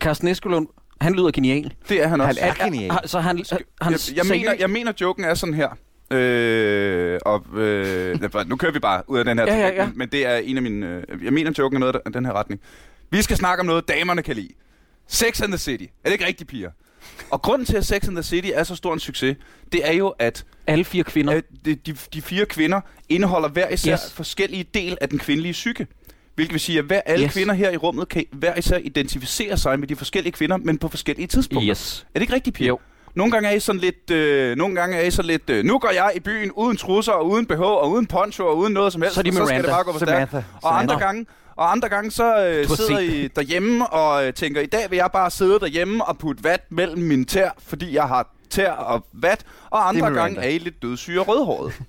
Carsten 0.00 0.28
Eskelund, 0.28 0.66
han 1.00 1.12
lyder 1.14 1.30
genial. 1.30 1.72
Det 1.88 2.02
er 2.02 2.08
han 2.08 2.20
han 2.20 2.28
også. 2.28 2.40
er 2.42 2.64
genial. 2.64 2.90
Har- 2.90 3.02
Så 3.06 3.20
han, 3.20 3.44
han 3.82 3.92
jeg, 3.92 4.00
jeg, 4.16 4.26
mener, 4.30 4.54
jeg 4.58 4.70
mener, 4.70 4.92
joken 5.00 5.24
er 5.24 5.34
sådan 5.34 5.54
her. 5.54 5.68
Øh, 6.12 7.18
og, 7.26 7.46
øh, 7.58 8.18
nu 8.48 8.56
kører 8.56 8.72
vi 8.72 8.78
bare 8.78 9.02
ud 9.06 9.18
af 9.18 9.24
den 9.24 9.38
her 9.38 9.46
Ja, 9.46 9.58
ja, 9.58 9.68
ja. 9.74 9.86
Men, 9.86 9.98
men 9.98 10.08
det 10.08 10.26
er 10.26 10.36
en 10.36 10.56
af 10.56 10.62
mine... 10.62 11.02
Øh, 11.08 11.24
jeg 11.24 11.32
mener, 11.32 11.52
joken 11.58 11.76
er 11.76 11.80
noget 11.80 11.96
af 12.06 12.12
den 12.12 12.24
her 12.26 12.32
retning. 12.32 12.60
Vi 13.10 13.22
skal 13.22 13.36
snakke 13.36 13.60
om 13.60 13.66
noget, 13.66 13.88
damerne 13.88 14.22
kan 14.22 14.36
lide. 14.36 14.48
Sex 15.08 15.42
and 15.42 15.50
the 15.52 15.58
City. 15.58 15.84
Er 15.84 15.88
det 16.04 16.12
ikke 16.12 16.26
rigtigt, 16.26 16.50
piger? 16.50 16.70
Og 17.30 17.42
grunden 17.42 17.66
til, 17.66 17.76
at 17.76 17.86
Sex 17.86 18.08
and 18.08 18.16
the 18.16 18.22
City 18.22 18.48
er 18.54 18.64
så 18.64 18.76
stor 18.76 18.92
en 18.94 19.00
succes, 19.00 19.36
det 19.72 19.88
er 19.88 19.92
jo, 19.92 20.08
at 20.08 20.44
Alle 20.66 20.84
fire 20.84 21.04
kvinder. 21.04 21.34
øh, 21.36 21.42
de, 21.64 21.74
de, 21.74 21.96
de 22.14 22.22
fire 22.22 22.46
kvinder 22.46 22.80
indeholder 23.08 23.48
hver 23.48 23.68
især 23.68 23.92
Yes. 23.92 24.12
forskellige 24.12 24.64
del 24.74 24.98
af 25.00 25.08
den 25.08 25.18
kvindelige 25.18 25.52
psyke. 25.52 25.86
Hvilket 26.34 26.52
vil 26.52 26.60
sige, 26.60 26.78
at 26.78 26.84
hver, 26.84 27.00
alle 27.06 27.24
Yes. 27.24 27.28
yes. 27.28 27.34
kvinder 27.34 27.54
her 27.54 27.70
i 27.70 27.76
rummet 27.76 28.08
kan 28.08 28.24
hver 28.32 28.56
især 28.56 28.78
identificere 28.78 29.56
sig 29.56 29.80
med 29.80 29.88
de 29.88 29.96
forskellige 29.96 30.32
kvinder, 30.32 30.56
men 30.56 30.78
på 30.78 30.88
forskellige 30.88 31.26
tidspunkter. 31.26 31.70
Yes. 31.70 32.06
Er 32.14 32.18
det 32.18 32.22
ikke 32.22 32.34
rigtigt, 32.34 32.56
Pia? 32.56 32.66
Jo. 32.66 32.78
Nogle 33.14 33.32
gange 33.32 33.48
er 33.48 33.52
I 33.54 33.60
sådan 33.60 33.80
lidt, 33.80 34.10
øh, 34.10 34.56
nogle 34.56 34.74
gange 34.74 34.96
er 34.96 35.02
I 35.02 35.10
så 35.10 35.22
lidt, 35.22 35.50
øh, 35.50 35.64
nu 35.64 35.78
går 35.78 35.90
jeg 35.90 36.12
i 36.16 36.20
byen 36.20 36.52
uden 36.52 36.76
trusser 36.76 37.12
og 37.12 37.26
uden 37.30 37.46
BH 37.46 37.60
og 37.60 37.90
uden 37.90 38.06
poncho 38.06 38.46
og 38.46 38.56
uden 38.58 38.72
noget 38.72 38.92
som 38.92 39.02
helst. 39.02 39.14
Så 39.14 39.22
de 39.22 39.28
og 39.28 39.32
så 39.34 39.36
skal 39.36 39.44
Miranda. 39.46 39.62
det 39.68 39.74
bare 39.74 39.84
gå 39.84 39.98
stærkt. 39.98 40.30
Samantha. 40.30 40.42
Og 40.62 40.78
andre 40.78 40.98
gange, 40.98 41.26
og 41.56 41.72
andre 41.72 41.88
gange 41.88 42.10
så 42.10 42.44
øh, 42.46 42.66
sidder 42.68 42.98
I 42.98 43.28
derhjemme 43.28 43.86
og 43.86 44.26
øh, 44.26 44.34
tænker, 44.34 44.60
i 44.60 44.66
dag 44.66 44.90
vil 44.90 44.96
jeg 44.96 45.10
bare 45.12 45.30
sidde 45.30 45.60
derhjemme 45.60 46.04
og 46.04 46.18
putte 46.18 46.44
vat 46.44 46.60
mellem 46.70 47.02
mine 47.02 47.24
tær, 47.24 47.50
fordi 47.66 47.94
jeg 47.94 48.04
har 48.04 48.34
tær 48.50 48.70
og 48.72 49.06
vat. 49.12 49.44
Og 49.70 49.88
andre 49.88 50.00
Miranda. 50.10 50.20
gange 50.20 50.40
er 50.40 50.48
I 50.48 50.58
lidt 50.58 50.82
dødssyge 50.82 51.20
og 51.20 51.28
rødhåret. 51.28 51.72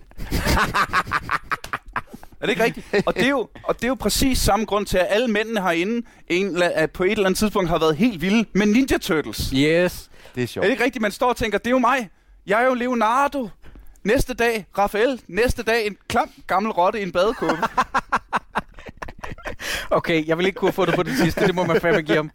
er 2.41 2.45
det 2.45 2.49
ikke 2.49 2.63
rigtigt? 2.63 2.85
Og 3.05 3.15
det, 3.15 3.25
er 3.25 3.29
jo, 3.29 3.47
og 3.63 3.75
det 3.75 3.83
er 3.83 3.87
jo 3.87 3.95
præcis 3.95 4.37
samme 4.37 4.65
grund 4.65 4.85
til, 4.85 4.97
at 4.97 5.07
alle 5.09 5.27
mændene 5.27 5.61
herinde 5.61 6.07
en, 6.27 6.61
at 6.63 6.91
på 6.91 7.03
et 7.03 7.11
eller 7.11 7.25
andet 7.25 7.37
tidspunkt 7.39 7.69
har 7.69 7.79
været 7.79 7.95
helt 7.95 8.21
vilde 8.21 8.45
med 8.53 8.65
Ninja 8.65 8.97
Turtles. 8.97 9.49
Yes. 9.55 10.09
Det 10.35 10.41
er 10.41 10.43
Er 10.43 10.47
sjovt. 10.47 10.65
det 10.65 10.71
ikke 10.71 10.83
rigtigt, 10.83 11.01
man 11.01 11.11
står 11.11 11.29
og 11.29 11.35
tænker, 11.35 11.57
det 11.57 11.67
er 11.67 11.71
jo 11.71 11.79
mig. 11.79 12.09
Jeg 12.47 12.61
er 12.61 12.65
jo 12.65 12.73
Leonardo. 12.73 13.49
Næste 14.03 14.33
dag, 14.33 14.65
Raphael. 14.77 15.21
Næste 15.27 15.63
dag, 15.63 15.87
en 15.87 15.97
klam 16.07 16.29
gammel 16.47 16.71
rotte 16.71 16.99
i 16.99 17.03
en 17.03 17.11
badekåbe. 17.11 17.57
Okay, 19.89 20.27
jeg 20.27 20.37
vil 20.37 20.45
ikke 20.45 20.55
kunne 20.57 20.71
få 20.71 20.85
det 20.85 20.95
på 20.95 21.03
det 21.03 21.17
sidste. 21.17 21.47
Det 21.47 21.55
må 21.55 21.65
man 21.65 21.81
fandme 21.81 22.01
give 22.01 22.15
ham. 22.17 22.31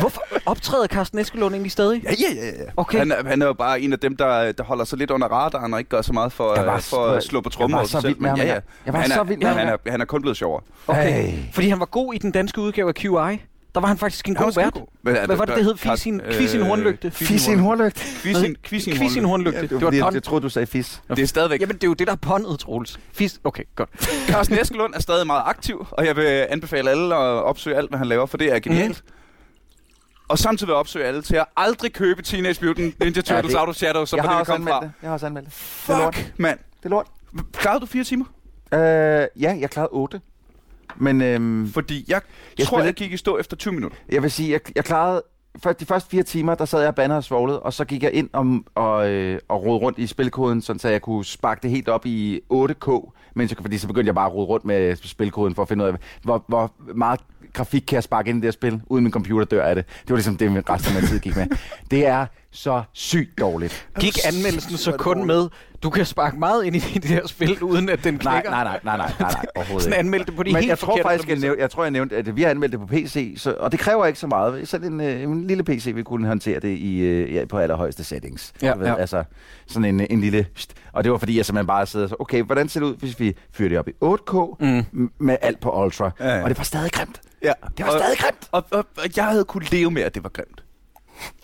Hvorfor 0.00 0.22
optræder 0.46 0.86
Carsten 0.86 1.18
Eskelund 1.18 1.54
egentlig 1.54 1.72
stadig? 1.72 2.02
Ja, 2.04 2.10
ja, 2.10 2.34
ja. 2.34 2.46
ja. 2.46 2.70
Okay. 2.76 2.98
Han, 2.98 3.12
er, 3.12 3.28
han 3.28 3.42
er 3.42 3.46
jo 3.46 3.52
bare 3.52 3.80
en 3.80 3.92
af 3.92 3.98
dem, 3.98 4.16
der, 4.16 4.52
der 4.52 4.64
holder 4.64 4.84
sig 4.84 4.98
lidt 4.98 5.10
under 5.10 5.28
radaren 5.28 5.74
og 5.74 5.80
ikke 5.80 5.88
gør 5.88 6.02
så 6.02 6.12
meget 6.12 6.32
for, 6.32 6.54
Jeg 6.56 6.66
var 6.66 6.74
øh, 6.76 6.80
for 6.82 7.06
at 7.06 7.22
slå 7.22 7.40
på 7.40 7.46
jeg 7.48 7.52
trommer 7.52 7.76
var 7.76 7.80
over 7.82 7.88
så 7.88 8.00
vild 8.00 8.16
med 8.16 8.30
ham, 8.30 8.38
ja, 8.38 8.44
ja. 8.44 8.52
jeg- 8.52 8.62
jeg 8.86 8.92
var 8.94 9.00
han 9.00 9.10
så 9.10 9.20
er, 9.20 9.24
vild 9.24 9.38
med 9.38 9.46
ham. 9.46 9.56
han, 9.58 9.68
er, 9.68 9.90
han 9.90 10.00
er 10.00 10.04
kun 10.04 10.20
blevet 10.22 10.36
sjovere. 10.36 10.62
Okay. 10.86 11.12
Hey. 11.26 11.38
Fordi 11.52 11.68
han 11.68 11.80
var 11.80 11.86
god 11.86 12.14
i 12.14 12.18
den 12.18 12.32
danske 12.32 12.60
udgave 12.60 12.88
af 12.88 12.94
QI. 12.94 13.42
Der 13.74 13.80
var 13.80 13.88
han 13.88 13.98
faktisk 13.98 14.28
en 14.28 14.34
god 14.34 14.52
var 14.54 14.62
vært. 14.62 14.74
Men, 15.02 15.16
Hvad 15.26 15.36
var 15.36 15.44
det, 15.44 15.56
det 15.56 15.64
hed? 15.64 15.76
Fis 15.76 16.06
i 16.06 16.08
en- 16.08 16.20
quiz 16.32 16.54
i 16.54 16.56
en 16.56 16.62
hornlygte? 16.62 17.10
Fis 17.10 17.48
i 17.48 17.52
en 17.52 17.58
hornlygt. 17.58 17.98
Quiz 18.22 18.42
i 18.42 18.46
en- 18.46 18.56
quiz 18.64 18.86
i 18.86 18.90
en 18.90 18.96
Quiz 18.96 19.14
i 19.14 19.18
en 19.18 19.24
hornlygte. 19.24 19.56
hornlygte. 19.56 19.60
Det 19.60 19.70
Det 19.70 19.74
var 19.74 19.80
var 19.80 19.86
fordi, 19.86 20.00
pun. 20.02 20.14
jeg 20.14 20.22
troede, 20.22 20.42
du 20.42 20.48
sagde 20.48 20.66
fis. 20.66 21.02
Det 21.10 21.18
er 21.18 21.26
stadigvæk. 21.26 21.60
Jamen, 21.60 21.74
det 21.76 21.84
er 21.84 21.88
jo 21.88 21.94
det, 21.94 22.06
der 22.06 22.12
er 22.12 22.16
pundet, 22.16 22.58
Troels. 22.58 23.00
Fis. 23.12 23.40
Okay, 23.44 23.62
godt. 23.76 23.90
Carsten 24.28 24.58
Eskelund 24.58 24.94
er 24.94 25.00
stadig 25.00 25.26
meget 25.26 25.42
aktiv, 25.46 25.86
og 25.90 26.06
jeg 26.06 26.16
vil 26.16 26.22
anbefale 26.50 26.90
alle 26.90 27.14
at 27.14 27.20
opsøge 27.20 27.76
alt, 27.76 27.90
hvad 27.90 27.98
han 27.98 28.06
laver, 28.08 28.26
for 28.26 28.36
det 28.38 28.52
er 28.52 28.58
genialt. 28.58 29.02
Mhm. 29.04 29.14
Og 30.28 30.38
samtidig 30.38 30.66
vil 30.68 30.72
jeg 30.72 30.78
opsøge 30.78 31.04
alle 31.04 31.22
til 31.22 31.36
at 31.36 31.44
aldrig 31.56 31.92
købe 31.92 32.22
Teenage 32.22 32.66
Mutant 32.66 33.00
Ninja 33.00 33.20
Turtles 33.22 33.52
det- 33.52 33.58
Auto 33.58 33.72
Shadow, 33.72 34.04
som 34.04 34.16
Jeg 34.16 34.24
var 34.24 34.30
har 34.32 34.38
det, 34.38 34.46
kom 34.46 34.54
anmeldt 34.54 34.74
fra. 34.74 34.80
det. 34.84 34.92
Jeg 35.02 35.08
har 35.08 35.14
også 35.14 35.26
anmeldt 35.26 35.48
det. 35.48 35.54
Det 35.86 35.94
er 35.94 35.98
lort. 35.98 36.14
Fuck, 36.14 36.32
mand. 36.38 36.58
Det 36.58 36.84
er 36.84 36.88
lort. 36.88 37.06
Klarede 37.52 37.80
du 37.80 37.86
fire 37.86 38.04
timer? 38.04 38.24
Øh, 38.74 38.78
ja, 38.80 39.26
jeg 39.60 39.70
klarede 39.70 39.88
8. 39.92 40.20
Men 40.96 41.20
øhm, 41.22 41.68
Fordi 41.72 42.04
jeg, 42.08 42.20
Jeg 42.58 42.66
tror, 42.66 42.76
spillede- 42.76 42.86
jeg 42.86 42.94
gik 42.94 43.12
i 43.12 43.16
stå 43.16 43.38
efter 43.38 43.56
20 43.56 43.74
minutter. 43.74 43.96
jeg 44.12 44.22
vil 44.22 44.30
sige, 44.30 44.50
jeg, 44.52 44.60
jeg 44.76 44.84
klarede... 44.84 45.22
For 45.62 45.72
de 45.72 45.86
første 45.86 46.10
fire 46.10 46.22
timer, 46.22 46.54
der 46.54 46.64
sad 46.64 46.78
jeg 46.80 46.88
og 46.88 46.94
bandede 46.94 47.16
og 47.18 47.24
svoglet, 47.24 47.60
og 47.60 47.72
så 47.72 47.84
gik 47.84 48.02
jeg 48.02 48.12
ind 48.12 48.28
og, 48.32 48.46
og, 48.74 49.10
øh, 49.10 49.38
og 49.48 49.64
rode 49.64 49.78
rundt 49.78 49.98
i 49.98 50.06
spilkoden, 50.06 50.62
sådan, 50.62 50.80
så 50.80 50.88
jeg 50.88 51.02
kunne 51.02 51.24
sparke 51.24 51.62
det 51.62 51.70
helt 51.70 51.88
op 51.88 52.06
i 52.06 52.40
8K, 52.52 53.10
mens 53.34 53.50
jeg, 53.50 53.58
fordi 53.60 53.78
så 53.78 53.86
begyndte 53.86 54.06
jeg 54.08 54.14
bare 54.14 54.26
at 54.26 54.32
rode 54.34 54.46
rundt 54.46 54.64
med 54.64 54.96
spilkoden 54.96 55.54
for 55.54 55.62
at 55.62 55.68
finde 55.68 55.84
ud 55.84 55.88
af, 55.88 55.94
hvor, 56.22 56.44
hvor 56.48 56.72
meget 56.94 57.20
grafik 57.52 57.82
kan 57.88 57.94
jeg 57.94 58.02
sparke 58.02 58.28
ind 58.30 58.38
i 58.38 58.40
det 58.40 58.46
her 58.46 58.52
spil, 58.52 58.80
uden 58.86 59.04
min 59.04 59.12
computer 59.12 59.44
dør 59.44 59.62
af 59.64 59.74
det. 59.74 59.84
Det 60.02 60.10
var 60.10 60.16
ligesom 60.16 60.36
det, 60.36 60.52
min 60.52 60.62
resten 60.70 60.96
af 60.96 61.02
min 61.02 61.08
tid 61.08 61.20
gik 61.20 61.36
med. 61.36 61.46
Det 61.90 62.06
er 62.06 62.26
så 62.52 62.82
sygt 62.92 63.38
dårligt. 63.40 63.88
Gik 64.00 64.18
anmeldelsen 64.26 64.76
så 64.76 64.92
kun 64.92 65.26
med, 65.26 65.48
du 65.82 65.90
kan 65.90 66.06
sparke 66.06 66.38
meget 66.38 66.64
ind 66.64 66.76
i 66.76 66.78
det 66.98 67.04
her 67.04 67.26
spil, 67.26 67.62
uden 67.62 67.88
at 67.88 68.04
den 68.04 68.18
klikker? 68.18 68.50
nej, 68.50 68.64
nej, 68.64 68.80
nej, 68.84 68.96
nej, 68.96 69.12
nej, 69.20 69.32
nej 69.32 69.44
overhovedet 69.56 69.82
Sådan 69.84 69.98
anmeldte 69.98 70.32
på 70.32 70.42
de 70.42 70.52
Men 70.52 70.56
helt 70.56 70.68
jeg 70.68 70.78
tror 70.78 70.98
faktisk, 71.02 71.28
jeg, 71.28 71.38
nævnte, 71.38 71.62
jeg 71.62 71.70
tror, 71.70 71.82
jeg 71.84 71.90
nævnte, 71.90 72.16
at 72.16 72.36
vi 72.36 72.42
har 72.42 72.50
anmeldt 72.50 72.72
det 72.72 72.80
på 72.80 72.86
PC, 72.86 73.34
så, 73.36 73.54
og 73.60 73.72
det 73.72 73.80
kræver 73.80 74.06
ikke 74.06 74.18
så 74.18 74.26
meget. 74.26 74.68
Sådan 74.68 74.92
en, 74.92 75.00
øh, 75.00 75.22
en 75.22 75.46
lille 75.46 75.64
PC 75.64 75.92
vil 75.94 76.04
kunne 76.04 76.28
håndtere 76.28 76.60
det 76.60 76.76
i, 76.78 76.98
øh, 76.98 77.34
ja, 77.34 77.44
på 77.44 77.58
allerhøjeste 77.58 78.04
settings. 78.04 78.52
Ja, 78.62 78.74
ved, 78.74 78.86
ja. 78.86 78.94
Altså 78.94 79.24
sådan 79.66 79.84
en, 80.00 80.06
en 80.10 80.20
lille... 80.20 80.46
Og 80.92 81.04
det 81.04 81.12
var 81.12 81.18
fordi, 81.18 81.36
jeg 81.36 81.46
simpelthen 81.46 81.66
bare 81.66 81.86
sidder 81.86 82.06
så, 82.08 82.16
okay, 82.18 82.42
hvordan 82.42 82.68
ser 82.68 82.80
det 82.80 82.86
ud, 82.86 82.96
hvis 82.96 83.20
vi 83.20 83.36
fyrer 83.52 83.68
det 83.68 83.78
op 83.78 83.88
i 83.88 83.92
8K 84.04 84.56
Mm. 84.92 85.10
med 85.18 85.36
alt 85.42 85.60
på 85.60 85.84
Ultra? 85.84 86.10
Ja, 86.20 86.36
ja. 86.36 86.42
Og 86.42 86.48
det 86.48 86.58
var 86.58 86.64
stadig 86.64 86.92
grimt. 86.92 87.20
Ja. 87.42 87.52
Det 87.78 87.86
var 87.86 87.92
stadig 87.98 88.18
grimt. 88.18 88.48
Og, 88.52 88.64
og, 88.70 88.86
og 88.96 89.16
jeg 89.16 89.24
havde 89.24 89.44
kunne 89.44 89.64
leve 89.70 89.90
med, 89.90 90.02
at 90.02 90.14
det 90.14 90.22
var 90.22 90.28
grimt. 90.30 90.64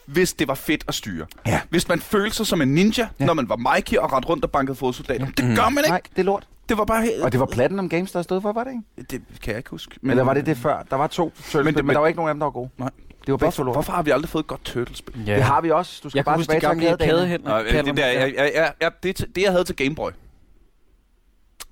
Hvis 0.07 0.33
det 0.35 0.49
var 0.49 0.55
fedt 0.55 0.85
at 0.89 0.95
styre. 0.95 1.27
Ja. 1.47 1.61
Hvis 1.71 1.89
man 1.89 2.01
følte 2.01 2.37
sig 2.37 2.47
som 2.47 2.61
en 2.63 2.75
ninja, 2.75 3.03
Ja. 3.03 3.09
ja. 3.21 3.25
når 3.27 3.35
man 3.35 3.49
var 3.49 3.75
Mikey 3.75 3.97
og 3.97 4.13
ret 4.13 4.29
rundt 4.29 4.45
og 4.45 4.51
bankede 4.51 4.77
fodsoldater. 4.77 5.27
Det 5.27 5.37
gør 5.57 5.69
man 5.69 5.79
ikke. 5.85 5.89
Nej, 5.89 6.01
det 6.11 6.19
er 6.19 6.23
lort. 6.23 6.47
Det 6.69 6.79
var 6.79 6.85
bare 6.85 7.03
helt... 7.03 7.23
Og 7.23 7.33
det 7.33 7.41
var 7.41 7.47
Platinum 7.47 7.89
Games, 7.89 8.13
der 8.13 8.23
stod 8.23 8.41
for, 8.41 8.53
var 8.53 8.65
det 8.65 8.71
ikke? 8.71 9.09
Det 9.11 9.41
kan 9.43 9.51
jeg 9.51 9.59
ikke 9.59 9.71
huske. 9.71 9.95
Men, 10.03 10.11
Eller 10.11 10.25
var 10.25 10.35
det 10.35 10.47
det 10.47 10.57
før? 10.57 10.83
Der 10.91 10.97
var 10.97 11.07
to 11.07 11.31
Turtles, 11.37 11.55
men, 11.55 11.67
det- 11.67 11.75
men, 11.75 11.87
men- 11.87 11.95
der 11.95 12.01
var 12.01 12.07
ikke 12.07 12.17
nogen 12.17 12.29
af 12.29 12.35
dem, 12.35 12.41
der 12.41 12.45
var 12.47 12.51
gode. 12.51 12.71
Nej. 12.79 12.91
Det 13.27 13.33
var 13.33 13.37
Hvorfor, 13.39 13.65
lort. 13.65 13.75
hvorfor 13.75 13.93
har 13.93 14.03
vi 14.03 14.11
aldrig 14.11 14.29
fået 14.29 14.43
et 14.43 14.47
godt 14.47 14.65
turtlespil? 14.65 15.25
Ja. 15.27 15.35
Det 15.35 15.43
har 15.43 15.61
vi 15.61 15.71
også. 15.71 16.01
Du 16.03 16.09
skal 16.11 16.19
Jeg 16.19 16.25
kan 16.25 16.33
bare 16.47 16.59
tilbage 16.61 16.97
til 16.99 17.07
kædehænder. 17.09 17.51
Nå, 17.83 17.87
det, 17.87 17.97
der, 17.97 18.07
jeg, 18.07 18.35
jeg, 18.37 18.53
jeg, 18.55 18.73
jeg, 18.81 18.91
det, 19.03 19.19
det, 19.35 19.43
jeg 19.43 19.51
havde 19.53 19.65
til 19.65 19.77
Game 19.77 19.95
Boy. 19.95 20.11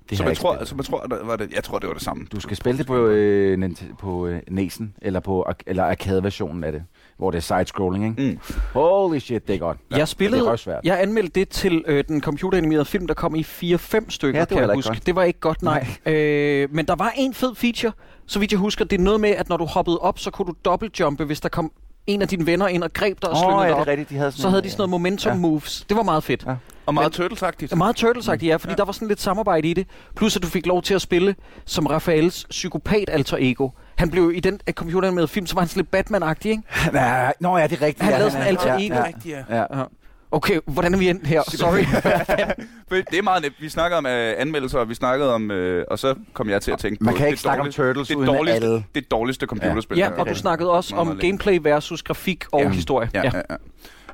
Det 0.09 0.17
som 0.17 0.23
har 0.25 0.29
jeg 0.31 0.37
tror, 0.37 0.55
altså, 0.55 0.75
jeg 0.77 0.85
tror, 0.85 0.99
der 0.99 1.25
var 1.25 1.35
det, 1.35 1.53
jeg 1.55 1.63
tror, 1.63 1.79
det 1.79 1.87
var 1.87 1.93
det 1.93 2.03
samme. 2.03 2.25
Du 2.31 2.39
skal 2.39 2.57
spille 2.57 2.77
det 2.77 2.87
på, 2.87 3.05
øh, 3.07 3.71
på 3.99 4.27
øh, 4.27 4.41
Næsen, 4.49 4.93
eller 5.01 5.19
på 5.19 5.47
eller 5.67 5.83
arcade-versionen 5.83 6.63
af 6.63 6.71
det, 6.71 6.83
hvor 7.17 7.31
det 7.31 7.37
er 7.37 7.41
side-scrolling, 7.41 8.05
ikke? 8.05 8.31
Mm. 8.33 8.39
Holy 8.73 9.19
shit, 9.19 9.47
det 9.47 9.55
er 9.55 9.59
godt. 9.59 9.77
Jeg 9.91 10.07
spillede, 10.07 10.41
Det 10.45 10.67
er 10.67 10.79
jeg 10.83 11.01
anmeldte 11.01 11.39
det 11.39 11.49
til 11.49 11.83
øh, 11.87 12.03
den 12.07 12.21
computeranimerede 12.21 12.85
film, 12.85 13.07
der 13.07 13.13
kom 13.13 13.35
i 13.35 13.41
4-5 13.41 14.05
stykker, 14.09 14.39
Ja, 14.39 14.45
det 14.45 14.51
var 14.55 14.59
kan 14.61 14.69
jeg 14.69 14.75
huske. 14.75 14.89
godt. 14.89 15.05
Det 15.05 15.15
var 15.15 15.23
ikke 15.23 15.39
godt, 15.39 15.61
nej. 15.61 15.87
Øh, 16.05 16.67
men 16.71 16.85
der 16.85 16.95
var 16.95 17.13
en 17.17 17.33
fed 17.33 17.55
feature, 17.55 17.91
så 18.25 18.39
vidt 18.39 18.51
jeg 18.51 18.59
husker. 18.59 18.85
Det 18.85 18.99
er 18.99 19.03
noget 19.03 19.19
med, 19.21 19.29
at 19.29 19.49
når 19.49 19.57
du 19.57 19.65
hoppede 19.65 19.99
op, 19.99 20.19
så 20.19 20.31
kunne 20.31 20.45
du 20.45 20.53
dobbeltjumpe, 20.65 21.23
hvis 21.25 21.41
der 21.41 21.49
kom 21.49 21.71
en 22.07 22.21
af 22.21 22.27
dine 22.27 22.45
venner 22.45 22.67
ind 22.67 22.83
og 22.83 22.93
greb 22.93 23.21
dig 23.21 23.29
og 23.29 23.35
Åh, 23.35 23.41
slyngede 23.41 23.61
ja, 23.61 23.67
dig 23.67 23.75
det 23.75 23.81
op. 23.81 23.87
rigtigt. 23.87 24.09
De 24.09 24.15
havde 24.15 24.31
sådan 24.31 24.41
Så 24.41 24.47
en, 24.47 24.51
havde 24.51 24.63
de 24.63 24.69
sådan 24.69 24.79
noget 24.79 24.89
momentum 24.89 25.31
Ja. 25.33 25.37
moves. 25.37 25.85
Det 25.89 25.97
var 25.97 26.03
meget 26.03 26.23
fedt. 26.23 26.45
Ja. 26.47 26.55
Og 26.85 26.93
meget 26.93 27.11
turtlesagtigt. 27.11 27.77
Meget 27.77 27.95
turtles 27.95 28.27
ja, 28.27 28.55
fordi 28.55 28.71
ja. 28.71 28.75
der 28.75 28.85
var 28.85 28.91
sådan 28.91 29.07
lidt 29.07 29.21
samarbejde 29.21 29.67
i 29.67 29.73
det. 29.73 29.87
Plus 30.15 30.35
at 30.35 30.43
du 30.43 30.47
fik 30.47 30.65
lov 30.65 30.81
til 30.81 30.93
at 30.93 31.01
spille 31.01 31.35
som 31.65 31.85
Raphaels 31.85 32.45
psykopat 32.49 33.09
alter 33.11 33.37
ego. 33.39 33.69
Han 33.95 34.11
blev 34.11 34.31
i 34.35 34.39
den 34.39 34.53
uh, 34.69 34.73
computeranimerede 34.73 35.27
film, 35.27 35.45
så 35.45 35.53
var 35.55 35.61
han 35.61 35.69
sådan 35.69 35.79
lidt 35.91 35.95
Batman-agtig, 35.95 36.49
ikke? 36.49 36.63
Nej, 36.93 37.33
Nå 37.39 37.57
ja, 37.57 37.67
det 37.67 37.81
er 37.81 37.85
rigtigt. 37.85 38.03
Han 38.03 38.11
ja, 38.13 38.17
lavede 38.17 38.31
sådan 38.31 38.43
er- 38.45 38.49
alter 38.49 38.73
ja, 38.73 38.85
ego. 38.85 38.95
Ja, 38.95 39.05
Rigtigt, 39.05 39.35
ja. 39.49 39.55
ja. 39.57 39.77
Ja. 39.79 39.83
Okay, 40.31 40.59
hvordan 40.65 40.93
er 40.93 40.97
vi 40.97 41.09
endt 41.09 41.27
her? 41.27 41.41
Sorry. 41.47 41.79
Det 43.11 43.17
er 43.19 43.21
meget 43.21 43.41
nemt. 43.41 43.55
Vi 43.59 43.69
snakkede 43.69 43.97
om 43.97 44.05
øh, 44.05 44.33
anmeldelser, 44.37 44.79
og 44.79 44.89
vi 44.89 44.93
snakkede 44.95 45.33
om... 45.33 45.51
Øh, 45.51 45.85
og 45.91 45.99
så 45.99 46.15
kom 46.33 46.49
jeg 46.49 46.61
til 46.61 46.71
at 46.71 46.79
tænke 46.79 47.03
Man 47.03 47.13
på... 47.13 47.17
kan 47.17 47.23
det 47.25 47.31
ikke 47.31 47.41
snakke 47.41 47.61
om 47.61 47.65
dårligste- 47.67 47.81
Turtles 47.81 48.07
det 48.07 48.15
uden 48.15 48.27
dårligste, 48.27 48.55
alle... 48.65 48.83
Det 48.95 49.11
dårligste 49.11 49.45
computerspil. 49.45 49.97
ja, 49.97 50.07
er. 50.09 50.11
og 50.11 50.27
du 50.29 50.35
snakkede 50.35 50.71
også 50.71 50.95
om 50.95 51.17
gameplay 51.17 51.59
versus 51.61 52.03
grafik 52.03 52.43
og 52.51 52.61
Ja. 52.61 52.69
historie. 52.69 53.09
Ja, 53.13 53.21
ja, 53.23 53.31
ja. 53.49 53.55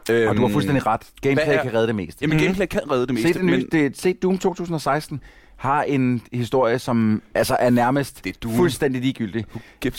Øhm, 0.10 0.30
Og 0.30 0.38
du 0.38 0.41
har 0.41 0.49
fuldstændig 0.49 0.86
ret. 0.88 1.02
Gameplay 1.22 1.54
er- 1.56 1.64
kan 1.64 1.74
redde 1.74 1.88
det 1.88 1.95
meste. 1.95 2.18
Jamen, 2.22 2.38
Mhm. 2.38 2.43
gameplay 2.45 2.66
kan 2.66 2.91
redde 2.91 3.06
det 3.08 3.14
meste, 3.14 3.28
Se, 3.28 3.34
det 3.34 3.45
nye, 3.45 3.52
men 3.58 3.68
det, 3.72 3.97
se 3.97 4.14
Doom 4.14 4.38
2016 4.38 5.22
har 5.58 5.84
en 5.84 6.22
historie, 6.34 6.80
som 6.80 7.22
altså 7.36 7.58
er 7.60 7.70
nærmest 7.70 8.24
Det 8.24 8.36
er 8.36 8.39
Doom. 8.43 8.56
fuldstændig 8.56 9.02
ligegyldig. 9.02 9.45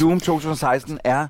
Doom 0.00 0.20
2016 0.20 0.98
er 1.05 1.26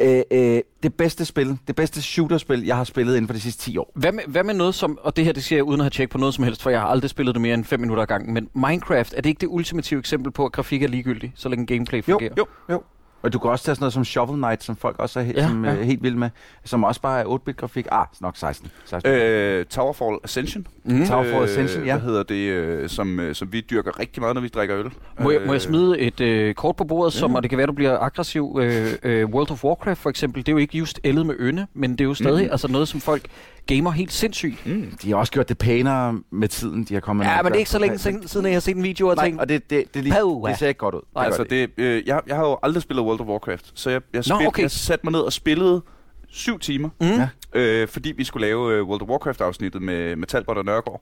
øh, 0.00 0.22
øh, 0.30 0.60
det 0.82 0.94
bedste 0.94 1.24
spil, 1.24 1.58
det 1.66 1.76
bedste 1.76 2.02
shooterspil, 2.02 2.64
jeg 2.64 2.76
har 2.76 2.84
spillet 2.84 3.16
inden 3.16 3.28
for 3.28 3.32
de 3.32 3.40
sidste 3.40 3.62
10 3.62 3.76
år. 3.78 3.92
Hvad 3.94 4.12
med, 4.12 4.22
hvad 4.26 4.44
med 4.44 4.54
noget 4.54 4.74
som, 4.74 4.98
og 5.02 5.16
det 5.16 5.24
her 5.24 5.32
det 5.32 5.44
siger 5.44 5.56
jeg 5.56 5.64
uden 5.64 5.80
at 5.80 5.84
have 5.84 5.90
tjekket 5.90 6.10
på 6.12 6.18
noget 6.18 6.34
som 6.34 6.44
helst, 6.44 6.62
for 6.62 6.70
jeg 6.70 6.80
har 6.80 6.86
aldrig 6.86 7.10
spillet 7.10 7.34
det 7.34 7.42
mere 7.42 7.54
end 7.54 7.64
5 7.64 7.80
minutter 7.80 8.02
ad 8.02 8.06
gangen, 8.06 8.34
men 8.34 8.48
Minecraft, 8.54 9.14
er 9.16 9.20
det 9.20 9.26
ikke 9.30 9.40
det 9.40 9.46
ultimative 9.50 10.00
eksempel 10.00 10.32
på, 10.32 10.44
at 10.46 10.52
grafik 10.52 10.82
er 10.82 10.88
ligegyldig, 10.88 11.32
så 11.36 11.48
længe 11.48 11.66
gameplay 11.66 11.98
Jo, 11.98 12.02
fungerer? 12.12 12.34
jo, 12.38 12.46
jo. 12.70 12.82
Og 13.24 13.32
du 13.32 13.38
kan 13.38 13.50
også 13.50 13.64
tage 13.64 13.74
sådan 13.74 13.82
noget 13.82 13.92
som 13.92 14.04
Shovel 14.04 14.36
Knight, 14.42 14.64
som 14.64 14.76
folk 14.76 14.98
også 14.98 15.20
er, 15.20 15.24
he- 15.24 15.32
Ja, 15.36 15.48
som, 15.48 15.64
ja. 15.64 15.72
øh, 15.74 15.80
helt 15.80 16.02
vilde 16.02 16.18
med, 16.18 16.30
som 16.64 16.84
også 16.84 17.00
bare 17.00 17.20
er 17.20 17.24
8-bit 17.24 17.56
grafik. 17.56 17.86
Ah, 17.92 18.06
nok 18.20 18.36
16. 18.36 18.70
16. 18.84 19.12
Øh, 19.12 19.64
Towerfall 19.66 20.16
Ascension. 20.24 20.66
Mm. 20.84 21.06
Towerfall 21.06 21.44
Ascension, 21.44 21.84
ja. 21.84 21.92
Hvad 21.98 22.08
hedder 22.08 22.22
det, 22.22 22.34
øh, 22.34 22.88
som, 22.88 23.20
som 23.32 23.52
vi 23.52 23.60
dyrker 23.60 24.00
rigtig 24.00 24.20
meget, 24.22 24.34
når 24.34 24.40
vi 24.42 24.48
drikker 24.48 24.76
øl? 24.78 24.90
Må 25.20 25.30
jeg, 25.30 25.40
må 25.46 25.52
jeg 25.52 25.60
smide 25.62 25.98
et 25.98 26.20
øh, 26.20 26.54
kort 26.54 26.76
på 26.76 26.84
bordet, 26.84 27.12
som, 27.12 27.34
og 27.34 27.42
det 27.42 27.50
kan 27.50 27.58
være, 27.58 27.66
du 27.66 27.72
bliver 27.72 27.98
aggressiv. 27.98 28.58
Øh, 28.62 28.92
øh, 29.02 29.26
World 29.28 29.50
of 29.50 29.64
Warcraft 29.64 30.00
for 30.00 30.10
eksempel, 30.10 30.42
det 30.46 30.48
er 30.48 30.52
jo 30.52 30.58
ikke 30.58 30.78
just 30.78 31.00
ældet 31.04 31.26
med 31.26 31.34
ynde, 31.40 31.66
men 31.74 31.90
det 31.92 32.00
er 32.00 32.04
jo 32.04 32.14
stadig 32.14 32.42
Mhm. 32.44 32.52
altså 32.52 32.68
noget, 32.68 32.88
som 32.88 33.00
folk 33.00 33.22
gamer 33.66 33.90
helt 33.90 34.12
sindssygt. 34.12 34.66
Mm. 34.66 34.90
De 35.02 35.10
har 35.10 35.16
også 35.16 35.32
gjort 35.32 35.48
det 35.48 35.58
pænere 35.58 36.20
med 36.30 36.48
tiden, 36.48 36.84
de 36.84 36.94
har 36.94 37.00
kommet 37.00 37.24
Ja, 37.24 37.36
med. 37.36 37.42
men 37.42 37.52
det 37.52 37.56
er 37.56 37.58
ikke 37.58 37.70
så 37.70 37.78
længe 37.78 37.98
siden, 37.98 38.28
siden 38.28 38.46
jeg 38.46 38.54
har 38.54 38.60
set 38.60 38.76
en 38.76 38.82
video 38.82 39.08
og 39.08 39.16
Nej, 39.16 39.24
tænkt, 39.24 39.40
og 39.40 39.48
det, 39.48 39.70
det, 39.70 39.94
det, 39.94 40.04
det, 40.04 40.12
Pow, 40.12 40.46
det 40.46 40.58
ser 40.58 40.68
ikke 40.68 40.78
godt 40.78 40.94
ud. 40.94 41.00
Nej, 41.14 41.24
Altså, 41.24 41.44
det. 41.44 41.70
øh, 41.76 42.02
jeg, 42.06 42.20
jeg 42.26 42.36
har 42.36 42.44
jo 42.46 42.58
aldrig 42.62 42.82
spillet 42.82 43.04
World 43.06 43.20
of 43.20 43.26
Warcraft, 43.26 43.72
så 43.74 43.90
jeg, 43.90 44.00
jeg, 44.12 44.22
Nå, 44.28 44.36
spil, 44.36 44.46
okay. 44.46 44.62
jeg 44.62 44.70
satte 44.70 45.06
mig 45.06 45.12
ned 45.12 45.20
og 45.20 45.32
spillede 45.32 45.82
syv 46.28 46.58
timer, 46.58 46.88
mm, 47.00 47.06
Ja. 47.06 47.28
øh, 47.54 47.88
fordi 47.88 48.12
vi 48.16 48.24
skulle 48.24 48.46
lave 48.46 48.72
øh, 48.74 48.82
World 48.88 49.02
of 49.02 49.08
Warcraft-afsnittet 49.08 49.82
med, 49.82 50.16
med 50.16 50.26
Talbot 50.26 50.56
og 50.58 50.64
Nørgaard. 50.64 51.00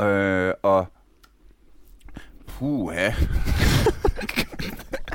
Øh, 0.00 0.52
og... 0.62 0.86
Puha. 2.46 3.10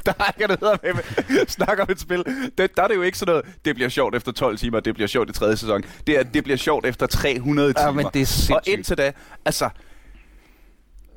der, 0.17 0.31
kan 0.39 0.49
det 0.49 0.59
hedder 0.59 0.77
med, 0.83 1.47
snakker 1.47 1.83
om 1.83 1.91
et 1.91 1.99
spil. 1.99 2.23
Det, 2.57 2.77
der 2.77 2.83
er 2.83 2.87
det 2.87 2.95
jo 2.95 3.01
ikke 3.01 3.17
sådan 3.17 3.31
noget, 3.31 3.45
det 3.65 3.75
bliver 3.75 3.89
sjovt 3.89 4.15
efter 4.15 4.31
12 4.31 4.57
timer, 4.57 4.79
det 4.79 4.93
bliver 4.93 5.07
sjovt 5.07 5.29
i 5.29 5.33
tredje 5.33 5.57
sæson. 5.57 5.83
Det 6.07 6.19
er, 6.19 6.23
det 6.23 6.43
bliver 6.43 6.57
sjovt 6.57 6.85
efter 6.85 7.07
300 7.07 7.73
timer. 7.73 7.85
Ja, 7.85 7.91
men 7.91 8.05
det 8.13 8.19
er 8.19 8.21
Og 8.21 8.27
sindssygt. 8.27 8.67
indtil 8.67 8.97
da, 8.97 9.11
altså... 9.45 9.69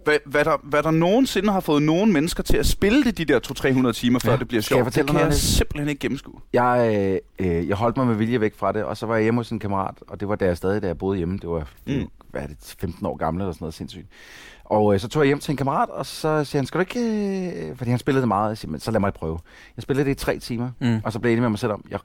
Hvad, 0.07 0.19
hvad, 0.27 0.45
der, 0.45 0.57
hvad 0.63 0.83
der 0.83 0.91
nogensinde 0.91 1.53
har 1.53 1.61
fået 1.61 1.83
nogen 1.83 2.13
mennesker 2.13 2.43
til 2.43 2.57
at 2.57 2.67
spille 2.67 3.05
det 3.05 3.19
de 3.19 3.25
der 3.25 3.41
200-300 3.89 3.93
timer, 3.93 4.19
før 4.19 4.31
Ja. 4.33 4.37
det 4.37 4.49
bliver 4.49 4.59
jeg 4.59 4.65
sjovt, 4.65 4.85
det 4.85 4.95
kan 4.95 5.07
jeg 5.15 5.15
noget? 5.15 5.35
simpelthen 5.35 5.89
ikke 5.89 6.01
gennemskue. 6.01 6.41
Jeg, 6.53 7.21
øh, 7.39 7.69
jeg 7.69 7.77
holdt 7.77 7.97
mig 7.97 8.07
med 8.07 8.15
vilje 8.15 8.41
væk 8.41 8.55
fra 8.57 8.73
det, 8.73 8.85
og 8.85 8.97
så 8.97 9.07
var 9.07 9.15
jeg 9.15 9.23
hjemme 9.23 9.39
hos 9.41 9.51
en 9.51 9.59
kammerat, 9.59 9.95
og 10.09 10.21
det 10.21 10.29
var 10.29 10.35
da 10.37 10.45
jeg 10.45 10.57
stadig, 10.57 10.83
da 10.83 10.87
jeg 10.87 10.99
boede 10.99 11.17
hjemme. 11.17 11.39
Det 11.39 11.49
var, 11.51 11.69
Mm. 11.87 12.07
hvad 12.31 12.43
er 12.43 12.47
det, 12.47 12.75
15 12.79 13.07
år 13.07 13.17
gammel 13.17 13.41
eller 13.41 13.53
sådan 13.53 13.65
noget 13.65 13.75
sindssygt. 13.75 14.07
Og 14.65 14.95
øh, 14.95 15.01
så 15.01 15.09
tog 15.09 15.23
jeg 15.23 15.27
hjem 15.27 15.39
til 15.39 15.51
en 15.51 15.57
kammerat, 15.57 15.89
og 15.91 16.07
så 16.07 16.45
siger 16.45 16.61
han, 16.61 16.67
skal 16.67 16.79
du 16.79 16.81
ikke... 16.81 17.01
Øh, 17.71 17.77
fordi 17.77 17.91
han 17.91 17.99
spillede 17.99 18.21
det 18.21 18.29
meget, 18.29 18.49
jeg 18.49 18.59
siger, 18.59 18.71
men 18.71 18.81
så 18.81 18.91
lad 18.91 19.01
mig 19.01 19.13
prøve. 19.15 19.39
Jeg 19.77 19.83
spillede 19.83 20.05
det 20.05 20.11
i 20.11 20.15
tre 20.15 20.39
timer, 20.39 20.71
mm. 20.81 21.01
og 21.05 21.13
så 21.13 21.19
blev 21.19 21.31
jeg 21.31 21.33
enig 21.33 21.43
med 21.43 21.51
mig 21.51 21.59
selv 21.59 21.73
om, 21.73 21.85
jeg, 21.91 22.01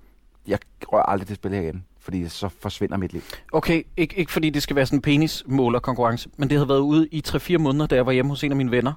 jeg 0.47 0.59
rører 0.93 1.03
aldrig 1.03 1.27
det 1.27 1.35
spil 1.35 1.51
her 1.53 1.61
igen, 1.61 1.83
fordi 2.03 2.29
så 2.29 2.49
forsvinder 2.61 2.97
mit 2.97 3.13
liv. 3.13 3.21
Okay, 3.53 3.83
ikke, 3.97 4.19
ikke 4.19 4.31
fordi 4.31 4.49
det 4.49 4.63
skal 4.63 4.75
være 4.75 4.85
sådan 4.85 4.97
en 4.97 5.01
penismåler-konkurrence, 5.01 6.29
men 6.37 6.49
det 6.49 6.57
havde 6.57 6.69
været 6.69 6.79
ude 6.79 7.07
i 7.11 7.23
3-4 7.27 7.57
måneder, 7.57 7.87
da 7.87 7.95
jeg 7.95 8.05
var 8.05 8.11
hjemme 8.11 8.31
hos 8.31 8.43
en 8.43 8.51
af 8.51 8.55
mine 8.57 8.71
venner. 8.71 8.93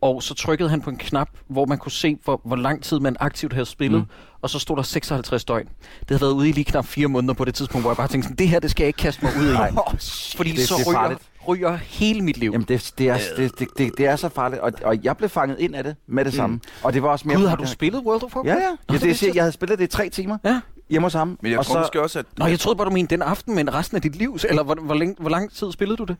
Og 0.00 0.22
så 0.22 0.34
trykkede 0.34 0.68
han 0.68 0.80
på 0.80 0.90
en 0.90 0.96
knap, 0.96 1.28
hvor 1.48 1.66
man 1.66 1.78
kunne 1.78 1.92
se, 1.92 2.18
hvor, 2.24 2.40
hvor 2.44 2.56
lang 2.56 2.82
tid 2.82 3.00
man 3.00 3.16
aktivt 3.20 3.52
havde 3.52 3.66
spillet. 3.66 3.98
Mm. 4.00 4.04
Mm. 4.04 4.38
Og 4.42 4.50
så 4.50 4.58
stod 4.58 4.76
der 4.76 4.82
56 4.82 5.44
døgn. 5.44 5.66
Det 6.00 6.08
havde 6.08 6.20
været 6.20 6.32
ude 6.32 6.48
i 6.48 6.52
lige 6.52 6.64
knap 6.64 6.86
4 6.86 7.08
måneder 7.08 7.34
på 7.34 7.44
det 7.44 7.54
tidspunkt, 7.54 7.82
hvor 7.82 7.90
jeg 7.90 7.96
bare 7.96 8.08
tænkte 8.08 8.26
sådan, 8.26 8.36
det 8.36 8.48
her, 8.48 8.60
det 8.60 8.70
skal 8.70 8.84
jeg 8.84 8.86
ikke 8.88 8.96
kaste 8.96 9.24
mig 9.24 9.32
ud 9.40 9.48
i. 9.50 9.52
Nej. 9.52 9.70
Fordi 10.36 10.50
Det- 10.52 10.68
så 10.68 10.74
det 10.74 10.82
er 10.86 10.90
ryger, 10.90 10.98
farligt. 11.00 11.20
ryger 11.48 11.76
hele 11.76 12.22
mit 12.22 12.36
liv. 12.36 12.50
Jamen, 12.52 12.66
det, 12.68 12.92
det, 12.98 13.08
er, 13.08 13.18
det, 13.36 13.58
det, 13.58 13.68
det, 13.78 13.92
det 13.98 14.06
er 14.06 14.16
så 14.16 14.28
farligt, 14.28 14.60
og, 14.62 14.72
og 14.84 15.04
jeg 15.04 15.16
blev 15.16 15.28
fanget 15.30 15.58
ind 15.60 15.74
af 15.74 15.84
det 15.84 15.96
med 16.06 16.24
det 16.24 16.34
samme. 16.34 16.60
Og 16.82 16.92
det 16.92 17.02
var 17.02 17.08
også 17.08 17.28
mere... 17.28 17.36
Gud, 17.38 17.46
har 17.46 17.56
du 17.56 17.66
spillet 17.66 18.02
World 18.06 18.22
of 18.24 18.36
Warcraft? 18.36 18.46
Ja, 18.58 18.62
ja. 18.64 18.70
Nå, 18.88 18.94
ja 18.94 18.98
det 18.98 19.02
det, 19.02 19.22
jeg. 19.22 19.34
jeg 19.34 19.42
havde 19.42 19.52
spillet 19.52 19.78
det 19.78 19.84
i 19.84 19.88
tre 19.88 20.08
timer 20.08 20.38
Ja. 20.44 20.60
Hjemme 20.90 21.06
hos 21.06 21.12
ham. 21.12 21.38
Men 21.42 21.50
jeg 21.50 21.58
og 21.58 21.66
tror 21.66 21.74
så, 21.74 21.80
måske 21.80 22.02
også, 22.02 22.18
at... 22.18 22.26
Nå, 22.36 22.46
jeg 22.46 22.58
troede 22.58 22.76
bare, 22.76 22.86
du 22.86 22.90
mente 22.90 23.14
den 23.14 23.22
aften, 23.22 23.54
men 23.54 23.74
resten 23.74 23.96
af 23.96 24.02
dit 24.02 24.16
liv, 24.16 24.38
eller 24.48 24.62
hvor, 24.62 24.74
hvor, 24.74 24.94
længe, 24.94 25.16
hvor 25.18 25.30
lang 25.30 25.52
tid 25.52 25.72
spillede 25.72 25.96
du 25.96 26.04
det? 26.04 26.16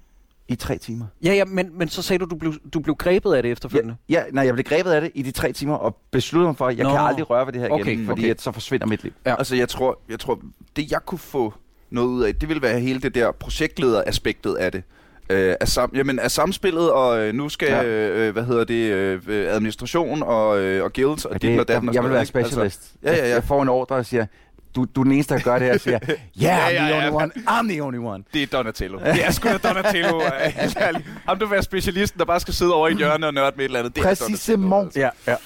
I 0.48 0.54
tre 0.54 0.78
timer. 0.78 1.06
Ja, 1.24 1.34
ja, 1.34 1.44
men, 1.44 1.78
men 1.78 1.88
så 1.88 2.02
sagde 2.02 2.18
du, 2.18 2.24
du 2.30 2.36
blev, 2.36 2.54
du 2.74 2.80
blev 2.80 2.96
grebet 2.96 3.34
af 3.34 3.42
det 3.42 3.50
efterfølgende. 3.52 3.96
Ja, 4.08 4.14
ja, 4.14 4.22
nej, 4.32 4.44
jeg 4.44 4.54
blev 4.54 4.64
grebet 4.64 4.90
af 4.90 5.00
det 5.00 5.10
i 5.14 5.22
de 5.22 5.30
tre 5.30 5.52
timer, 5.52 5.74
og 5.74 5.96
besluttede 6.10 6.48
mig 6.48 6.56
for, 6.56 6.66
at 6.66 6.76
jeg 6.76 6.84
Nå. 6.84 6.90
Kan 6.90 7.00
aldrig 7.00 7.30
røre 7.30 7.46
ved 7.46 7.52
det 7.52 7.60
her 7.60 7.68
igen, 7.68 7.80
Okay, 7.80 8.06
fordi 8.06 8.20
okay. 8.22 8.30
At 8.30 8.40
så 8.40 8.52
forsvinder 8.52 8.86
mit 8.86 9.02
liv. 9.02 9.12
Ja. 9.26 9.34
Altså, 9.38 9.56
jeg 9.56 9.68
tror, 9.68 9.98
jeg 10.08 10.20
tror, 10.20 10.40
det 10.76 10.92
jeg 10.92 11.00
kunne 11.06 11.18
få 11.18 11.54
noget 11.90 12.08
ud 12.08 12.22
af, 12.22 12.34
det 12.34 12.48
ville 12.48 12.62
være 12.62 12.80
hele 12.80 13.00
det 13.00 13.14
der 13.14 13.32
projektleder-aspektet 13.32 14.54
af 14.54 14.72
det. 14.72 14.82
Øh, 15.30 15.54
af, 15.60 15.68
sam, 15.68 15.90
jamen, 15.94 16.18
af 16.18 16.30
samspillet, 16.30 16.92
og 16.92 17.20
øh, 17.20 17.34
nu 17.34 17.48
skal, 17.48 17.68
ja. 17.68 17.82
Ja. 17.82 18.10
øh, 18.10 18.32
hvad 18.32 18.44
hedder 18.44 18.64
det, 18.64 18.92
øh, 18.92 19.20
administration 19.28 20.22
og, 20.22 20.60
øh, 20.60 20.84
og 20.84 20.92
guilds, 20.92 21.24
og 21.24 21.32
Og 21.32 21.42
dit 21.42 21.50
og 21.50 21.58
det, 21.58 21.68
datten. 21.68 21.86
jeg 21.86 21.94
sådan 21.94 22.04
vil 22.04 22.12
være 22.12 22.22
ikke? 22.22 22.28
specialist. 22.28 22.94
ja, 23.02 23.10
ja, 23.10 23.16
ja. 23.16 23.22
Jeg, 23.22 23.34
jeg 23.34 23.44
får 23.44 23.62
en 23.62 23.68
ordre 23.68 23.96
og 23.96 24.06
siger, 24.06 24.26
du, 24.76 24.86
du 24.96 25.00
er 25.00 25.04
den 25.04 25.12
eneste, 25.12 25.34
der 25.34 25.40
gør 25.40 25.52
det 25.58 25.62
her. 25.62 25.72
Jeg 25.72 25.80
siger, 25.80 25.98
yeah, 26.08 26.18
Ja, 26.40 26.68
I'm 26.68 26.72
ja, 26.72 26.78
the 26.78 26.86
ja. 26.88 27.06
only 27.10 27.22
one. 27.22 27.32
I'm 27.48 27.68
the 27.72 27.82
only 27.82 27.98
one. 27.98 28.24
Det 28.34 28.42
er 28.42 28.46
Donatello. 28.46 28.98
Det 28.98 29.26
er 29.26 29.30
sgu 29.30 29.48
da 29.48 29.56
Donatello. 29.58 30.22
Ham, 31.26 31.38
du 31.38 31.46
være 31.46 31.62
specialisten, 31.62 32.18
der 32.18 32.24
bare 32.24 32.40
skal 32.40 32.54
sidde 32.54 32.74
over 32.74 32.88
i 32.88 32.92
et 32.92 32.98
hjørne 32.98 33.26
og 33.26 33.34
nørde 33.34 33.52
med 33.56 33.64
et 33.64 33.68
eller 33.68 33.78
andet. 33.78 33.96
Det 33.96 34.04
er 34.04 34.08
Præcisément. 34.14 34.70
Donatello, 34.70 34.90
Ja, 34.96 35.10
ja. 35.26 35.36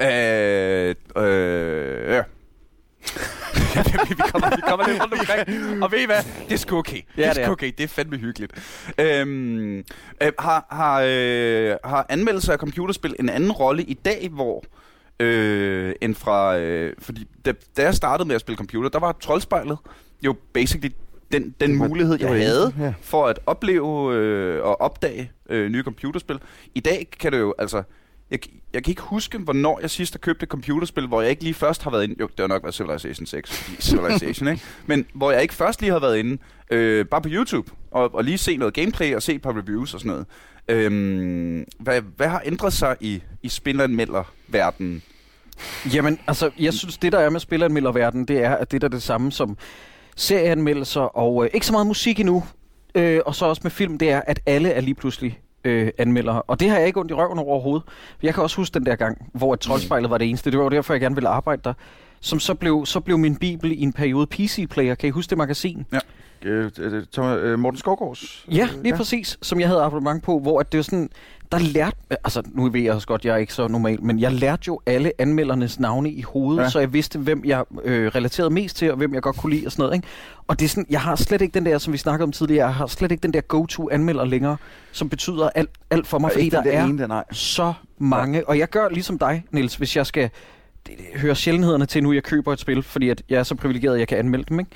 altså. 0.00 1.16
Øh, 1.20 1.24
øh, 1.24 2.14
ja. 2.14 2.22
vi, 4.08 4.14
kommer, 4.30 4.56
vi 4.56 4.62
kommer 4.68 4.88
lidt 4.88 5.02
rundt 5.02 5.14
omkring. 5.14 5.82
Og 5.82 5.92
ved 5.92 5.98
I 5.98 6.06
hvad? 6.06 6.22
Det 6.48 6.52
er 6.54 6.56
sgu 6.56 6.76
okay. 6.78 7.00
det 7.16 7.26
er 7.26 7.32
det 7.32 7.44
er. 7.44 7.50
okay. 7.50 7.72
Det 7.78 7.84
er 7.84 7.88
fandme 7.88 8.16
hyggeligt. 8.16 8.52
Øhm, 8.98 9.76
øh, 9.78 10.32
har, 10.38 10.66
har, 10.70 11.02
øh, 11.06 11.76
har 11.84 12.06
anmeldelser 12.08 12.52
af 12.52 12.58
computerspil 12.58 13.16
en 13.20 13.28
anden 13.28 13.52
rolle 13.52 13.82
i 13.82 13.94
dag, 13.94 14.28
hvor 14.32 14.64
øh, 15.20 15.94
end 16.00 16.14
fra... 16.14 16.58
Øh, 16.58 16.92
fordi 16.98 17.26
da, 17.44 17.52
da 17.76 17.82
jeg 17.82 17.94
startede 17.94 18.26
med 18.28 18.34
at 18.34 18.40
spille 18.40 18.56
computer, 18.56 18.88
der 18.88 18.98
var 18.98 19.16
troldspejlet 19.20 19.78
jo 20.22 20.36
basically 20.52 20.90
den, 21.32 21.54
den 21.60 21.80
var- 21.80 21.88
mulighed, 21.88 22.20
jeg 22.20 22.30
det 22.30 22.44
havde 22.44 22.72
ja. 22.80 22.94
for 23.02 23.26
at 23.26 23.38
opleve 23.46 24.14
øh, 24.14 24.62
og 24.64 24.80
opdage 24.80 25.30
øh, 25.50 25.70
nye 25.70 25.82
computerspil. 25.82 26.38
I 26.74 26.80
dag 26.80 27.08
kan 27.20 27.32
det 27.32 27.38
jo, 27.38 27.54
altså... 27.58 27.82
Jeg, 28.30 28.38
jeg 28.72 28.84
kan 28.84 28.90
ikke 28.90 29.02
huske, 29.02 29.38
hvornår 29.38 29.78
jeg 29.80 29.90
sidst 29.90 30.14
har 30.14 30.18
købt 30.18 30.42
et 30.42 30.48
computerspil, 30.48 31.06
hvor 31.06 31.20
jeg 31.20 31.30
ikke 31.30 31.42
lige 31.42 31.54
først 31.54 31.82
har 31.82 31.90
været 31.90 32.04
inde... 32.04 32.14
Jo, 32.20 32.26
det 32.26 32.40
har 32.40 32.46
nok 32.46 32.62
været 32.62 32.74
Civilization 32.74 33.26
6, 33.26 33.52
fordi 33.52 33.82
Civilization, 33.90 34.48
ikke? 34.48 34.62
Men 34.86 35.06
hvor 35.14 35.30
jeg 35.30 35.42
ikke 35.42 35.54
først 35.54 35.80
lige 35.80 35.92
har 35.92 35.98
været 35.98 36.16
inde, 36.18 36.38
øh, 36.70 37.06
bare 37.06 37.22
på 37.22 37.28
YouTube, 37.32 37.70
og, 37.90 38.14
og 38.14 38.24
lige 38.24 38.38
se 38.38 38.56
noget 38.56 38.74
gameplay 38.74 39.14
og 39.14 39.22
se 39.22 39.34
et 39.34 39.42
par 39.42 39.56
reviews 39.58 39.94
og 39.94 40.00
sådan 40.00 40.10
noget. 40.10 40.26
Øhm, 40.68 41.64
hvad, 41.78 42.02
hvad 42.16 42.28
har 42.28 42.42
ændret 42.44 42.72
sig 42.72 42.96
i, 43.00 43.22
i 43.42 43.48
spilleranmelder-verdenen? 43.48 45.02
Jamen, 45.94 46.18
altså, 46.26 46.50
jeg 46.58 46.74
synes, 46.74 46.98
det 46.98 47.12
der 47.12 47.18
er 47.18 47.30
med 47.30 47.40
spilleranmelderverden, 47.40 48.24
det 48.24 48.44
er, 48.44 48.54
at 48.54 48.72
det 48.72 48.80
der 48.80 48.88
er 48.88 48.90
det 48.90 49.02
samme 49.02 49.32
som 49.32 49.56
serieanmeldelser, 50.16 51.00
og 51.00 51.44
øh, 51.44 51.50
ikke 51.54 51.66
så 51.66 51.72
meget 51.72 51.86
musik 51.86 52.20
endnu, 52.20 52.44
øh, 52.94 53.20
og 53.26 53.34
så 53.34 53.46
også 53.46 53.60
med 53.64 53.70
film, 53.70 53.98
det 53.98 54.10
er, 54.10 54.20
at 54.26 54.40
alle 54.46 54.70
er 54.70 54.80
lige 54.80 54.94
pludselig 54.94 55.40
øh, 55.64 55.90
anmeldere. 55.98 56.42
Og 56.42 56.60
det 56.60 56.70
har 56.70 56.78
jeg 56.78 56.86
ikke 56.86 57.00
ondt 57.00 57.10
i 57.10 57.14
røven 57.14 57.38
over 57.38 57.48
overhovedet. 57.48 57.86
Jeg 58.22 58.34
kan 58.34 58.42
også 58.42 58.56
huske 58.56 58.74
den 58.74 58.86
der 58.86 58.96
gang, 58.96 59.30
hvor 59.34 59.54
et 59.54 59.60
troldspejlet 59.60 60.10
var 60.10 60.18
det 60.18 60.28
eneste. 60.28 60.50
Det 60.50 60.58
var 60.58 60.64
jo 60.64 60.70
derfor, 60.70 60.94
jeg 60.94 61.00
gerne 61.00 61.14
ville 61.14 61.28
arbejde 61.28 61.62
der. 61.64 61.72
Som 62.20 62.40
så 62.40 62.54
blev, 62.54 62.86
så 62.86 63.00
blev 63.00 63.18
min 63.18 63.36
bibel 63.36 63.72
i 63.72 63.82
en 63.82 63.92
periode 63.92 64.26
PC-player. 64.26 64.94
Kan 64.94 65.08
I 65.08 65.10
huske 65.10 65.30
det 65.30 65.38
magasin? 65.38 65.86
Øh, 65.94 66.00
øh, 66.44 66.70
Thomas, 67.12 67.38
øh, 67.42 67.58
Morten 67.58 67.78
Skovgaards. 67.78 68.46
Ja, 68.50 68.68
lige 68.82 68.88
ja. 68.88 68.96
præcis, 68.96 69.38
som 69.42 69.60
jeg 69.60 69.68
havde 69.68 69.82
abonnement 69.82 70.22
på, 70.22 70.38
hvor 70.38 70.60
at 70.60 70.72
det 70.72 70.78
var 70.78 70.82
sådan, 70.82 71.10
der 71.52 71.58
lærte, 71.58 71.96
altså 72.10 72.42
nu 72.54 72.70
ved 72.70 72.80
jeg 72.80 72.92
også 72.92 73.06
godt, 73.06 73.24
jeg 73.24 73.32
er 73.32 73.36
ikke 73.36 73.54
så 73.54 73.68
normal, 73.68 74.02
men 74.02 74.20
jeg 74.20 74.32
lærte 74.32 74.62
jo 74.66 74.80
alle 74.86 75.12
anmeldernes 75.18 75.80
navne 75.80 76.10
i 76.10 76.22
hovedet, 76.22 76.62
ja. 76.62 76.68
Så 76.68 76.78
jeg 76.78 76.92
vidste, 76.92 77.18
hvem 77.18 77.42
jeg 77.44 77.64
øh, 77.84 78.06
relaterede 78.14 78.50
mest 78.50 78.76
til, 78.76 78.90
og 78.90 78.96
hvem 78.96 79.14
jeg 79.14 79.22
godt 79.22 79.36
kunne 79.36 79.54
lide 79.54 79.66
og 79.66 79.72
sådan 79.72 79.82
noget, 79.82 79.94
ikke? 79.96 80.08
Og 80.46 80.58
det 80.58 80.64
er 80.64 80.68
sådan, 80.68 80.86
jeg 80.90 81.00
har 81.00 81.16
slet 81.16 81.40
ikke 81.40 81.54
den 81.54 81.66
der, 81.66 81.78
som 81.78 81.92
vi 81.92 81.98
snakkede 81.98 82.24
om 82.24 82.32
tidligere, 82.32 82.66
jeg 82.66 82.74
har 82.74 82.86
slet 82.86 83.12
ikke 83.12 83.22
den 83.22 83.32
der 83.32 83.40
go-to-anmelder 83.40 84.24
længere, 84.24 84.56
som 84.92 85.08
betyder 85.08 85.50
alt, 85.54 85.70
alt 85.90 86.06
for 86.06 86.18
mig, 86.18 86.32
fordi 86.32 86.48
der 86.48 86.62
er 86.66 86.84
ene, 86.84 86.98
der, 86.98 87.06
nej. 87.06 87.24
så 87.32 87.72
mange, 87.98 88.48
og 88.48 88.58
jeg 88.58 88.68
gør 88.68 88.88
ligesom 88.88 89.18
dig, 89.18 89.44
Niels, 89.50 89.74
hvis 89.74 89.96
jeg 89.96 90.06
skal 90.06 90.30
høre 91.16 91.34
sjældenhederne 91.34 91.86
til, 91.86 92.02
nu 92.02 92.12
jeg 92.12 92.22
køber 92.22 92.52
et 92.52 92.60
spil, 92.60 92.82
fordi 92.82 93.08
at 93.08 93.22
jeg 93.28 93.38
er 93.38 93.42
så 93.42 93.54
privilegeret, 93.54 93.94
at 93.94 94.00
jeg 94.00 94.08
kan 94.08 94.18
anmelde 94.18 94.44
dem, 94.48 94.60
ikke? 94.60 94.70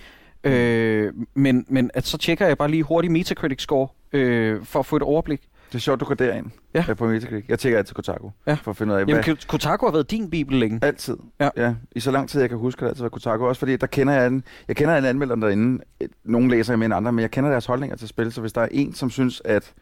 Øh, 0.44 1.12
men, 1.34 1.64
men 1.68 1.90
at 1.94 2.06
så 2.06 2.18
tjekker 2.18 2.46
jeg 2.46 2.58
bare 2.58 2.70
lige 2.70 2.82
hurtigt 2.82 3.12
Metacritic 3.12 3.60
score 3.62 3.88
øh, 4.12 4.64
for 4.64 4.78
at 4.78 4.86
få 4.86 4.96
et 4.96 5.02
overblik. 5.02 5.40
Det 5.68 5.74
er 5.74 5.80
sjovt, 5.80 6.00
du 6.00 6.04
går 6.04 6.14
derind 6.14 6.46
Ja. 6.74 6.84
øh, 6.88 6.96
på 6.96 7.06
Metacritic. 7.06 7.44
Jeg 7.48 7.58
tjekker 7.58 7.78
altid 7.78 7.94
Kotaku, 7.94 8.28
Ja. 8.46 8.54
for 8.54 8.70
at 8.70 8.76
finde 8.76 8.92
ud 8.94 8.98
af, 8.98 9.00
Jamen, 9.08 9.24
hvad... 9.24 9.46
Kotaku 9.46 9.86
har 9.86 9.92
været 9.92 10.10
din 10.10 10.30
bibel 10.30 10.56
længe. 10.60 10.78
Altid. 10.82 11.16
Ja. 11.40 11.48
ja. 11.56 11.74
I 11.92 12.00
så 12.00 12.10
lang 12.10 12.28
tid, 12.28 12.40
jeg 12.40 12.48
kan 12.48 12.58
huske, 12.58 12.80
har 12.80 12.86
det 12.86 12.90
altid 12.90 13.02
været 13.02 13.12
Kotaku. 13.12 13.46
Også 13.46 13.58
fordi, 13.58 13.76
der 13.76 13.86
kender 13.86 14.12
jeg 14.14 14.26
en, 14.26 14.44
jeg 14.68 14.76
kender 14.76 14.96
en 14.96 15.04
anmelder 15.04 15.34
derinde. 15.36 15.84
Nogle 16.24 16.50
læser 16.50 16.72
jeg 16.72 16.78
mere 16.78 16.86
end 16.86 16.94
andre, 16.94 17.12
men 17.12 17.22
jeg 17.22 17.30
kender 17.30 17.50
deres 17.50 17.66
holdninger 17.66 17.96
til 17.96 18.08
spil. 18.08 18.32
Så 18.32 18.40
hvis 18.40 18.52
der 18.52 18.60
er 18.60 18.68
en, 18.70 18.94
som 18.94 19.10
synes, 19.10 19.42
at 19.44 19.72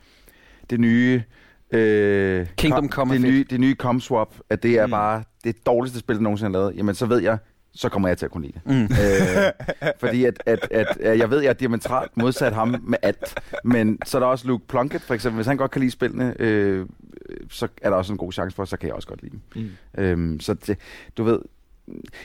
det 0.70 0.80
nye... 0.80 1.22
Øh, 1.72 2.46
Kingdom 2.56 2.88
Come 2.88 3.12
det 3.14 3.20
nye, 3.22 3.44
det 3.50 3.60
nye 3.60 3.74
ComSwap, 3.74 4.34
at 4.50 4.62
det 4.62 4.78
er 4.78 4.86
Mm. 4.86 4.88
mm. 4.88 4.90
bare 4.90 5.22
det 5.44 5.66
dårligste 5.66 5.98
spil, 5.98 6.16
der 6.16 6.22
nogensinde 6.22 6.48
er 6.48 6.52
lavet, 6.62 6.76
jamen 6.76 6.94
så 6.94 7.06
ved 7.06 7.18
jeg, 7.22 7.38
så 7.78 7.88
kommer 7.88 8.08
jeg 8.08 8.18
til 8.18 8.24
at 8.24 8.30
kunne 8.30 8.46
lide 8.46 8.52
det. 8.52 8.66
Mm. 8.66 8.82
øh, 8.82 9.88
fordi 10.00 10.24
at, 10.24 10.42
at, 10.46 10.68
at, 10.70 10.96
at, 11.00 11.18
jeg 11.18 11.30
ved, 11.30 11.40
jeg 11.40 11.48
er 11.48 11.52
diametralt 11.52 12.16
modsat 12.16 12.52
ham 12.52 12.76
med 12.82 12.98
alt. 13.02 13.40
Men 13.64 13.98
så 14.04 14.18
er 14.18 14.20
der 14.20 14.26
også 14.26 14.46
Luke 14.46 14.66
Plunkett, 14.68 15.04
for 15.04 15.14
eksempel. 15.14 15.36
Hvis 15.36 15.46
han 15.46 15.56
godt 15.56 15.70
kan 15.70 15.80
lide 15.80 15.90
spillene, 15.90 16.34
øh, 16.38 16.86
så 17.50 17.68
er 17.82 17.90
der 17.90 17.96
også 17.96 18.12
en 18.12 18.18
god 18.18 18.32
chance 18.32 18.56
for, 18.56 18.64
så 18.64 18.76
kan 18.76 18.86
jeg 18.86 18.94
også 18.94 19.08
godt 19.08 19.22
lide 19.22 19.38
dem. 19.54 19.62
Mm. 19.94 20.02
Øhm, 20.02 20.40
så 20.40 20.54
det, 20.54 20.78
du 21.16 21.24
ved, 21.24 21.38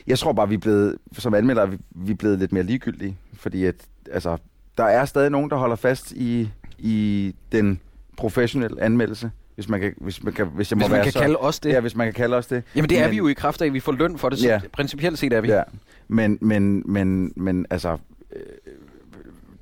jeg 0.07 0.19
tror 0.19 0.33
bare, 0.33 0.49
vi 0.49 0.55
er 0.55 0.59
blevet, 0.59 0.97
som 1.17 1.33
anmeldere, 1.33 1.71
vi, 1.71 1.77
vi 1.91 2.11
er 2.11 2.15
blevet 2.15 2.39
lidt 2.39 2.51
mere 2.51 2.63
ligegyldige, 2.63 3.17
fordi 3.33 3.65
at, 3.65 3.75
altså, 4.11 4.37
der 4.77 4.83
er 4.83 5.05
stadig 5.05 5.29
nogen, 5.29 5.49
der 5.49 5.55
holder 5.55 5.75
fast 5.75 6.11
i, 6.11 6.49
i 6.77 7.35
den 7.51 7.79
professionelle 8.17 8.81
anmeldelse, 8.81 9.31
hvis 9.55 9.69
man 9.69 9.79
kan, 9.79 9.93
hvis 9.97 10.23
man 10.23 10.33
kan, 10.33 10.47
hvis 10.47 10.71
jeg 10.71 10.77
må 10.77 10.79
Hvis 10.79 10.89
man 10.89 10.95
være 10.95 11.03
kan 11.03 11.11
så, 11.11 11.19
kalde 11.19 11.37
os 11.37 11.59
det. 11.59 11.69
Ja, 11.69 11.79
hvis 11.79 11.95
man 11.95 12.07
kan 12.07 12.13
kalde 12.13 12.35
os 12.37 12.47
det. 12.47 12.63
Jamen 12.75 12.89
det 12.89 12.97
er 12.99 13.03
Men- 13.03 13.11
vi 13.11 13.17
jo 13.17 13.27
i 13.27 13.33
kraft 13.33 13.61
af, 13.61 13.65
at 13.65 13.73
vi 13.73 13.79
får 13.79 13.91
løn 13.91 14.17
for 14.17 14.29
det, 14.29 14.39
så 14.39 14.47
Ja. 14.47 14.59
principielt 14.71 15.19
set 15.19 15.33
er 15.33 15.41
vi. 15.41 15.47
Ja, 15.47 15.63
men, 16.07 16.37
men, 16.41 16.83
men, 16.85 17.33
men 17.35 17.65
altså, 17.69 17.97
øh, 18.35 18.41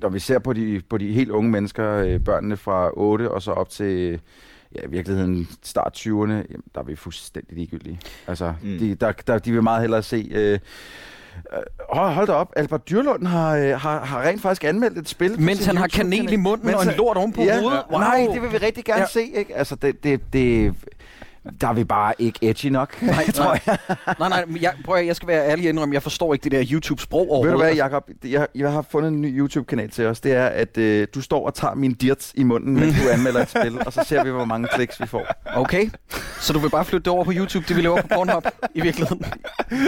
når 0.00 0.08
vi 0.08 0.18
ser 0.18 0.38
på 0.38 0.52
de, 0.52 0.82
på 0.88 0.98
de 0.98 1.12
helt 1.12 1.30
unge 1.30 1.50
mennesker, 1.50 1.90
øh, 1.92 2.20
børnene 2.20 2.56
fra 2.56 2.90
8 2.94 3.30
og 3.30 3.42
så 3.42 3.50
op 3.50 3.68
til 3.68 4.20
ja, 4.74 4.80
i 4.86 4.90
virkeligheden 4.90 5.48
start 5.62 5.92
20'erne, 5.96 6.32
jamen, 6.32 6.62
der 6.74 6.80
er 6.80 6.84
vi 6.84 6.96
fuldstændig 6.96 7.56
ligegyldige. 7.56 8.00
Altså, 8.26 8.54
Mm. 8.62 8.78
de, 8.78 8.94
der, 8.94 9.12
der, 9.12 9.38
de 9.38 9.52
vil 9.52 9.62
meget 9.62 9.80
hellere 9.80 10.02
se... 10.02 10.28
Øh, 10.34 10.58
hold, 11.90 12.14
hold 12.14 12.26
da 12.26 12.32
op, 12.32 12.52
Albert 12.56 12.88
Dyrlund 12.88 13.26
har, 13.26 13.56
øh, 13.56 13.80
har, 13.80 14.04
har 14.04 14.22
rent 14.22 14.42
faktisk 14.42 14.64
anmeldt 14.64 14.98
et 14.98 15.08
spil. 15.08 15.40
Mens 15.40 15.66
han 15.66 15.76
har 15.76 15.86
kanel 15.86 16.32
i 16.32 16.36
munden 16.36 16.66
Mens 16.66 16.78
og 16.78 16.92
en 16.92 16.96
lort 16.96 17.16
oven 17.16 17.32
på 17.32 17.42
ja, 17.42 17.60
hovedet. 17.60 17.82
Wow. 17.90 18.00
Nej, 18.00 18.28
det 18.32 18.42
vil 18.42 18.52
vi 18.52 18.56
rigtig 18.56 18.84
gerne 18.84 19.00
ja. 19.00 19.06
se, 19.06 19.22
ikke? 19.22 19.56
Altså, 19.56 19.74
det, 19.74 20.04
det, 20.04 20.20
det, 20.32 20.74
Der 21.60 21.68
er 21.68 21.72
vi 21.72 21.84
bare 21.84 22.14
ikke 22.18 22.38
edgy 22.42 22.66
nok, 22.66 23.02
nej, 23.02 23.30
tror 23.30 23.58
jeg. 23.66 23.78
Nej, 24.18 24.28
nej, 24.28 24.44
men 24.46 24.62
jeg, 24.62 24.72
prøv 24.84 24.96
at, 24.96 25.06
jeg 25.06 25.16
skal 25.16 25.28
være 25.28 25.46
ærlig 25.48 25.64
og 25.64 25.68
indrømme, 25.68 25.94
jeg 25.94 26.02
forstår 26.02 26.32
ikke 26.34 26.44
det 26.44 26.52
der 26.52 26.64
YouTube-sprog 26.72 27.20
Ved 27.20 27.26
du 27.28 27.32
overhovedet. 27.34 27.60
hvad, 27.66 27.74
Jacob? 27.74 28.08
Jeg, 28.24 28.46
jeg 28.54 28.72
har 28.72 28.82
fundet 28.90 29.08
en 29.12 29.20
ny 29.20 29.38
YouTube-kanal 29.38 29.90
til 29.90 30.06
os. 30.06 30.20
Det 30.20 30.32
er, 30.32 30.46
at 30.46 30.78
øh, 30.78 31.06
du 31.14 31.20
står 31.20 31.46
og 31.46 31.54
tager 31.54 31.74
min 31.74 31.92
dirts 31.94 32.32
i 32.36 32.42
munden, 32.42 32.74
mens 32.74 32.96
du 33.02 33.08
anmelder 33.08 33.40
et 33.42 33.50
spil, 33.50 33.86
og 33.86 33.92
så 33.92 34.04
ser 34.06 34.24
vi, 34.24 34.30
hvor 34.30 34.44
mange 34.44 34.68
kliks 34.74 35.00
vi 35.00 35.06
får. 35.06 35.26
Okay, 35.54 35.90
så 36.40 36.52
du 36.52 36.58
vil 36.58 36.70
bare 36.70 36.84
flytte 36.84 37.04
det 37.04 37.12
over 37.12 37.24
på 37.24 37.32
YouTube, 37.34 37.64
det 37.68 37.76
vi 37.76 37.80
laver 37.82 38.00
på 38.02 38.08
Pornhub 38.08 38.46
i 38.74 38.80
virkeligheden? 38.80 39.24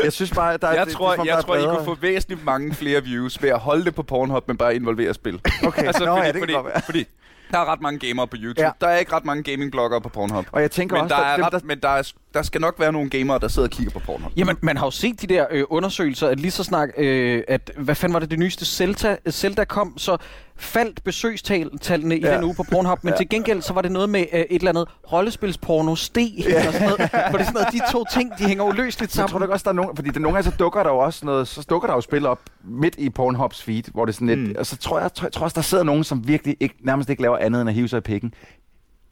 Jeg 0.04 0.12
synes 0.12 0.30
bare, 0.30 0.54
at 0.54 0.62
der 0.62 0.68
er... 0.68 0.74
Jeg 0.74 0.86
det- 0.86 0.94
tror, 0.94 1.10
det 1.10 1.18
der 1.18 1.24
jeg 1.24 1.36
er 1.38 1.42
tror 1.42 1.56
I 1.56 1.62
kunne 1.76 1.84
få 1.84 1.94
væsentligt 2.00 2.44
mange 2.44 2.74
flere 2.74 3.02
views 3.04 3.42
ved 3.42 3.50
at 3.50 3.58
holde 3.58 3.84
det 3.84 3.94
på 3.94 4.02
Pornhub, 4.02 4.48
men 4.48 4.56
bare 4.56 4.74
involvere 4.76 5.14
spil. 5.14 5.40
Okay, 5.66 5.82
altså, 5.86 6.04
Nå, 6.04 6.10
fordi, 6.16 6.20
ja, 6.26 6.26
det 6.26 6.32
kan 6.34 6.40
fordi, 6.42 6.52
godt 6.52 6.66
være. 6.66 6.80
fordi 6.84 7.06
der 7.50 7.58
er 7.58 7.64
ret 7.64 7.80
mange 7.80 7.98
gamere 7.98 8.26
på 8.26 8.36
YouTube. 8.40 8.62
Ja. 8.62 8.70
Der 8.80 8.86
er 8.86 8.96
ikke 8.96 9.12
ret 9.12 9.24
mange 9.24 9.42
gaming-bloggere 9.42 10.00
på 10.00 10.08
Pornhub. 10.08 10.46
Og 10.52 10.60
jeg 10.62 10.70
tænker 10.70 10.96
Men, 10.96 11.02
også, 11.02 11.14
der 11.14 11.22
er, 11.22 11.36
dem, 11.36 11.44
ret, 11.44 11.52
der, 11.52 11.60
men 11.64 11.80
der, 11.80 11.88
er, 11.88 12.12
der 12.34 12.42
skal 12.42 12.60
nok 12.60 12.74
være 12.80 12.92
nogle 12.92 13.10
gamere, 13.10 13.38
der 13.38 13.48
sidder 13.48 13.68
og 13.68 13.72
kigger 13.72 13.92
på 13.92 13.98
Pornhub. 13.98 14.32
Jamen, 14.36 14.56
man 14.60 14.76
har 14.76 14.86
jo 14.86 14.90
set 14.90 15.22
de 15.22 15.26
der 15.26 15.46
øh, 15.50 15.64
undersøgelser, 15.70 16.28
at 16.28 16.40
lige 16.40 16.50
så 16.50 16.64
snak, 16.64 16.88
øh, 16.98 17.42
at 17.48 17.70
hvad 17.76 17.94
fanden 17.94 18.14
var 18.14 18.20
det, 18.20 18.30
det 18.30 18.38
nyeste 18.38 18.64
Zelda, 18.66 19.16
Zelda 19.30 19.64
kom, 19.64 19.98
så 19.98 20.16
faldt 20.56 21.04
besøgstallene 21.04 22.18
i 22.18 22.20
Ja. 22.24 22.36
den 22.36 22.44
uge 22.44 22.54
på 22.54 22.62
Pornhub, 22.72 23.04
men 23.04 23.12
Ja. 23.12 23.16
til 23.16 23.28
gengæld 23.28 23.62
så 23.62 23.72
var 23.72 23.82
det 23.82 23.92
noget 23.92 24.08
med 24.08 24.20
øh, 24.32 24.40
et 24.40 24.46
eller 24.50 24.68
andet 24.68 24.88
rollespilsporno 25.12 25.94
steg, 25.96 26.32
eller 26.38 26.72
sådan 26.72 26.88
noget, 26.88 26.98
hvor 27.10 27.38
det 27.38 27.40
er 27.40 27.44
sådan 27.44 27.52
noget, 27.54 27.68
de 27.72 27.80
to 27.92 28.04
ting, 28.12 28.32
de 28.38 28.44
hænger 28.44 28.64
uløseligt 28.64 29.00
jeg 29.00 29.10
sammen. 29.10 29.30
tror 29.30 29.38
du 29.38 29.44
ikke 29.44 29.52
også, 29.54 29.64
der 29.64 29.70
er 29.70 29.74
nogen... 29.74 29.96
Fordi 29.96 30.10
det, 30.10 30.22
nogle 30.22 30.36
gange 30.36 30.50
så 30.50 30.56
dukker 30.58 30.82
der 30.82 30.90
jo 30.90 30.98
også 30.98 31.26
noget... 31.26 31.48
Så 31.48 31.66
dukker 31.70 31.88
der 31.88 31.94
jo 31.94 32.00
spil 32.00 32.26
op 32.26 32.40
midt 32.64 32.94
i 32.98 33.10
Pornhubs 33.10 33.62
feed, 33.62 33.82
hvor 33.92 34.04
det 34.04 34.12
er 34.12 34.14
sådan 34.14 34.26
lidt... 34.28 34.40
Mm. 34.40 34.54
Og 34.58 34.66
så 34.66 34.76
tror 34.76 35.00
jeg, 35.00 35.14
tror, 35.14 35.26
jeg 35.26 35.32
tror 35.32 35.44
også, 35.44 35.54
der 35.54 35.62
sidder 35.62 35.84
nogen, 35.84 36.04
som 36.04 36.28
virkelig 36.28 36.56
ikke, 36.60 36.74
nærmest 36.80 37.10
ikke 37.10 37.22
laver 37.22 37.38
andet 37.38 37.60
end 37.60 37.68
at 37.70 37.74
hive 37.74 37.88
sig 37.88 37.98
i 37.98 38.00
pikken. 38.00 38.34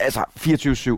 Altså 0.03 0.25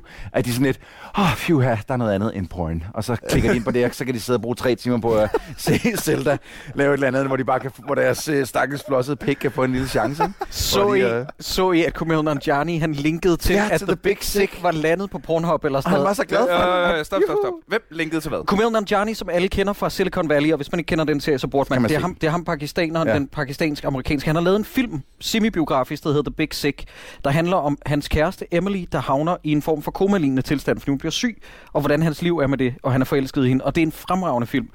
24-7, 0.03 0.31
at 0.33 0.45
de 0.45 0.53
sådan 0.53 0.67
lidt, 0.67 0.81
åh, 1.19 1.25
oh, 1.25 1.37
phew, 1.37 1.61
der 1.63 1.77
er 1.89 1.97
noget 1.97 2.13
andet 2.13 2.37
end 2.37 2.49
porn. 2.49 2.85
Og 2.95 3.05
så 3.05 3.17
klikker 3.29 3.51
de 3.51 3.57
ind 3.57 3.65
på 3.65 3.71
det, 3.71 3.85
og 3.85 3.95
så 3.95 4.05
kan 4.05 4.15
de 4.15 4.21
sidde 4.21 4.37
og 4.37 4.43
bruge 4.43 4.55
tre 4.55 4.75
timer 4.75 4.99
på 5.01 5.15
at 5.15 5.31
se 5.57 5.81
Zelda 5.97 6.37
lave 6.75 6.91
et 6.91 6.95
eller 6.95 7.09
andet, 7.09 7.27
hvor, 7.27 7.37
de 7.37 7.45
bare 7.45 7.61
kan, 7.61 7.71
hvor 7.87 7.95
deres 7.95 8.29
øh, 8.29 8.47
stakkels 8.47 8.83
flossede 8.89 9.17
pik 9.17 9.37
kan 9.37 9.51
få 9.51 9.65
en 9.65 9.73
lille 9.73 9.89
chance. 9.89 10.23
Så 10.51 10.93
I, 10.93 11.01
de, 11.01 11.07
øh, 11.07 11.27
så 11.41 11.73
I, 11.73 11.85
at 11.85 11.95
Kumail 11.95 12.25
Nanjiani, 12.25 12.79
han 12.79 12.93
linkede 12.93 13.37
til, 13.37 13.55
Ja, 13.55 13.69
at 13.71 13.79
til 13.79 13.87
The 13.87 13.95
The 13.95 14.03
Big 14.03 14.15
Big 14.17 14.25
Sick 14.25 14.63
var 14.63 14.71
landet 14.71 15.11
på 15.11 15.19
Pornhub 15.19 15.65
eller 15.65 15.77
Og 15.77 15.83
sådan 15.83 15.91
han 15.91 15.97
noget. 15.99 16.07
var 16.09 16.15
så 16.15 16.25
glad 16.25 16.49
for 16.49 16.89
det. 16.93 16.99
Øh, 16.99 17.05
stop, 17.05 17.21
stop, 17.27 17.37
stop. 17.43 17.53
Hvem 17.67 17.81
linkede 17.91 18.21
til 18.21 18.29
hvad? 18.29 18.45
Kumail 18.47 18.73
Nanjiani, 18.73 19.15
som 19.15 19.29
alle 19.29 19.49
kender 19.49 19.73
fra 19.73 19.91
Silicon 19.91 20.29
Valley, 20.29 20.53
og 20.53 20.57
hvis 20.57 20.73
man 20.73 20.79
ikke 20.79 20.89
kender 20.89 21.05
den 21.05 21.21
serie, 21.21 21.39
så 21.39 21.47
burde 21.49 21.67
man. 21.71 21.83
Man 21.83 21.89
det, 21.89 21.97
er 21.97 22.01
ham, 22.01 22.15
det 22.15 22.27
er 22.27 22.31
ham 22.31 22.45
pakistaneren, 22.45 23.09
ja. 23.09 23.15
den 23.15 23.27
pakistansk-amerikanske. 23.29 24.29
Han 24.29 24.37
har 24.37 24.43
lavet 24.43 24.57
en 24.57 24.65
film, 24.65 25.03
semibiografisk, 25.21 26.03
der 26.03 26.09
hedder 26.09 26.23
The 26.31 26.35
Big 26.37 26.49
Sick, 26.53 26.85
der 27.25 27.31
handler 27.31 27.57
om 27.57 27.79
hans 27.87 28.09
kæreste 28.09 28.55
Emily, 28.55 28.85
der 28.95 29.01
havner 29.01 29.37
i 29.43 29.53
en 29.53 29.63
form 29.63 29.83
for 29.83 29.91
komalignende 29.91 30.43
tilstand, 30.43 30.79
fordi 30.79 30.91
hun 30.91 30.99
bliver 30.99 31.11
syg, 31.11 31.43
og 31.73 31.81
hvordan 31.81 32.03
hans 32.03 32.23
liv 32.23 32.39
er 32.39 32.47
med 32.47 32.59
det, 32.59 32.75
og 32.83 32.93
han 32.93 33.01
er 33.01 33.05
forelsket 33.05 33.45
i 33.45 33.49
hende. 33.49 33.65
Og 33.65 33.75
det 33.75 33.83
er 33.83 33.87
en 33.87 33.93
fremragende 33.93 34.47
film. 34.47 34.69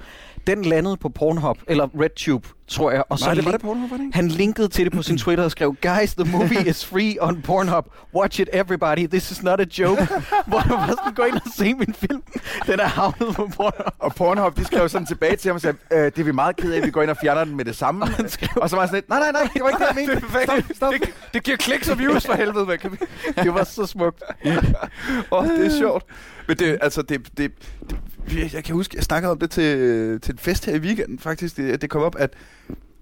Den 0.46 0.64
landede 0.64 0.96
på 0.96 1.08
Pornhub, 1.08 1.58
eller 1.68 1.88
RedTube, 2.02 2.48
tror 2.68 2.90
jeg. 2.90 3.04
Og 3.08 3.18
så 3.18 3.24
Nej, 3.24 3.34
det 3.34 3.44
var 3.44 3.50
det 3.50 3.60
Pornhub, 3.60 3.90
var 3.90 3.96
det 3.96 4.04
ikke? 4.04 4.16
han 4.16 4.28
linkede 4.28 4.68
til 4.68 4.84
det 4.84 4.92
på 4.92 5.02
sin 5.02 5.18
Twitter 5.18 5.44
og 5.44 5.50
skrev, 5.50 5.76
Guys, 5.82 6.14
the 6.14 6.32
movie 6.32 6.68
is 6.70 6.86
free 6.86 7.16
on 7.20 7.42
Pornhub. 7.42 7.84
Watch 8.14 8.40
it, 8.40 8.48
everybody. 8.52 9.06
This 9.06 9.30
is 9.30 9.42
not 9.42 9.60
a 9.60 9.64
joke. 9.78 10.08
Hvor 10.46 10.60
du 10.60 10.68
bare 10.68 10.88
sådan, 10.88 11.14
gå 11.14 11.22
ind 11.22 11.34
og 11.34 11.42
se 11.56 11.74
min 11.74 11.94
film. 11.94 12.22
Den 12.66 12.80
er 12.80 12.86
havnet 12.86 13.36
på 13.36 13.50
Pornhub. 13.56 13.94
Og 13.98 14.14
Pornhub, 14.14 14.56
de 14.56 14.64
skrev 14.64 14.88
sådan 14.88 15.06
tilbage 15.06 15.36
til 15.36 15.48
ham 15.48 15.54
og 15.54 15.60
sagde, 15.60 15.76
øh, 15.92 16.04
det 16.04 16.18
er 16.18 16.24
vi 16.24 16.32
meget 16.32 16.56
ked 16.56 16.72
af, 16.72 16.82
vi 16.82 16.90
går 16.90 17.02
ind 17.02 17.10
og 17.10 17.16
fjerner 17.22 17.44
den 17.44 17.56
med 17.56 17.64
det 17.64 17.76
samme. 17.76 18.04
og 18.62 18.70
så 18.70 18.76
var 18.76 18.86
sådan 18.86 18.94
lidt, 18.94 19.08
nej, 19.08 19.18
nej, 19.18 19.32
nej, 19.32 19.48
det 19.54 19.62
var 19.62 19.68
ikke 19.68 19.84
det, 19.84 20.08
jeg 20.08 20.18
mente. 20.18 20.42
Stop, 20.44 20.76
stop. 20.76 20.92
Det, 20.92 21.14
det 21.34 21.42
giver 21.42 21.56
kliks 21.56 21.88
og 21.88 21.98
views 21.98 22.26
for 22.26 22.34
helvede, 22.34 22.66
vi? 22.66 22.76
Det 23.42 23.54
var 23.54 23.64
så 23.64 23.86
smukt. 23.86 24.22
Åh, 24.44 24.52
oh, 25.30 25.48
det 25.48 25.66
er 25.66 25.78
sjovt. 25.78 26.04
Men 26.48 26.56
det, 26.56 26.78
altså, 26.82 27.02
det, 27.02 27.26
det, 27.36 27.52
det, 27.90 27.98
jeg- 28.52 28.64
kan 28.64 28.74
huske, 28.74 28.96
jeg 28.96 29.04
snakkede 29.04 29.30
om 29.32 29.38
det 29.38 29.50
til, 29.50 30.20
til 30.20 30.32
en 30.32 30.38
fest 30.38 30.66
her 30.66 30.74
i 30.74 30.78
weekenden, 30.78 31.18
faktisk, 31.18 31.56
det, 31.56 31.82
det 31.82 31.90
kom 31.90 32.02
op, 32.02 32.16
at 32.18 32.30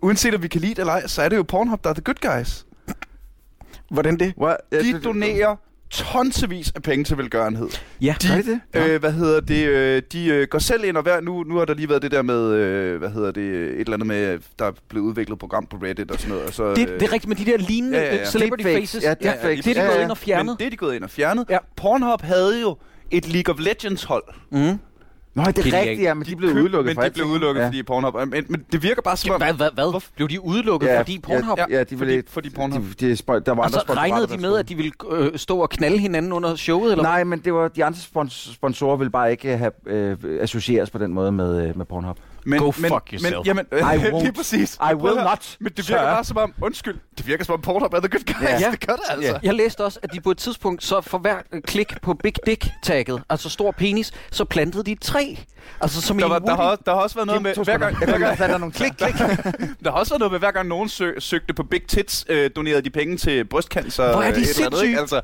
uanset 0.02 0.34
om 0.34 0.42
vi 0.42 0.48
kan 0.48 0.60
lide 0.60 0.70
det 0.74 0.78
eller 0.78 0.92
ej, 0.92 1.06
så 1.06 1.22
er 1.22 1.28
det 1.28 1.36
jo 1.36 1.42
Pornhub, 1.42 1.84
der 1.84 1.90
er 1.90 1.94
the 1.94 2.02
good 2.02 2.36
guys. 2.36 2.66
Hvordan 3.90 4.18
det? 4.18 4.34
What? 4.40 4.56
Ja, 4.72 4.78
De 4.78 4.92
det- 4.92 5.04
donerer 5.04 5.56
tonsevis 5.90 6.72
af 6.74 6.82
penge 6.82 7.04
til 7.04 7.18
velgørenhed. 7.18 7.68
Ja. 8.00 8.14
Gør 8.28 8.42
de 8.42 8.60
det? 8.82 8.90
Øh, 8.92 9.00
hvad 9.00 9.12
hedder 9.12 9.40
det? 9.40 9.66
Øh, 9.68 10.02
de 10.12 10.26
øh, 10.26 10.46
går 10.50 10.58
selv 10.58 10.84
ind 10.84 10.96
og 10.96 11.02
hver 11.02 11.20
nu, 11.20 11.42
nu 11.42 11.56
har 11.56 11.64
der 11.64 11.74
lige 11.74 11.88
været 11.88 12.02
det 12.02 12.10
der 12.10 12.22
med, 12.22 12.52
øh, 12.54 12.98
hvad 12.98 13.08
hedder 13.10 13.30
det, 13.30 13.44
et 13.44 13.80
eller 13.80 13.92
andet 13.92 14.06
med, 14.06 14.38
der 14.58 14.64
er 14.64 14.72
blevet 14.88 15.04
udviklet 15.06 15.34
et 15.34 15.38
program 15.38 15.66
på 15.66 15.76
Reddit 15.76 16.10
og 16.10 16.18
sådan 16.18 16.30
noget. 16.30 16.46
Og 16.46 16.54
så, 16.54 16.68
Det, 16.74 16.88
det 16.88 17.02
er 17.02 17.12
rigtigt 17.12 17.28
med 17.28 17.36
de 17.36 17.44
der 17.44 17.56
lignende 17.58 17.98
Ja, 17.98 18.04
ja, 18.04 18.14
ja. 18.14 18.18
ja, 18.20 18.24
celebrity 18.30 18.64
Deepfakes. 18.64 18.90
faces. 18.92 19.04
Ja, 19.04 19.14
Ja, 19.22 19.30
deepfakes. 19.32 19.64
det 19.64 19.70
er 19.70 19.74
de 19.74 19.80
Ja, 19.80 19.86
gået 19.86 19.98
ja. 19.98 20.02
ind 20.02 20.10
og 20.10 20.18
fjernet. 20.18 20.46
Men 20.46 20.56
det 20.58 20.66
er 20.66 20.70
de 20.70 20.76
gået 20.76 20.94
ind 20.94 21.04
og 21.04 21.10
fjernet. 21.10 21.46
Ja. 21.50 21.58
Pornhub 21.76 22.22
havde 22.22 22.60
jo 22.60 22.76
et 23.10 23.28
League 23.32 23.54
of 23.54 23.60
Legends 23.60 24.04
hold. 24.04 24.24
Mm. 24.52 24.78
Nå, 25.38 25.44
det 25.50 25.74
er 25.74 25.78
rigtigt, 25.80 26.00
ja, 26.02 26.14
men 26.14 26.24
de 26.26 26.36
blev 26.36 26.50
køb- 26.52 26.62
udelukket 26.62 26.96
Men 26.96 27.04
de 27.04 27.10
blev 27.10 27.26
udelukket, 27.26 27.60
ja. 27.60 27.66
fordi 27.66 27.82
Pornhub... 27.82 28.14
Men, 28.14 28.44
men 28.48 28.64
det 28.72 28.82
virker 28.82 29.02
bare 29.02 29.16
som 29.16 29.30
om... 29.30 29.40
Hvad, 29.40 29.52
hvad, 29.52 29.70
hvad? 29.74 30.00
Blev 30.16 30.28
de 30.28 30.40
udelukket, 30.44 30.86
Ja, 30.86 30.98
fordi 31.00 31.18
Pornhub... 31.18 31.58
Ja, 31.58 31.64
ja, 31.70 31.80
de 31.80 31.84
fordi, 31.98 32.10
ville, 32.10 32.22
fordi 32.28 32.50
Pornhub... 32.50 32.82
de, 33.00 33.06
de, 33.06 33.12
spon- 33.12 33.38
der 33.46 33.52
var 33.52 33.58
Og 33.58 33.64
andre 33.66 33.80
så 33.86 33.92
regnede 33.96 34.26
de 34.26 34.38
med, 34.38 34.56
at 34.58 34.68
de 34.68 34.74
ville 34.74 34.92
øh, 35.10 35.38
stå 35.38 35.58
og 35.58 35.70
knalde 35.70 35.98
hinanden 35.98 36.32
under 36.32 36.56
showet, 36.56 36.90
eller 36.92 37.02
Nej, 37.04 37.24
men 37.24 37.38
det 37.38 37.54
var, 37.54 37.68
de 37.68 37.84
andre 37.84 37.98
spons- 37.98 38.54
sponsorer 38.54 38.96
ville 38.96 39.10
bare 39.10 39.30
ikke 39.30 39.56
have 39.56 39.72
øh, 39.86 40.16
associeres 40.40 40.90
på 40.90 40.98
den 40.98 41.12
måde 41.12 41.32
med, 41.32 41.68
øh, 41.68 41.76
med 41.78 41.86
Pornhub. 41.86 42.16
Men, 42.48 42.58
Go 42.60 42.72
men, 42.78 42.90
fuck 42.90 43.08
yourself. 43.12 43.34
Men, 43.34 43.44
jamen, 43.46 43.66
I 43.72 43.74
won't. 44.14 44.22
lige 44.22 44.32
præcis. 44.32 44.78
I 44.90 44.94
will 44.94 45.16
not, 45.16 45.56
Men 45.60 45.72
det 45.76 45.88
virker 45.88 46.02
bare 46.02 46.24
som 46.24 46.36
om... 46.36 46.54
Undskyld. 46.60 46.96
Det 47.18 47.26
virker 47.26 47.44
som 47.44 47.54
om 47.54 47.60
Pornhub 47.60 47.94
er 47.94 48.00
the 48.00 48.08
good 48.08 48.24
guys. 48.34 48.42
Ja. 48.42 48.60
Ja. 48.60 48.70
Det 48.80 48.86
gør 48.86 48.92
det 48.92 49.02
altså. 49.08 49.32
Ja. 49.32 49.38
Jeg 49.42 49.54
læste 49.54 49.84
også, 49.84 49.98
at 50.02 50.12
de 50.12 50.20
på 50.20 50.30
et 50.30 50.38
tidspunkt, 50.38 50.84
så 50.84 51.00
for 51.00 51.18
hver 51.18 51.36
øh, 51.52 51.62
klik 51.62 52.00
på 52.02 52.14
Big 52.14 52.34
Dick-tagget, 52.46 53.22
altså 53.30 53.48
stor 53.48 53.70
penis, 53.70 54.12
så 54.30 54.44
plantede 54.44 54.84
de 54.84 54.92
et 54.92 55.00
træ. 55.00 55.34
Altså 55.80 56.00
som 56.02 56.18
Der, 56.18 56.26
i 56.26 56.30
var, 56.30 56.36
en 56.36 56.46
der, 56.46 56.56
har, 56.56 56.76
der 56.86 56.94
har 56.94 57.00
også 57.02 57.16
været 57.16 57.26
noget 57.26 57.42
med... 57.42 57.64
Hver 57.64 57.78
gang, 57.78 57.98
hver 57.98 58.18
gang, 58.18 58.38
der 58.38 58.58
nogle 58.58 58.72
klik, 58.72 58.92
klik. 58.98 59.14
der 59.84 59.90
har 59.90 59.98
også 59.98 60.12
været 60.12 60.20
noget 60.20 60.32
med, 60.32 60.38
hver 60.38 60.50
gang 60.50 60.68
nogen 60.68 60.88
sø, 60.88 61.12
søgte 61.18 61.54
på 61.54 61.62
Big 61.62 61.82
Tits, 61.88 62.26
øh, 62.28 62.50
donerede 62.56 62.82
de 62.82 62.90
penge 62.90 63.16
til 63.16 63.44
brystcancer. 63.44 64.12
Hvor 64.12 64.22
er 64.22 64.32
de 64.34 64.40
øh, 64.40 64.46
sindssyge. 64.46 65.00
Altså, 65.00 65.20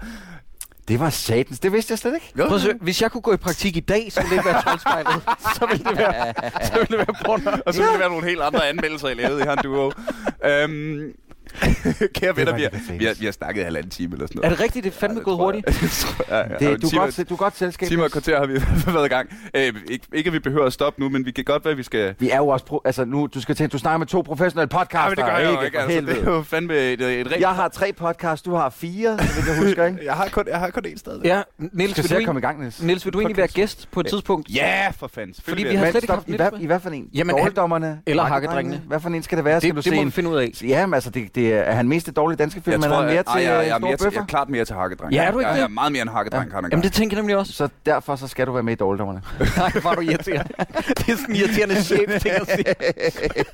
Det 0.89 1.01
var 1.01 1.11
satans. 1.11 1.61
Det 1.61 1.73
vidste 1.73 1.93
jeg 1.93 1.99
slet 1.99 2.15
ikke. 2.15 2.33
jo. 2.39 2.45
Prøv 2.47 2.57
at 2.57 2.63
se, 2.63 2.75
hvis 2.81 3.03
jeg 3.03 3.11
kunne 3.11 3.23
gå 3.23 3.33
i 3.33 3.37
praktik 3.37 3.77
i 3.77 3.81
dag, 3.81 4.13
så 4.13 4.21
ville 4.21 4.31
det 4.31 4.37
ikke 4.39 4.49
være 4.49 4.63
troldspejlet. 4.63 5.23
så 5.59 5.67
ville 5.67 5.85
det 5.85 5.99
være, 5.99 6.35
så 6.67 6.73
ville 6.79 6.99
det 6.99 6.99
være 6.99 7.15
Pornhub. 7.25 7.61
Og 7.67 7.75
så 7.75 7.83
vil 7.83 7.91
det 7.91 7.99
være 7.99 8.09
nogle 8.09 8.27
helt 8.29 8.43
andre 8.43 8.69
anmeldelser, 8.69 9.09
I 9.09 9.15
lavede 9.15 9.41
i 9.41 9.45
her 9.45 9.55
duo. 9.55 9.93
Øhm, 10.51 11.13
kære 12.21 12.37
venner, 12.37 12.55
vi 12.57 12.63
har, 12.63 12.71
vi, 12.99 13.05
har, 13.05 13.15
vi 13.19 13.25
har 13.25 13.33
snakket 13.33 13.61
i 13.61 13.65
halvanden 13.65 13.91
time 13.91 14.13
eller 14.13 14.27
sådan 14.27 14.39
Er 14.39 14.43
noget. 14.43 14.59
det 14.59 14.65
rigtigt? 14.65 14.85
Det 14.85 14.91
er 14.91 14.95
fandme 14.95 15.19
Ja, 15.19 15.25
gået 15.25 15.37
hurtigt. 15.37 15.67
jeg. 15.67 15.75
Det 15.83 15.91
tror 15.91 16.25
jeg, 16.37 16.47
ja. 16.61 16.71
Det, 16.71 16.83
du, 16.83 16.87
er 16.87 16.91
Timer- 16.91 17.01
godt, 17.17 17.29
du 17.29 17.35
er 17.35 17.39
godt 17.39 17.57
selskab. 17.57 17.89
Timer 17.89 18.05
og 18.05 18.11
kvarter 18.11 18.39
har 18.39 18.47
vi 18.47 18.53
været 18.95 19.07
i 19.07 19.09
gang. 19.09 19.29
Øh, 19.55 19.63
ikke, 19.91 20.07
ikke, 20.13 20.29
at 20.29 20.33
vi 20.35 20.39
behøver 20.39 20.67
at 20.67 20.73
stoppe 20.73 21.01
nu, 21.01 21.09
men 21.09 21.27
vi 21.27 21.31
kan 21.31 21.45
godt 21.45 21.65
være, 21.65 21.73
at 21.73 21.79
vi 21.79 21.83
skal... 21.83 22.15
Vi 22.19 22.31
er 22.31 22.37
jo 22.37 22.49
også... 22.49 22.65
Pro- 22.71 22.81
altså 22.85 23.05
nu, 23.05 23.27
du 23.35 23.41
skal 23.41 23.55
tænke, 23.55 23.73
du 23.73 23.79
snakker 23.79 23.99
med 23.99 24.07
to 24.07 24.23
professionelle 24.23 24.69
podcaster. 24.69 25.01
Ja, 25.01 25.09
men 25.09 25.17
det 25.17 25.25
gør 25.25 25.37
jeg 25.37 25.55
jo 25.55 25.61
ikke. 25.65 25.77
for 25.79 25.83
Altså, 25.85 26.01
det 26.23 26.29
er 26.29 26.33
jo 26.37 26.43
fandme 26.43 26.75
et, 26.79 27.01
et 27.01 27.27
rent... 27.33 27.41
Jeg 27.41 27.49
har 27.51 27.69
tre 27.69 27.93
podcasts, 27.93 28.43
du 28.43 28.55
har 28.55 28.71
fire, 28.71 29.11
vidt 29.19 29.47
jeg 29.49 29.59
husker, 29.67 29.85
ikke? 29.87 29.99
jeg 30.05 30.15
har 30.15 30.29
kun, 30.33 30.45
jeg 30.49 30.59
har 30.59 30.71
kun 30.71 30.83
én 30.87 30.99
stadig. 30.99 31.25
Ja, 31.25 31.43
Niels, 31.59 31.93
skal 31.93 32.11
vil 32.11 32.21
du, 32.21 32.25
komme 32.27 32.39
i 32.39 32.41
ikke, 32.41 32.47
gang, 32.47 32.61
Niels. 32.61 32.83
Niels, 32.83 33.05
vil 33.05 33.13
du 33.13 33.19
egentlig 33.21 33.37
være 33.37 33.47
gæst 33.49 33.89
på 33.93 34.01
et 34.01 34.07
tidspunkt? 34.07 34.49
Ja, 34.55 34.91
for 34.99 35.07
fanden. 35.15 35.35
Fordi 35.45 35.63
vi 35.63 35.75
har 35.75 35.91
slet 35.91 36.03
ikke 36.03 36.13
haft 36.15 36.27
i, 36.27 36.31
Niels 36.31 36.41
hvad, 36.43 36.51
med. 36.53 36.61
I 36.61 36.67
hvad 36.67 36.81
for 36.81 36.91
en? 36.91 37.09
Jamen, 37.15 37.37
Dårligdommerne? 37.37 38.01
eller 38.07 38.23
Hakkedrengene? 38.23 38.83
Hvad 38.87 39.01
for 39.01 39.09
en 39.09 39.23
skal 39.23 39.37
det 39.37 39.45
være? 39.45 39.61
Skal 39.61 39.71
du 39.71 39.77
Det, 39.77 39.85
se 39.85 39.91
det 39.91 39.99
må 39.99 40.05
vi 40.05 40.11
finde 40.11 40.31
ud 40.31 40.37
af. 40.37 40.51
Ja, 40.63 40.87
men 40.87 40.95
altså, 40.95 41.11
det, 41.11 41.35
det 41.45 41.55
er, 41.69 41.73
han 41.73 41.89
mest 41.89 42.07
det 42.07 42.17
dårlige 42.17 42.37
danske 42.39 42.61
film, 42.61 42.73
jeg 42.73 42.75
eller 42.75 42.87
er 42.87 42.91
tror, 42.91 43.03
han 43.03 43.11
mere 43.11 43.19
at, 43.19 43.27
til 43.27 43.33
ej, 43.47 43.55
jeg, 43.57 43.67
jeg, 43.67 43.71
er 43.71 43.77
øh, 43.77 43.83
mere 43.83 43.97
til, 43.97 44.05
jeg 44.05 44.07
er 44.07 44.11
bøffer? 44.11 44.27
klart 44.27 44.49
mere 44.49 44.65
til 44.65 44.77
hakkedreng. 44.77 45.13
Ja, 45.13 45.25
er 45.25 45.31
du 45.31 45.39
ikke 45.39 45.49
jeg, 45.49 45.55
det? 45.55 45.61
Jeg 45.61 45.65
er 45.65 45.69
meget 45.69 45.93
mere 45.93 46.03
en 46.03 46.09
hakkedreng, 46.09 46.51
ja. 46.53 46.57
Jamen, 46.71 46.83
det 46.83 46.93
tænker 46.93 47.17
jeg 47.17 47.23
nemlig 47.23 47.37
også. 47.37 47.53
Så 47.53 47.69
derfor 47.87 48.17
så 48.17 48.29
skal 48.29 48.47
du 48.47 48.53
være 48.53 48.63
med 48.63 48.73
i 48.73 48.77
Dårligdommerne. 48.77 49.23
Nej, 49.57 49.73
var 49.83 49.95
du 49.95 50.01
irriterende. 50.01 50.45
det 50.99 51.09
er 51.09 51.17
sådan 51.17 51.27
en 51.29 51.37
irriterende 51.37 51.83
chef 51.83 52.23
ting 52.23 52.35
at 52.35 52.51
sige. 52.51 52.75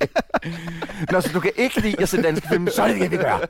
Nå, 1.11 1.21
så 1.21 1.29
du 1.33 1.39
kan 1.39 1.51
ikke 1.55 1.79
lide 1.79 1.95
at 2.01 2.09
se 2.09 2.21
danske 2.21 2.47
film, 2.47 2.67
så 2.67 2.83
er 2.83 2.87
det 2.87 3.01
det, 3.01 3.11
vi 3.11 3.17
gør. 3.17 3.45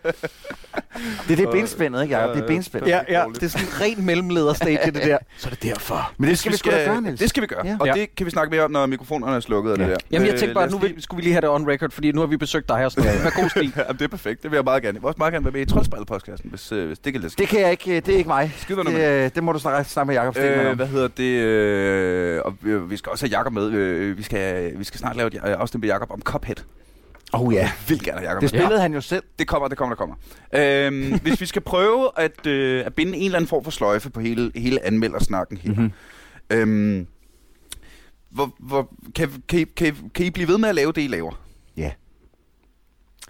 Det 1.27 1.31
er 1.31 1.35
det 1.35 1.49
benspændet, 1.51 2.03
ikke, 2.03 2.17
Jacob? 2.17 2.35
Det 2.35 2.43
er 2.43 2.47
benspændet. 2.47 2.89
Ja, 2.89 2.99
ja, 3.09 3.25
det 3.33 3.43
er 3.43 3.47
sådan 3.47 3.67
en 3.67 3.81
ren 3.81 4.05
mellemlederstage, 4.05 4.79
det 4.85 4.93
der. 4.95 5.17
Så 5.37 5.47
er 5.47 5.53
det 5.53 5.63
derfor. 5.63 6.11
Men 6.17 6.29
det 6.29 6.39
skal 6.39 6.51
vi 6.51 6.57
sgu 6.57 6.69
da 6.69 6.85
gøre, 6.85 7.01
Niels. 7.01 7.19
Det 7.19 7.29
skal 7.29 7.41
vi 7.41 7.47
gøre. 7.47 7.65
Ja. 7.67 7.77
Og 7.79 7.87
det 7.87 8.15
kan 8.15 8.25
vi 8.25 8.31
snakke 8.31 8.51
mere 8.51 8.63
om, 8.63 8.71
når 8.71 8.85
mikrofonerne 8.85 9.35
er 9.35 9.39
slukket. 9.39 9.77
Ja. 9.77 9.83
Ja. 9.83 9.89
Det 9.89 9.97
der. 9.99 10.05
Jamen, 10.11 10.25
jeg 10.25 10.33
Øh, 10.33 10.39
tænkte 10.39 10.53
bare, 10.53 10.63
at 10.63 10.71
nu 10.71 10.81
skulle 10.99 11.17
vi 11.17 11.21
lige 11.21 11.33
have 11.33 11.41
det 11.41 11.49
on 11.49 11.67
record, 11.69 11.91
fordi 11.91 12.11
nu 12.11 12.19
har 12.19 12.27
vi 12.27 12.37
besøgt 12.37 12.69
dig 12.69 12.85
og 12.85 12.91
sådan 12.91 13.09
noget. 13.09 13.23
Vær 13.23 13.41
god 13.41 13.49
stil. 13.49 13.73
Jamen, 13.77 13.93
det 13.97 14.01
er 14.01 14.07
perfekt. 14.07 14.30
Det 14.43 14.51
vil 14.51 14.57
jeg 14.57 14.63
meget 14.63 14.83
gerne. 14.83 14.95
Jeg 14.95 15.01
vil 15.01 15.07
også 15.07 15.17
meget 15.17 15.33
gerne 15.33 15.45
være 15.45 15.51
med 15.51 15.61
i 15.61 15.65
Troldspejlet-podcasten, 15.65 16.49
hvis, 16.49 16.71
øh, 16.71 16.87
hvis 16.87 16.99
det 16.99 17.13
kan 17.13 17.21
lade 17.21 17.29
sig. 17.31 17.39
Det 17.39 17.47
kan 17.47 17.61
jeg 17.61 17.71
ikke, 17.71 17.95
det 17.99 18.09
er 18.13 18.17
ikke 18.17 18.27
mig. 18.27 18.53
Skider 18.57 18.83
Det, 18.83 19.25
øh, 19.25 19.31
det 19.35 19.43
må 19.43 19.51
du 19.51 19.59
snakke, 19.59 19.89
snakke 19.89 20.07
med 20.07 20.15
Jacob 20.15 20.33
Stegmann 20.35 20.65
Øh, 20.65 20.71
om. 20.71 20.75
hvad 20.75 20.87
hedder 20.87 21.07
det? 21.07 21.23
Øh, 21.23 22.41
og 22.45 22.53
øh, 22.63 22.89
vi 22.89 22.97
skal 22.97 23.09
også 23.11 23.25
have 23.25 23.37
Jakob 23.37 23.53
med. 23.53 23.71
Øh, 23.71 24.17
vi, 24.17 24.23
skal, 24.23 24.73
vi 24.79 24.83
skal 24.83 24.99
snart 24.99 25.15
lave 25.15 25.27
et 25.27 25.33
øh, 25.35 25.41
afsnit 25.43 25.81
med 25.81 25.89
Jakob 25.89 26.11
om 26.11 26.21
Cuphead. 26.21 26.55
Oh 27.33 27.53
ja, 27.53 27.59
Jeg 27.59 27.71
vil 27.87 28.03
gerne 28.03 28.17
have 28.19 28.27
Jakob 28.29 28.41
det 28.41 28.53
med. 28.53 28.59
spillede 28.59 28.81
han 28.81 28.93
jo 28.93 29.01
selv. 29.01 29.23
Det 29.39 29.47
kommer, 29.47 29.67
det 29.67 29.77
kommer, 29.77 29.95
der 29.95 29.99
kommer. 29.99 30.15
Øhm, 30.87 31.19
hvis 31.23 31.41
vi 31.41 31.45
skal 31.45 31.61
prøve 31.61 32.09
at, 32.17 32.47
øh, 32.47 32.85
at 32.85 32.93
binde 32.95 33.17
en 33.17 33.25
eller 33.25 33.37
anden 33.37 33.47
form 33.49 33.63
for 33.63 33.71
sløjfe 33.71 34.09
på 34.09 34.19
hele, 34.19 34.51
hele 34.55 34.85
anmeldersnakken 34.85 35.57
her. 35.57 35.73
Mhm. 35.73 35.91
Øhm, 36.51 37.07
hvor, 38.29 38.55
hvor, 38.59 38.93
kan, 39.15 39.29
kan, 39.49 39.59
I, 39.59 39.63
kan, 39.63 39.95
kan 40.15 40.25
I 40.25 40.29
blive 40.29 40.47
ved 40.47 40.57
med 40.57 40.69
at 40.69 40.75
lave 40.75 40.91
det, 40.91 41.01
I 41.01 41.07
laver? 41.07 41.31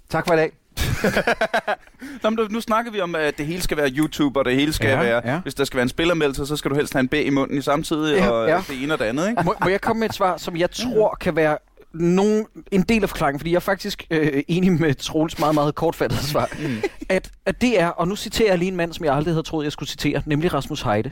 Tak 0.09 0.27
for 0.27 0.33
i 0.33 0.37
dag. 0.37 0.51
Nå, 2.23 2.29
men 2.29 2.39
nu- 2.49 2.61
snakker 2.61 2.91
vi 2.91 3.01
om, 3.01 3.15
at 3.15 3.37
det 3.37 3.45
hele 3.45 3.61
skal 3.61 3.77
være 3.77 3.89
YouTube, 3.89 4.39
og 4.39 4.45
det 4.45 4.55
hele 4.55 4.73
skal 4.73 4.89
Ja, 4.89 4.99
være... 4.99 5.21
ja. 5.25 5.39
Hvis 5.41 5.53
der 5.53 5.65
skal 5.65 5.77
være 5.77 5.83
en 5.83 5.89
spillermeldelse, 5.89 6.45
så 6.45 6.55
skal 6.57 6.71
du 6.71 6.75
helst 6.75 6.93
have 6.93 6.99
en 6.99 7.07
B 7.07 7.13
i 7.13 7.29
munden 7.29 7.57
i 7.57 7.61
samtidig, 7.61 8.17
Ja, 8.17 8.29
og 8.29 8.47
ja. 8.49 8.61
det 8.67 8.83
ene 8.83 8.93
og 8.93 8.99
det 8.99 9.05
andet, 9.05 9.29
ikke? 9.29 9.43
Må, 9.43 9.55
må 9.63 9.69
jeg 9.69 9.81
komme 9.81 9.99
med 9.99 10.09
et 10.09 10.15
svar, 10.15 10.37
som 10.37 10.55
jeg 10.57 10.71
tror 10.71 11.17
kan 11.21 11.35
være 11.35 11.57
nogen, 11.93 12.45
en 12.71 12.81
del 12.81 13.03
af 13.03 13.09
forklaringen, 13.09 13.39
fordi 13.39 13.51
jeg 13.51 13.55
er 13.55 13.59
faktisk 13.59 14.07
øh, 14.11 14.43
enig 14.47 14.71
med 14.71 14.93
Troels 14.93 15.39
meget, 15.39 15.55
meget 15.55 15.75
kortfattet 15.75 16.19
svar, 16.19 16.49
at, 17.09 17.31
at 17.45 17.61
det 17.61 17.79
er, 17.79 17.87
og 17.87 18.07
nu 18.07 18.15
citerer 18.15 18.49
jeg 18.49 18.57
lige 18.57 18.69
en 18.69 18.75
mand, 18.75 18.93
som 18.93 19.05
jeg 19.05 19.13
aldrig 19.13 19.33
havde 19.33 19.43
troet, 19.43 19.63
jeg 19.63 19.71
skulle 19.71 19.89
citere, 19.89 20.21
nemlig 20.25 20.53
Rasmus 20.53 20.81
Heide. 20.81 21.11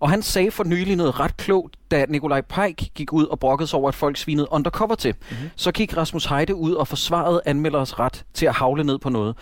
Og 0.00 0.10
han 0.10 0.22
sagde 0.22 0.50
for 0.50 0.64
nylig 0.64 0.96
noget 0.96 1.20
ret 1.20 1.36
klogt, 1.36 1.76
da 1.90 2.06
Nikolaj 2.08 2.40
Peik 2.40 2.90
gik 2.94 3.12
ud 3.12 3.26
og 3.26 3.38
brokkede 3.38 3.68
sig 3.68 3.78
over, 3.78 3.88
at 3.88 3.94
folk 3.94 4.16
svinede 4.16 4.46
undercover 4.50 4.94
til. 4.94 5.14
Mm-hmm. 5.30 5.50
Så 5.56 5.72
gik 5.72 5.96
Rasmus 5.96 6.24
Heide 6.24 6.54
ud 6.54 6.72
og 6.72 6.88
forsvarede 6.88 7.40
anmelders 7.46 7.98
ret 7.98 8.24
til 8.34 8.46
at 8.46 8.54
havle 8.54 8.84
ned 8.84 8.98
på 8.98 9.08
noget. 9.08 9.36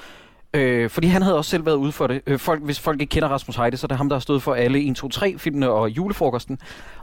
Øh, 0.54 0.90
fordi 0.90 1.06
han 1.06 1.22
havde 1.22 1.36
også 1.36 1.50
selv 1.50 1.66
været 1.66 1.76
ude 1.76 1.92
for 1.92 2.06
det. 2.06 2.22
Øh, 2.26 2.38
folk, 2.38 2.62
hvis 2.62 2.80
folk 2.80 3.00
ikke 3.00 3.10
kender 3.10 3.28
Rasmus 3.28 3.56
Heide, 3.56 3.76
så 3.76 3.86
er 3.86 3.88
det 3.88 3.96
ham, 3.96 4.08
der 4.08 4.16
har 4.16 4.20
stået 4.20 4.42
for 4.42 4.54
alle 4.54 4.80
1, 4.90 4.96
2, 4.96 5.08
3 5.08 5.38
filmene 5.38 5.70
og 5.70 5.90
julefrokosten. 5.90 6.58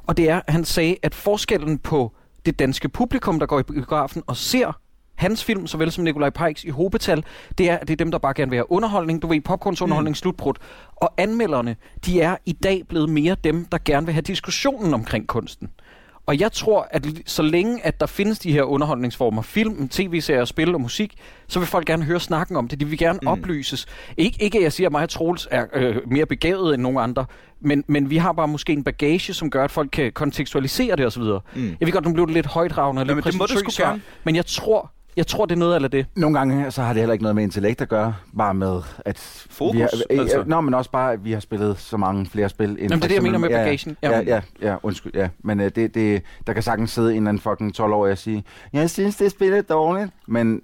Og 0.07 0.17
det 0.17 0.29
er, 0.29 0.41
han 0.47 0.65
sagde, 0.65 0.95
at 1.03 1.15
forskellen 1.15 1.77
på 1.77 2.13
det 2.47 2.59
danske 2.59 2.89
publikum, 2.89 3.39
der 3.39 3.45
går 3.45 3.59
i 3.59 3.63
biografen 3.63 4.23
og 4.27 4.37
ser 4.37 4.71
hans 5.15 5.43
film, 5.43 5.67
såvel 5.67 5.91
som 5.91 6.03
Nikolaj 6.03 6.29
Pikes 6.29 6.63
i 6.63 6.69
hobetal, 6.69 7.23
det 7.57 7.69
er, 7.69 7.79
det 7.79 7.89
er 7.89 7.95
dem, 7.95 8.11
der 8.11 8.17
bare 8.17 8.33
gerne 8.33 8.49
vil 8.49 8.57
have 8.57 8.71
underholdning. 8.71 9.21
Du 9.21 9.27
ved, 9.27 9.41
popcornsunderholdning, 9.41 10.11
mm. 10.11 10.15
slutbrud. 10.15 10.53
Og 10.95 11.13
anmelderne, 11.17 11.75
de 12.05 12.21
er 12.21 12.37
i 12.45 12.51
dag 12.51 12.83
blevet 12.89 13.09
mere 13.09 13.35
dem, 13.43 13.65
der 13.65 13.77
gerne 13.85 14.05
vil 14.05 14.13
have 14.13 14.21
diskussionen 14.21 14.93
omkring 14.93 15.27
kunsten. 15.27 15.69
Og 16.27 16.39
jeg 16.39 16.51
tror, 16.51 16.87
at 16.91 17.07
så 17.25 17.41
længe 17.41 17.85
at 17.85 17.99
der 17.99 18.05
findes 18.05 18.39
de 18.39 18.51
her 18.51 18.63
underholdningsformer, 18.63 19.41
film, 19.41 19.89
tv-serier, 19.89 20.45
spil 20.45 20.73
og 20.75 20.81
musik, 20.81 21.13
så 21.47 21.59
vil 21.59 21.67
folk 21.67 21.87
gerne 21.87 22.03
høre 22.03 22.19
snakken 22.19 22.55
om 22.55 22.67
det. 22.67 22.79
De 22.79 22.85
vil 22.85 22.97
gerne 22.97 23.19
mm. 23.21 23.27
oplyses. 23.27 23.85
Ik- 24.21 24.37
ikke 24.39 24.57
at 24.57 24.63
jeg 24.63 24.73
siger, 24.73 24.87
at 24.87 24.91
mig 24.91 25.03
og 25.03 25.09
Troels 25.09 25.47
er 25.51 25.65
øh, 25.73 25.95
mere 26.07 26.25
begavet 26.25 26.73
end 26.73 26.81
nogen 26.83 26.97
andre, 26.97 27.25
men, 27.61 27.83
men 27.87 28.09
vi 28.09 28.17
har 28.17 28.31
bare 28.31 28.47
måske 28.47 28.73
en 28.73 28.83
bagage, 28.83 29.33
som 29.33 29.49
gør, 29.49 29.63
at 29.63 29.71
folk 29.71 29.89
kan 29.91 30.11
kontekstualisere 30.11 30.95
det 30.95 31.05
osv. 31.05 31.21
Mm. 31.21 31.41
Jeg 31.79 31.85
ved 31.87 31.91
godt, 31.91 32.05
nu 32.05 32.13
blev 32.13 32.25
det 32.25 32.33
lidt 32.33 32.45
højdragende 32.45 32.99
og 32.99 33.05
lidt 33.05 33.11
Jamen, 33.11 33.23
det 33.23 33.37
må 33.37 33.45
det 33.45 33.51
præsentøst 33.53 33.77
svar, 33.77 33.85
gerne. 33.87 34.01
Men 34.23 34.35
jeg 34.35 34.45
tror, 34.45 34.91
jeg 35.17 35.27
tror, 35.27 35.45
det 35.45 35.55
er 35.55 35.59
noget 35.59 35.83
af 35.83 35.91
det. 35.91 36.05
Nogle 36.15 36.37
gange 36.39 36.71
så 36.71 36.81
har 36.81 36.93
det 36.93 37.01
heller 37.01 37.13
ikke 37.13 37.23
noget 37.23 37.35
med 37.35 37.43
intellekt 37.43 37.81
at 37.81 37.89
gøre, 37.89 38.15
bare 38.37 38.53
med 38.53 38.81
at... 39.05 39.17
Fokus, 39.49 39.75
vi 39.75 39.79
har, 39.79 39.87
altså. 39.87 40.05
altså. 40.09 40.43
Nå, 40.47 40.61
men 40.61 40.73
også 40.73 40.91
bare, 40.91 41.13
at 41.13 41.25
vi 41.25 41.31
har 41.31 41.39
spillet 41.39 41.77
så 41.79 41.97
mange 41.97 42.25
flere 42.25 42.49
spil. 42.49 42.69
End 42.69 42.77
Jamen, 42.79 42.89
det 42.91 43.03
er 43.03 43.07
det, 43.07 43.15
jeg 43.15 43.23
mener 43.23 43.37
med 43.37 43.49
eksempel- 43.71 43.97
bagagen. 44.01 44.25
Ja, 44.27 44.33
ja, 44.35 44.41
ja, 44.61 44.71
ja, 44.71 44.75
undskyld, 44.83 45.11
ja. 45.15 45.29
Men 45.39 45.59
uh, 45.59 45.65
det, 45.65 45.95
det, 45.95 46.21
der 46.47 46.53
kan 46.53 46.63
sagtens 46.63 46.91
sidde 46.91 47.11
en 47.11 47.17
eller 47.17 47.29
anden 47.29 47.41
fucking 47.41 47.79
12-årig 47.79 48.11
og 48.11 48.17
sige, 48.17 48.43
jeg 48.73 48.89
synes, 48.89 49.15
det 49.15 49.31
spiller 49.31 49.61
dårligt, 49.61 50.11
men 50.27 50.61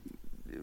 øh, 0.54 0.60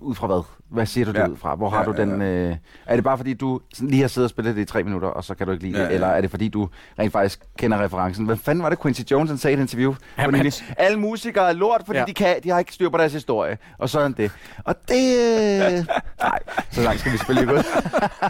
ud 0.00 0.14
fra 0.14 0.26
hvad? 0.26 0.42
Hvad 0.70 0.86
siger 0.86 1.04
du 1.04 1.12
det 1.12 1.18
Ja. 1.18 1.26
ud 1.28 1.36
fra? 1.36 1.54
Hvor 1.54 1.68
har 1.70 1.78
Ja, 1.78 1.84
du 1.84 1.92
ja, 1.92 2.00
den... 2.00 2.22
Øh, 2.22 2.56
er 2.86 2.94
det 2.94 3.04
bare 3.04 3.16
fordi, 3.16 3.34
du 3.34 3.60
sådan 3.74 3.88
lige 3.88 4.00
har 4.00 4.08
siddet 4.08 4.24
og 4.26 4.30
spillet 4.30 4.56
det 4.56 4.62
i 4.62 4.64
tre 4.64 4.82
minutter, 4.82 5.08
og 5.08 5.24
så 5.24 5.34
kan 5.34 5.46
du 5.46 5.52
ikke 5.52 5.64
lide 5.64 5.76
Ja, 5.78 5.82
det? 5.84 5.88
ja. 5.90 5.94
Eller 5.94 6.06
er 6.06 6.20
det 6.20 6.30
fordi, 6.30 6.48
du 6.48 6.68
rent 6.98 7.12
faktisk 7.12 7.40
kender 7.58 7.82
referencen? 7.84 8.26
Hvad 8.26 8.36
fanden 8.36 8.62
var 8.62 8.68
det, 8.70 8.82
Quincy 8.82 9.00
Jones 9.10 9.30
han 9.30 9.38
sagde 9.38 9.52
i 9.56 9.58
et 9.58 9.60
interview? 9.62 9.94
Jamen, 10.18 10.34
han- 10.40 10.52
Alle 10.78 10.98
musikere 10.98 11.48
er 11.48 11.52
lort, 11.52 11.82
fordi 11.86 11.96
Ja. 11.96 12.00
ja. 12.02 12.06
de, 12.06 12.14
kan, 12.14 12.36
de 12.44 12.48
har 12.50 12.58
ikke 12.58 12.72
styr 12.72 12.88
på 12.88 12.96
deres 12.98 13.12
historie. 13.12 13.58
Og 13.78 13.88
sådan 13.88 14.12
det. 14.12 14.30
Og 14.64 14.76
det... 14.88 15.16
Øh... 15.18 15.72
Nej, 16.22 16.38
så 16.70 16.82
langt 16.82 17.00
skal 17.00 17.12
vi 17.12 17.16
selvfølgelig 17.18 17.42
ikke 17.42 17.54
ud. 17.54 17.64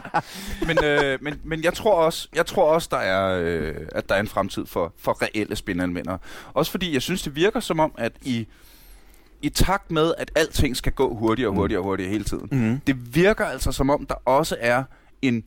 men, 0.68 0.84
øh, 0.84 1.18
men, 1.22 1.40
men 1.44 1.64
jeg 1.64 1.74
tror 1.74 1.94
også, 1.94 2.28
jeg 2.34 2.46
tror 2.46 2.72
også 2.74 2.88
der 2.90 2.96
er, 2.98 3.40
øh, 3.44 3.74
at 3.94 4.08
der 4.08 4.14
er 4.14 4.20
en 4.20 4.28
fremtid 4.28 4.66
for, 4.66 4.92
for 4.98 5.22
reelle 5.22 5.56
spinanmeldere. 5.56 6.18
Også 6.54 6.70
fordi 6.70 6.94
jeg 6.94 7.02
synes, 7.02 7.22
det 7.22 7.36
virker 7.36 7.60
som 7.60 7.80
om, 7.80 7.92
at 7.98 8.12
i, 8.22 8.46
i 9.42 9.48
takt 9.48 9.90
med, 9.90 10.14
at 10.18 10.30
alting 10.34 10.76
skal 10.76 10.92
gå 10.92 11.14
hurtigere 11.14 11.50
og 11.50 11.54
hurtigere 11.54 11.80
og 11.80 11.84
hurtigere 11.84 12.10
hele 12.10 12.24
tiden, 12.24 12.48
Mm. 12.52 12.80
det 12.86 13.14
virker 13.14 13.44
altså 13.44 13.72
som 13.72 13.90
om, 13.90 14.06
der 14.06 14.14
også 14.14 14.56
er 14.60 14.84
en 15.22 15.44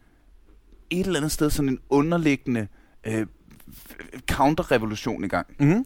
et 0.90 1.06
eller 1.06 1.20
andet 1.20 1.32
sted 1.32 1.50
sådan 1.50 1.70
en 1.70 1.80
underliggende 1.90 2.68
øh, 3.04 3.26
counterrevolution 4.32 5.24
i 5.24 5.28
gang. 5.28 5.48
Mm. 5.60 5.86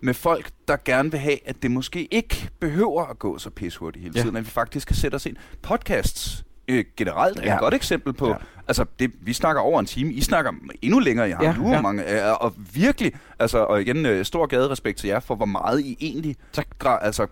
Med 0.00 0.14
folk, 0.14 0.50
der 0.68 0.76
gerne 0.84 1.10
vil 1.10 1.20
have, 1.20 1.48
at 1.48 1.62
det 1.62 1.70
måske 1.70 2.04
ikke 2.14 2.48
behøver 2.60 3.04
at 3.06 3.18
gå 3.18 3.38
så 3.38 3.50
pishurtigt 3.50 4.02
hele 4.02 4.12
Ja. 4.16 4.22
tiden, 4.22 4.36
at 4.36 4.44
vi 4.44 4.50
faktisk 4.50 4.86
kan 4.88 4.96
sætte 4.96 5.14
os 5.14 5.26
ind. 5.26 5.36
Podcasts 5.62 6.44
øh, 6.68 6.84
generelt 6.96 7.38
er 7.38 7.42
ja. 7.44 7.54
Et 7.54 7.60
godt 7.60 7.74
eksempel 7.74 8.12
på, 8.12 8.28
ja. 8.28 8.34
Altså 8.68 8.84
det, 8.98 9.12
vi 9.20 9.32
snakker 9.32 9.62
over 9.62 9.80
en 9.80 9.86
time, 9.86 10.12
I 10.12 10.20
snakker 10.20 10.52
endnu 10.82 10.98
længere, 10.98 11.28
jeg 11.28 11.36
har 11.36 11.44
Ja, 11.44 11.54
nu 11.56 11.68
ja. 11.72 11.80
mange, 11.82 12.26
øh, 12.26 12.32
og 12.40 12.54
virkelig, 12.74 13.12
altså, 13.38 13.58
og 13.58 13.80
igen, 13.80 14.06
øh, 14.06 14.24
stor 14.24 14.46
gaderespekt 14.46 14.98
til 14.98 15.08
jer 15.08 15.20
for, 15.20 15.34
hvor 15.34 15.46
meget 15.46 15.80
I 15.80 15.96
egentlig 16.00 16.36
Tak. 16.52 16.66
gra- 16.84 17.04
altså, 17.04 17.26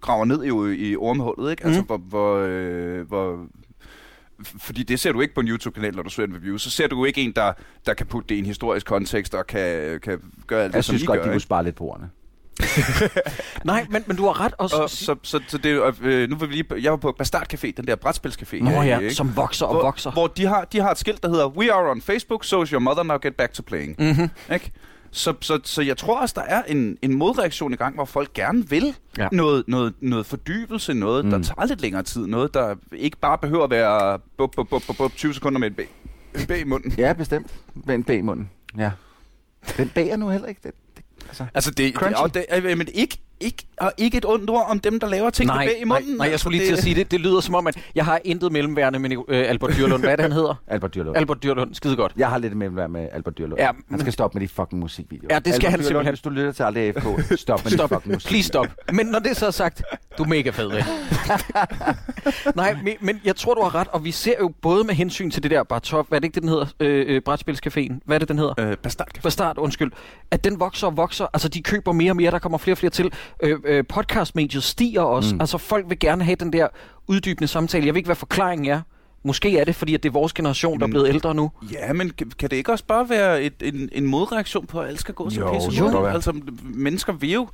graver 0.00 0.24
ned 0.24 0.44
i, 0.44 0.88
i 0.90 0.96
ormehullet, 0.96 1.50
ikke? 1.50 1.64
Altså, 1.64 1.80
Mhm. 1.80 1.86
hvor, 1.86 1.96
hvor, 1.96 2.36
øh, 2.48 3.08
hvor 3.08 3.46
fordi 4.58 4.82
det 4.82 5.00
ser 5.00 5.12
du 5.12 5.20
ikke 5.20 5.34
på 5.34 5.40
en 5.40 5.48
YouTube-kanal, 5.48 5.94
når 5.96 6.02
du 6.02 6.10
ser 6.10 6.24
en 6.24 6.34
review. 6.36 6.56
Så 6.56 6.70
ser 6.70 6.86
du 6.86 7.04
ikke 7.04 7.20
en, 7.20 7.32
der, 7.32 7.52
der 7.86 7.94
kan 7.94 8.06
putte 8.06 8.28
det 8.28 8.34
i 8.34 8.38
en 8.38 8.46
historisk 8.46 8.86
kontekst 8.86 9.34
og 9.34 9.46
kan, 9.46 10.00
kan 10.00 10.20
gøre 10.46 10.62
alt 10.62 10.72
det, 10.72 10.76
Jeg 10.76 10.84
som 10.84 10.92
synes 10.92 11.02
I 11.02 11.06
godt, 11.06 11.18
gør. 11.18 11.24
de 11.24 11.30
kunne 11.30 11.40
spare 11.40 11.64
lidt 11.64 11.76
på 11.76 11.84
ordene. 11.84 12.10
Nej, 13.64 13.86
men, 13.90 14.04
men 14.06 14.16
du 14.16 14.24
har 14.24 14.40
ret 14.40 14.54
også. 14.58 14.76
Og 14.76 14.90
så, 14.90 15.16
så, 15.22 15.40
så 15.46 15.58
det, 15.58 15.66
er 15.70 15.74
jo, 15.74 15.92
øh, 16.02 16.28
nu 16.30 16.36
var 16.36 16.46
vi 16.46 16.52
lige, 16.54 16.82
jeg 16.82 16.90
var 16.90 16.96
på 16.96 17.14
Bastard 17.18 17.54
Café, 17.54 17.70
den 17.76 17.86
der 17.86 17.96
brætspilscafé. 17.96 18.64
Nå 18.64 18.82
i, 18.82 18.86
ja, 18.86 18.98
ikke? 18.98 19.14
som 19.14 19.36
vokser 19.36 19.66
og 19.66 19.74
hvor, 19.74 19.82
vokser. 19.82 20.10
Hvor 20.10 20.26
de 20.26 20.46
har, 20.46 20.64
de 20.64 20.80
har 20.80 20.90
et 20.90 20.98
skilt, 20.98 21.22
der 21.22 21.28
hedder 21.28 21.48
We 21.48 21.72
are 21.72 21.90
on 21.90 22.02
Facebook, 22.02 22.44
so 22.44 22.62
is 22.62 22.70
your 22.70 22.80
mother 22.80 23.02
now 23.02 23.18
get 23.22 23.34
back 23.34 23.52
to 23.52 23.62
playing. 23.62 23.96
Mm-hmm. 23.98 24.30
Ikke? 24.54 24.72
Så, 25.10 25.34
så, 25.40 25.60
så 25.64 25.82
jeg 25.82 25.96
tror 25.96 26.20
også, 26.20 26.32
der 26.36 26.42
er 26.42 26.62
en, 26.62 26.98
en 27.02 27.14
modreaktion 27.14 27.72
i 27.72 27.76
gang, 27.76 27.94
hvor 27.94 28.04
folk 28.04 28.32
gerne 28.34 28.68
vil 28.68 28.94
Ja. 29.18 29.28
noget, 29.32 29.64
noget, 29.68 29.94
noget 30.00 30.26
fordybelse, 30.26 30.94
noget, 30.94 31.24
mm. 31.24 31.30
der 31.30 31.42
tager 31.42 31.66
lidt 31.66 31.80
længere 31.80 32.02
tid, 32.02 32.26
noget, 32.26 32.54
der 32.54 32.74
ikke 32.92 33.16
bare 33.16 33.38
behøver 33.38 33.64
at 33.64 33.70
være 33.70 34.18
bup, 34.38 34.50
bup, 34.56 34.68
bup, 34.68 34.82
bup, 34.86 34.96
bup, 34.96 35.12
20 35.16 35.34
sekunder 35.34 35.58
med 35.58 35.68
en 35.68 35.74
B, 35.74 35.80
en 36.40 36.46
B 36.46 36.50
i 36.50 36.64
munden. 36.64 36.92
Ja, 36.98 37.12
bestemt. 37.12 37.54
Med 37.74 37.94
en 37.94 38.04
B 38.04 38.10
i 38.10 38.20
munden. 38.20 38.50
Ja. 38.78 38.90
Den 39.76 39.88
B 39.88 39.98
er 39.98 40.16
nu 40.16 40.28
heller 40.28 40.48
ikke 40.48 40.60
det. 40.64 40.72
Det 41.30 41.40
altså. 41.40 41.46
Altså, 41.54 41.70
det, 41.70 41.94
det, 41.94 42.34
det 42.34 42.46
er, 42.48 42.74
men 42.74 42.88
ikke, 42.94 43.18
ikke, 43.40 43.66
og 43.80 43.92
ikke 43.98 44.18
et 44.18 44.24
ondt 44.24 44.50
ord 44.50 44.66
om 44.70 44.80
dem, 44.80 45.00
der 45.00 45.06
laver 45.08 45.30
ting 45.30 45.46
Nej, 45.46 45.64
med 45.64 45.72
B 45.74 45.76
i 45.76 45.84
nej, 45.84 46.00
munden. 46.00 46.16
nej, 46.16 46.24
jeg 46.24 46.32
Altså, 46.32 46.44
skulle 46.44 46.58
lige 46.58 46.68
til 46.68 46.76
at 46.76 46.82
sige 46.82 46.94
det. 46.94 47.10
Det 47.10 47.20
lyder 47.20 47.40
som 47.40 47.54
om, 47.54 47.66
at 47.66 47.76
jeg 47.94 48.04
har 48.04 48.20
intet 48.24 48.52
mellemværende 48.52 48.98
med 48.98 49.10
øh, 49.28 49.48
Albert 49.48 49.70
Dyrlund. 49.76 50.02
Hvad 50.02 50.10
er 50.12 50.16
det, 50.16 50.22
han 50.22 50.32
hedder? 50.32 50.54
Albert 50.68 50.94
Dyrlund. 50.94 51.16
Albert 51.16 51.42
Dyrlund. 51.42 51.74
Skide 51.74 51.96
godt. 51.96 52.12
Jeg 52.16 52.28
har 52.28 52.38
lidt 52.38 52.76
være 52.76 52.88
med 52.88 53.08
Albert 53.12 53.38
Dyrlund. 53.38 53.60
Ja, 53.60 53.72
men- 53.72 53.82
han 53.90 54.00
skal 54.00 54.12
stoppe 54.12 54.38
med 54.38 54.48
de 54.48 54.52
fucking 54.52 54.80
musikvideoer. 54.80 55.28
Ja, 55.34 55.38
det 55.38 55.54
skal 55.54 55.66
Albert 55.66 55.70
han 55.70 55.78
Dyrlund, 55.80 55.86
simpelthen. 55.86 56.12
Hvis 56.12 56.20
du 56.20 56.30
lytter 56.30 56.52
til 56.52 56.62
aldrig 56.62 56.82
AFK, 56.96 57.38
stop 57.40 57.64
med 57.64 57.72
Stop. 57.72 57.90
de 57.90 57.94
fucking 57.94 58.14
musik. 58.14 58.28
Please 58.28 58.46
stop. 58.48 58.66
Men 58.92 59.06
når 59.06 59.18
det 59.18 59.36
så 59.36 59.46
er 59.46 59.50
sagt, 59.50 59.82
du 60.18 60.22
er 60.22 60.28
mega 60.28 60.50
fed. 60.50 60.70
Nej, 62.56 62.76
men, 62.84 62.94
men 63.00 63.20
jeg 63.24 63.36
tror, 63.36 63.54
du 63.54 63.62
har 63.62 63.74
ret, 63.74 63.88
og 63.88 64.04
vi 64.04 64.10
ser 64.10 64.34
jo 64.40 64.52
både 64.62 64.84
med 64.84 64.94
hensyn 64.94 65.30
til 65.30 65.42
det 65.42 65.50
der 65.50 65.62
bare 65.62 65.80
top, 65.80 66.08
hvad 66.08 66.18
er 66.18 66.20
det 66.20 66.24
ikke, 66.24 66.34
det, 66.34 66.42
den 66.42 66.48
hedder? 66.50 66.66
Øh, 66.80 67.04
øh, 67.16 67.22
Brætspilscaféen. 67.28 67.98
Hvad 68.04 68.16
er 68.16 68.18
det, 68.18 68.28
den 68.28 68.38
hedder? 68.38 68.54
Øh, 68.58 68.76
Bastard. 68.76 69.08
Bastard, 69.22 69.58
undskyld. 69.58 69.92
At 70.30 70.44
den 70.44 70.60
vokser 70.60 70.86
og 70.86 70.96
vokser. 70.96 71.26
Altså, 71.32 71.48
de 71.48 71.62
køber 71.62 71.92
mere 71.92 72.12
og 72.12 72.16
mere, 72.16 72.30
der 72.30 72.38
kommer 72.38 72.58
flere 72.58 72.72
og 72.74 72.78
flere 72.78 72.90
til. 72.90 73.12
Øh, 73.42 73.58
øh, 73.64 73.84
podcastmediet 73.88 74.62
stiger 74.62 75.00
også. 75.02 75.34
Mm. 75.34 75.40
Altså, 75.40 75.58
folk 75.58 75.84
vil 75.88 75.98
gerne 75.98 76.24
have 76.24 76.36
den 76.36 76.52
der 76.52 76.68
uddybende 77.06 77.48
samtale. 77.48 77.86
Jeg 77.86 77.94
ved 77.94 77.98
ikke, 77.98 78.08
hvad 78.08 78.16
forklaringen 78.16 78.70
er. 78.72 78.80
Måske 79.24 79.58
er 79.58 79.64
det, 79.64 79.74
fordi 79.74 79.94
at 79.94 80.02
det 80.02 80.08
er 80.08 80.12
vores 80.12 80.32
generation, 80.32 80.80
der 80.80 80.86
er 80.86 80.90
blevet 80.90 81.08
ældre 81.08 81.34
nu. 81.34 81.50
Ja, 81.72 81.92
men 81.92 82.10
kan 82.38 82.50
det 82.50 82.56
ikke 82.56 82.72
også 82.72 82.84
bare 82.84 83.08
være 83.08 83.42
et, 83.42 83.52
en, 83.62 83.88
en 83.92 84.06
modreaktion 84.06 84.66
på, 84.66 84.80
at 84.80 84.88
alt 84.88 85.00
skal 85.00 85.14
gå 85.14 85.30
så 85.30 85.40
Jo, 85.40 85.52
pisse 85.52 85.80
godt 85.80 85.94
være. 85.94 86.12
Altså, 86.14 86.32
mennesker 86.62 87.12
vil 87.12 87.32
jo 87.32 87.48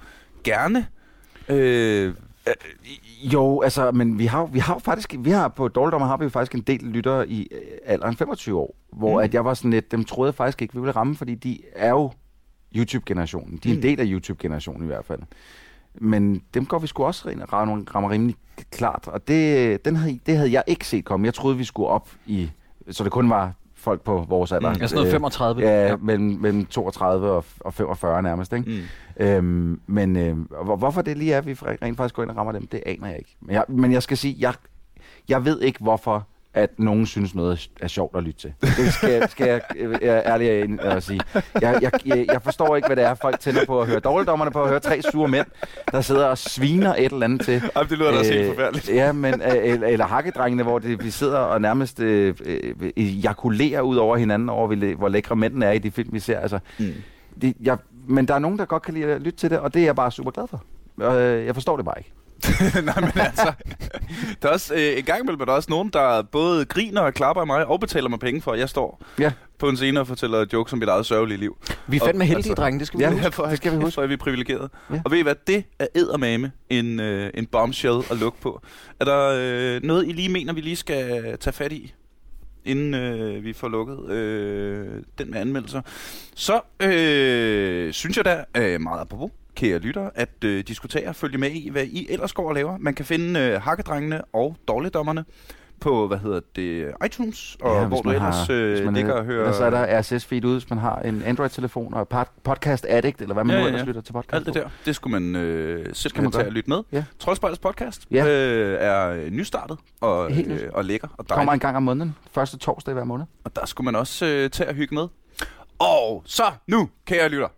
gerne... 0.45 0.87
Øh, 1.49 2.15
Jo, 3.33 3.61
altså, 3.61 3.91
men 3.91 4.19
vi 4.19 4.27
har, 4.27 4.47
vi 4.47 4.59
har 4.59 4.75
jo 4.75 4.79
faktisk, 4.79 5.15
vi 5.19 5.31
har 5.31 5.49
på 5.49 5.69
Dårligdommer 5.69 6.09
har 6.09 6.17
vi 6.17 6.25
jo 6.25 6.29
faktisk 6.31 6.55
en 6.55 6.61
del 6.61 6.81
lyttere 6.83 7.29
i 7.29 7.49
øh, 7.53 7.59
alderen 7.85 8.17
25 8.17 8.59
år, 8.59 8.75
hvor 8.93 9.09
Mm. 9.11 9.15
mm. 9.15 9.25
at 9.25 9.35
jeg 9.35 9.45
var 9.45 9.55
sådan 9.55 9.71
lidt, 9.71 9.93
dem 9.93 10.05
troede 10.05 10.29
jeg 10.29 10.35
faktisk 10.35 10.63
ikke, 10.63 10.75
vi 10.75 10.81
ville 10.81 10.93
ramme, 10.97 11.17
fordi 11.17 11.35
de 11.35 11.59
er 11.77 11.89
jo 11.91 12.13
YouTube-generationen. 12.77 13.57
De 13.63 13.69
er 13.69 13.73
en 13.73 13.79
Mm. 13.79 13.83
del 13.83 14.01
af 14.01 14.07
YouTube-generationen 14.09 14.83
i 14.83 14.87
hvert 14.87 15.05
fald. 15.05 15.21
Men 15.95 16.43
dem 16.55 16.67
går 16.67 16.79
vi 16.79 16.87
sgu 16.87 17.05
også 17.05 17.29
rim- 17.29 17.41
rammer, 17.95 18.11
rimelig 18.11 18.37
klart, 18.71 19.09
og 19.09 19.29
det, 19.29 19.85
den 19.85 19.97
havde, 19.97 20.19
det 20.27 20.37
havde 20.37 20.53
jeg 20.53 20.63
ikke 20.67 20.87
set 20.87 21.05
komme. 21.05 21.27
Jeg 21.27 21.35
troede, 21.35 21.57
vi 21.57 21.65
skulle 21.65 21.89
op 21.89 22.09
i, 22.27 22.51
så 22.91 23.05
det 23.05 23.13
kun 23.13 23.31
var 23.31 23.53
folk 23.75 24.01
på 24.03 24.25
vores 24.29 24.53
alder. 24.53 24.69
Mm. 24.75 24.81
Altså 24.81 24.97
noget 24.97 25.11
35. 25.11 25.63
Ja, 25.63 25.87
ja. 25.89 25.97
Mellem, 25.97 26.27
mellem 26.41 26.67
32 26.67 27.31
og, 27.31 27.45
og 27.61 27.75
45 27.75 28.23
nærmest, 28.23 28.53
ikke? 28.53 28.71
mm. 29.19 29.25
Øhm, 29.27 29.81
men 29.87 30.17
øh, 30.17 30.39
hvor, 30.65 30.77
hvorfor 30.77 31.03
det 31.03 31.19
lige 31.19 31.33
er, 31.33 31.39
at 31.39 31.47
vi 31.47 31.53
rent 31.53 31.97
faktisk 31.97 32.15
går 32.15 32.23
ind 32.23 32.31
og 32.31 32.37
rammer 32.37 32.53
dem, 32.53 32.67
det 32.67 32.83
aner 32.87 33.09
jeg 33.09 33.19
ikke. 33.19 33.37
Men 33.41 33.55
jeg, 33.55 33.65
men 33.69 33.93
jeg 33.93 34.03
skal 34.03 34.17
sige, 34.17 34.37
jeg, 34.39 34.55
jeg 35.29 35.45
ved 35.45 35.61
ikke, 35.61 35.79
hvorfor 35.81 36.27
at 36.55 36.71
nogen 36.79 37.07
synes 37.07 37.35
noget 37.35 37.71
er 37.81 37.89
sjovt 37.89 38.17
at 38.17 38.23
lytte 38.23 38.41
til. 38.41 38.53
Det 38.61 38.93
skal, 38.93 39.29
skal 39.31 39.47
jeg 39.49 39.61
øh, 39.77 39.99
ærligt 40.03 40.81
og 40.81 41.03
sige. 41.03 41.21
Jeg, 41.61 41.79
jeg, 41.83 41.91
jeg, 42.07 42.27
jeg 42.33 42.43
forstår 42.43 42.77
ikke, 42.77 42.89
hvad 42.89 42.97
det 42.97 43.05
er, 43.05 43.15
folk 43.15 43.41
tænder 43.41 43.67
på 43.67 43.81
at 43.81 43.87
høre. 43.89 44.01
Dårligdommerne 44.01 44.51
på 44.51 44.63
at 44.63 44.69
høre 44.69 44.81
tre 44.81 45.03
sure 45.03 45.29
mænd, 45.29 45.47
der 45.93 46.01
sidder 46.01 46.27
og 46.27 46.39
sviner 46.39 46.95
et 46.95 47.13
eller 47.13 47.25
andet 47.25 47.41
til. 47.45 47.63
Jamen, 47.77 47.89
det 47.91 47.99
lyder 47.99 48.11
da 48.11 48.19
også 48.19 48.33
helt 48.33 48.49
forfærdeligt. 48.49 48.89
Ja, 48.89 49.13
men, 49.13 49.35
øh, 49.35 49.57
eller, 49.65 49.87
eller 49.89 50.07
hakkedrengene, 50.07 50.63
hvor 50.63 50.79
det, 50.79 51.05
vi 51.05 51.11
sidder 51.11 51.39
og 51.39 51.61
nærmest 51.61 52.01
øh, 52.01 52.35
øh, 52.45 52.91
ejakulerer 52.97 53.81
ud 53.81 53.97
over 53.97 54.17
hinanden 54.17 54.49
over, 54.49 54.67
hvor 54.67 54.77
læ- 54.77 54.95
hvor 54.95 55.09
lækre 55.09 55.37
mændene 55.37 55.67
er 55.67 55.73
i 55.73 55.79
de 55.79 55.91
film, 55.91 56.09
vi 56.13 56.19
ser. 56.21 56.39
Altså, 56.41 56.59
Mm. 56.79 56.87
det, 57.43 57.55
jeg, 57.61 57.77
men 58.09 58.29
der 58.29 58.35
er 58.35 58.39
nogen, 58.39 58.59
der 58.59 58.65
godt 58.65 58.83
kan 58.83 58.95
lide 58.95 59.05
at 59.07 59.21
lytte 59.23 59.39
til 59.39 59.51
det, 59.51 59.59
og 59.59 59.75
det 59.75 59.81
er 59.83 59.87
jeg 59.87 59.97
bare 59.97 60.13
super 60.13 60.31
glad 60.31 60.45
for. 60.49 60.63
Øh, 61.21 61.47
jeg 61.47 61.55
forstår 61.55 61.77
det 61.77 61.85
bare 61.85 61.95
ikke. 61.99 62.13
Nej, 62.85 63.01
men 63.01 63.11
altså, 63.17 63.53
der 64.43 64.49
er 64.49 64.53
også, 64.53 64.75
øh, 64.75 64.99
en 64.99 65.05
gang 65.05 65.21
imellem 65.23 65.41
er 65.41 65.45
der 65.45 65.53
også 65.53 65.71
nogen, 65.71 65.91
der 65.93 66.23
både 66.23 66.65
griner 66.65 67.01
og 67.01 67.15
klapper 67.15 67.41
af 67.41 67.47
mig 67.47 67.67
og 67.67 67.81
betaler 67.81 68.09
mig 68.09 68.19
penge 68.21 68.43
for, 68.43 68.53
at 68.53 68.59
jeg 68.59 68.69
står 68.69 69.03
Ja. 69.19 69.33
på 69.59 69.69
en 69.69 69.77
scene 69.77 70.01
og 70.01 70.07
fortæller 70.07 70.47
jokes 70.53 70.73
om 70.73 70.79
mit 70.79 70.89
eget 70.89 71.07
sørgelige 71.07 71.39
liv. 71.39 71.57
Vi 71.87 71.97
er 71.97 72.01
Og- 72.01 72.07
fandme 72.07 72.25
heldige, 72.25 72.37
altså- 72.51 72.55
drenge. 72.63 72.79
Det 72.79 72.87
skal 72.87 72.99
vi 72.99 73.05
Ja, 73.05 73.11
huske. 73.11 73.31
for, 73.37 73.45
det 73.47 73.57
skal 73.57 73.73
vi 73.73 73.77
huske. 73.77 73.95
For 73.95 74.03
er 74.03 74.07
vi 74.07 74.17
privilegerede. 74.17 74.69
Ja. 74.91 74.95
Ja. 74.95 75.01
Og 75.05 75.11
ved 75.11 75.19
I 75.19 75.23
hvad, 75.23 75.35
det 75.47 75.65
er 75.79 75.87
eddermame 75.95 76.53
en, 76.71 77.01
øh, 77.01 77.31
en 77.35 77.47
bombshell 77.47 77.99
at 78.11 78.17
lukke 78.19 78.41
på. 78.41 78.61
Er 79.01 79.05
der 79.05 79.33
øh, 79.39 79.83
noget, 79.83 80.07
I 80.09 80.13
lige 80.13 80.29
mener, 80.29 80.53
vi 80.53 80.61
lige 80.61 80.77
skal 80.77 81.37
tage 81.41 81.55
fat 81.55 81.73
i, 81.73 81.95
inden 82.65 82.95
øh, 82.95 83.45
vi 83.45 83.53
får 83.53 83.69
lukket 83.69 84.11
øh, 84.11 84.87
den 85.19 85.31
med 85.31 85.41
anmeldelser? 85.41 85.81
Så 86.35 86.61
øh, 86.81 87.93
synes 87.93 88.17
jeg 88.17 88.25
da 88.25 88.45
øh, 88.57 88.81
meget 88.81 89.01
apropos, 89.01 89.31
kære 89.57 89.79
lytter, 89.79 90.11
at 90.15 90.45
øh, 90.45 90.65
diskutere 90.69 91.09
og 91.09 91.17
følge 91.17 91.39
med 91.39 91.51
i, 91.51 91.69
hvad 91.69 91.85
I 91.85 92.07
ellers 92.11 92.33
går 92.33 92.49
og 92.49 92.55
laver. 92.55 92.79
Man 92.79 92.95
kan 92.95 93.05
finde 93.05 93.41
øh, 93.41 93.61
hakkedrengene 93.63 94.23
og 94.25 94.57
dårligdommerne 94.69 95.25
på, 95.81 96.07
hvad 96.07 96.19
hedder 96.19 96.41
det, 96.57 96.93
iTunes, 97.07 97.57
og 97.61 97.81
Ja, 97.83 97.87
hvor 97.87 98.03
du 98.03 98.11
ellers 98.11 98.37
har- 98.47 98.47
øh, 98.51 98.85
man 98.85 98.95
ligger 98.95 99.13
er- 99.15 99.19
og 99.19 99.25
hører... 99.25 99.41
Ellers 99.45 99.61
er 99.61 99.71
der 99.71 100.01
RSS-feed 100.01 100.47
ude, 100.47 100.59
hvis 100.59 100.71
man 100.71 100.79
har 100.79 100.99
en 100.99 101.23
Android-telefon 101.23 101.95
og 101.95 102.09
pod- 102.15 102.41
podcast 102.45 102.87
addict, 102.89 103.21
eller 103.21 103.35
hvad 103.35 103.45
man 103.45 103.57
Ja, 103.57 103.61
nu 103.63 103.67
ellers 103.67 103.81
ja. 103.83 103.87
lytter 103.87 104.01
til 104.01 104.13
podcast 104.13 104.35
Alt 104.35 104.47
det 104.47 104.55
der, 104.55 104.69
det 104.85 104.95
skulle 104.97 105.21
man 105.21 105.37
øh, 105.43 105.87
simpelthen 105.93 106.23
man 106.23 106.33
tage 106.33 106.47
og 106.47 106.53
lytte 106.53 106.71
med. 106.71 106.83
Ja. 106.93 107.05
Troldspejlets 107.19 107.59
podcast 107.59 108.07
Ja. 108.11 108.27
øh, 108.27 108.77
er 108.81 109.31
nystartet 109.31 109.79
og, 110.01 110.31
øh, 110.33 110.61
og 110.73 110.85
lækker 110.85 111.09
og 111.19 111.27
Kommer 111.27 111.35
dejligt. 111.45 111.53
en 111.55 111.61
gang 111.61 111.77
om 111.77 111.83
måneden. 111.83 112.17
Første 112.33 112.59
torsdag 112.59 112.95
hver 112.95 113.05
måned. 113.05 113.25
Og 113.45 113.57
der 113.57 113.67
skulle 113.67 113.85
man 113.85 113.97
også 113.97 114.27
øh, 114.27 114.51
tage 114.51 114.69
og 114.69 114.75
hygge 114.75 114.95
med. 114.95 115.07
Og 115.79 116.23
så 116.27 116.45
nu, 116.67 116.89
kære 117.07 117.29
lytter. 117.29 117.49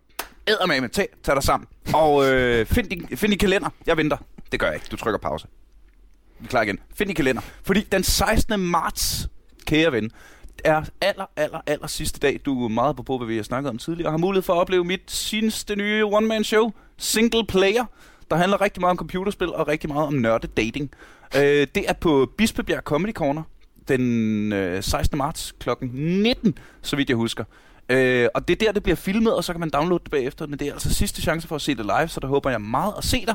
Eddermame, 0.47 0.89
tag, 0.89 1.09
tag 1.23 1.35
dig 1.35 1.43
sammen. 1.43 1.69
Og 1.95 2.33
øh, 2.33 2.67
find, 2.67 2.89
din, 2.89 3.09
find 3.17 3.31
din 3.31 3.39
kalender. 3.39 3.69
Jeg 3.87 3.97
venter. 3.97 4.17
Det 4.53 4.61
gør 4.61 4.67
jeg 4.67 4.75
ikke. 4.75 4.87
Du 4.91 4.97
trykker 4.97 5.19
pause. 5.19 5.47
Vi 6.39 6.45
er 6.45 6.49
klar 6.49 6.63
igen. 6.63 6.79
Find 6.95 7.09
din 7.09 7.17
kalender. 7.17 7.43
Fordi 7.63 7.81
den 7.81 8.05
16. 8.05 8.61
marts, 8.61 9.29
kære 9.67 9.93
ven, 9.93 10.11
er 10.65 10.83
aller, 11.01 11.25
aller, 11.37 11.61
aller 11.67 11.87
sidste 11.87 12.21
dag, 12.21 12.41
du 12.45 12.65
er 12.65 12.69
meget 12.69 12.97
på 12.97 13.03
på, 13.03 13.19
hvad 13.19 13.27
vi 13.27 13.37
har 13.37 13.43
snakket 13.43 13.71
om 13.71 13.79
tidligere, 13.79 14.09
og 14.09 14.13
har 14.13 14.19
mulighed 14.19 14.43
for 14.43 14.53
at 14.53 14.59
opleve 14.59 14.85
mit 14.85 15.03
seneste 15.07 15.77
nye 15.77 16.05
one-man-show, 16.05 16.73
Single 16.99 17.47
Player, 17.47 17.85
der 18.31 18.37
handler 18.37 18.61
rigtig 18.61 18.81
meget 18.81 18.91
om 18.91 18.97
computerspil 18.97 19.53
og 19.53 19.69
rigtig 19.69 19.91
meget 19.91 20.07
om 20.07 20.15
nørde 20.15 20.47
dating. 20.47 20.91
Øh, 21.37 21.67
det 21.75 21.85
er 21.89 21.93
på 21.93 22.33
Bispebjerg 22.39 22.83
Comedy 22.83 23.13
Corner 23.13 23.43
den 23.89 24.53
øh, 24.53 24.83
16. 24.83 25.19
marts 25.19 25.55
kl. 25.59 25.69
19, 25.93 26.59
så 26.83 26.97
vidt 26.97 27.09
jeg 27.09 27.17
husker. 27.17 27.45
Øh, 27.89 28.29
og 28.35 28.49
det 28.49 28.63
er 28.63 28.67
der, 28.67 28.73
det 28.73 28.83
bliver 28.83 28.97
filmet, 28.97 29.35
og 29.35 29.45
så 29.45 29.53
kan 29.53 29.61
man 29.61 29.71
downloade 29.71 30.03
det 30.05 30.11
bagefter. 30.11 30.47
Men 30.47 30.59
det 30.59 30.69
er 30.69 30.73
altså 30.73 30.95
sidste 30.95 31.23
chance 31.23 31.49
for 31.49 31.55
at 31.57 31.63
se 31.63 31.75
det 31.75 31.85
live, 31.85 32.09
så 32.09 32.21
der 32.21 32.27
håber 32.27 32.51
jeg 32.51 32.61
meget 32.61 32.93
at 32.99 33.05
se 33.05 33.27
dig. 33.27 33.35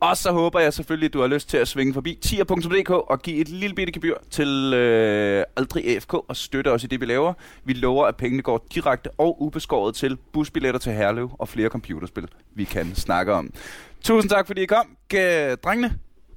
Og 0.00 0.16
så 0.16 0.32
håber 0.32 0.60
jeg 0.60 0.72
selvfølgelig, 0.72 1.06
at 1.06 1.12
du 1.12 1.20
har 1.20 1.26
lyst 1.26 1.48
til 1.48 1.56
at 1.56 1.68
svinge 1.68 1.94
forbi 1.94 2.18
tier.dk 2.22 2.90
og 2.90 3.22
give 3.22 3.36
et 3.36 3.48
lille 3.48 3.74
bitte 3.74 3.92
gebyr 3.92 4.14
til 4.30 4.72
øh, 4.74 5.44
Aldrig 5.56 5.88
AFK 5.96 6.14
og 6.14 6.36
støtte 6.36 6.72
os 6.72 6.84
i 6.84 6.86
det, 6.86 7.00
vi 7.00 7.06
laver. 7.06 7.32
Vi 7.64 7.72
lover, 7.72 8.06
at 8.06 8.16
pengene 8.16 8.42
går 8.42 8.66
direkte 8.74 9.10
og 9.18 9.42
ubeskåret 9.42 9.94
til 9.94 10.16
busbilletter 10.32 10.80
til 10.80 10.92
Herlev 10.92 11.30
og 11.38 11.48
flere 11.48 11.68
computerspil, 11.68 12.28
vi 12.54 12.64
kan 12.64 12.94
snakke 12.94 13.32
om. 13.32 13.50
Tusind 14.04 14.30
tak, 14.30 14.46
fordi 14.46 14.62
I 14.62 14.66
kom. 14.66 14.86
G- 15.14 15.54
drengene, 15.54 15.94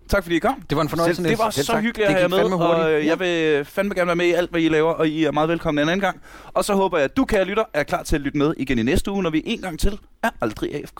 tak 0.09 0.23
fordi 0.23 0.35
I 0.35 0.39
kom. 0.39 0.61
Det 0.69 0.75
var 0.75 0.81
en 0.81 0.89
fornøjelse, 0.89 1.21
Selv, 1.21 1.29
det 1.29 1.39
var 1.39 1.49
Selv 1.49 1.65
så 1.65 1.71
tak. 1.71 1.83
hyggeligt 1.83 2.07
at 2.09 2.13
have 2.13 2.21
jer 2.21 2.47
med, 2.49 2.53
og 2.53 2.91
øh, 2.91 3.05
jeg 3.05 3.19
vil 3.19 3.65
fandme 3.65 3.95
gerne 3.95 4.07
være 4.07 4.15
med 4.15 4.25
i 4.25 4.31
alt, 4.31 4.51
hvad 4.51 4.61
I 4.61 4.67
laver, 4.69 4.91
og 4.91 5.07
I 5.07 5.23
er 5.23 5.31
meget 5.31 5.49
velkomne 5.49 5.81
en 5.81 5.89
anden 5.89 6.01
gang. 6.01 6.21
Og 6.53 6.65
så 6.65 6.73
håber 6.73 6.97
jeg, 6.97 7.05
at 7.05 7.17
du, 7.17 7.25
kære 7.25 7.43
lytter, 7.45 7.63
er 7.73 7.83
klar 7.83 8.03
til 8.03 8.15
at 8.15 8.21
lytte 8.21 8.37
med 8.37 8.53
igen 8.57 8.79
i 8.79 8.83
næste 8.83 9.11
uge, 9.11 9.23
når 9.23 9.29
vi 9.29 9.41
en 9.45 9.61
gang 9.61 9.79
til 9.79 9.99
er 10.23 10.29
Aldrig 10.41 10.75
AFK. 10.75 10.99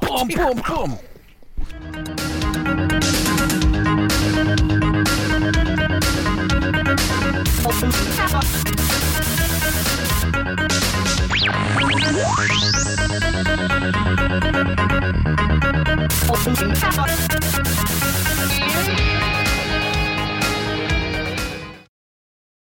Bum, 0.00 0.30
bum, 0.36 0.62
bum. 0.66 0.98
Thank 13.14 13.36
you. 19.26 19.31